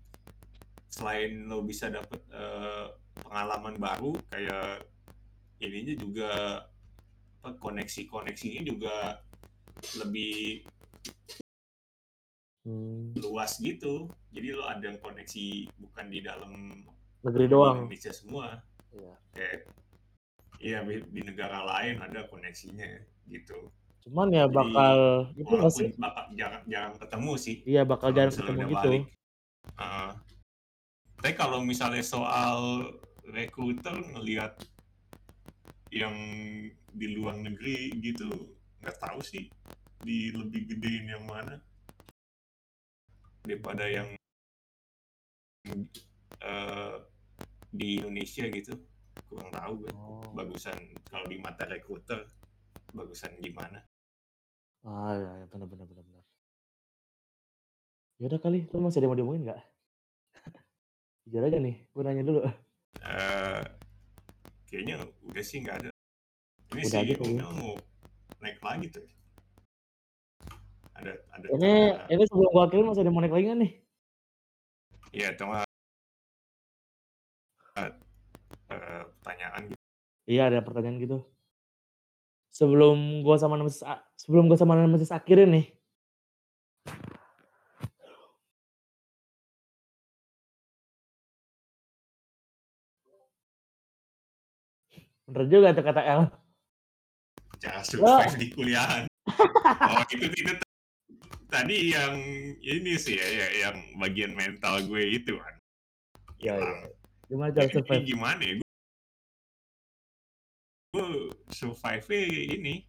selain 0.93 1.49
lo 1.49 1.65
bisa 1.65 1.89
dapet 1.89 2.21
eh, 2.29 2.93
pengalaman 3.25 3.81
baru 3.81 4.13
kayak 4.29 4.85
ininya 5.65 5.97
juga 5.97 6.33
koneksi-koneksinya 7.41 8.61
juga 8.69 9.17
lebih 9.97 10.61
Hmm, 12.61 13.17
luas 13.17 13.57
gitu 13.57 14.05
jadi 14.29 14.53
lo 14.53 14.69
ada 14.69 14.85
yang 14.85 15.01
koneksi 15.01 15.47
bukan 15.81 16.07
di 16.07 16.21
dalam 16.21 16.53
negeri 17.25 17.47
doang. 17.49 17.89
Indonesia 17.89 18.13
semua 18.13 18.61
Iya. 18.91 19.15
kayak 19.33 19.57
iya 20.59 20.79
di, 20.83 21.01
di 21.09 21.21
negara 21.23 21.63
lain 21.63 22.03
ada 22.03 22.27
koneksinya 22.27 23.01
gitu 23.27 23.71
Cuman 24.01 24.29
ya 24.29 24.45
Jadi, 24.45 24.57
bakal 24.57 24.97
itu 25.31 25.45
gak 25.47 25.57
walaupun 25.57 25.77
sih? 25.79 25.89
bakal 25.97 26.25
jarang 26.35 26.65
jarang 26.67 26.95
ketemu 26.97 27.33
sih 27.37 27.57
Iya 27.65 27.83
bakal 27.85 28.09
jarang 28.11 28.33
ketemu 28.33 28.61
gitu. 28.67 28.77
balik. 28.77 29.05
Uh, 29.77 30.11
tapi 31.17 31.33
kalau 31.33 31.61
misalnya 31.61 32.01
soal 32.01 32.61
recruiter 33.25 33.93
ngelihat 33.95 34.57
yang 35.89 36.13
di 36.91 37.07
luar 37.13 37.37
negeri 37.37 37.93
gitu 38.01 38.27
nggak 38.81 38.97
tahu 38.99 39.21
sih 39.21 39.49
di 40.01 40.33
lebih 40.33 40.67
gedein 40.67 41.09
yang 41.09 41.25
mana 41.25 41.61
daripada 43.51 43.85
yang 43.91 44.07
eh, 46.41 46.95
di 47.71 47.99
Indonesia 47.99 48.47
gitu 48.47 48.79
kurang 49.27 49.51
tahu 49.51 49.73
gue 49.83 49.91
Oh. 49.95 50.23
bagusan 50.35 50.79
kalau 51.11 51.27
di 51.27 51.39
mata 51.39 51.67
recruiter 51.67 52.23
bagusan 52.95 53.35
gimana 53.43 53.83
Ah 54.81 55.13
ya, 55.13 55.31
ya 55.45 55.47
benar 55.53 55.69
benar 55.69 55.85
benar 55.85 56.05
benar. 56.09 56.25
Ya 58.17 58.33
udah 58.33 58.41
kali, 58.41 58.65
lu 58.73 58.81
masih 58.81 58.97
ada 58.97 59.05
yang 59.05 59.13
mau 59.13 59.19
diomongin 59.21 59.43
nggak? 59.45 59.61
Jujur 61.29 61.43
aja 61.45 61.59
nih, 61.61 61.77
gue 61.85 62.01
nanya 62.01 62.25
dulu. 62.25 62.41
Eh, 63.05 63.61
kayaknya 64.73 65.05
udah 65.21 65.45
sih 65.45 65.61
nggak 65.61 65.77
ada. 65.85 65.91
Ini 66.73 66.81
Udah 66.81 66.89
sih 66.89 67.13
aja 67.13 67.45
mau 67.53 67.77
naik 68.41 68.57
lagi 68.65 68.87
tuh. 68.89 69.05
Ada 71.01 71.13
ada. 71.33 71.47
Ini 71.57 71.73
ada- 71.97 72.09
ini 72.13 72.23
sebelum 72.29 72.51
gua 72.53 72.65
akhirin 72.69 72.87
masih 72.93 73.03
ada 73.09 73.13
naik 73.13 73.33
lagi 73.33 73.45
nggak 73.49 73.61
nih? 73.65 73.73
Iya, 75.11 75.29
cuma 75.41 75.65
eh, 77.81 77.93
pertanyaan 78.69 79.63
gitu. 79.73 79.81
Iya 80.29 80.43
ada 80.53 80.61
pertanyaan 80.61 81.01
gitu. 81.01 81.19
Sebelum 82.53 83.25
gua 83.25 83.41
sama 83.41 83.57
Nemesis, 83.57 83.81
sebelum 84.21 84.45
gua 84.45 84.59
sama 84.61 84.77
Nemesis 84.77 85.09
akhirin 85.09 85.49
nih. 85.57 85.67
Bener 95.25 95.47
juga 95.49 95.73
tuh 95.73 95.85
kata 95.87 96.03
El. 96.05 96.23
cara 97.61 97.85
survive 97.85 98.37
di 98.41 98.49
kuliahan. 98.57 99.05
oh 99.93 100.01
itu 100.09 100.27
itu 100.33 100.65
tadi 101.51 101.93
yang 101.93 102.15
ini 102.63 102.95
sih 102.95 103.19
ya, 103.19 103.27
ya, 103.27 103.49
yang 103.69 103.77
bagian 103.99 104.33
mental 104.39 104.81
gue 104.87 105.03
itu 105.19 105.35
kan. 105.37 105.55
Iya, 106.41 106.55
Hilang. 106.57 106.81
Gimana 107.31 107.51
cara 107.55 107.69
survive? 107.71 108.05
gimana 108.07 108.43
ya? 108.43 108.55
Gue 110.91 111.31
survive 111.51 112.07
ini 112.59 112.87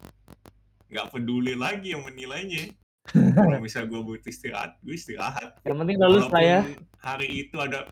nggak 0.90 1.10
peduli 1.10 1.54
lagi 1.58 1.92
yang 1.92 2.06
menilainya. 2.06 2.70
Kalau 3.10 3.58
misal 3.66 3.90
gue 3.90 3.98
butuh 3.98 4.30
istirahat, 4.30 4.78
gue 4.82 4.94
istirahat. 4.94 5.58
Yang 5.66 5.76
penting 5.82 5.96
lulus 5.98 6.30
lah 6.30 6.42
ya. 6.42 6.60
hari 7.02 7.28
itu 7.46 7.58
ada 7.58 7.90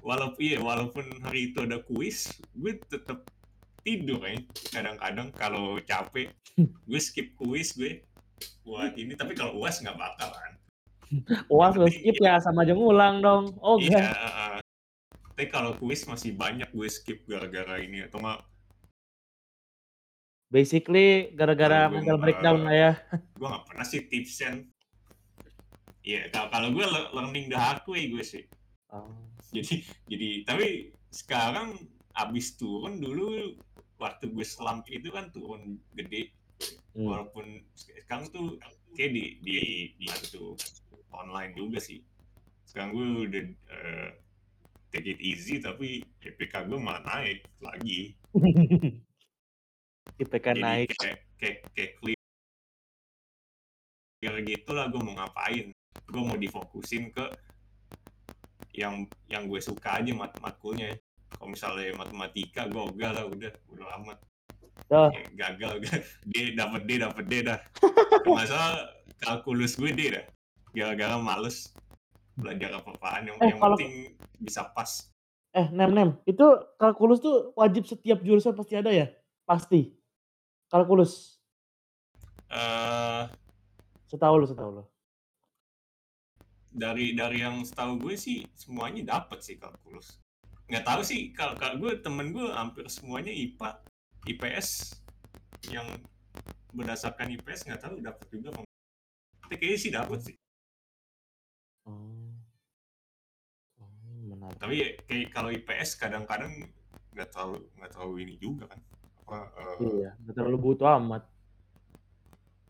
walaupun 0.00 0.40
iya 0.40 0.56
walaupun 0.56 1.04
hari 1.20 1.52
itu 1.52 1.64
ada 1.64 1.84
kuis, 1.84 2.32
gue 2.56 2.80
tetap 2.88 3.28
tidur 3.84 4.24
ya. 4.24 4.40
Kadang-kadang 4.72 5.28
kalau 5.36 5.76
capek, 5.84 6.32
gue 6.88 7.00
skip 7.00 7.36
kuis 7.36 7.76
gue 7.76 8.04
buat 8.62 8.92
ini. 8.94 9.12
Tapi 9.12 9.32
kalau 9.32 9.56
uas 9.56 9.78
nggak 9.78 9.94
bakal 9.94 10.30
kan. 10.30 10.52
Uas 11.48 11.74
penting 11.74 11.90
skip 11.92 12.16
ya 12.18 12.38
sama 12.38 12.62
aja 12.62 12.70
ngulang 12.70 13.18
dong. 13.18 13.44
Oh 13.58 13.76
Iya. 13.76 14.08
uh, 14.08 14.58
Tapi 15.30 15.48
kalau 15.48 15.72
kuis 15.74 16.04
masih 16.04 16.32
banyak 16.32 16.68
gue 16.68 16.86
skip 16.86 17.24
gara-gara 17.24 17.78
ini 17.78 18.04
atau 18.04 18.18
enggak 18.18 18.44
Basically 20.46 21.30
gara-gara 21.32 21.86
gue 21.86 21.94
mental 21.96 22.10
nggak- 22.12 22.22
breakdown 22.22 22.58
lah 22.60 22.74
ya. 22.74 22.92
gue 23.38 23.48
nggak 23.48 23.64
pernah 23.64 23.86
sih 23.86 24.02
tipsen. 24.04 24.66
Iya, 26.00 26.26
kalau 26.28 26.48
kalau 26.48 26.68
gue 26.70 26.82
le- 26.82 27.10
learning 27.12 27.46
the 27.46 27.56
hard 27.56 27.84
way 27.86 28.06
gue 28.06 28.20
sih. 28.20 28.44
Oh. 28.90 29.06
Jadi 29.50 29.82
jadi 30.06 30.28
tapi 30.42 30.66
sekarang 31.08 31.78
abis 32.12 32.54
turun 32.54 32.98
dulu 32.98 33.54
waktu 33.96 34.26
gue 34.28 34.42
slump 34.42 34.86
itu 34.86 35.08
kan 35.08 35.30
turun 35.30 35.78
gede 35.92 36.34
Hmm. 36.90 37.06
walaupun 37.06 37.46
sekarang 37.78 38.26
tuh 38.34 38.58
kayak 38.98 39.14
di 39.14 39.24
di 39.46 39.58
dibantu 39.98 40.58
online 41.14 41.54
juga 41.54 41.78
sih. 41.78 42.02
Sekarang 42.66 42.90
gue 42.94 43.06
udah 43.30 43.44
eh, 43.46 44.08
take 44.90 45.14
it 45.14 45.20
easy 45.22 45.62
tapi 45.62 46.02
EPK 46.22 46.66
gue 46.66 46.78
malah 46.78 47.02
naik 47.06 47.46
lagi. 47.62 48.14
IPK 50.22 50.46
jadi 50.50 50.62
naik. 50.62 50.88
kayak 50.98 51.18
kayak 51.38 51.58
kayak 51.78 51.92
clear 52.02 52.18
gitu 54.44 54.70
lah 54.74 54.90
gue 54.90 55.00
mau 55.00 55.14
ngapain. 55.14 55.70
Gue 56.10 56.22
mau 56.26 56.38
difokusin 56.38 57.14
ke 57.14 57.26
yang 58.74 59.06
yang 59.30 59.46
gue 59.46 59.62
suka 59.62 60.02
aja 60.02 60.10
mat 60.14 60.34
matkulnya. 60.42 60.98
Kalau 61.30 61.54
misalnya 61.54 61.94
matematika 61.94 62.66
gue 62.66 62.82
ogah 62.82 63.14
lah 63.14 63.24
udah 63.30 63.54
udah 63.70 63.86
amat 64.02 64.18
Tuh. 64.86 65.10
Gagal 65.32 65.72
D 66.22 66.34
dapat 66.52 66.82
D 66.84 66.90
dapat 66.96 67.24
D 67.24 67.32
dah 67.42 67.58
masalah 68.28 68.88
kalkulus 69.18 69.74
gue 69.74 69.90
D 69.90 70.10
dah 70.10 70.24
gara-gara 70.70 71.16
males 71.16 71.74
belajar 72.32 72.72
apa-apaan 72.74 73.26
yang, 73.26 73.36
Eh, 73.36 73.48
yang 73.48 73.58
kalau- 73.58 73.76
penting 73.76 74.14
bisa 74.38 74.64
pas 74.66 75.06
Eh, 75.50 75.66
Nem 75.68 75.90
Nem, 75.90 76.14
itu 76.24 76.46
kalkulus 76.76 77.18
tuh 77.18 77.50
wajib 77.52 77.82
setiap 77.82 78.18
jurusan 78.20 78.54
pasti 78.54 78.74
ada 78.76 78.88
ya? 78.88 79.10
Pasti. 79.42 79.90
Kalkulus. 80.64 81.42
eh 82.48 83.26
Setahu 84.06 84.34
lu, 84.36 84.46
setahu 84.46 84.70
lu. 84.72 84.84
dari 86.68 87.12
dari 87.12 87.42
yang 87.42 87.60
setahu 87.60 87.98
gue 88.00 88.14
sih 88.14 88.46
semuanya 88.54 89.18
dapat 89.18 89.38
sih 89.40 89.54
kalkulus 89.54 90.22
nggak 90.66 90.86
tahu 90.86 91.02
sih 91.02 91.30
kalau 91.30 91.54
kalau 91.54 91.74
gue 91.76 91.98
temen 91.98 92.30
gue 92.30 92.46
hampir 92.48 92.86
semuanya 92.86 93.28
IPA 93.28 93.82
IPS 94.24 94.98
yang 95.68 95.86
berdasarkan 96.70 97.32
IPS 97.32 97.66
nggak 97.66 97.80
tahu 97.80 97.94
dapat 98.00 98.26
juga 98.28 98.48
tapi 99.40 99.54
kayaknya 99.56 99.78
sih 99.78 99.92
dapat 99.92 100.18
sih 100.22 100.36
Oh. 101.82 102.28
Oh, 103.80 103.88
menarik. 104.22 104.56
tapi 104.60 104.74
ya, 104.76 104.88
kayak 105.08 105.26
kalau 105.32 105.48
IPS 105.48 105.96
kadang-kadang 105.96 106.52
nggak 107.10 107.30
tahu 107.32 107.56
nggak 107.74 107.90
tahu 107.90 108.10
ini 108.16 108.36
juga 108.36 108.68
kan 108.68 108.80
apa 109.24 109.36
eh, 109.56 109.76
Iya, 109.80 110.10
nggak 110.20 110.34
terlalu 110.36 110.58
butuh 110.60 110.88
amat. 111.00 111.24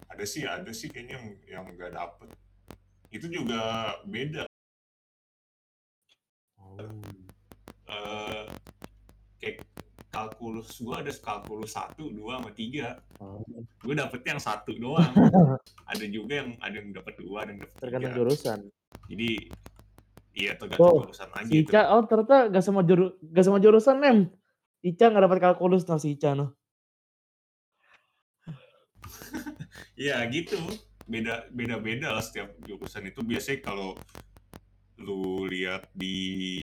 ada 0.06 0.24
sih 0.24 0.43
ada 0.43 0.70
sih 0.70 0.89
kayaknya 0.89 1.18
yang 1.18 1.27
yang 1.47 1.64
nggak 1.70 1.93
dapet 1.93 2.28
itu 3.10 3.27
juga 3.28 3.60
beda 4.05 4.47
Oh. 6.56 6.78
eh 7.90 8.47
kayak 9.36 9.56
kalkulus 10.11 10.82
gua 10.82 11.01
ada 11.01 11.11
kalkulus 11.15 11.70
satu 11.73 12.11
dua 12.11 12.39
sama 12.39 12.51
tiga 12.53 12.99
Oh. 13.20 13.45
gue 13.85 13.93
dapetnya 13.93 14.37
yang 14.37 14.43
satu 14.43 14.73
doang 14.74 15.12
ada 15.93 16.05
juga 16.09 16.41
yang 16.41 16.57
ada 16.59 16.73
yang 16.73 16.89
dapet 16.91 17.20
dua 17.20 17.45
ada 17.45 17.53
yang 17.53 17.61
dapet 17.62 17.77
Tergantung 17.78 18.09
tiga 18.09 18.19
jurusan. 18.19 18.59
jadi 19.07 19.31
iya 20.32 20.53
tergantung 20.57 20.89
Oh, 20.89 21.05
jurusan 21.05 21.28
aja 21.31 21.45
Si 21.45 21.57
itu 21.61 21.69
Ica, 21.69 21.81
oh 21.93 22.03
ternyata 22.05 22.37
gak 22.49 22.65
sama 22.65 22.81
juru, 22.81 23.12
gak 23.23 23.45
sama 23.45 23.59
jurusan 23.61 23.97
Nem. 24.01 24.19
Ica 24.81 25.12
nggak 25.12 25.24
dapat 25.28 25.39
kalkulus 25.39 25.85
no 25.85 26.01
si 26.01 26.16
Ica 26.16 26.32
no. 26.32 26.57
Iya 30.01 30.24
gitu 30.32 30.57
beda 31.05 31.51
beda 31.51 31.77
beda 31.77 32.09
lah 32.15 32.23
setiap 32.23 32.57
jurusan 32.62 33.05
itu 33.05 33.20
biasanya 33.20 33.61
kalau 33.61 33.99
lu 34.97 35.45
lihat 35.45 35.91
di 35.93 36.57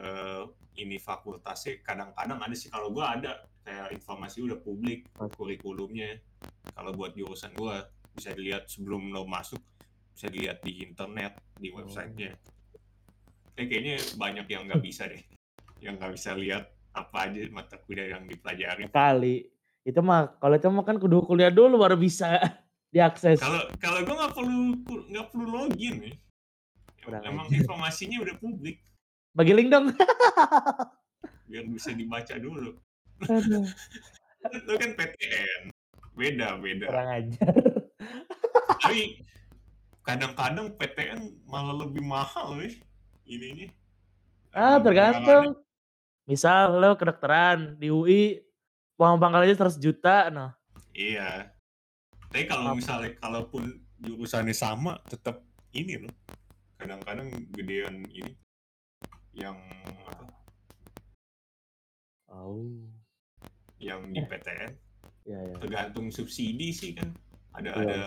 eh, 0.00 0.42
ini 0.80 1.00
fakultasnya 1.00 1.80
kadang-kadang 1.80 2.38
ada 2.40 2.54
sih. 2.56 2.68
Kalau 2.68 2.92
gua 2.92 3.16
ada 3.16 3.48
kayak 3.64 3.96
informasi 3.96 4.44
udah 4.44 4.58
publik 4.60 5.08
kurikulumnya. 5.36 6.20
Kalau 6.76 6.92
buat 6.92 7.16
jurusan 7.16 7.56
gua 7.56 7.88
bisa 8.12 8.32
dilihat 8.32 8.68
sebelum 8.68 9.12
lo 9.12 9.28
masuk 9.28 9.60
bisa 10.16 10.32
dilihat 10.32 10.64
di 10.64 10.80
internet 10.80 11.36
di 11.60 11.68
websitenya. 11.68 12.32
Eh, 13.56 13.64
kayaknya 13.68 14.00
banyak 14.16 14.46
yang 14.48 14.64
nggak 14.68 14.84
bisa 14.84 15.08
deh. 15.08 15.20
Yang 15.84 15.94
nggak 16.00 16.12
bisa 16.16 16.30
lihat 16.32 16.64
apa 16.96 17.28
aja 17.28 17.44
mata 17.52 17.76
kuliah 17.76 18.16
yang 18.16 18.24
dipelajari. 18.24 18.88
Kali. 18.88 19.44
Itu 19.84 20.00
mah, 20.00 20.40
kalau 20.40 20.56
itu 20.56 20.72
mah 20.72 20.88
kan 20.88 20.96
kudu 20.96 21.20
kuliah 21.28 21.52
dulu 21.52 21.76
baru 21.76 22.00
bisa 22.00 22.40
diakses. 22.96 23.36
kalau 23.36 23.68
kalau 23.76 24.00
gue 24.00 24.16
nggak 24.16 24.32
perlu 24.32 24.58
nggak 25.12 25.26
perlu 25.28 25.46
login 25.52 25.94
nih. 26.00 26.14
Kurang 27.04 27.22
emang 27.28 27.46
informasinya 27.52 28.24
udah 28.24 28.34
publik 28.40 28.80
Bagi 29.36 29.52
link 29.52 29.68
dong. 29.68 29.92
biar 31.46 31.64
bisa 31.68 31.92
dibaca 31.92 32.34
dulu. 32.40 32.72
Aduh, 33.28 33.64
lo 34.66 34.72
kan 34.80 34.90
PTN 34.96 35.62
beda 36.16 36.56
beda. 36.56 36.86
Kurang 36.88 37.08
ajar. 37.12 37.52
tapi 38.80 39.20
kadang-kadang 40.02 40.72
PTN 40.74 41.20
malah 41.44 41.76
lebih 41.86 42.00
mahal 42.00 42.56
nih 42.56 42.80
ininya. 43.28 43.68
Ah, 44.56 44.80
Eh, 44.80 44.82
tergantung. 44.82 45.60
Misal 46.26 46.80
lo 46.80 46.98
kedokteran 46.98 47.78
di 47.78 47.92
UI, 47.92 48.40
uang 48.98 49.20
pangkal 49.22 49.46
aja 49.46 49.68
100 49.68 49.78
juta, 49.78 50.26
nah. 50.32 50.50
iya. 50.90 51.54
Tapi 52.32 52.50
kalau 52.50 52.74
misalnya 52.74 53.14
kalaupun 53.22 53.78
jurusannya 54.02 54.50
sama 54.50 54.98
tetap 55.06 55.44
ini 55.70 56.02
loh. 56.02 56.10
Kadang-kadang 56.80 57.30
gedean 57.54 58.02
ini 58.10 58.34
yang 59.36 59.56
apa 60.02 60.24
Oh, 62.26 62.64
yang 63.78 64.08
di 64.10 64.20
PTN 64.20 64.72
ya 65.24 65.38
ya. 65.40 65.54
tergantung 65.58 66.08
subsidi 66.10 66.70
sih 66.70 66.92
kan 66.92 67.12
ada 67.52 67.70
Iya. 67.72 67.80
ada 67.80 68.00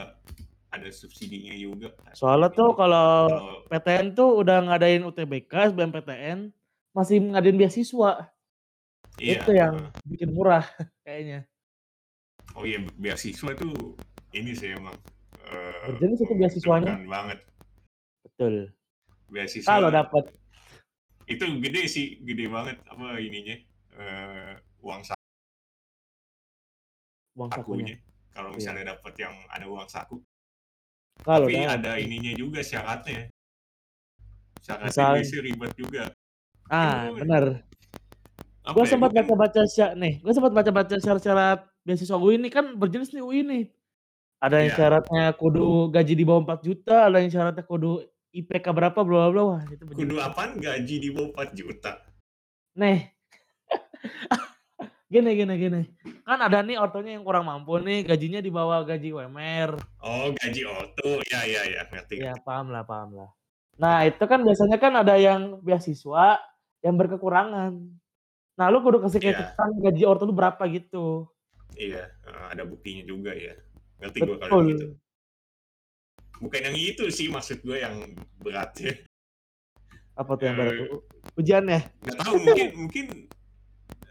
ada 0.70 0.90
subsidinya 0.90 1.54
juga 1.54 1.90
Soalnya 2.14 2.50
tuh 2.50 2.74
kalau 2.74 3.26
kalau 3.28 3.58
PTN 3.66 4.14
tuh 4.14 4.38
udah 4.38 4.70
ngadain 4.70 5.02
UTBK, 5.02 5.74
SBMPTN, 5.74 6.54
masih 6.92 7.18
ngadain 7.26 7.58
beasiswa. 7.58 8.30
iya 9.18 9.42
Itu 9.42 9.52
yang 9.52 9.90
bikin 10.06 10.30
murah 10.30 10.62
kayaknya. 11.06 11.50
oh 12.54 12.66
iya 12.66 12.82
beasiswa 12.98 13.54
tuh 13.54 13.98
ini 14.32 14.54
sih 14.54 14.74
emang 14.74 14.94
eh, 15.50 15.86
Berjenis 15.90 16.22
itu 16.22 16.34
beasiswanya. 16.34 16.94
banget 17.06 17.40
Betul. 18.26 18.74
beasiswa 19.28 19.66
Kalau 19.66 19.90
dapat 19.90 20.34
itu 21.30 21.46
gede 21.62 21.82
sih 21.86 22.18
gede 22.20 22.50
banget 22.50 22.82
apa 22.86 23.16
ininya 23.18 23.56
eh, 23.96 24.54
uang 24.82 25.02
uang 27.38 27.50
sakunya. 27.54 27.96
kalau 28.34 28.50
misalnya 28.52 28.96
dapat 28.96 29.14
yang 29.16 29.36
ada 29.48 29.66
uang 29.66 29.88
saku 29.88 30.18
Kalau 31.20 31.52
tapi 31.52 31.62
ada 31.62 32.00
ininya 32.00 32.32
juga 32.34 32.64
syaratnya 32.64 33.28
syaratnya 34.60 34.90
Misal- 34.90 35.16
biasanya 35.20 35.42
ribet 35.44 35.74
juga 35.76 36.04
Ah, 36.70 37.10
benar. 37.10 37.66
Gue 38.70 38.86
ya, 38.86 38.94
sempat 38.94 39.10
baca-baca 39.10 39.66
sya- 39.66 39.98
nih, 39.98 40.22
gue 40.22 40.30
sempat 40.30 40.54
baca-baca 40.54 41.02
syarat-syarat 41.02 41.66
beasiswa 41.82 42.14
UI 42.14 42.38
ini 42.38 42.54
kan 42.54 42.78
berjenis 42.78 43.10
nih 43.10 43.26
UI 43.26 43.42
nih. 43.42 43.64
Ada 44.38 44.56
yang 44.62 44.70
Iya. 44.70 44.78
syaratnya 44.78 45.24
kudu 45.34 45.90
gaji 45.90 46.14
di 46.14 46.22
bawah 46.22 46.46
4 46.46 46.62
juta, 46.62 47.10
ada 47.10 47.18
yang 47.18 47.34
syaratnya 47.34 47.66
kudu 47.66 48.06
IPK 48.30 48.66
berapa 48.70 49.00
bla 49.02 49.30
bla. 49.34 49.44
Wah, 49.56 49.62
itu 49.66 49.84
kudu 49.86 50.22
apaan 50.22 50.62
gaji 50.62 50.96
di 51.02 51.10
bawah 51.10 51.34
4 51.34 51.58
juta 51.58 51.92
Nih. 52.78 53.10
gini 55.14 55.34
gini 55.34 55.54
gini. 55.58 55.82
Kan 56.22 56.40
ada 56.46 56.62
nih 56.62 56.78
ortonya 56.78 57.18
yang 57.18 57.26
kurang 57.26 57.50
mampu 57.50 57.82
nih, 57.82 58.06
gajinya 58.06 58.40
di 58.40 58.54
bawah 58.54 58.86
gaji 58.86 59.10
UMR. 59.10 59.82
oh 60.06 60.30
gaji 60.38 60.62
auto 60.70 61.22
ya 61.26 61.42
ya 61.50 61.62
ya 61.66 61.82
ngerti 61.90 62.22
Ya, 62.22 62.38
paham 62.46 62.70
lah, 62.70 62.86
paham 62.86 63.18
lah. 63.18 63.30
Nah, 63.82 64.06
itu 64.06 64.22
kan 64.30 64.46
biasanya 64.46 64.78
kan 64.78 64.94
ada 64.94 65.18
yang 65.18 65.58
beasiswa 65.66 66.38
yang 66.86 66.96
berkekurangan. 67.00 67.74
Nah, 68.60 68.66
lu 68.70 68.84
kudu 68.84 69.02
kasih 69.02 69.24
catatan 69.24 69.80
gaji 69.82 70.04
orto 70.06 70.28
lu 70.28 70.36
berapa 70.36 70.60
gitu. 70.70 71.32
Iya, 71.80 72.12
eh, 72.12 72.46
ada 72.52 72.68
buktinya 72.68 73.08
juga 73.08 73.32
ya. 73.32 73.56
Ngerti 74.04 74.18
gue 74.20 74.38
kalau 74.38 74.62
gitu. 74.68 74.86
Bukan 76.40 76.62
yang 76.64 76.76
itu 76.76 77.08
sih 77.12 77.28
maksud 77.28 77.60
gue 77.62 77.80
yang 77.80 78.00
berat 78.40 78.72
ya. 78.80 78.94
Apa 80.16 80.36
tuh 80.36 80.46
yang 80.48 80.56
Eh, 80.56 80.60
berat? 80.60 80.76
Ujian 81.36 81.64
ya? 81.68 81.82
Gak 82.04 82.18
tahu 82.18 82.36
mungkin 82.40 82.68
mungkin 82.76 83.06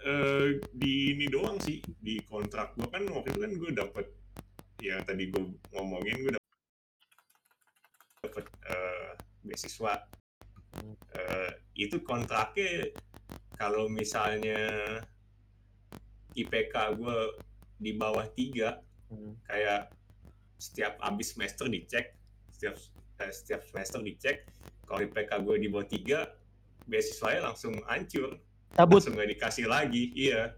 eh, 0.00 0.46
di 0.70 0.92
ini 1.12 1.26
doang 1.26 1.56
sih 1.58 1.80
di 1.98 2.20
kontrak 2.24 2.76
gue 2.76 2.88
kan 2.88 3.04
waktu 3.08 3.28
itu 3.28 3.40
kan 3.40 3.52
gue 3.52 3.70
dapet 3.72 4.06
ya 4.78 5.00
tadi 5.02 5.28
gue 5.28 5.42
ngomongin 5.72 6.16
gue 6.22 6.32
dapet 8.22 8.44
eh, 8.68 9.10
beasiswa 9.42 9.94
Eh, 11.10 11.50
itu 11.74 11.98
kontraknya 12.04 12.92
kalau 13.56 13.90
misalnya 13.90 14.60
IPK 16.32 16.74
gue 16.94 17.16
di 17.76 17.92
bawah 17.94 18.28
tiga 18.30 18.78
Hmm. 19.08 19.32
kayak 19.48 19.88
setiap 20.60 21.00
habis 21.00 21.32
semester 21.32 21.64
dicek 21.64 22.12
setiap 22.58 22.74
eh, 23.22 23.30
setiap 23.30 23.62
semester 23.62 24.02
dicek. 24.02 24.42
Kalau 24.82 24.98
IPK 24.98 25.30
gue 25.46 25.56
di 25.62 25.68
bawah 25.70 25.86
tiga 25.86 26.26
beasiswanya 26.90 27.54
langsung 27.54 27.78
hancur. 27.86 28.34
Cabut. 28.74 28.98
langsung 28.98 29.14
nggak 29.14 29.30
dikasih 29.38 29.70
lagi 29.70 30.10
iya. 30.12 30.50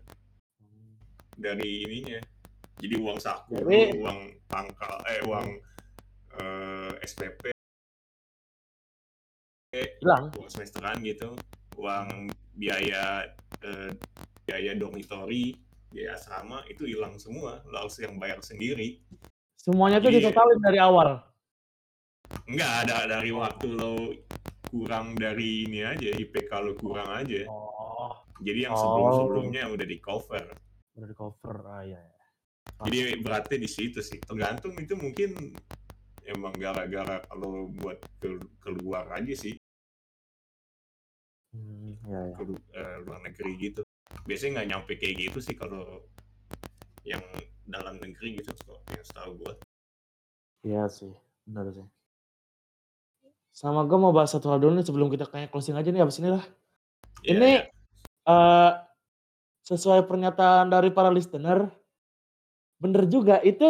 Dari 1.37 1.85
ininya. 1.85 2.21
Jadi 2.81 2.95
uang 2.97 3.21
saku 3.21 3.61
Jadi- 3.61 4.01
uang 4.01 4.19
pangkal 4.49 4.97
eh 5.05 5.21
uang 5.29 5.49
eh, 6.41 6.93
SPP 7.05 7.53
Hilang. 10.01 10.33
uang 10.35 10.49
semesteran 10.49 10.99
gitu. 11.05 11.37
Uang 11.77 12.33
biaya 12.57 13.29
eh, 13.61 13.93
biaya 14.49 14.73
dormitory 14.75 15.55
biaya 15.91 16.15
asrama 16.17 16.65
itu 16.67 16.89
hilang 16.89 17.21
semua. 17.21 17.61
Harus 17.69 18.01
yang 18.01 18.17
bayar 18.17 18.41
sendiri. 18.41 19.05
Semuanya 19.61 20.01
tuh 20.01 20.09
Jadi- 20.09 20.25
ditotalin 20.25 20.61
dari 20.65 20.79
awal. 20.81 21.21
Enggak 22.47 22.73
ada 22.85 22.97
dari 23.09 23.31
waktu 23.31 23.67
lo 23.69 23.95
kurang 24.67 25.15
dari 25.15 25.67
ini 25.67 25.83
aja 25.83 26.09
IPK 26.13 26.51
lo 26.61 26.73
kurang 26.75 27.11
aja 27.13 27.43
Oh, 27.47 28.15
jadi 28.39 28.67
yang 28.67 28.75
Oh. 28.75 28.81
sebelum 28.81 29.09
sebelumnya 29.17 29.63
udah 29.67 29.83
di 29.85 29.99
cover 29.99 30.45
udah 30.95 31.07
di 31.07 31.15
cover. 31.15 31.57
Ah, 31.65 31.83
iya. 31.83 31.99
jadi 32.81 33.19
beratnya 33.19 33.59
di 33.59 33.69
situ 33.69 34.01
sih 34.01 34.19
tergantung 34.21 34.73
itu 34.75 34.95
mungkin 34.95 35.37
emang 36.23 36.55
gara-gara 36.55 37.21
kalau 37.25 37.69
buat 37.73 37.99
ke- 38.19 38.51
keluar 38.59 39.11
aja 39.11 39.35
sih 39.35 39.59
Hmm, 41.51 41.99
Ya, 42.07 42.21
ya. 42.25 42.35
ke 42.37 42.43
eh, 42.73 42.97
luar 43.03 43.21
negeri 43.21 43.59
gitu 43.59 43.83
biasanya 44.23 44.51
nggak 44.57 44.69
nyampe 44.71 44.93
kayak 44.95 45.17
gitu 45.21 45.39
sih 45.41 45.53
kalau 45.53 45.83
yang 47.03 47.23
dalam 47.65 47.99
negeri 47.99 48.39
gitu 48.39 48.55
kok 48.61 48.79
yang 48.89 49.03
setahu 49.03 49.35
gua 49.37 49.55
Iya 50.61 50.85
sih, 50.87 51.11
benar 51.43 51.67
sih. 51.71 51.83
Sama 53.51 53.85
gue 53.85 53.99
mau 53.99 54.15
bahas 54.15 54.33
satu 54.33 54.49
hal 54.49 54.63
dulu 54.63 54.79
nih 54.79 54.87
sebelum 54.87 55.09
kita 55.11 55.27
kayak 55.29 55.51
closing 55.51 55.77
aja 55.77 55.91
nih 55.91 56.03
abis 56.03 56.23
ini 56.23 56.31
lah. 56.33 56.45
Ya, 57.21 57.37
Ini 57.37 57.51
eh 58.27 58.73
sesuai 59.67 60.09
pernyataan 60.09 60.73
dari 60.73 60.91
para 60.91 61.13
listener, 61.13 61.69
bener 62.81 63.05
juga 63.07 63.39
itu 63.45 63.67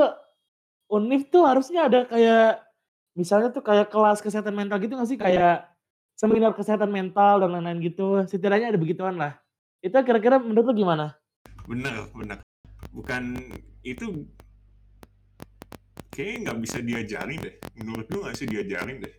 Unif 0.90 1.30
tuh 1.30 1.46
harusnya 1.46 1.86
ada 1.86 2.02
kayak 2.02 2.66
misalnya 3.14 3.54
tuh 3.54 3.62
kayak 3.62 3.94
kelas 3.94 4.18
kesehatan 4.18 4.54
mental 4.58 4.82
gitu 4.82 4.98
nggak 4.98 5.10
sih 5.10 5.18
kayak 5.18 5.70
seminar 6.18 6.50
kesehatan 6.50 6.90
mental 6.90 7.46
dan 7.46 7.54
lain-lain 7.54 7.78
gitu. 7.82 8.22
Setidaknya 8.26 8.74
ada 8.74 8.80
begituan 8.80 9.14
lah. 9.14 9.38
Itu 9.78 9.96
kira-kira 10.02 10.42
menurut 10.42 10.74
lu 10.74 10.82
gimana? 10.82 11.20
bener 11.70 12.10
bener 12.18 12.38
bukan 12.90 13.38
itu 13.86 14.26
kayaknya 16.10 16.50
nggak 16.50 16.58
bisa 16.66 16.78
diajarin 16.82 17.38
deh 17.38 17.54
menurut 17.78 18.06
gua 18.10 18.20
nggak 18.26 18.34
bisa 18.34 18.46
diajarin 18.50 18.96
deh 19.06 19.14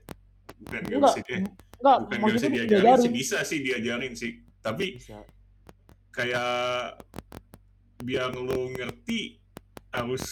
bukan 0.61 0.79
nggak 0.79 0.93
Enggak, 0.93 1.11
bisa 1.11 1.21
dia 1.21 1.37
enggak 1.41 1.97
bukan 1.99 2.17
nggak 2.17 2.33
bisa 2.33 2.47
diajarin 2.47 2.69
diajarin. 2.71 3.01
sih 3.01 3.11
bisa 3.11 3.37
sih 3.41 3.59
diajarin 3.59 4.13
sih 4.13 4.31
tapi 4.61 4.85
Bisa. 4.95 5.17
kayak 6.09 7.01
biar 7.99 8.29
lo 8.31 8.69
ngerti 8.69 9.41
harus 9.91 10.23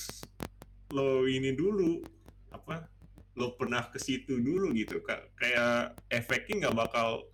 lo 0.90 1.26
ini 1.26 1.54
dulu 1.54 2.02
apa 2.50 2.86
lo 3.36 3.54
pernah 3.54 3.88
ke 3.88 3.98
situ 3.98 4.38
dulu 4.38 4.74
gitu 4.74 5.02
Ka- 5.02 5.30
kayak 5.36 5.98
efeknya 6.08 6.68
nggak 6.68 6.78
bakal 6.78 7.26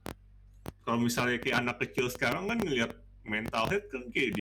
kalau 0.82 1.00
misalnya 1.00 1.40
kayak 1.40 1.60
anak 1.60 1.78
kecil 1.82 2.08
sekarang 2.08 2.46
kan 2.46 2.60
ngeliat 2.60 2.92
mental 3.24 3.66
health 3.66 3.88
kan 3.90 4.06
kayak 4.10 4.34
di, 4.34 4.42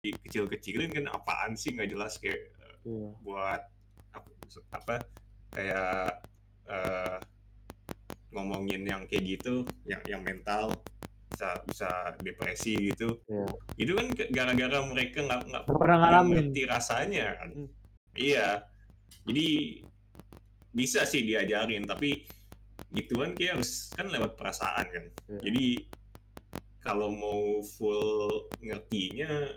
di 0.00 0.10
kecil-kecilin 0.16 0.90
kan 0.90 1.06
apaan 1.10 1.52
sih 1.52 1.70
nggak 1.70 1.90
jelas 1.90 2.16
kayak 2.16 2.50
Iya. 2.86 3.10
buat 3.18 3.60
apa, 4.14 4.28
apa 4.70 4.94
kayak 5.50 6.22
eh, 6.66 7.18
ngomongin 8.28 8.82
yang 8.82 9.02
kayak 9.06 9.38
gitu 9.38 9.54
yang 9.84 10.02
yang 10.04 10.20
mental 10.20 10.74
bisa 11.26 11.48
bisa 11.64 11.90
depresi 12.18 12.90
gitu 12.90 13.20
Iya. 13.26 13.44
itu 13.76 13.92
kan 13.92 14.06
gara-gara 14.30 14.78
mereka 14.84 15.20
nggak 15.20 15.40
nggak 15.46 15.64
pernah 15.68 15.96
ngalamin. 16.00 16.32
ngerti 16.48 16.62
rasanya 16.64 17.26
kan 17.36 17.48
Hmm. 17.52 17.68
iya 18.14 18.48
jadi 19.24 19.46
bisa 20.70 21.04
sih 21.04 21.22
diajarin 21.22 21.84
tapi 21.84 22.24
gituan 22.90 23.32
kayak 23.32 23.56
harus 23.56 23.88
kan 23.92 24.08
lewat 24.08 24.34
perasaan 24.34 24.86
kan 24.86 25.04
Iya. 25.28 25.38
jadi 25.42 25.64
kalau 26.80 27.10
mau 27.10 27.42
full 27.66 28.04
ngertinya 28.60 29.50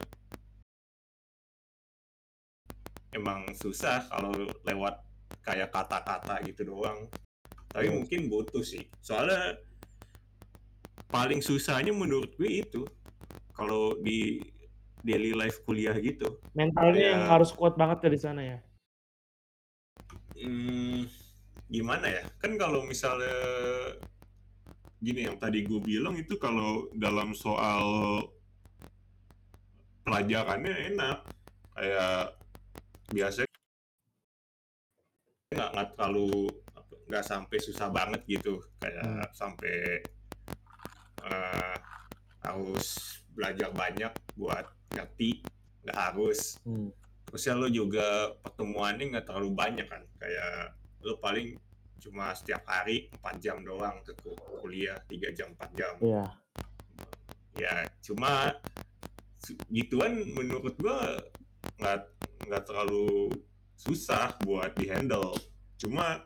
emang 3.11 3.49
susah 3.55 4.05
kalau 4.07 4.31
lewat 4.63 5.01
kayak 5.49 5.73
kata-kata 5.73 6.45
gitu 6.45 6.61
doang 6.69 7.09
tapi 7.69 7.89
Iya. 7.89 7.93
mungkin 7.97 8.29
butuh 8.29 8.61
sih 8.61 8.85
soalnya 9.01 9.57
paling 11.09 11.41
susahnya 11.41 11.89
menurut 11.89 12.29
gue 12.37 12.61
itu 12.61 12.85
kalau 13.51 13.97
di 13.97 14.45
daily 15.01 15.33
life 15.33 15.65
kuliah 15.65 15.97
gitu 15.97 16.37
Mentalnya 16.53 17.01
yang 17.17 17.21
Kayak- 17.25 17.31
harus 17.33 17.49
kuat 17.51 17.73
banget 17.73 18.05
di 18.05 18.19
sana 18.19 18.41
ya. 18.45 18.57
Hmm, 20.39 21.03
gimana 21.67 22.07
ya? 22.07 22.23
Kan 22.39 22.55
kalau 22.55 22.83
misalnya 22.83 23.31
gini 24.99 25.27
yang 25.27 25.35
tadi 25.35 25.63
gue 25.63 25.79
bilang 25.79 26.15
itu 26.15 26.35
kalau 26.35 26.87
dalam 26.95 27.31
soal 27.31 28.23
pelajarannya 30.03 30.95
enak, 30.95 31.17
kayak 31.75 32.35
biasanya 33.09 33.48
nggak 35.49 35.69
nggak 35.73 35.89
terlalu 35.97 36.45
nggak 37.09 37.25
sampai 37.25 37.57
susah 37.57 37.89
banget 37.89 38.21
gitu, 38.29 38.61
kayak 38.77 39.33
sampai 39.33 39.97
eh, 41.25 41.75
harus 42.45 43.17
belajar 43.33 43.73
banyak 43.73 44.13
buat 44.37 44.65
ngerti, 44.93 45.41
nggak 45.85 45.97
harus. 45.97 46.61
Hmm. 46.65 46.93
terus 47.29 47.45
ya 47.45 47.53
lo 47.53 47.69
juga 47.69 48.33
pertemuannya 48.41 49.13
nggak 49.13 49.25
terlalu 49.25 49.53
banyak 49.53 49.85
kan? 49.89 50.01
Kayak 50.17 50.73
lo 51.05 51.17
paling 51.21 51.57
cuma 52.01 52.33
setiap 52.33 52.65
hari 52.65 53.05
4 53.21 53.37
jam 53.37 53.57
doang 53.61 54.01
ke 54.01 54.17
ku- 54.21 54.37
kuliah 54.61 54.97
3 55.05 55.29
jam 55.37 55.49
4 55.57 55.77
jam. 55.77 55.93
Iya. 56.01 56.25
ya 57.59 57.75
cuma 57.99 58.55
gituan 59.67 60.15
menurut 60.31 60.73
gua 60.79 61.19
nggak 61.75 61.99
nggak 62.47 62.63
terlalu 62.63 63.27
susah 63.79 64.35
buat 64.43 64.75
dihandle. 64.75 65.31
Cuma 65.79 66.19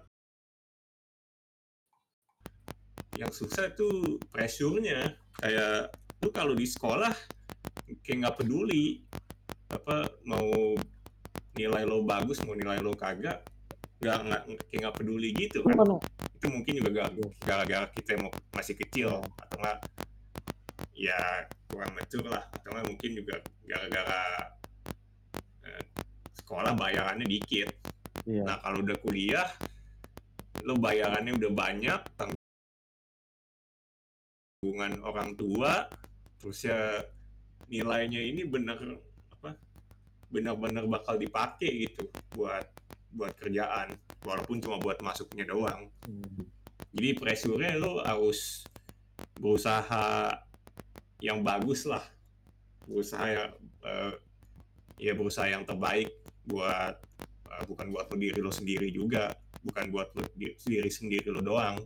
yang 3.14 3.30
susah 3.30 3.70
itu 3.70 4.18
pressure-nya. 4.34 5.14
Kayak 5.38 5.94
lu 6.26 6.34
kalau 6.34 6.58
di 6.58 6.66
sekolah 6.66 7.14
kayak 8.02 8.18
nggak 8.26 8.38
peduli 8.42 9.06
apa 9.70 10.10
mau 10.26 10.74
nilai 11.54 11.84
lo 11.86 12.02
bagus 12.02 12.42
mau 12.42 12.58
nilai 12.58 12.82
lo 12.82 12.94
kagak 12.98 13.46
nggak 14.02 14.18
nggak 14.26 14.42
kayak 14.68 14.80
nggak 14.82 14.96
peduli 14.98 15.30
gitu 15.38 15.62
kan. 15.62 15.78
Itu 16.34 16.48
mungkin 16.50 16.74
juga 16.82 16.90
gara- 16.92 17.34
gara-gara 17.46 17.88
kita 17.94 18.18
mau 18.18 18.34
masih 18.58 18.76
kecil. 18.82 19.22
Atau 19.38 19.62
enggak 19.62 19.80
ya 20.98 21.46
kurang 21.70 21.94
mature 21.94 22.26
lah. 22.26 22.44
Atau 22.50 22.74
mungkin 22.82 23.12
juga 23.14 23.40
gara-gara 23.70 24.50
sekolah 26.44 26.76
bayarannya 26.76 27.26
dikit 27.26 27.72
Iya. 28.24 28.48
nah 28.48 28.56
kalau 28.60 28.80
udah 28.80 28.96
kuliah 29.04 29.48
lo 30.64 30.80
bayarannya 30.80 31.36
udah 31.36 31.52
banyak 31.52 32.00
tanggungan 34.64 35.04
orang 35.04 35.36
tua 35.36 35.92
terus 36.40 36.64
ya 36.64 37.04
nilainya 37.68 38.24
ini 38.24 38.48
bener 38.48 38.80
apa 39.36 39.60
benar-benar 40.32 40.88
bakal 40.88 41.20
dipakai 41.20 41.84
gitu 41.84 42.08
buat 42.32 42.64
buat 43.12 43.36
kerjaan 43.36 43.92
walaupun 44.24 44.64
cuma 44.64 44.80
buat 44.80 45.04
masuknya 45.04 45.44
doang 45.44 45.92
Hmm. 46.08 46.48
jadi 46.96 47.20
pressure-nya 47.20 47.76
lo 47.76 48.00
harus 48.04 48.64
berusaha 49.36 50.32
yang 51.20 51.44
bagus 51.44 51.84
lah 51.84 52.04
berusaha 52.88 53.26
yang 53.28 53.52
eh, 53.84 54.14
ya 54.96 55.12
berusaha 55.12 55.48
yang 55.52 55.68
terbaik 55.68 56.08
buat 56.48 56.96
eh, 57.50 57.64
bukan 57.68 57.88
buat 57.94 58.06
lo 58.12 58.16
diri 58.20 58.40
lo 58.40 58.52
sendiri 58.52 58.92
juga 58.92 59.32
bukan 59.64 59.86
buat 59.94 60.12
lo 60.16 60.24
di- 60.36 60.56
diri 60.60 60.92
sendiri 60.92 61.28
lo 61.32 61.40
doang 61.40 61.80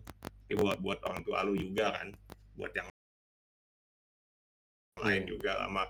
tapi 0.48 0.54
buat 0.58 0.80
buat 0.80 1.00
orang 1.04 1.22
tua 1.28 1.44
lo 1.44 1.54
juga 1.54 1.92
kan 1.92 2.08
buat 2.58 2.72
yang 2.74 2.88
lain 4.98 5.24
juga 5.30 5.52
sama 5.62 5.84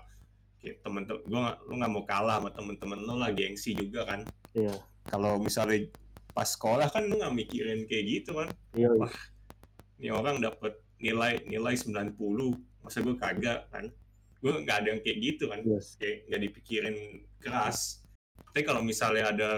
temen-temen 0.58 1.22
gue 1.24 1.40
lo 1.40 1.72
nggak 1.78 1.92
mau 1.92 2.04
kalah 2.04 2.42
sama 2.42 2.50
temen-temen 2.52 2.98
lo 3.06 3.14
lah 3.16 3.30
gengsi 3.32 3.72
juga 3.72 4.04
kan. 4.04 4.20
Iya. 4.52 4.74
kalau 5.08 5.40
misalnya 5.40 5.88
pas 6.36 6.44
sekolah 6.44 6.92
kan 6.92 7.08
lu 7.08 7.16
nggak 7.16 7.32
mikirin 7.32 7.88
kayak 7.88 8.04
gitu 8.04 8.36
kan. 8.36 8.48
Iya, 8.76 8.90
wah 8.92 9.14
ini 9.96 10.12
orang 10.12 10.42
dapat 10.42 10.76
nilai 11.00 11.40
nilai 11.48 11.74
90 11.78 12.18
masa 12.84 12.98
gue 13.00 13.16
kagak 13.16 13.70
kan. 13.72 13.88
Gue 14.44 14.52
nggak 14.60 14.76
ada 14.84 14.88
yang 14.92 15.00
kayak 15.00 15.18
gitu 15.22 15.44
kan. 15.48 15.60
Yes. 15.64 15.96
kayak 15.96 16.28
nggak 16.28 16.40
dipikirin 16.50 16.96
keras 17.40 18.04
tapi 18.46 18.60
kalau 18.62 18.82
misalnya 18.82 19.24
ada 19.30 19.50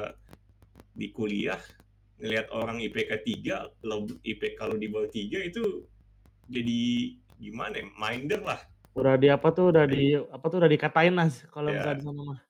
di 0.92 1.08
kuliah 1.10 1.60
ngelihat 2.20 2.52
orang 2.52 2.80
IPK 2.80 3.10
3 3.24 3.80
kalau 3.80 3.98
IPK 4.20 4.52
kalau 4.56 4.76
di 4.76 4.86
bawah 4.92 5.08
3 5.08 5.48
itu 5.48 5.88
jadi 6.50 6.80
gimana 7.40 7.80
ya? 7.80 7.86
Minder 7.96 8.40
lah. 8.44 8.60
Udah 8.92 9.14
di 9.16 9.30
apa 9.32 9.48
tuh 9.54 9.72
udah 9.72 9.86
di 9.88 10.12
apa 10.18 10.44
tuh 10.50 10.58
udah 10.60 10.68
dikatain 10.68 11.14
lah 11.16 11.30
kalau 11.48 11.72
Ya. 11.72 11.80
misalnya 11.80 11.96
di 11.96 12.04
sana 12.04 12.22
mah. 12.22 12.40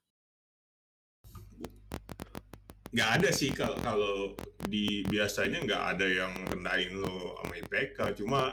nggak 2.90 3.10
ada 3.22 3.30
sih 3.30 3.54
kalau 3.54 3.78
kalau 3.86 4.34
di 4.66 5.06
biasanya 5.06 5.62
nggak 5.62 5.84
ada 5.94 6.06
yang 6.10 6.34
rendahin 6.50 6.98
lo 6.98 7.38
sama 7.38 7.54
IPK 7.62 7.98
cuma 8.18 8.50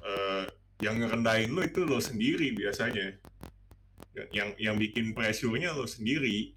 eh, 0.00 0.48
yang 0.80 0.96
ngerendahin 0.96 1.52
lo 1.52 1.60
itu 1.60 1.84
lo 1.84 2.00
sendiri 2.00 2.56
biasanya. 2.56 3.12
Yang 4.16 4.28
yang, 4.32 4.48
yang 4.56 4.76
bikin 4.80 5.12
pressure-nya 5.12 5.76
lo 5.76 5.84
sendiri 5.84 6.56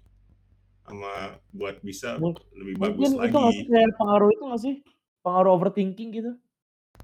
sama 0.88 1.14
buat 1.52 1.76
bisa 1.80 2.16
Mung- 2.16 2.40
lebih 2.56 2.76
bagus 2.80 3.12
Mungkin 3.12 3.28
itu 3.28 3.38
lagi. 3.38 3.52
sih 3.54 3.64
kayak 3.68 3.90
pengaruh 3.94 4.28
itu 4.32 4.42
nggak 4.42 4.62
sih? 4.62 4.74
Pengaruh 5.20 5.50
overthinking 5.54 6.10
gitu. 6.12 6.32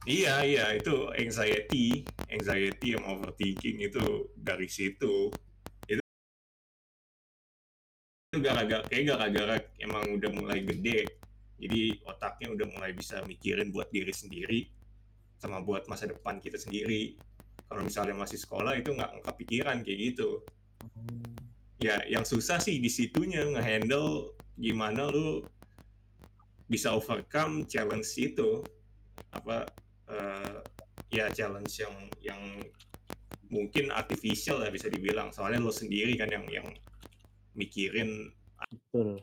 iya 0.05 0.43
iya 0.43 0.67
itu 0.75 1.09
anxiety 1.15 2.03
anxiety 2.29 2.93
yang 2.93 3.05
overthinking 3.05 3.79
itu 3.81 4.05
dari 4.35 4.67
situ. 4.67 5.29
Itu 5.87 6.03
itu 8.33 8.39
gara-gara 8.43 8.83
kayak 8.85 9.05
gara-gara 9.07 9.57
emang 9.79 10.19
udah 10.19 10.31
mulai 10.35 10.61
gede 10.61 11.07
jadi 11.55 12.03
otaknya 12.05 12.51
udah 12.51 12.67
mulai 12.67 12.91
bisa 12.91 13.23
mikirin 13.25 13.71
buat 13.71 13.89
diri 13.89 14.11
sendiri 14.11 14.67
sama 15.39 15.63
buat 15.63 15.87
masa 15.87 16.11
depan 16.11 16.43
kita 16.43 16.59
sendiri. 16.59 17.15
Kalau 17.65 17.81
misalnya 17.81 18.19
masih 18.19 18.37
sekolah 18.37 18.75
itu 18.77 18.93
nggak 18.93 19.23
kepikiran 19.25 19.81
kayak 19.81 19.99
gitu 20.13 20.43
ya 21.85 22.01
yang 22.09 22.25
susah 22.25 22.57
sih 22.57 22.81
di 22.81 22.89
situnya 22.89 23.45
ngehandle 23.45 24.33
gimana 24.57 25.13
lu 25.13 25.45
bisa 26.65 26.97
overcome 26.97 27.69
challenge 27.69 28.09
itu 28.17 28.65
apa 29.37 29.69
eh, 30.09 30.57
ya 31.13 31.29
challenge 31.29 31.77
yang 31.85 31.95
yang 32.25 32.41
mungkin 33.53 33.93
artificial 33.93 34.65
lah 34.65 34.73
bisa 34.73 34.89
dibilang 34.89 35.29
soalnya 35.29 35.61
lo 35.61 35.69
sendiri 35.69 36.17
kan 36.17 36.33
yang 36.33 36.49
yang 36.49 36.65
mikirin 37.53 38.33
Betul. 38.73 39.21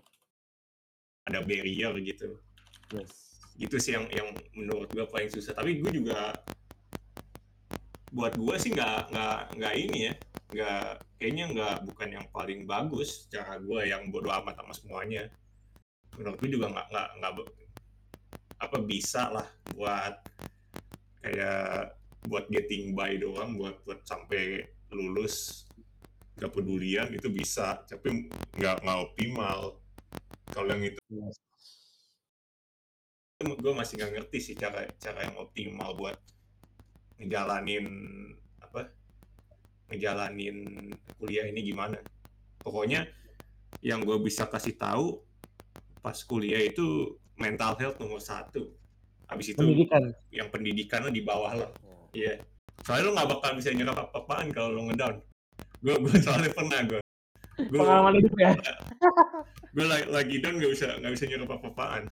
ada 1.25 1.41
barrier 1.41 1.97
gitu 2.05 2.37
Yes. 2.91 3.39
gitu 3.55 3.79
sih 3.79 3.95
yang 3.95 4.03
yang 4.11 4.35
menurut 4.51 4.91
gue 4.91 5.07
paling 5.07 5.31
susah 5.31 5.55
tapi 5.55 5.79
gue 5.79 6.03
juga 6.03 6.35
buat 8.11 8.35
gue 8.35 8.55
sih 8.59 8.75
nggak 8.75 9.15
nggak 9.15 9.39
nggak 9.55 9.73
ini 9.79 9.99
ya. 10.11 10.13
Nggak 10.51 10.87
kayaknya 11.15 11.45
nggak 11.55 11.75
bukan 11.87 12.09
yang 12.11 12.25
paling 12.35 12.61
bagus 12.67 13.31
cara 13.31 13.55
gue 13.57 13.81
yang 13.87 14.11
bodoh 14.11 14.35
amat 14.43 14.59
sama 14.59 14.73
semuanya. 14.75 15.31
Menurut 16.19 16.37
gue 16.43 16.49
juga 16.51 16.67
nggak 16.75 16.87
nggak 16.91 17.09
nggak 17.23 17.33
apa 18.61 18.77
bisa 18.85 19.31
lah 19.31 19.47
buat 19.73 20.15
kayak 21.23 21.97
buat 22.29 22.45
getting 22.53 22.93
by 22.93 23.17
doang 23.17 23.57
buat 23.57 23.81
buat 23.87 24.05
sampai 24.05 24.69
lulus 24.93 25.65
nggak 26.35 26.51
pedulian 26.51 27.07
itu 27.15 27.31
bisa. 27.31 27.79
Tapi 27.87 28.27
nggak 28.59 28.83
nggak 28.83 28.99
optimal. 29.07 29.79
Kalau 30.51 30.67
yang 30.67 30.83
itu 30.83 30.99
Yes. 31.11 31.39
gue 33.41 33.73
masih 33.73 33.97
nggak 33.97 34.11
ngerti 34.15 34.37
sih 34.37 34.55
cara 34.55 34.85
cara 35.01 35.25
yang 35.25 35.35
optimal 35.41 35.97
buat 35.97 36.13
ngejalanin 37.21 37.85
apa 38.59 38.89
ngejalanin 39.87 40.57
kuliah 41.15 41.45
ini 41.45 41.61
gimana. 41.61 41.97
Pokoknya 42.59 43.05
yang 43.81 44.01
gue 44.01 44.17
bisa 44.19 44.49
kasih 44.49 44.75
tahu 44.75 45.21
pas 46.01 46.17
kuliah 46.25 46.59
itu 46.59 47.15
mental 47.37 47.77
health 47.77 47.97
nomor 48.01 48.17
satu. 48.19 48.73
Habis 49.29 49.53
itu 49.53 49.61
Pendidikan. 49.61 50.03
yang 50.33 50.51
pendidikan 50.51 51.05
lo 51.05 51.11
di 51.13 51.23
bawah 51.23 51.55
lo 51.55 51.67
Oh. 51.87 52.09
iya. 52.11 52.35
Soalnya 52.83 53.03
lo 53.07 53.11
nggak 53.15 53.29
bakal 53.37 53.51
bisa 53.55 53.69
nyerap 53.71 53.95
apa-apaan 53.95 54.51
kalau 54.51 54.73
lo 54.73 54.81
ngedown. 54.89 55.15
Gue 55.79 55.95
gue 55.97 56.15
soalnya 56.19 56.51
pernah 56.51 56.81
gue 56.83 56.99
gue 57.61 57.77
Pengalaman 57.77 58.17
hidup 58.17 58.33
ya. 58.35 58.51
gue 59.71 59.85
lagi, 59.85 60.05
lagi 60.09 60.35
down 60.41 60.57
nggak 60.57 60.71
bisa 60.73 60.87
nggak 60.97 61.13
bisa 61.13 61.25
nyerap 61.29 61.49
apa-apaan 61.51 62.09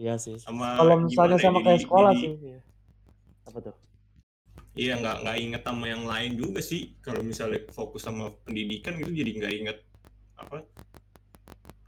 Iya 0.00 0.16
sih. 0.16 0.40
sama 0.40 0.80
Kalau 0.80 0.96
misalnya 0.96 1.36
ya, 1.36 1.44
sama 1.44 1.58
jadi- 1.60 1.66
kayak 1.68 1.80
sekolah 1.84 2.10
jadi- 2.10 2.22
sih. 2.24 2.32
Iya. 2.40 2.60
Apa 3.44 3.58
tuh? 3.60 3.76
Iya 4.72 4.92
nggak 4.96 5.16
nggak 5.20 5.36
inget 5.38 5.62
sama 5.62 5.84
yang 5.86 6.04
lain 6.08 6.32
juga 6.34 6.60
sih. 6.62 6.82
Kalau 6.98 7.20
misalnya 7.20 7.60
fokus 7.68 8.02
sama 8.02 8.32
pendidikan 8.40 8.96
itu 8.96 9.12
jadi 9.12 9.30
nggak 9.36 9.54
inget 9.54 9.78
apa 10.34 10.64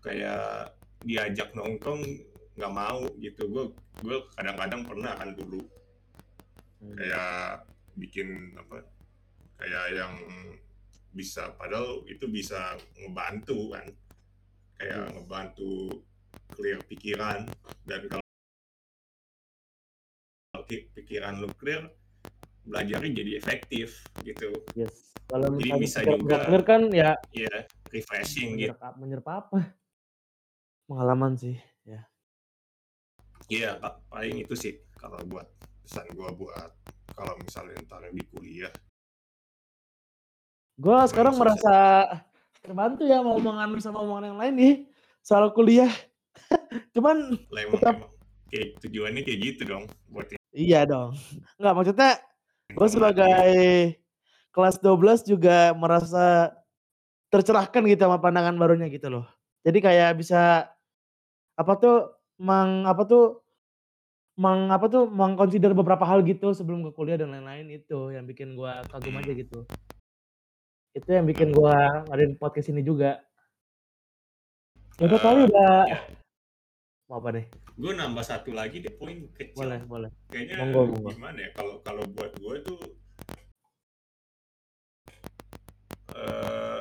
kayak 0.03 0.77
diajak 1.01 1.49
nongkrong 1.57 2.03
nggak 2.53 2.73
mau 2.75 3.01
gitu. 3.17 3.49
Gue 3.49 3.65
gue 4.05 4.19
kadang-kadang 4.37 4.83
pernah 4.85 5.17
kan 5.17 5.33
dulu 5.33 5.63
Hmm. 6.83 6.99
kayak 6.99 7.65
bikin 7.95 8.29
apa 8.59 8.83
kayak 9.57 9.85
yang 9.95 10.13
bisa 11.13 11.55
padahal 11.55 12.03
itu 12.05 12.27
bisa 12.27 12.75
ngebantu 12.99 13.71
kan 13.71 13.87
kayak 14.77 15.01
Yes. 15.01 15.13
ngebantu 15.15 15.73
clear 16.53 16.79
pikiran 16.87 17.49
dan 17.89 18.01
kalau 18.07 18.25
kalau 20.53 20.65
pi- 20.69 20.89
pikiran 20.93 21.41
lu 21.41 21.49
clear 21.57 21.89
belajarnya 22.63 23.11
jadi 23.11 23.33
efektif 23.41 24.07
gitu 24.23 24.53
Yes. 24.79 25.11
Kalau 25.33 25.49
Jadi 25.57 25.81
bisa 25.81 26.05
juga. 26.05 26.45
clear 26.45 26.63
kan 26.63 26.93
ya 26.93 27.17
ya 27.33 27.65
refreshing 27.89 28.61
gitu 28.61 28.77
menyerap, 28.77 28.95
menyerap 29.01 29.27
apa? 29.29 29.59
Pengalaman 30.89 31.33
sih. 31.41 31.57
Ya. 31.83 32.05
iya 33.51 33.75
Pak. 33.81 34.07
paling 34.07 34.45
itu 34.45 34.55
sih 34.55 34.79
kalau 34.95 35.19
buat 35.27 35.49
pesan 35.83 36.07
gua 36.15 36.31
buat 36.31 36.71
kalau 37.17 37.35
misalnya 37.43 37.75
ntar 37.89 38.07
di 38.13 38.23
kuliah 38.31 38.71
Gue 40.81 40.99
sekarang 41.05 41.37
merasa 41.37 41.75
terbantu 42.65 43.05
ya 43.05 43.21
mau 43.21 43.37
omongan 43.37 43.77
sama 43.79 44.03
omongan 44.03 44.35
yang 44.35 44.39
lain 44.41 44.55
nih 44.57 44.75
soal 45.21 45.53
kuliah. 45.53 45.91
Cuman 46.95 47.37
lah 47.49 47.61
emang, 47.65 47.81
Tetap. 47.81 47.97
kayak 48.53 48.69
tujuannya 48.85 49.23
kayak 49.25 49.41
gitu 49.41 49.63
dong 49.65 49.85
buat 50.13 50.29
iya 50.53 50.85
dong. 50.85 51.17
Enggak 51.57 51.75
maksudnya 51.77 52.11
gue 52.73 52.89
sebagai 52.89 53.57
kelas 54.53 54.77
12 54.85 55.25
juga 55.29 55.73
merasa 55.73 56.53
tercerahkan 57.33 57.89
gitu 57.89 58.05
sama 58.05 58.21
pandangan 58.21 58.57
barunya 58.61 58.93
gitu 58.93 59.09
loh. 59.09 59.25
Jadi 59.65 59.79
kayak 59.81 60.21
bisa 60.21 60.69
apa 61.57 61.73
tuh 61.81 61.97
meng 62.37 62.85
apa 62.85 63.03
tuh 63.09 63.41
meng 64.37 64.69
apa 64.73 64.89
tuh 64.89 65.09
mengconsider 65.09 65.73
beberapa 65.73 66.05
hal 66.05 66.25
gitu 66.25 66.53
sebelum 66.57 66.85
ke 66.89 66.91
kuliah 66.97 67.21
dan 67.21 67.33
lain-lain 67.33 67.69
itu 67.73 68.13
yang 68.13 68.25
bikin 68.29 68.57
gua 68.57 68.85
kagum 68.89 69.17
aja 69.17 69.33
gitu. 69.33 69.65
Itu 70.93 71.09
yang 71.09 71.25
bikin 71.25 71.57
gua 71.57 72.05
ngadain 72.09 72.37
podcast 72.37 72.69
ini 72.69 72.85
juga. 72.85 73.21
Ya 75.01 75.09
udah 75.09 75.21
kali 75.21 75.41
Eh, 75.41 75.49
udah 75.49 75.73
ya. 75.89 75.99
Mau 77.13 77.21
apa 77.21 77.29
nih? 77.37 77.45
gue 77.77 77.93
nambah 77.93 78.25
satu 78.25 78.57
lagi 78.57 78.81
deh 78.81 78.89
poin 78.97 79.29
kecil 79.37 79.69
Boleh, 79.69 79.81
boleh. 79.85 80.09
kayaknya 80.33 80.65
Monggo, 80.65 80.97
monggo. 80.97 81.13
gimana 81.13 81.45
ya 81.45 81.51
kalau 81.53 81.75
kalau 81.85 82.05
buat 82.09 82.33
gue 82.41 82.57
tuh 82.65 82.81
eh 86.17 86.81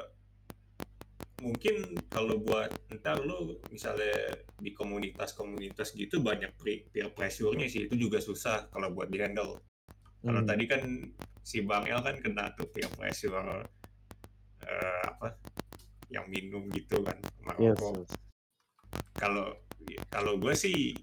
mungkin 1.41 1.75
kalau 2.07 2.39
buat 2.39 2.71
ntar 2.95 3.19
lo 3.19 3.59
misalnya 3.67 4.31
di 4.55 4.71
komunitas-komunitas 4.71 5.91
gitu 5.99 6.23
banyak 6.23 6.53
peer 6.63 7.11
pressure-nya 7.11 7.67
sih 7.67 7.91
itu 7.91 7.99
juga 7.99 8.23
susah 8.23 8.71
kalau 8.71 8.87
buat 8.95 9.11
di 9.11 9.19
handle 9.19 9.59
kalau 10.23 10.39
Hmm. 10.39 10.47
tadi 10.47 10.63
kan 10.63 10.83
si 11.41 11.59
Bang 11.65 11.89
El 11.91 11.99
kan 11.99 12.23
kena 12.23 12.55
tuh 12.55 12.69
peer 12.71 12.87
pressure 12.95 13.67
eh, 14.63 15.01
apa 15.11 15.35
yang 16.07 16.23
minum 16.31 16.71
gitu 16.71 17.03
kan 17.03 17.19
sama 17.35 17.51
Yes, 17.57 17.75
yes. 17.81 18.11
kalau 19.17 19.51
kalau 20.11 20.37
gue 20.37 20.53
sih 20.55 20.95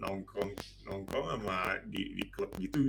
nongkrong 0.00 0.52
nongkrong 0.88 1.26
sama 1.36 1.78
di 1.88 2.16
di 2.16 2.24
klub 2.32 2.50
gitu 2.56 2.88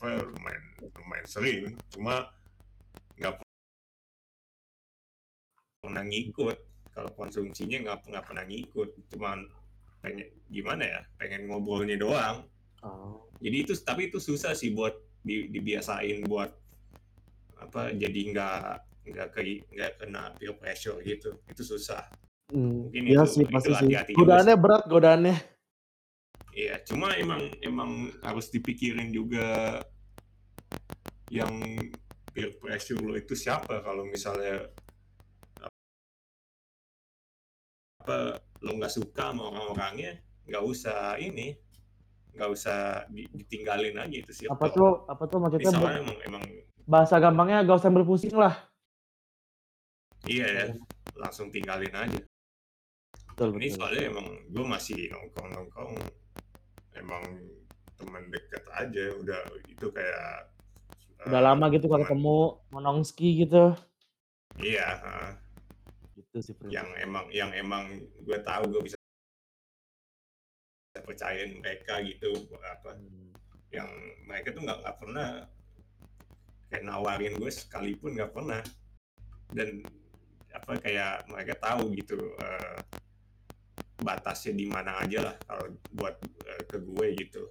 apa 0.00 0.24
lumayan 0.24 0.64
lumayan 0.96 1.26
sering. 1.28 1.76
Cuma 1.92 2.24
nggak 3.20 3.44
pernah 5.84 6.04
ngikut. 6.08 6.56
Kalau 6.90 7.10
konsumsinya 7.14 7.78
nggak 7.84 8.08
nggak 8.08 8.24
pernah 8.24 8.44
ngikut. 8.48 8.88
Cuman 9.12 9.44
pengen 10.00 10.28
gimana 10.48 10.82
ya 10.88 11.00
pengen 11.20 11.44
ngobrolnya 11.52 12.00
doang. 12.00 12.48
Oh. 12.80 13.28
jadi 13.44 13.68
itu 13.68 13.76
tapi 13.84 14.08
itu 14.08 14.16
susah 14.16 14.56
sih 14.56 14.72
buat 14.72 14.96
di, 15.20 15.52
dibiasain 15.52 16.24
buat 16.24 16.48
apa 17.60 17.92
jadi 17.92 18.32
nggak 18.32 18.56
nggak 19.04 19.28
ke 19.36 19.40
nggak 19.68 19.92
kena 20.00 20.32
peer 20.40 20.56
pressure 20.56 20.96
gitu. 21.04 21.36
Itu 21.44 21.60
susah 21.60 22.08
Mungkin 22.50 23.02
iya 23.06 23.22
itu 23.22 23.30
sih 23.30 23.44
pasti 23.46 23.70
sih. 23.70 23.76
hati-hati 23.94 24.10
juga 24.12 24.22
Godaannya 24.22 24.54
sih. 24.54 24.62
berat 24.62 24.84
godaannya. 24.90 25.36
Iya, 26.50 26.74
cuma 26.82 27.14
emang 27.14 27.42
emang 27.62 27.90
harus 28.26 28.50
dipikirin 28.50 29.14
juga 29.14 29.78
yang 31.30 31.54
peer 32.34 32.50
pressure 32.58 32.98
lo 32.98 33.14
itu 33.14 33.38
siapa 33.38 33.82
kalau 33.86 34.02
misalnya 34.02 34.66
apa 38.00 38.42
lo 38.64 38.70
nggak 38.80 38.90
suka 38.90 39.30
sama 39.30 39.46
orang-orangnya 39.46 40.18
nggak 40.48 40.64
usah 40.66 41.14
ini 41.22 41.54
nggak 42.34 42.50
usah 42.50 43.06
di- 43.10 43.30
ditinggalin 43.30 43.94
aja 43.98 44.16
itu 44.22 44.32
sih 44.34 44.44
Apa 44.50 44.70
tuh 44.70 45.06
apa 45.06 45.22
tuh 45.30 45.38
maksudnya 45.38 45.70
misalnya 45.70 45.98
emang 46.02 46.18
emang 46.26 46.42
bahasa 46.90 47.22
gampangnya 47.22 47.62
gak 47.62 47.78
usah 47.78 47.92
berpusing 47.94 48.34
lah. 48.34 48.54
iya 50.26 50.46
ya 50.50 50.66
langsung 51.14 51.54
tinggalin 51.54 51.94
aja 51.94 52.18
Betul 53.40 53.56
ini 53.56 53.66
betul. 53.66 53.76
soalnya 53.80 54.02
emang 54.12 54.26
gue 54.52 54.64
masih 54.68 54.98
nongkrong 55.08 55.48
nongkrong 55.48 55.92
emang 56.92 57.24
teman 57.96 58.24
dekat 58.28 58.64
aja 58.70 59.04
udah 59.16 59.40
itu 59.64 59.86
kayak 59.88 60.52
Udah 61.24 61.40
eh, 61.40 61.44
lama 61.48 61.64
gitu 61.68 61.88
kalau 61.88 62.04
ketemu 62.04 62.36
menongski 62.68 63.28
gitu. 63.40 63.72
iya 64.60 65.00
heeh. 65.00 65.30
Gitu 66.20 66.36
sih 66.44 66.52
prinsip. 66.52 66.76
yang 66.76 66.88
emang 67.00 67.24
yang 67.32 67.50
emang 67.56 67.84
gue 68.20 68.38
tahu 68.40 68.68
gue 68.68 68.82
bisa 68.84 68.96
percayain 71.00 71.56
mereka 71.56 72.04
gitu 72.04 72.28
apa 72.60 72.92
Hmm. 72.92 73.32
yang 73.72 73.88
mereka 74.28 74.52
tuh 74.52 74.68
nggak 74.68 74.78
nggak 74.84 74.96
pernah 75.00 75.28
kayak 76.68 76.84
nawarin 76.84 77.34
gue 77.40 77.48
sekalipun 77.50 78.20
nggak 78.20 78.32
pernah 78.36 78.60
dan 79.56 79.80
apa 80.52 80.76
kayak 80.76 81.24
mereka 81.24 81.54
tahu 81.56 81.88
gitu 81.96 82.20
eh, 82.36 82.76
batasnya 84.08 84.52
di 84.60 84.66
mana 84.74 84.90
aja 85.02 85.18
lah 85.26 85.34
kalau 85.48 85.66
buat 85.98 86.14
eh, 86.50 86.62
ke 86.70 86.76
gue 86.82 87.06
gitu 87.20 87.42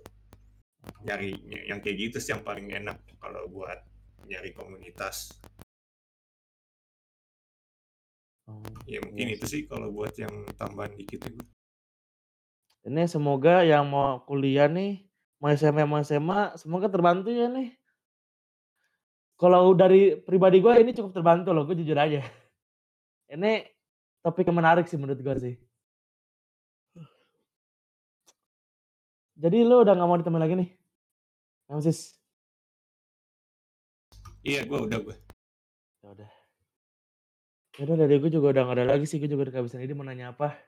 nyari 1.05 1.31
yang 1.69 1.80
kayak 1.84 1.97
gitu 2.03 2.17
sih 2.23 2.31
yang 2.34 2.43
paling 2.47 2.67
enak 2.80 2.97
kalau 3.23 3.43
buat 3.51 3.80
nyari 4.30 4.51
komunitas 4.55 5.15
Oh, 8.51 8.61
ya 8.93 8.99
mungkin 9.05 9.27
iya 9.27 9.35
itu 9.35 9.45
sih. 9.45 9.51
sih 9.51 9.61
kalau 9.69 9.88
buat 9.95 10.13
yang 10.23 10.34
tambahan 10.59 10.91
dikit 10.99 11.21
itu 11.30 11.43
Ini 12.88 13.03
semoga 13.13 13.55
yang 13.71 13.85
mau 13.93 14.09
kuliah 14.27 14.67
nih, 14.77 14.91
mau 15.39 15.49
SMA 15.59 15.84
mau 15.91 15.99
SMA, 16.09 16.41
semoga 16.61 16.88
terbantu 16.95 17.30
ya 17.39 17.47
nih. 17.55 17.67
Kalau 19.41 19.71
dari 19.81 20.19
pribadi 20.27 20.57
gue 20.63 20.73
ini 20.84 20.91
cukup 20.97 21.11
terbantu 21.17 21.49
loh, 21.55 21.63
gue 21.67 21.76
jujur 21.81 21.97
aja. 21.97 22.21
Ini 23.34 23.51
topik 24.26 24.47
yang 24.49 24.57
menarik 24.59 24.85
sih 24.89 24.97
menurut 24.99 25.21
gue 25.21 25.35
sih. 25.45 25.55
Jadi 29.40 29.64
lu 29.64 29.88
udah 29.88 29.95
nggak 29.95 30.10
mau 30.10 30.20
ditemenin 30.20 30.44
lagi 30.44 30.56
nih? 30.60 30.70
Yang 31.72 31.82
sis? 31.88 31.99
iya 34.40 34.64
gue 34.64 34.80
udah 34.80 34.99
gue 35.03 35.16
Ya 35.99 36.07
udah. 36.16 36.32
Ya 37.76 37.82
udah 37.88 37.95
dari 37.95 38.16
gue 38.20 38.32
juga 38.32 38.52
udah 38.52 38.61
nggak 38.68 38.78
ada 38.80 38.86
lagi 38.95 39.06
sih, 39.07 39.20
gue 39.20 39.32
juga 39.32 39.48
udah 39.48 39.53
kehabisan 39.56 39.80
ide 39.80 39.95
mau 39.95 40.03
nanya 40.03 40.36
apa. 40.36 40.60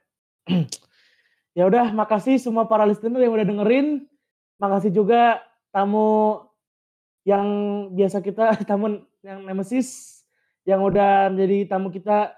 ya 1.57 1.67
udah, 1.67 1.91
makasih 1.91 2.39
semua 2.39 2.67
para 2.67 2.87
listener 2.87 3.19
yang 3.19 3.35
udah 3.35 3.47
dengerin. 3.47 4.07
Makasih 4.59 4.91
juga 4.95 5.43
tamu 5.75 6.39
yang 7.27 7.47
biasa 7.91 8.23
kita 8.23 8.55
tamu 8.69 9.03
yang 9.21 9.43
Nemesis 9.43 10.21
yang 10.65 10.81
udah 10.85 11.29
menjadi 11.33 11.69
tamu 11.69 11.89
kita 11.89 12.33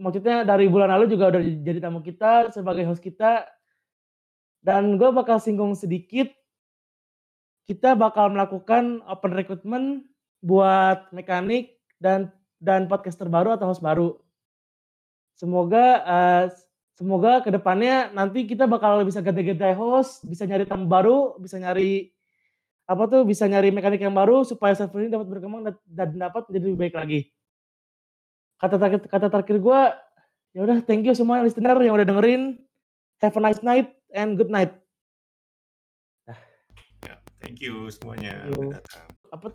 maksudnya 0.00 0.42
dari 0.42 0.66
bulan 0.66 0.92
lalu 0.96 1.16
juga 1.16 1.30
udah 1.32 1.40
jadi 1.40 1.78
tamu 1.80 2.00
kita 2.00 2.50
sebagai 2.52 2.84
host 2.88 3.00
kita 3.00 3.44
dan 4.66 4.98
gue 4.98 5.10
bakal 5.14 5.38
singgung 5.38 5.78
sedikit 5.78 6.26
kita 7.70 7.94
bakal 7.94 8.34
melakukan 8.34 8.98
open 9.06 9.30
recruitment 9.30 9.86
buat 10.42 11.06
mekanik 11.14 11.78
dan 12.02 12.34
dan 12.58 12.90
podcaster 12.90 13.30
baru 13.30 13.54
atau 13.54 13.70
host 13.70 13.78
baru 13.78 14.18
semoga 15.38 16.02
eh, 16.02 16.44
semoga 16.98 17.46
ke 17.46 17.54
depannya 17.54 18.10
nanti 18.10 18.42
kita 18.42 18.66
bakal 18.66 19.06
bisa 19.06 19.22
ganti-ganti 19.22 19.70
host 19.78 20.26
bisa 20.26 20.42
nyari 20.42 20.66
tamu 20.66 20.90
baru 20.90 21.38
bisa 21.38 21.62
nyari 21.62 22.10
apa 22.86 23.02
tuh 23.10 23.22
bisa 23.26 23.46
nyari 23.46 23.70
mekanik 23.70 24.02
yang 24.02 24.14
baru 24.14 24.46
supaya 24.46 24.74
server 24.74 25.06
ini 25.06 25.10
dapat 25.10 25.26
berkembang 25.26 25.62
dan, 25.66 25.74
dan 25.90 26.08
dapat 26.14 26.46
menjadi 26.46 26.64
lebih 26.70 26.80
baik 26.86 26.94
lagi. 26.94 27.20
Kata 28.62 28.78
terakhir 28.78 29.00
kata 29.10 29.26
terakhir 29.26 29.56
gue, 29.58 29.80
ya 30.54 30.60
udah 30.62 30.78
thank 30.86 31.02
you 31.02 31.10
semua 31.10 31.42
listener 31.42 31.74
yang 31.82 31.98
udah 31.98 32.06
dengerin. 32.06 32.62
Have 33.18 33.34
a 33.34 33.42
nice 33.42 33.58
night 33.66 33.95
and 34.12 34.36
good 34.38 34.50
night. 34.50 34.74
ya 37.06 37.14
thank 37.38 37.62
you 37.62 37.86
semuanya 37.90 38.42
Thank 38.46 38.58
you. 38.58 38.74
Apa 39.30 39.46